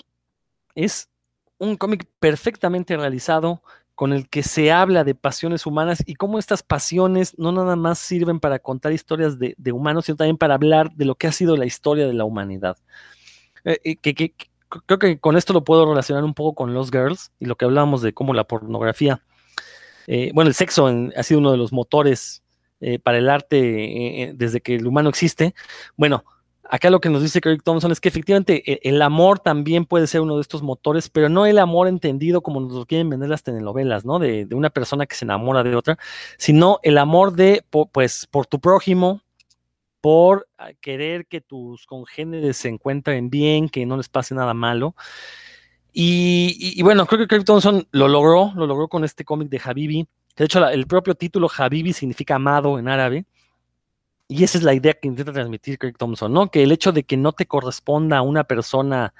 es 0.76 1.10
un 1.59 1.75
cómic 1.75 2.07
perfectamente 2.19 2.95
realizado 2.97 3.61
con 3.97 4.13
el 4.13 4.29
que 4.29 4.43
se 4.43 4.71
habla 4.71 5.03
de 5.03 5.15
pasiones 5.15 5.65
humanas 5.65 6.03
y 6.05 6.13
cómo 6.13 6.38
estas 6.38 6.61
pasiones 6.61 7.34
no 7.39 7.51
nada 7.51 7.75
más 7.75 7.97
sirven 7.97 8.39
para 8.39 8.59
contar 8.59 8.91
historias 8.91 9.39
de, 9.39 9.55
humanos, 9.71 10.05
sino 10.05 10.15
también 10.15 10.38
para 10.38 10.53
hablar 10.53 10.91
de 10.93 11.05
lo 11.05 11.15
que 11.15 11.25
ha 11.25 11.31
sido 11.31 11.57
la 11.57 11.65
historia 11.65 12.05
de 12.05 12.13
la 12.13 12.23
humanidad. 12.23 12.77
Eh, 13.65 13.79
eh, 13.84 13.95
que, 13.95 14.35
creo 14.85 14.99
que 14.99 15.19
con 15.19 15.35
esto 15.35 15.51
lo 15.51 15.63
puedo 15.63 15.89
relacionar 15.89 16.23
un 16.23 16.35
poco 16.35 16.53
con 16.53 16.75
Los 16.75 16.91
Girls 16.91 17.31
y 17.39 17.45
lo 17.45 17.55
que 17.55 17.65
hablábamos 17.65 18.03
de 18.03 18.13
cómo 18.13 18.35
la 18.35 18.43
pornografía, 18.43 19.23
eh, 20.05 20.29
bueno, 20.31 20.49
el 20.49 20.53
sexo 20.53 20.85
ha 20.85 21.23
sido 21.23 21.39
uno 21.39 21.51
de 21.51 21.57
los 21.57 21.73
motores 21.73 22.43
para 23.03 23.17
el 23.17 23.27
arte 23.31 24.35
desde 24.35 24.61
que 24.61 24.75
el 24.75 24.85
humano 24.85 25.09
existe. 25.09 25.55
Bueno, 25.95 26.23
acá 26.69 26.89
lo 26.89 26.99
que 26.99 27.10
nos 27.10 27.22
dice 27.22 27.41
Craig 27.41 27.60
Thompson 27.64 27.91
es 27.91 27.99
que 27.99 28.10
efectivamente 28.10 28.64
e, 28.72 28.80
el, 28.84 29.02
amor 29.02 29.39
también 29.39 29.85
puede 29.85 30.07
ser 30.07 30.22
uno 30.22 30.35
de 30.35 30.41
estos 30.41 30.61
motores, 30.61 31.10
pero 31.10 31.30
no 31.30 31.45
el 31.45 31.60
amor 31.60 31.88
entendido 31.88 32.41
como 32.41 32.60
nos 32.60 32.73
lo 32.73 32.85
quieren 32.85 33.10
vender 33.10 33.30
las 33.30 33.44
telenovelas, 33.44 34.06
¿no? 34.06 34.19
De, 34.19 34.48
una 34.52 34.69
persona 34.69 35.06
que 35.06 35.15
se 35.15 35.26
enamora 35.26 35.64
de 35.64 35.76
otra, 35.76 35.98
sino 36.38 36.80
el 36.84 36.98
amor 36.98 37.34
de, 37.34 37.64
pues, 37.91 38.27
por 38.27 38.45
tu 38.45 38.60
prójimo, 38.60 39.22
por 40.02 40.48
ah, 40.57 40.69
querer 40.80 41.26
que 41.27 41.41
tus 41.41 41.85
congéneres 41.85 42.57
se 42.57 42.69
encuentren 42.69 43.30
bien, 43.30 43.69
que 43.69 43.85
no 43.85 43.98
les 43.98 44.10
pase 44.10 44.35
nada 44.35 44.53
malo. 44.53 44.95
Y, 45.99 46.80
bueno, 46.84 47.07
creo 47.07 47.22
que 47.22 47.27
Craig 47.27 47.44
Thompson 47.44 47.88
lo 47.91 48.07
logró, 48.07 48.53
lo 48.56 48.68
logró 48.68 48.88
con 48.88 49.03
este 49.03 49.26
cómic 49.26 49.49
de 49.49 49.60
Habibi. 49.64 50.07
De 50.35 50.45
hecho, 50.45 50.64
el 50.68 50.85
propio 50.85 51.15
título 51.15 51.49
Habibi 51.57 51.91
significa 51.91 52.35
amado 52.35 52.77
en 52.77 52.88
árabe. 52.88 53.26
Y 54.30 54.44
esa 54.44 54.58
es 54.58 54.64
la 54.64 54.74
idea 54.74 54.94
que 54.94 55.08
intenta 55.08 55.32
transmitir 55.32 55.78
Craig 55.78 55.94
Thompson, 55.98 56.34
¿no? 56.34 56.52
Que 56.52 56.64
el 56.64 56.72
hecho 56.72 56.91
de 56.91 57.04
que 57.04 57.16
no 57.16 57.32
te 57.32 57.45
corresponda 57.45 58.18
a 58.18 58.22
una 58.22 58.44
persona 58.44 59.14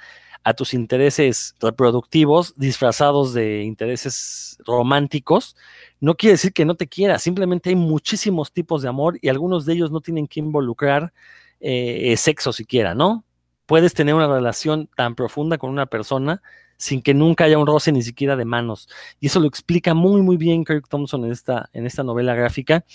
a 0.44 0.54
tus 0.54 0.74
intereses 0.74 1.56
reproductivos 1.60 2.54
disfrazados 2.58 3.34
de 3.34 3.64
intereses 3.64 4.58
románticos, 4.66 5.56
no 6.00 6.16
quiere 6.16 6.34
decir 6.34 6.54
que 6.54 6.66
no 6.66 6.76
te 6.76 6.88
quiera, 6.88 7.20
simplemente 7.20 7.70
hay 7.70 7.76
muchísimos 7.76 8.52
tipos 8.52 8.82
de 8.82 8.90
amor 8.90 9.18
y 9.22 9.30
algunos 9.30 9.66
de 9.66 9.74
ellos 9.74 9.92
no 9.92 10.02
tienen 10.02 10.28
que 10.28 10.40
involucrar 10.40 11.14
eh, 11.60 12.16
sexo 12.18 12.54
siquiera, 12.54 12.96
¿no? 12.96 13.26
Puedes 13.66 13.94
tener 13.94 14.14
una 14.14 14.28
relación 14.28 14.90
tan 14.96 15.16
profunda 15.16 15.58
con 15.58 15.70
una 15.70 15.86
persona 15.86 16.42
sin 16.78 17.02
que 17.02 17.14
nunca 17.14 17.46
haya 17.46 17.58
un 17.58 17.68
roce 17.68 17.92
ni 17.92 18.02
siquiera 18.02 18.36
de 18.36 18.46
manos. 18.46 18.88
Y 19.20 19.28
eso 19.28 19.40
lo 19.40 19.48
explica 19.48 19.94
muy, 19.94 20.22
muy 20.22 20.38
bien 20.38 20.64
Kirk 20.64 20.88
Thompson 20.88 21.26
en 21.26 21.32
esta, 21.32 21.70
en 21.74 21.86
esta 21.86 22.04
novela 22.04 22.36
gráfica, 22.36 22.86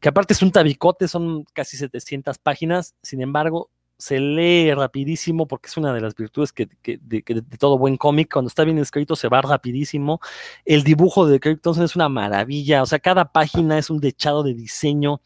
que 0.00 0.08
aparte 0.08 0.32
es 0.32 0.42
un 0.42 0.52
tabicote, 0.52 1.08
son 1.08 1.44
casi 1.52 1.76
700 1.76 2.38
páginas, 2.38 2.94
sin 3.02 3.20
embargo, 3.20 3.70
se 3.98 4.20
lee 4.20 4.72
rapidísimo 4.74 5.46
porque 5.46 5.68
es 5.68 5.76
una 5.76 5.92
de 5.92 6.00
las 6.00 6.14
virtudes 6.14 6.52
que, 6.52 6.68
de, 6.84 7.22
todo 7.58 7.78
buen 7.78 7.96
cómic. 7.96 8.30
Cuando 8.32 8.48
está 8.48 8.64
bien 8.64 8.78
escrito 8.78 9.16
se 9.16 9.28
va 9.28 9.40
rapidísimo. 9.40 10.20
El 10.64 10.82
dibujo 10.82 11.26
de 11.26 11.40
Kirk 11.40 11.60
Thompson 11.62 11.84
es 11.84 11.96
una 11.96 12.08
maravilla. 12.08 12.82
O 12.82 12.86
sea, 12.86 12.98
cada 12.98 13.32
página 13.32 13.78
es 13.78 13.90
un 13.90 13.98
dechado 13.98 14.42
de 14.42 14.54
diseño. 14.54 15.20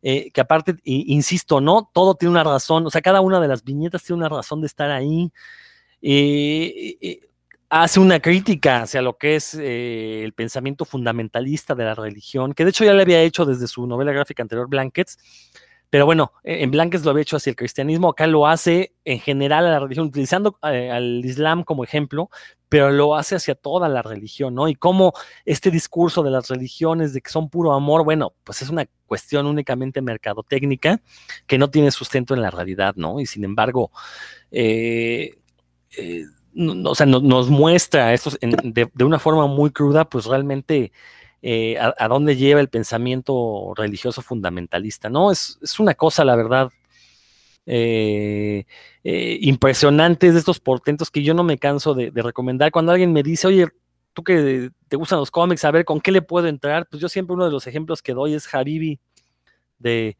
Eh, 0.00 0.30
que 0.30 0.40
aparte, 0.40 0.76
insisto, 0.84 1.60
¿no? 1.60 1.90
Todo 1.92 2.14
tiene 2.14 2.30
una 2.30 2.44
razón. 2.44 2.86
O 2.86 2.90
sea, 2.90 3.02
cada 3.02 3.20
una 3.20 3.40
de 3.40 3.48
las 3.48 3.64
viñetas 3.64 4.04
tiene 4.04 4.18
una 4.18 4.28
razón 4.28 4.60
de 4.60 4.68
estar 4.68 4.90
ahí. 4.90 5.32
Eh, 6.00 6.96
eh, 7.00 7.20
hace 7.70 8.00
una 8.00 8.20
crítica 8.20 8.82
hacia 8.82 9.02
lo 9.02 9.18
que 9.18 9.36
es 9.36 9.54
eh, 9.54 10.22
el 10.24 10.32
pensamiento 10.32 10.84
fundamentalista 10.84 11.74
de 11.74 11.84
la 11.84 11.94
religión, 11.94 12.54
que 12.54 12.64
de 12.64 12.70
hecho 12.70 12.84
ya 12.84 12.94
le 12.94 13.02
había 13.02 13.20
hecho 13.22 13.44
desde 13.44 13.66
su 13.66 13.86
novela 13.86 14.12
gráfica 14.12 14.42
anterior, 14.42 14.68
Blankets, 14.68 15.18
pero 15.90 16.06
bueno, 16.06 16.32
e, 16.44 16.62
en 16.62 16.70
Blankets 16.70 17.04
lo 17.04 17.10
había 17.10 17.22
hecho 17.22 17.36
hacia 17.36 17.50
el 17.50 17.56
cristianismo, 17.56 18.10
acá 18.10 18.26
lo 18.26 18.46
hace 18.46 18.94
en 19.04 19.20
general 19.20 19.66
a 19.66 19.70
la 19.70 19.80
religión, 19.80 20.06
utilizando 20.06 20.58
al 20.62 21.24
Islam 21.24 21.64
como 21.64 21.84
ejemplo, 21.84 22.30
pero 22.68 22.90
lo 22.90 23.16
hace 23.16 23.36
hacia 23.36 23.54
toda 23.54 23.88
la 23.88 24.02
religión, 24.02 24.54
¿no? 24.54 24.68
Y 24.68 24.74
cómo 24.74 25.12
este 25.46 25.70
discurso 25.70 26.22
de 26.22 26.30
las 26.30 26.48
religiones 26.48 27.12
de 27.14 27.22
que 27.22 27.30
son 27.30 27.48
puro 27.48 27.72
amor, 27.72 28.04
bueno, 28.04 28.34
pues 28.44 28.62
es 28.62 28.68
una 28.70 28.86
cuestión 29.06 29.46
únicamente 29.46 30.02
mercadotécnica 30.02 31.00
que 31.46 31.58
no 31.58 31.70
tiene 31.70 31.90
sustento 31.90 32.34
en 32.34 32.42
la 32.42 32.50
realidad, 32.50 32.94
¿no? 32.96 33.20
Y 33.20 33.26
sin 33.26 33.44
embargo, 33.44 33.90
eh, 34.50 35.38
eh, 35.96 36.26
o 36.84 36.94
sea, 36.94 37.06
nos 37.06 37.50
muestra 37.50 38.12
esto 38.12 38.30
de, 38.40 39.04
una 39.04 39.18
forma 39.18 39.46
muy 39.46 39.70
cruda, 39.70 40.08
pues 40.08 40.24
realmente 40.24 40.92
eh, 41.42 41.78
a, 41.78 42.08
dónde 42.08 42.36
lleva 42.36 42.60
el 42.60 42.68
pensamiento 42.68 43.72
religioso 43.76 44.22
fundamentalista, 44.22 45.08
¿no? 45.08 45.30
Es, 45.30 45.58
una 45.78 45.94
cosa, 45.94 46.24
la 46.24 46.34
verdad, 46.34 46.70
eh, 47.66 48.64
impresionante 49.04 50.32
de 50.32 50.38
estos 50.38 50.58
portentos 50.58 51.10
que 51.10 51.22
yo 51.22 51.34
no 51.34 51.44
me 51.44 51.58
canso 51.58 51.94
de, 51.94 52.10
recomendar. 52.14 52.72
Cuando 52.72 52.92
alguien 52.92 53.12
me 53.12 53.22
dice, 53.22 53.46
oye, 53.46 53.68
tú 54.12 54.24
que 54.24 54.70
te 54.88 54.96
gustan 54.96 55.20
los 55.20 55.30
cómics, 55.30 55.64
a 55.64 55.70
ver, 55.70 55.84
¿con 55.84 56.00
qué 56.00 56.10
le 56.10 56.22
puedo 56.22 56.48
entrar? 56.48 56.88
Pues 56.88 57.00
yo 57.00 57.08
siempre 57.08 57.34
uno 57.34 57.44
de 57.44 57.52
los 57.52 57.66
ejemplos 57.68 58.02
que 58.02 58.14
doy 58.14 58.34
es 58.34 58.52
Habibi 58.52 58.98
de, 59.78 60.16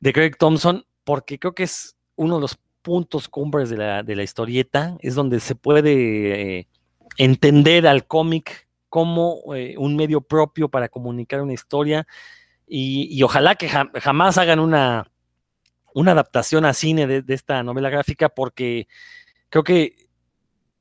de 0.00 0.12
Greg 0.12 0.38
Thompson, 0.38 0.86
porque 1.04 1.38
creo 1.38 1.54
que 1.54 1.64
es 1.64 1.96
uno 2.14 2.36
de 2.36 2.40
los 2.40 2.58
puntos 2.86 3.28
cumbres 3.28 3.68
de 3.68 3.78
la, 3.78 4.04
de 4.04 4.14
la 4.14 4.22
historieta, 4.22 4.96
es 5.00 5.16
donde 5.16 5.40
se 5.40 5.56
puede 5.56 6.60
eh, 6.60 6.68
entender 7.16 7.84
al 7.84 8.06
cómic 8.06 8.68
como 8.88 9.42
eh, 9.56 9.74
un 9.76 9.96
medio 9.96 10.20
propio 10.20 10.68
para 10.68 10.88
comunicar 10.88 11.42
una 11.42 11.52
historia 11.52 12.06
y, 12.64 13.20
ojalá 13.24 13.56
que 13.56 13.68
jamás 13.68 14.38
hagan 14.38 14.60
una, 14.60 15.10
una 15.94 16.12
adaptación 16.12 16.64
a 16.64 16.74
cine 16.74 17.08
de, 17.08 17.34
esta 17.34 17.64
novela 17.64 17.90
gráfica 17.90 18.28
porque 18.28 18.86
creo 19.48 19.64
que 19.64 19.96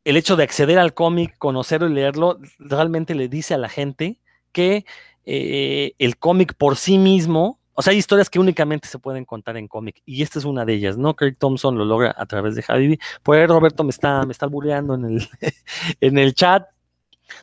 el 0.04 0.16
hecho 0.16 0.36
de 0.36 0.44
acceder 0.44 0.78
al 0.78 0.94
cómic, 0.94 1.36
conocerlo 1.40 1.90
y 1.90 1.94
leerlo, 1.94 2.38
realmente 2.60 3.16
le 3.16 3.30
dice 3.30 3.56
a 3.56 3.58
la 3.58 3.70
gente 3.70 4.20
que 4.52 4.86
eh, 5.26 5.94
el 5.98 6.20
cómic 6.20 6.54
por 6.54 6.76
sí 6.76 7.00
mismo 7.00 7.60
o 7.76 7.82
sea, 7.82 7.92
hay 7.92 7.98
historias 7.98 8.30
que 8.30 8.40
únicamente 8.40 8.88
se 8.88 9.00
pueden 9.00 9.26
contar 9.26 9.58
en 9.58 9.68
cómic 9.68 10.02
y 10.06 10.24
esta 10.24 10.40
es 10.40 10.46
una 10.46 10.64
de 10.64 10.74
ellas, 10.74 10.98
¿no? 10.98 11.14
Craig 11.14 11.36
Thompson 11.38 11.78
lo 11.78 11.84
logra 11.84 12.16
a 12.18 12.26
través 12.26 12.56
de 12.56 12.62
Javi. 12.62 12.98
Por 13.22 13.38
ahí 13.38 13.46
Roberto 13.46 13.84
me 13.84 13.90
está, 13.90 14.26
me 14.26 14.32
está 14.32 14.46
en 14.46 15.06
el, 15.06 15.28
en 16.02 16.18
el 16.18 16.34
chat. 16.34 16.68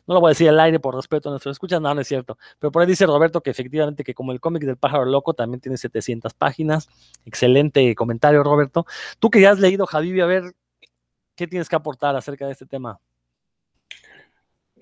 No 0.07 0.15
lo 0.15 0.21
voy 0.21 0.29
a 0.29 0.31
decir 0.31 0.49
al 0.49 0.59
aire 0.59 0.79
por 0.79 0.95
respeto 0.95 1.29
a 1.29 1.31
nuestros 1.31 1.53
escuchas, 1.53 1.79
no, 1.79 1.93
no 1.93 2.01
es 2.01 2.07
cierto. 2.07 2.37
Pero 2.57 2.71
por 2.71 2.81
ahí 2.81 2.87
dice 2.87 3.05
Roberto 3.05 3.41
que 3.41 3.51
efectivamente 3.51 4.03
que 4.03 4.15
como 4.15 4.31
el 4.31 4.39
cómic 4.39 4.63
del 4.63 4.77
pájaro 4.77 5.05
loco 5.05 5.33
también 5.33 5.61
tiene 5.61 5.77
700 5.77 6.33
páginas. 6.33 6.89
Excelente 7.25 7.93
comentario, 7.93 8.43
Roberto. 8.43 8.87
Tú 9.19 9.29
que 9.29 9.39
ya 9.39 9.51
has 9.51 9.59
leído 9.59 9.85
Javi, 9.85 10.19
a 10.19 10.25
ver, 10.25 10.55
¿qué 11.35 11.47
tienes 11.47 11.69
que 11.69 11.75
aportar 11.75 12.15
acerca 12.15 12.47
de 12.47 12.53
este 12.53 12.65
tema? 12.65 12.99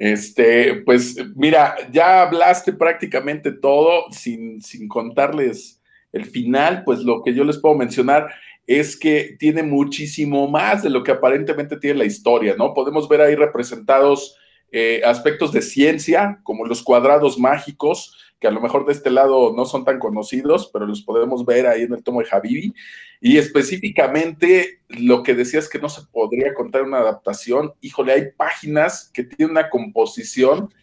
Este, 0.03 0.77
pues 0.77 1.15
mira, 1.35 1.75
ya 1.91 2.23
hablaste 2.23 2.73
prácticamente 2.73 3.51
todo 3.51 4.05
sin, 4.09 4.59
sin 4.59 4.87
contarles 4.87 5.79
el 6.11 6.25
final, 6.25 6.81
pues 6.83 7.01
lo 7.01 7.21
que 7.21 7.35
yo 7.35 7.43
les 7.43 7.59
puedo 7.59 7.75
mencionar 7.75 8.31
es 8.65 8.97
que 8.97 9.35
tiene 9.37 9.61
muchísimo 9.61 10.47
más 10.47 10.81
de 10.81 10.89
lo 10.89 11.03
que 11.03 11.11
aparentemente 11.11 11.77
tiene 11.77 11.99
la 11.99 12.05
historia, 12.05 12.55
¿no? 12.57 12.73
Podemos 12.73 13.07
ver 13.07 13.21
ahí 13.21 13.35
representados 13.35 14.35
eh, 14.71 15.03
aspectos 15.05 15.51
de 15.51 15.61
ciencia, 15.61 16.39
como 16.41 16.65
los 16.65 16.81
cuadrados 16.81 17.37
mágicos, 17.37 18.30
que 18.41 18.47
a 18.47 18.51
lo 18.51 18.59
mejor 18.59 18.87
de 18.87 18.91
este 18.91 19.11
lado 19.11 19.53
no 19.55 19.65
son 19.65 19.85
tan 19.85 19.99
conocidos, 19.99 20.71
pero 20.73 20.87
los 20.87 21.03
podemos 21.03 21.45
ver 21.45 21.67
ahí 21.67 21.83
en 21.83 21.93
el 21.93 22.03
tomo 22.03 22.21
de 22.21 22.27
Habibi. 22.29 22.73
Y 23.21 23.37
específicamente 23.37 24.79
lo 24.89 25.21
que 25.21 25.35
decías 25.35 25.69
que 25.69 25.77
no 25.77 25.89
se 25.89 26.01
podría 26.11 26.55
contar 26.55 26.81
una 26.81 26.97
adaptación, 26.97 27.73
híjole, 27.81 28.13
hay 28.13 28.31
páginas 28.35 29.11
que 29.13 29.23
tienen 29.23 29.51
una 29.51 29.69
composición 29.69 30.73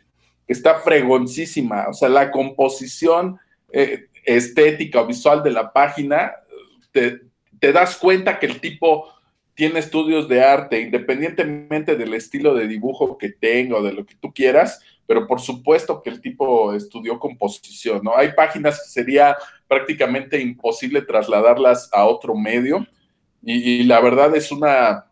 que 0.46 0.52
está 0.52 0.76
fregoncísima, 0.76 1.88
o 1.88 1.92
sea, 1.92 2.08
la 2.08 2.30
composición 2.30 3.38
eh, 3.72 4.06
estética 4.24 5.00
o 5.00 5.06
visual 5.06 5.42
de 5.42 5.50
la 5.50 5.72
página, 5.72 6.32
te, 6.92 7.22
te 7.58 7.72
das 7.72 7.96
cuenta 7.96 8.38
que 8.38 8.46
el 8.46 8.60
tipo 8.60 9.08
tiene 9.54 9.80
estudios 9.80 10.28
de 10.28 10.44
arte, 10.44 10.80
independientemente 10.80 11.96
del 11.96 12.14
estilo 12.14 12.54
de 12.54 12.68
dibujo 12.68 13.18
que 13.18 13.30
tenga 13.30 13.78
o 13.78 13.82
de 13.82 13.92
lo 13.92 14.06
que 14.06 14.14
tú 14.14 14.32
quieras, 14.32 14.80
pero 15.08 15.26
por 15.26 15.40
supuesto 15.40 16.00
que 16.00 16.10
el 16.10 16.20
tipo 16.20 16.72
estudió 16.72 17.18
composición, 17.18 18.02
¿no? 18.04 18.16
Hay 18.16 18.32
páginas 18.34 18.80
que 18.80 18.90
sería 18.90 19.36
prácticamente 19.66 20.40
imposible 20.40 21.02
trasladarlas 21.02 21.90
a 21.92 22.04
otro 22.04 22.36
medio 22.36 22.86
y, 23.42 23.82
la 23.84 24.00
verdad 24.00 24.36
es 24.36 24.52
una, 24.52 25.06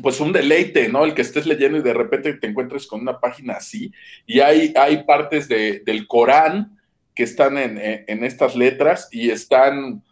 pues 0.00 0.20
un 0.20 0.32
deleite, 0.32 0.88
¿no? 0.88 1.04
El 1.04 1.12
que 1.12 1.22
estés 1.22 1.44
leyendo 1.44 1.76
y 1.76 1.82
de 1.82 1.92
repente 1.92 2.32
te 2.34 2.46
encuentres 2.46 2.86
con 2.86 3.00
una 3.00 3.20
página 3.20 3.54
así 3.54 3.92
y 4.26 4.40
hay, 4.40 4.72
hay 4.76 5.04
partes 5.04 5.48
del 5.48 6.06
Corán 6.06 6.78
que 7.14 7.24
están 7.24 7.58
en, 7.58 7.78
en 7.82 8.24
estas 8.24 8.56
letras 8.56 9.08
y 9.10 9.28
están 9.28 10.02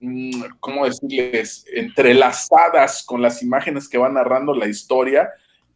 Mm, 0.00 0.30
¿cómo 0.60 0.84
decirles?, 0.84 1.64
entrelazadas 1.72 3.02
con 3.02 3.20
las 3.20 3.42
imágenes 3.42 3.88
que 3.88 3.98
van 3.98 4.14
narrando 4.14 4.54
la 4.54 4.68
historia 4.68 5.28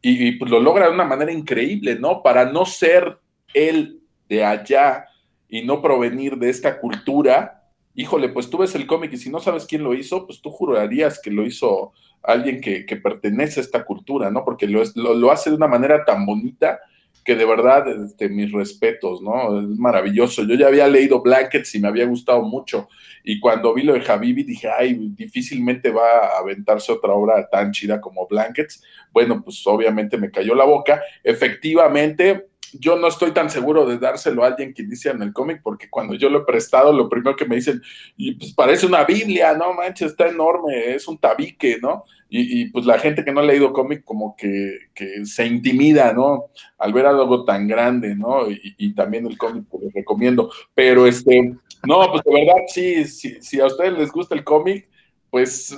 y, 0.04 0.32
pues 0.32 0.50
lo 0.50 0.58
logra 0.58 0.86
de 0.86 0.94
una 0.94 1.04
manera 1.04 1.32
increíble, 1.32 1.96
¿no? 1.96 2.22
Para 2.22 2.50
no 2.50 2.66
ser 2.66 3.18
él 3.54 4.00
de 4.28 4.44
allá 4.44 5.06
y 5.48 5.62
no 5.62 5.80
provenir 5.80 6.36
de 6.36 6.50
esta 6.50 6.80
cultura, 6.80 7.68
híjole, 7.94 8.28
pues 8.28 8.50
tú 8.50 8.58
ves 8.58 8.74
el 8.74 8.86
cómic 8.86 9.12
y 9.12 9.16
si 9.16 9.30
no 9.30 9.38
sabes 9.38 9.64
quién 9.64 9.84
lo 9.84 9.94
hizo, 9.94 10.26
pues 10.26 10.40
tú 10.40 10.50
jurarías 10.50 11.20
que 11.22 11.30
lo 11.30 11.46
hizo 11.46 11.92
alguien 12.20 12.60
que, 12.60 12.84
pertenece 12.96 13.60
a 13.60 13.62
esta 13.62 13.84
cultura, 13.84 14.30
¿no? 14.30 14.44
Porque 14.44 14.66
lo, 14.66 14.82
lo 14.94 15.30
hace 15.30 15.50
de 15.50 15.56
una 15.56 15.68
manera 15.68 16.04
tan 16.04 16.26
bonita 16.26 16.80
que 17.24 17.36
de 17.36 17.44
verdad, 17.44 17.86
este, 18.04 18.28
mis 18.28 18.50
respetos, 18.50 19.22
¿no? 19.22 19.60
Es 19.60 19.78
maravilloso. 19.78 20.42
Yo 20.44 20.54
ya 20.56 20.66
había 20.66 20.88
leído 20.88 21.22
Blankets 21.22 21.74
y 21.74 21.80
me 21.80 21.88
había 21.88 22.06
gustado 22.06 22.42
mucho. 22.42 22.88
Y 23.22 23.38
cuando 23.38 23.72
vi 23.74 23.82
lo 23.82 23.94
de 23.94 24.04
Habibi 24.06 24.42
dije, 24.42 24.68
ay, 24.68 24.94
difícilmente 25.14 25.90
va 25.90 26.26
a 26.26 26.38
aventarse 26.38 26.90
otra 26.90 27.12
obra 27.12 27.48
tan 27.48 27.70
chida 27.70 28.00
como 28.00 28.26
Blankets. 28.26 28.82
Bueno, 29.12 29.42
pues 29.42 29.64
obviamente 29.66 30.18
me 30.18 30.30
cayó 30.30 30.54
la 30.54 30.64
boca. 30.64 31.00
Efectivamente, 31.22 32.48
yo 32.78 32.96
no 32.96 33.08
estoy 33.08 33.32
tan 33.32 33.50
seguro 33.50 33.86
de 33.86 33.98
dárselo 33.98 34.44
a 34.44 34.48
alguien 34.48 34.72
que 34.72 34.82
inicia 34.82 35.10
en 35.10 35.22
el 35.22 35.32
cómic, 35.32 35.60
porque 35.62 35.90
cuando 35.90 36.14
yo 36.14 36.28
lo 36.30 36.40
he 36.40 36.44
prestado, 36.44 36.92
lo 36.92 37.08
primero 37.08 37.36
que 37.36 37.44
me 37.44 37.56
dicen, 37.56 37.82
y 38.16 38.34
pues 38.34 38.52
parece 38.52 38.86
una 38.86 39.04
Biblia, 39.04 39.54
¿no? 39.54 39.72
Manches, 39.74 40.12
está 40.12 40.28
enorme, 40.28 40.94
es 40.94 41.06
un 41.08 41.18
tabique, 41.18 41.78
¿no? 41.80 42.04
Y, 42.34 42.70
pues 42.70 42.86
la 42.86 42.98
gente 42.98 43.24
que 43.24 43.30
no 43.30 43.40
ha 43.40 43.44
leído 43.44 43.74
cómic 43.74 44.04
como 44.04 44.34
que, 44.36 44.78
se 45.24 45.46
intimida, 45.46 46.14
¿no? 46.14 46.46
Al 46.78 46.94
ver 46.94 47.04
algo 47.04 47.44
tan 47.44 47.68
grande, 47.68 48.16
¿no? 48.16 48.50
Y, 48.50 48.94
también 48.94 49.26
el 49.26 49.36
cómic, 49.36 49.64
pues 49.70 49.84
les 49.84 49.92
recomiendo. 49.92 50.50
Pero 50.74 51.06
este, 51.06 51.54
no, 51.86 52.10
pues 52.10 52.22
de 52.24 52.32
verdad, 52.32 52.62
sí, 52.68 53.04
si 53.04 53.60
a 53.60 53.66
ustedes 53.66 53.92
les 53.98 54.10
gusta 54.10 54.34
el 54.34 54.44
cómic, 54.44 54.88
pues 55.28 55.76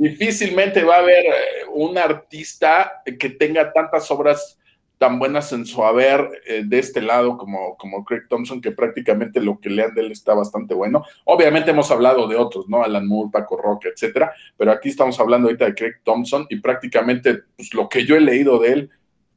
difícilmente 0.00 0.82
va 0.82 0.96
a 0.96 1.00
haber 1.00 1.24
eh, 1.26 1.66
un 1.74 1.98
artista 1.98 3.02
que 3.18 3.30
tenga 3.30 3.72
tantas 3.72 4.10
obras 4.10 4.58
tan 5.00 5.18
buenas 5.18 5.50
en 5.54 5.64
su 5.64 5.82
haber 5.82 6.42
eh, 6.46 6.62
de 6.62 6.78
este 6.78 7.00
lado 7.00 7.38
como, 7.38 7.74
como 7.78 8.04
Craig 8.04 8.28
Thompson, 8.28 8.60
que 8.60 8.70
prácticamente 8.70 9.40
lo 9.40 9.58
que 9.58 9.70
lean 9.70 9.94
de 9.94 10.02
él 10.02 10.12
está 10.12 10.34
bastante 10.34 10.74
bueno. 10.74 11.02
Obviamente 11.24 11.70
hemos 11.70 11.90
hablado 11.90 12.28
de 12.28 12.36
otros, 12.36 12.68
¿no? 12.68 12.82
Alan 12.82 13.08
Moore, 13.08 13.30
Paco 13.32 13.56
Roque, 13.56 13.88
etcétera, 13.88 14.34
pero 14.58 14.72
aquí 14.72 14.90
estamos 14.90 15.18
hablando 15.18 15.48
ahorita 15.48 15.64
de 15.64 15.74
Craig 15.74 15.94
Thompson 16.04 16.46
y 16.50 16.60
prácticamente 16.60 17.44
pues, 17.56 17.72
lo 17.72 17.88
que 17.88 18.04
yo 18.04 18.14
he 18.14 18.20
leído 18.20 18.58
de 18.58 18.72
él, 18.74 18.90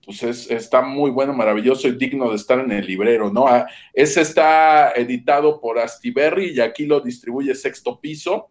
pues 0.06 0.22
es, 0.23 0.52
está 0.52 0.81
muy 0.81 1.11
bueno, 1.11 1.31
maravilloso 1.31 1.88
y 1.88 1.95
digno 1.95 2.30
de 2.30 2.35
estar 2.35 2.60
en 2.60 2.73
el 2.73 2.85
librero, 2.85 3.31
¿no? 3.31 3.48
Ah, 3.48 3.65
ese 3.94 4.19
está 4.19 4.91
editado 4.91 5.61
por 5.61 5.80
Astiberri 5.80 6.49
y 6.49 6.60
aquí 6.60 6.85
lo 6.85 6.99
distribuye 6.99 7.56
Sexto 7.56 8.02
Piso 8.02 8.49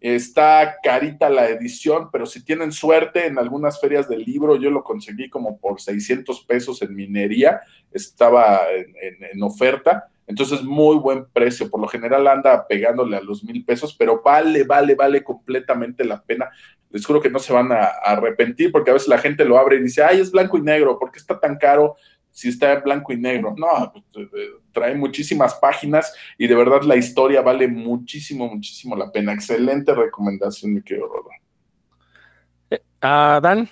Está 0.00 0.76
carita 0.82 1.28
la 1.28 1.50
edición, 1.50 2.08
pero 2.10 2.24
si 2.24 2.42
tienen 2.42 2.72
suerte, 2.72 3.26
en 3.26 3.38
algunas 3.38 3.78
ferias 3.78 4.08
del 4.08 4.24
libro 4.24 4.56
yo 4.56 4.70
lo 4.70 4.82
conseguí 4.82 5.28
como 5.28 5.58
por 5.58 5.78
600 5.78 6.40
pesos 6.46 6.80
en 6.80 6.94
minería, 6.94 7.60
estaba 7.92 8.60
en, 8.70 9.42
oferta, 9.42 10.08
entonces 10.26 10.62
muy 10.62 10.96
buen 10.96 11.26
precio. 11.26 11.68
Por 11.68 11.82
lo 11.82 11.88
general 11.88 12.26
anda 12.28 12.66
pegándole 12.66 13.18
a 13.18 13.20
los 13.20 13.44
mil 13.44 13.62
pesos, 13.62 13.94
pero 13.94 14.22
vale, 14.24 14.64
vale, 14.64 14.94
vale 14.94 15.22
completamente 15.22 16.02
la 16.02 16.22
pena. 16.22 16.48
Les 16.88 17.04
juro 17.04 17.20
que 17.20 17.30
no 17.30 17.38
se 17.38 17.52
van 17.52 17.70
a, 17.70 17.84
a 17.84 18.12
arrepentir 18.12 18.72
porque 18.72 18.90
a 18.90 18.94
veces 18.94 19.08
la 19.08 19.18
gente 19.18 19.44
lo 19.44 19.58
abre 19.58 19.76
y 19.76 19.82
dice, 19.82 20.02
ay, 20.02 20.20
es 20.20 20.30
blanco 20.30 20.56
y 20.56 20.62
negro, 20.62 20.98
¿por 20.98 21.12
qué 21.12 21.18
está 21.18 21.38
tan 21.38 21.58
caro? 21.58 21.96
Si 22.32 22.48
está 22.48 22.72
en 22.72 22.82
blanco 22.82 23.12
y 23.12 23.16
negro. 23.16 23.54
No, 23.56 23.92
pues, 23.92 24.04
eh, 24.16 24.30
eh, 24.36 24.48
trae 24.72 24.94
muchísimas 24.94 25.54
páginas 25.54 26.12
y 26.38 26.46
de 26.46 26.54
verdad 26.54 26.82
la 26.82 26.96
historia 26.96 27.42
vale 27.42 27.68
muchísimo, 27.68 28.48
muchísimo 28.48 28.96
la 28.96 29.10
pena. 29.10 29.32
Excelente 29.32 29.94
recomendación, 29.94 30.74
mi 30.74 30.82
querido 30.82 31.08
Rodo. 31.08 31.30
Eh, 32.70 32.80
Dan. 33.00 33.68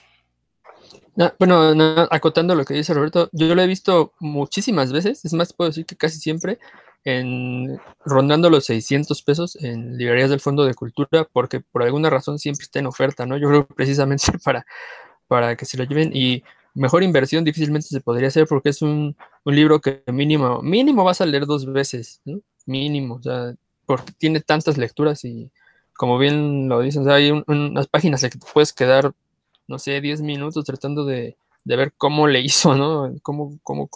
bueno, 1.39 1.73
acotando 2.11 2.55
lo 2.55 2.65
que 2.65 2.75
dice 2.75 2.95
Roberto, 2.95 3.29
yo 3.33 3.55
lo 3.55 3.63
he 3.63 3.67
visto 3.67 4.13
muchísimas 4.21 4.93
veces, 4.93 5.25
es 5.25 5.33
más, 5.33 5.53
puedo 5.53 5.71
decir 5.71 5.87
que 5.87 5.97
casi 5.97 6.19
siempre, 6.19 6.59
en, 7.05 7.81
rondando 8.05 8.51
los 8.51 8.67
600 8.67 9.23
pesos 9.23 9.57
en 9.63 9.97
librerías 9.97 10.31
del 10.31 10.41
Fondo 10.41 10.65
de 10.65 10.75
Cultura, 10.75 11.27
porque 11.33 11.61
por 11.61 11.83
alguna 11.83 12.11
razón 12.11 12.39
siempre 12.39 12.65
está 12.65 12.79
en 12.81 12.87
oferta, 12.87 13.27
¿no? 13.27 13.37
Yo 13.37 13.49
creo 13.49 13.67
precisamente 13.67 14.25
para, 14.45 14.67
para 15.27 15.57
que 15.57 15.65
se 15.65 15.77
lo 15.77 15.85
lleven 15.85 16.11
y 16.15 16.43
mejor 16.75 17.03
inversión 17.03 17.45
difícilmente 17.45 17.89
se 17.89 18.01
podría 18.01 18.29
hacer 18.29 18.47
porque 18.47 18.71
es 18.71 18.83
un, 18.83 19.17
libro 19.45 19.81
que 19.81 20.03
mínimo, 20.07 20.61
mínimo 20.63 21.05
vas 21.05 21.21
a 21.21 21.27
leer 21.27 21.47
dos 21.47 21.65
veces, 21.67 22.21
mínimo, 22.67 23.15
o 23.17 23.23
sea, 23.23 23.55
porque 23.87 24.13
tiene 24.19 24.41
tantas 24.41 24.77
lecturas 24.77 25.25
y 25.25 25.51
como 25.95 26.19
bien 26.19 26.69
lo 26.69 26.81
dicen, 26.81 27.09
hay 27.11 27.31
unas 27.47 27.89
páginas 27.89 28.23
en 28.23 28.31
que 28.31 28.39
te 28.39 28.47
puedes 28.53 28.73
quedar, 28.73 29.13
no 29.67 29.79
sé, 29.79 30.01
10 30.01 30.21
minutos 30.21 30.65
tratando 30.65 31.05
de, 31.05 31.37
ver 31.65 31.93
cómo 31.97 32.29
le 32.29 32.41
hizo, 32.41 32.75
¿no? 32.77 33.13
Cómo, 33.23 33.59
cómo, 33.63 33.89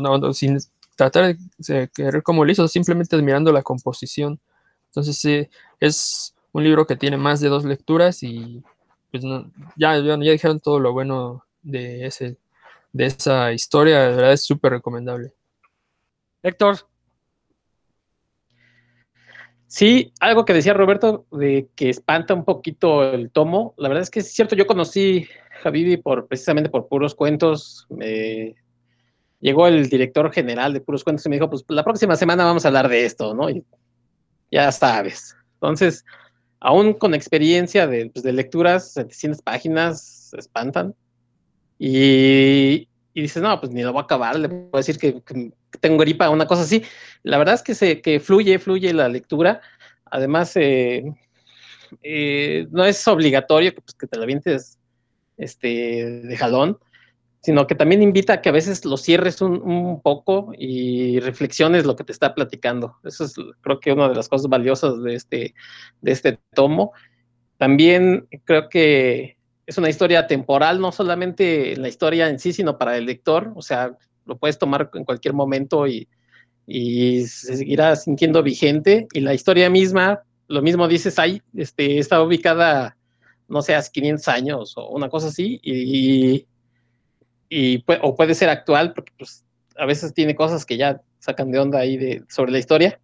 no, 0.00 0.32
sin 0.34 0.58
tratar 0.96 1.36
de 1.58 1.90
ver 1.96 2.22
cómo 2.22 2.44
le 2.44 2.52
hizo, 2.52 2.68
simplemente 2.68 3.16
admirando 3.16 3.52
la 3.52 3.62
composición. 3.62 4.38
Entonces, 4.88 5.16
sí, 5.16 5.48
es 5.80 6.34
un 6.52 6.64
libro 6.64 6.86
que 6.86 6.96
tiene 6.96 7.16
más 7.16 7.40
de 7.40 7.48
dos 7.48 7.64
lecturas 7.64 8.22
y 8.22 8.62
pues 9.10 9.24
ya, 9.76 9.98
ya, 9.98 10.18
ya 10.18 10.32
dijeron 10.32 10.60
todo 10.60 10.78
lo 10.78 10.92
bueno 10.92 11.45
de, 11.66 12.06
ese, 12.06 12.38
de 12.92 13.06
esa 13.06 13.52
historia, 13.52 14.08
de 14.08 14.16
verdad 14.16 14.32
es 14.32 14.44
súper 14.44 14.72
recomendable. 14.72 15.32
Héctor. 16.42 16.78
Sí, 19.66 20.12
algo 20.20 20.44
que 20.44 20.54
decía 20.54 20.74
Roberto 20.74 21.26
de 21.32 21.68
que 21.74 21.90
espanta 21.90 22.34
un 22.34 22.44
poquito 22.44 23.12
el 23.12 23.30
tomo. 23.30 23.74
La 23.76 23.88
verdad 23.88 24.02
es 24.02 24.10
que 24.10 24.20
es 24.20 24.32
cierto, 24.32 24.54
yo 24.54 24.66
conocí 24.66 25.26
a 25.64 25.68
Habibi 25.68 25.96
por, 25.96 26.28
precisamente 26.28 26.70
por 26.70 26.88
puros 26.88 27.14
cuentos. 27.14 27.86
llegó 29.40 29.66
el 29.66 29.88
director 29.88 30.32
general 30.32 30.72
de 30.72 30.80
puros 30.80 31.02
cuentos 31.02 31.26
y 31.26 31.28
me 31.28 31.36
dijo, 31.36 31.50
pues 31.50 31.64
la 31.68 31.84
próxima 31.84 32.14
semana 32.16 32.44
vamos 32.44 32.64
a 32.64 32.68
hablar 32.68 32.88
de 32.88 33.04
esto, 33.04 33.34
¿no? 33.34 33.50
Y 33.50 33.64
ya 34.52 34.70
sabes. 34.70 35.36
Entonces, 35.54 36.04
aún 36.60 36.94
con 36.94 37.14
experiencia 37.14 37.88
de, 37.88 38.08
pues, 38.10 38.22
de 38.22 38.32
lecturas, 38.32 38.92
700 38.92 39.42
páginas, 39.42 40.28
se 40.30 40.38
espantan. 40.38 40.94
Y, 41.78 42.88
dices, 43.14 43.42
no, 43.42 43.58
pues 43.60 43.72
ni 43.72 43.82
lo 43.82 43.92
voy 43.92 44.00
a 44.00 44.04
acabar, 44.04 44.38
le 44.38 44.48
puedo 44.48 44.70
decir 44.72 44.98
que, 44.98 45.22
tengo 45.80 45.98
gripa, 45.98 46.30
una 46.30 46.46
cosa 46.46 46.62
así. 46.62 46.82
La 47.22 47.38
verdad 47.38 47.54
es 47.54 47.62
que, 47.62 47.74
se, 47.74 48.00
que 48.00 48.20
fluye, 48.20 48.58
fluye 48.58 48.92
la 48.92 49.08
lectura. 49.08 49.60
Además, 50.06 50.56
eh, 50.56 51.04
eh, 52.02 52.66
no 52.70 52.84
es 52.84 53.06
obligatorio 53.08 53.74
que, 53.74 53.80
pues, 53.80 53.94
que 53.94 54.06
te 54.06 54.18
la 54.18 54.26
vientes 54.26 54.78
este, 55.36 56.22
de 56.22 56.36
jalón, 56.36 56.78
sino 57.42 57.66
que 57.66 57.74
también 57.74 58.02
invita 58.02 58.34
a 58.34 58.42
que 58.42 58.48
a 58.48 58.52
veces 58.52 58.84
lo 58.84 58.96
cierres 58.96 59.40
un, 59.40 59.62
un, 59.62 60.00
poco 60.00 60.52
y 60.58 61.20
reflexiones 61.20 61.84
lo 61.84 61.94
que 61.94 62.04
te 62.04 62.12
está 62.12 62.34
platicando. 62.34 62.96
Eso 63.04 63.24
es, 63.24 63.34
creo 63.60 63.80
que, 63.80 63.92
una 63.92 64.08
de 64.08 64.16
las 64.16 64.28
cosas 64.28 64.48
valiosas 64.48 65.02
de 65.02 65.14
este, 65.14 65.54
de 66.00 66.12
este 66.12 66.38
tomo. 66.54 66.92
También 67.58 68.26
creo 68.44 68.68
que 68.68 69.35
es 69.66 69.78
una 69.78 69.88
historia 69.90 70.26
temporal, 70.26 70.80
no 70.80 70.92
solamente 70.92 71.76
la 71.76 71.88
historia 71.88 72.28
en 72.28 72.38
sí, 72.38 72.52
sino 72.52 72.78
para 72.78 72.96
el 72.96 73.06
lector, 73.06 73.52
o 73.56 73.62
sea, 73.62 73.96
lo 74.24 74.38
puedes 74.38 74.58
tomar 74.58 74.90
en 74.94 75.04
cualquier 75.04 75.34
momento 75.34 75.86
y, 75.86 76.08
se 76.68 77.56
seguirá 77.56 77.94
sintiendo 77.94 78.42
vigente. 78.42 79.06
Y 79.12 79.20
la 79.20 79.34
historia 79.34 79.70
misma, 79.70 80.22
lo 80.48 80.62
mismo 80.62 80.88
dices, 80.88 81.18
ahí 81.18 81.40
este, 81.54 81.98
está 81.98 82.20
ubicada, 82.22 82.96
no 83.48 83.62
sé, 83.62 83.74
hace 83.74 83.90
500 83.92 84.28
años 84.28 84.74
o 84.76 84.88
una 84.88 85.08
cosa 85.08 85.28
así, 85.28 85.60
y, 85.62 86.46
y, 87.48 87.84
o 88.02 88.16
puede 88.16 88.34
ser 88.34 88.48
actual, 88.48 88.94
porque 88.94 89.12
pues, 89.16 89.44
a 89.76 89.86
veces 89.86 90.12
tiene 90.12 90.34
cosas 90.34 90.64
que 90.64 90.76
ya 90.76 91.00
sacan 91.20 91.52
de 91.52 91.58
onda 91.60 91.78
ahí 91.78 91.96
de, 91.96 92.24
sobre 92.28 92.50
la 92.52 92.58
historia. 92.58 93.00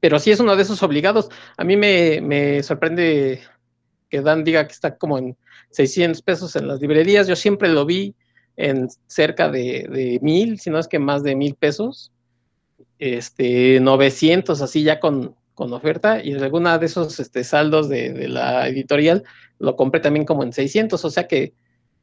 Pero 0.00 0.18
sí 0.18 0.30
es 0.30 0.40
uno 0.40 0.56
de 0.56 0.62
esos 0.62 0.82
obligados. 0.82 1.28
A 1.56 1.64
mí 1.64 1.76
me, 1.76 2.20
me 2.22 2.62
sorprende 2.62 3.40
que 4.12 4.20
Dan 4.20 4.44
diga 4.44 4.66
que 4.66 4.74
está 4.74 4.98
como 4.98 5.16
en 5.16 5.38
600 5.70 6.20
pesos 6.20 6.54
en 6.54 6.68
las 6.68 6.82
librerías. 6.82 7.26
Yo 7.26 7.34
siempre 7.34 7.70
lo 7.70 7.86
vi 7.86 8.14
en 8.58 8.88
cerca 9.06 9.48
de, 9.48 9.88
de 9.90 10.18
mil, 10.20 10.60
si 10.60 10.68
no 10.68 10.78
es 10.78 10.86
que 10.86 10.98
más 10.98 11.22
de 11.22 11.34
mil 11.34 11.54
pesos. 11.54 12.12
Este, 12.98 13.80
900 13.80 14.60
así 14.60 14.82
ya 14.82 15.00
con, 15.00 15.34
con 15.54 15.72
oferta. 15.72 16.22
Y 16.22 16.32
en 16.32 16.42
alguna 16.42 16.76
de 16.76 16.84
esos 16.84 17.18
este, 17.20 17.42
saldos 17.42 17.88
de, 17.88 18.12
de, 18.12 18.28
la 18.28 18.68
editorial 18.68 19.24
lo 19.58 19.76
compré 19.76 20.00
también 20.00 20.26
como 20.26 20.42
en 20.42 20.52
600, 20.52 21.02
o 21.02 21.10
sea 21.10 21.26
que, 21.26 21.54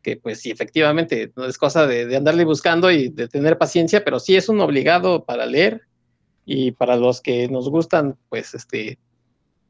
que 0.01 0.17
pues 0.17 0.39
sí, 0.39 0.49
efectivamente, 0.49 1.31
no 1.35 1.45
es 1.45 1.59
cosa 1.59 1.85
de, 1.85 2.07
de, 2.07 2.17
andarle 2.17 2.43
buscando 2.43 2.89
y 2.89 3.09
de 3.09 3.27
tener 3.27 3.59
paciencia, 3.59 4.03
pero 4.03 4.19
sí 4.19 4.35
es 4.35 4.49
un 4.49 4.61
obligado 4.61 5.25
para 5.25 5.45
leer. 5.45 5.83
Y 6.43 6.71
para 6.71 6.95
los 6.95 7.21
que 7.21 7.47
nos 7.49 7.69
gustan, 7.69 8.17
pues 8.29 8.55
este, 8.55 8.97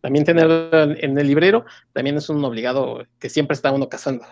también 0.01 0.26
tenerlo 0.26 0.71
en 0.71 1.17
el 1.17 1.27
librero, 1.27 1.65
también 1.93 2.17
es 2.17 2.30
un 2.30 2.43
obligado 2.43 3.05
que 3.19 3.30
siempre 3.30 3.53
está 3.55 3.71
uno 3.71 3.89
cazando. 3.89 4.26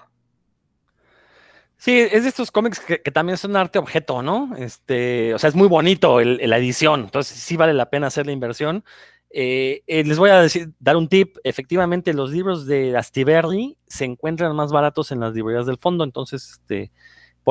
Sí, 1.77 1.99
es 1.99 2.23
de 2.23 2.29
estos 2.29 2.51
cómics 2.51 2.79
que, 2.79 2.97
también 3.11 3.37
son 3.37 3.55
arte 3.55 3.77
objeto, 3.77 4.23
¿no? 4.23 4.55
Este, 4.57 5.33
o 5.35 5.39
sea, 5.39 5.49
es 5.49 5.55
muy 5.55 5.67
bonito 5.67 6.19
la 6.19 6.57
edición, 6.57 7.01
entonces 7.01 7.37
sí 7.37 7.55
vale 7.55 7.73
la 7.73 7.89
pena 7.89 8.07
hacer 8.07 8.25
la 8.25 8.31
inversión. 8.31 8.83
Eh, 9.29 9.83
eh, 9.85 10.03
les 10.03 10.17
voy 10.17 10.31
a 10.31 10.41
decir, 10.41 10.71
dar 10.79 10.97
un 10.97 11.07
tip. 11.07 11.37
Efectivamente, 11.43 12.13
los 12.13 12.31
libros 12.31 12.65
de 12.65 12.97
Astiberri 12.97 13.77
se 13.87 14.05
encuentran 14.05 14.55
más 14.55 14.71
baratos 14.71 15.11
en 15.11 15.19
las 15.19 15.33
librerías 15.33 15.67
del 15.67 15.77
fondo, 15.77 16.03
entonces, 16.03 16.53
este, 16.53 16.91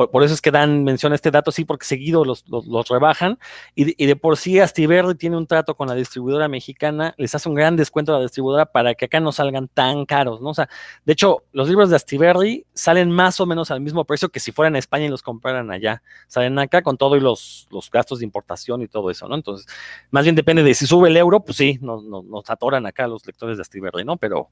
por, 0.05 0.23
eso 0.23 0.35
es 0.35 0.41
que 0.41 0.51
dan 0.51 0.83
mención 0.83 1.11
a 1.11 1.15
este 1.15 1.31
dato, 1.31 1.51
sí, 1.51 1.65
porque 1.65 1.83
seguido 1.83 2.23
los, 2.23 2.45
los, 2.47 2.87
rebajan. 2.87 3.39
Y 3.73 3.85
de, 3.85 3.95
y 3.97 4.05
de, 4.05 4.15
por 4.15 4.37
sí, 4.37 4.59
Astiberri 4.59 5.15
tiene 5.15 5.37
un 5.37 5.47
trato 5.47 5.73
con 5.73 5.87
la 5.87 5.95
distribuidora 5.95 6.47
mexicana, 6.47 7.15
les 7.17 7.33
hace 7.33 7.49
un 7.49 7.55
gran 7.55 7.75
descuento 7.75 8.13
a 8.13 8.17
la 8.17 8.21
distribuidora 8.21 8.67
para 8.67 8.93
que 8.93 9.05
acá 9.05 9.19
no 9.19 9.31
salgan 9.31 9.67
tan 9.67 10.05
caros, 10.05 10.39
¿no? 10.39 10.49
O 10.49 10.53
sea, 10.53 10.69
de 11.03 11.13
hecho, 11.13 11.45
los 11.51 11.67
libros 11.67 11.89
de 11.89 11.95
Astiberri 11.95 12.67
salen 12.75 13.09
más 13.09 13.39
o 13.39 13.47
menos 13.47 13.71
al 13.71 13.81
mismo 13.81 14.05
precio 14.05 14.29
que 14.29 14.39
si 14.39 14.51
fueran 14.51 14.75
a 14.75 14.79
España 14.79 15.05
y 15.05 15.09
los 15.09 15.23
compraran 15.23 15.71
allá. 15.71 16.03
Salen 16.27 16.59
acá 16.59 16.83
con 16.83 16.97
todo 16.97 17.15
y 17.15 17.19
los, 17.19 17.67
los 17.71 17.89
gastos 17.89 18.19
de 18.19 18.25
importación 18.25 18.83
y 18.83 18.87
todo 18.87 19.09
eso, 19.09 19.27
¿no? 19.27 19.33
Entonces, 19.33 19.65
más 20.11 20.25
bien 20.25 20.35
depende 20.35 20.61
de 20.61 20.75
si 20.75 20.85
sube 20.85 21.09
el 21.09 21.17
euro, 21.17 21.39
pues 21.39 21.57
sí, 21.57 21.79
nos 21.81 22.47
atoran 22.51 22.85
acá 22.85 23.07
los 23.07 23.25
lectores 23.25 23.57
de 23.57 23.61
Astiberri, 23.61 24.05
¿no? 24.05 24.17
Pero, 24.17 24.51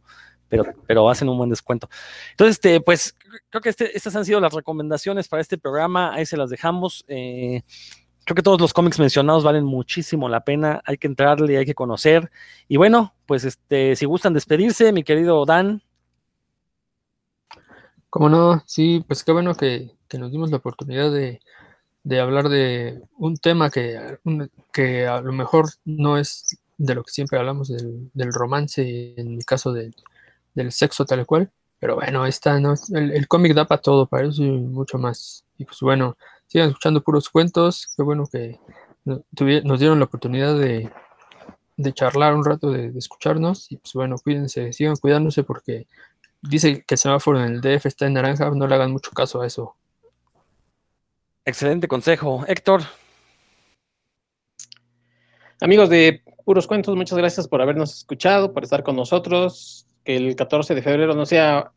pero, 0.49 0.65
pero 0.87 1.07
hacen 1.07 1.29
un 1.29 1.37
buen 1.37 1.51
descuento. 1.51 1.87
Entonces, 2.31 2.55
este, 2.55 2.81
pues 2.81 3.15
creo 3.49 3.61
que 3.61 3.69
este, 3.69 3.95
estas 3.95 4.15
han 4.15 4.25
sido 4.25 4.39
las 4.39 4.53
recomendaciones 4.53 5.27
para 5.27 5.41
este 5.41 5.57
programa, 5.57 6.13
ahí 6.13 6.25
se 6.25 6.37
las 6.37 6.49
dejamos. 6.49 7.05
Eh, 7.07 7.63
creo 8.25 8.35
que 8.35 8.41
todos 8.41 8.59
los 8.59 8.73
cómics 8.73 8.99
mencionados 8.99 9.43
valen 9.43 9.63
muchísimo 9.63 10.27
la 10.27 10.43
pena, 10.43 10.81
hay 10.85 10.97
que 10.97 11.07
entrarle, 11.07 11.57
hay 11.57 11.65
que 11.65 11.75
conocer. 11.75 12.31
Y 12.67 12.77
bueno, 12.77 13.13
pues 13.25 13.45
este, 13.45 13.95
si 13.95 14.05
gustan 14.05 14.33
despedirse, 14.33 14.91
mi 14.91 15.03
querido 15.03 15.45
Dan. 15.45 15.81
Como 18.09 18.29
no, 18.29 18.63
sí, 18.65 19.03
pues 19.07 19.23
qué 19.23 19.31
bueno 19.31 19.55
que, 19.55 19.91
nos 20.17 20.31
dimos 20.31 20.49
la 20.49 20.57
oportunidad 20.57 21.11
de, 21.11 21.41
hablar 22.19 22.49
de 22.49 23.01
un 23.17 23.35
tema 23.35 23.69
que, 23.69 23.97
a 25.07 25.21
lo 25.21 25.33
mejor 25.33 25.69
no 25.83 26.17
es 26.17 26.57
de 26.77 26.95
lo 26.95 27.03
que 27.03 27.11
siempre 27.11 27.37
hablamos 27.37 27.67
del, 27.67 28.33
romance, 28.33 29.13
en 29.17 29.35
mi 29.35 29.43
caso 29.43 29.73
de, 29.73 29.93
del 30.53 30.71
sexo 30.71 31.05
tal 31.05 31.25
cual, 31.25 31.51
pero 31.85 31.97
bueno, 31.97 32.25
esta, 32.25 32.59
¿no? 32.59 32.73
el, 32.95 33.11
el 33.11 33.27
cómic 33.27 33.53
da 33.53 33.65
para 33.65 33.79
todo, 33.79 34.07
para 34.07 34.27
eso 34.27 34.43
y 34.43 34.49
mucho 34.49 34.97
más. 34.97 35.45
Y 35.59 35.65
pues 35.65 35.81
bueno, 35.81 36.17
sigan 36.47 36.69
escuchando 36.69 37.03
puros 37.03 37.29
cuentos, 37.29 37.93
qué 37.95 38.01
bueno 38.01 38.25
que 38.25 38.59
nos 39.03 39.79
dieron 39.79 39.99
la 39.99 40.05
oportunidad 40.05 40.57
de, 40.57 40.91
de 41.77 41.93
charlar 41.93 42.33
un 42.33 42.43
rato, 42.43 42.71
de, 42.71 42.89
de, 42.89 42.97
escucharnos, 42.97 43.71
y 43.71 43.77
pues 43.77 43.93
bueno, 43.93 44.15
cuídense, 44.17 44.73
sigan 44.73 44.95
cuidándose 44.95 45.43
porque 45.43 45.85
dice 46.41 46.83
que 46.87 46.95
el 46.95 46.97
semáforo 46.97 47.39
en 47.45 47.53
el 47.53 47.61
DF 47.61 47.85
está 47.85 48.07
en 48.07 48.13
naranja, 48.13 48.49
no 48.49 48.65
le 48.65 48.73
hagan 48.73 48.91
mucho 48.91 49.11
caso 49.11 49.43
a 49.43 49.45
eso. 49.45 49.75
Excelente 51.45 51.87
consejo. 51.87 52.45
Héctor. 52.47 52.81
Amigos 55.61 55.89
de 55.91 56.23
Puros 56.45 56.65
Cuentos, 56.65 56.95
muchas 56.95 57.19
gracias 57.19 57.47
por 57.47 57.61
habernos 57.61 57.95
escuchado, 57.95 58.53
por 58.53 58.63
estar 58.63 58.81
con 58.81 58.95
nosotros. 58.95 59.85
Que 60.03 60.17
el 60.17 60.35
14 60.35 60.75
de 60.75 60.83
febrero 60.83 61.15
no 61.15 61.25
sea 61.25 61.71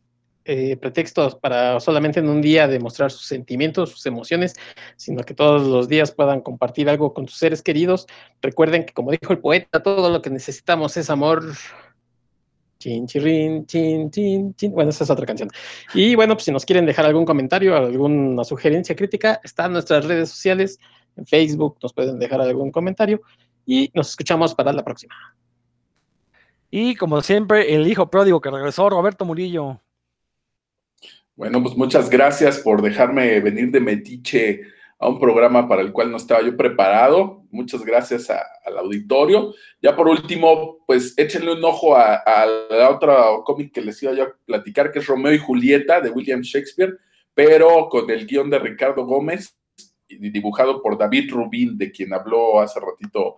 eh, 0.51 0.77
pretexto 0.77 1.39
para 1.39 1.79
solamente 1.79 2.19
en 2.19 2.27
un 2.27 2.41
día 2.41 2.67
demostrar 2.67 3.11
sus 3.11 3.27
sentimientos, 3.27 3.91
sus 3.91 4.05
emociones, 4.07 4.55
sino 4.95 5.23
que 5.23 5.35
todos 5.35 5.61
los 5.61 5.87
días 5.87 6.11
puedan 6.11 6.41
compartir 6.41 6.89
algo 6.89 7.13
con 7.13 7.27
sus 7.27 7.37
seres 7.37 7.61
queridos. 7.61 8.07
Recuerden 8.41 8.83
que, 8.83 8.91
como 8.91 9.11
dijo 9.11 9.31
el 9.31 9.37
poeta, 9.37 9.83
todo 9.83 10.09
lo 10.09 10.23
que 10.23 10.31
necesitamos 10.31 10.97
es 10.97 11.11
amor. 11.11 11.43
Chin, 12.79 13.05
chirrin, 13.05 13.67
chin, 13.67 14.09
chin, 14.09 14.55
chin. 14.55 14.71
Bueno, 14.71 14.89
esa 14.89 15.03
es 15.03 15.11
otra 15.11 15.27
canción. 15.27 15.49
Y 15.93 16.15
bueno, 16.15 16.33
pues 16.33 16.45
si 16.45 16.51
nos 16.51 16.65
quieren 16.65 16.87
dejar 16.87 17.05
algún 17.05 17.25
comentario, 17.25 17.75
alguna 17.75 18.43
sugerencia 18.43 18.95
crítica, 18.95 19.39
están 19.43 19.71
nuestras 19.73 20.03
redes 20.05 20.29
sociales. 20.29 20.79
En 21.15 21.27
Facebook 21.27 21.77
nos 21.83 21.93
pueden 21.93 22.17
dejar 22.17 22.41
algún 22.41 22.71
comentario 22.71 23.21
y 23.67 23.91
nos 23.93 24.09
escuchamos 24.09 24.55
para 24.55 24.73
la 24.73 24.83
próxima. 24.83 25.13
Y 26.71 26.95
como 26.95 27.21
siempre, 27.21 27.75
el 27.75 27.87
hijo 27.87 28.09
pródigo 28.09 28.41
que 28.41 28.49
regresó, 28.49 28.89
Roberto 28.89 29.25
Murillo. 29.25 29.79
Bueno, 31.39 31.63
pues 31.63 31.77
muchas 31.77 32.09
gracias 32.09 32.59
por 32.59 32.81
dejarme 32.81 33.39
venir 33.39 33.71
de 33.71 33.79
Metiche 33.79 34.59
a 34.99 35.07
un 35.07 35.17
programa 35.21 35.69
para 35.69 35.81
el 35.81 35.93
cual 35.93 36.11
no 36.11 36.17
estaba 36.17 36.41
yo 36.41 36.57
preparado. 36.57 37.45
Muchas 37.49 37.85
gracias 37.85 38.29
al 38.29 38.77
auditorio. 38.77 39.53
Ya 39.81 39.95
por 39.95 40.09
último, 40.09 40.79
pues 40.85 41.17
échenle 41.17 41.53
un 41.53 41.63
ojo 41.63 41.95
a, 41.95 42.15
a 42.15 42.45
la 42.45 42.89
otra 42.89 43.23
cómic 43.45 43.71
que 43.71 43.81
les 43.81 44.03
iba 44.03 44.11
yo 44.11 44.23
a 44.23 44.35
platicar, 44.43 44.91
que 44.91 44.99
es 44.99 45.07
Romeo 45.07 45.31
y 45.31 45.37
Julieta 45.37 46.01
de 46.01 46.09
William 46.09 46.41
Shakespeare, 46.41 46.97
pero 47.33 47.87
con 47.87 48.09
el 48.09 48.27
guion 48.27 48.49
de 48.49 48.59
Ricardo 48.59 49.05
Gómez 49.05 49.57
y 50.09 50.17
dibujado 50.31 50.81
por 50.81 50.97
David 50.97 51.31
Rubín, 51.31 51.77
de 51.77 51.89
quien 51.89 52.11
habló 52.13 52.59
hace 52.59 52.81
ratito 52.81 53.37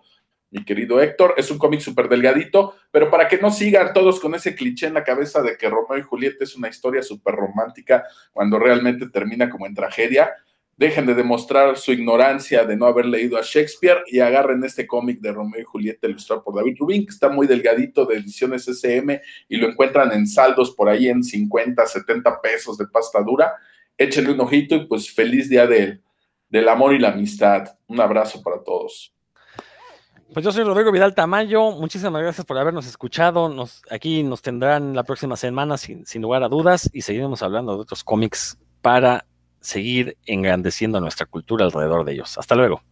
mi 0.52 0.64
querido 0.64 1.00
Héctor. 1.00 1.34
Es 1.36 1.50
un 1.50 1.58
cómic 1.58 1.80
súper 1.80 2.08
delgadito, 2.08 2.76
pero 2.90 3.10
para 3.10 3.26
que 3.26 3.38
no 3.38 3.50
sigan 3.50 3.92
todos 3.92 4.20
con 4.20 4.34
ese 4.34 4.54
cliché 4.54 4.86
en 4.86 4.94
la 4.94 5.02
cabeza 5.02 5.42
de 5.42 5.56
que 5.56 5.68
Romeo 5.68 5.98
y 5.98 6.02
Julieta 6.02 6.44
es 6.44 6.54
una 6.54 6.68
historia 6.68 7.02
súper 7.02 7.34
romántica 7.34 8.04
cuando 8.32 8.58
realmente 8.58 9.08
termina 9.08 9.50
como 9.50 9.66
en 9.66 9.74
tragedia, 9.74 10.30
dejen 10.76 11.06
de 11.06 11.14
demostrar 11.14 11.76
su 11.78 11.92
ignorancia 11.92 12.64
de 12.64 12.76
no 12.76 12.86
haber 12.86 13.06
leído 13.06 13.38
a 13.38 13.42
Shakespeare 13.42 14.02
y 14.06 14.20
agarren 14.20 14.62
este 14.64 14.86
cómic 14.86 15.20
de 15.20 15.32
Romeo 15.32 15.60
y 15.60 15.64
Julieta 15.64 16.06
ilustrado 16.06 16.44
por 16.44 16.54
David 16.54 16.76
Rubin, 16.78 17.06
que 17.06 17.12
está 17.12 17.28
muy 17.28 17.46
delgadito 17.46 18.04
de 18.04 18.16
ediciones 18.16 18.68
SM 18.68 19.20
y 19.48 19.56
lo 19.56 19.68
encuentran 19.68 20.12
en 20.12 20.26
saldos 20.26 20.72
por 20.72 20.88
ahí 20.88 21.08
en 21.08 21.24
50, 21.24 21.86
70 21.86 22.40
pesos 22.40 22.76
de 22.76 22.86
pasta 22.86 23.22
dura. 23.22 23.54
Échenle 23.96 24.32
un 24.32 24.40
ojito 24.40 24.74
y 24.74 24.86
pues 24.86 25.10
feliz 25.10 25.48
día 25.48 25.66
del, 25.66 26.02
del 26.48 26.68
amor 26.68 26.94
y 26.94 26.98
la 26.98 27.10
amistad. 27.10 27.78
Un 27.86 28.00
abrazo 28.00 28.42
para 28.42 28.62
todos. 28.62 29.14
Pues 30.32 30.46
yo 30.46 30.52
soy 30.52 30.64
Rodrigo 30.64 30.90
Vidal 30.90 31.14
Tamayo, 31.14 31.72
muchísimas 31.72 32.22
gracias 32.22 32.46
por 32.46 32.56
habernos 32.56 32.86
escuchado, 32.86 33.50
nos, 33.50 33.82
aquí 33.90 34.22
nos 34.22 34.40
tendrán 34.40 34.94
la 34.94 35.02
próxima 35.02 35.36
semana 35.36 35.76
sin, 35.76 36.06
sin 36.06 36.22
lugar 36.22 36.42
a 36.42 36.48
dudas 36.48 36.88
y 36.90 37.02
seguiremos 37.02 37.42
hablando 37.42 37.74
de 37.74 37.82
otros 37.82 38.02
cómics 38.02 38.56
para 38.80 39.26
seguir 39.60 40.16
engrandeciendo 40.24 41.00
nuestra 41.00 41.26
cultura 41.26 41.66
alrededor 41.66 42.06
de 42.06 42.12
ellos. 42.12 42.38
Hasta 42.38 42.54
luego. 42.54 42.82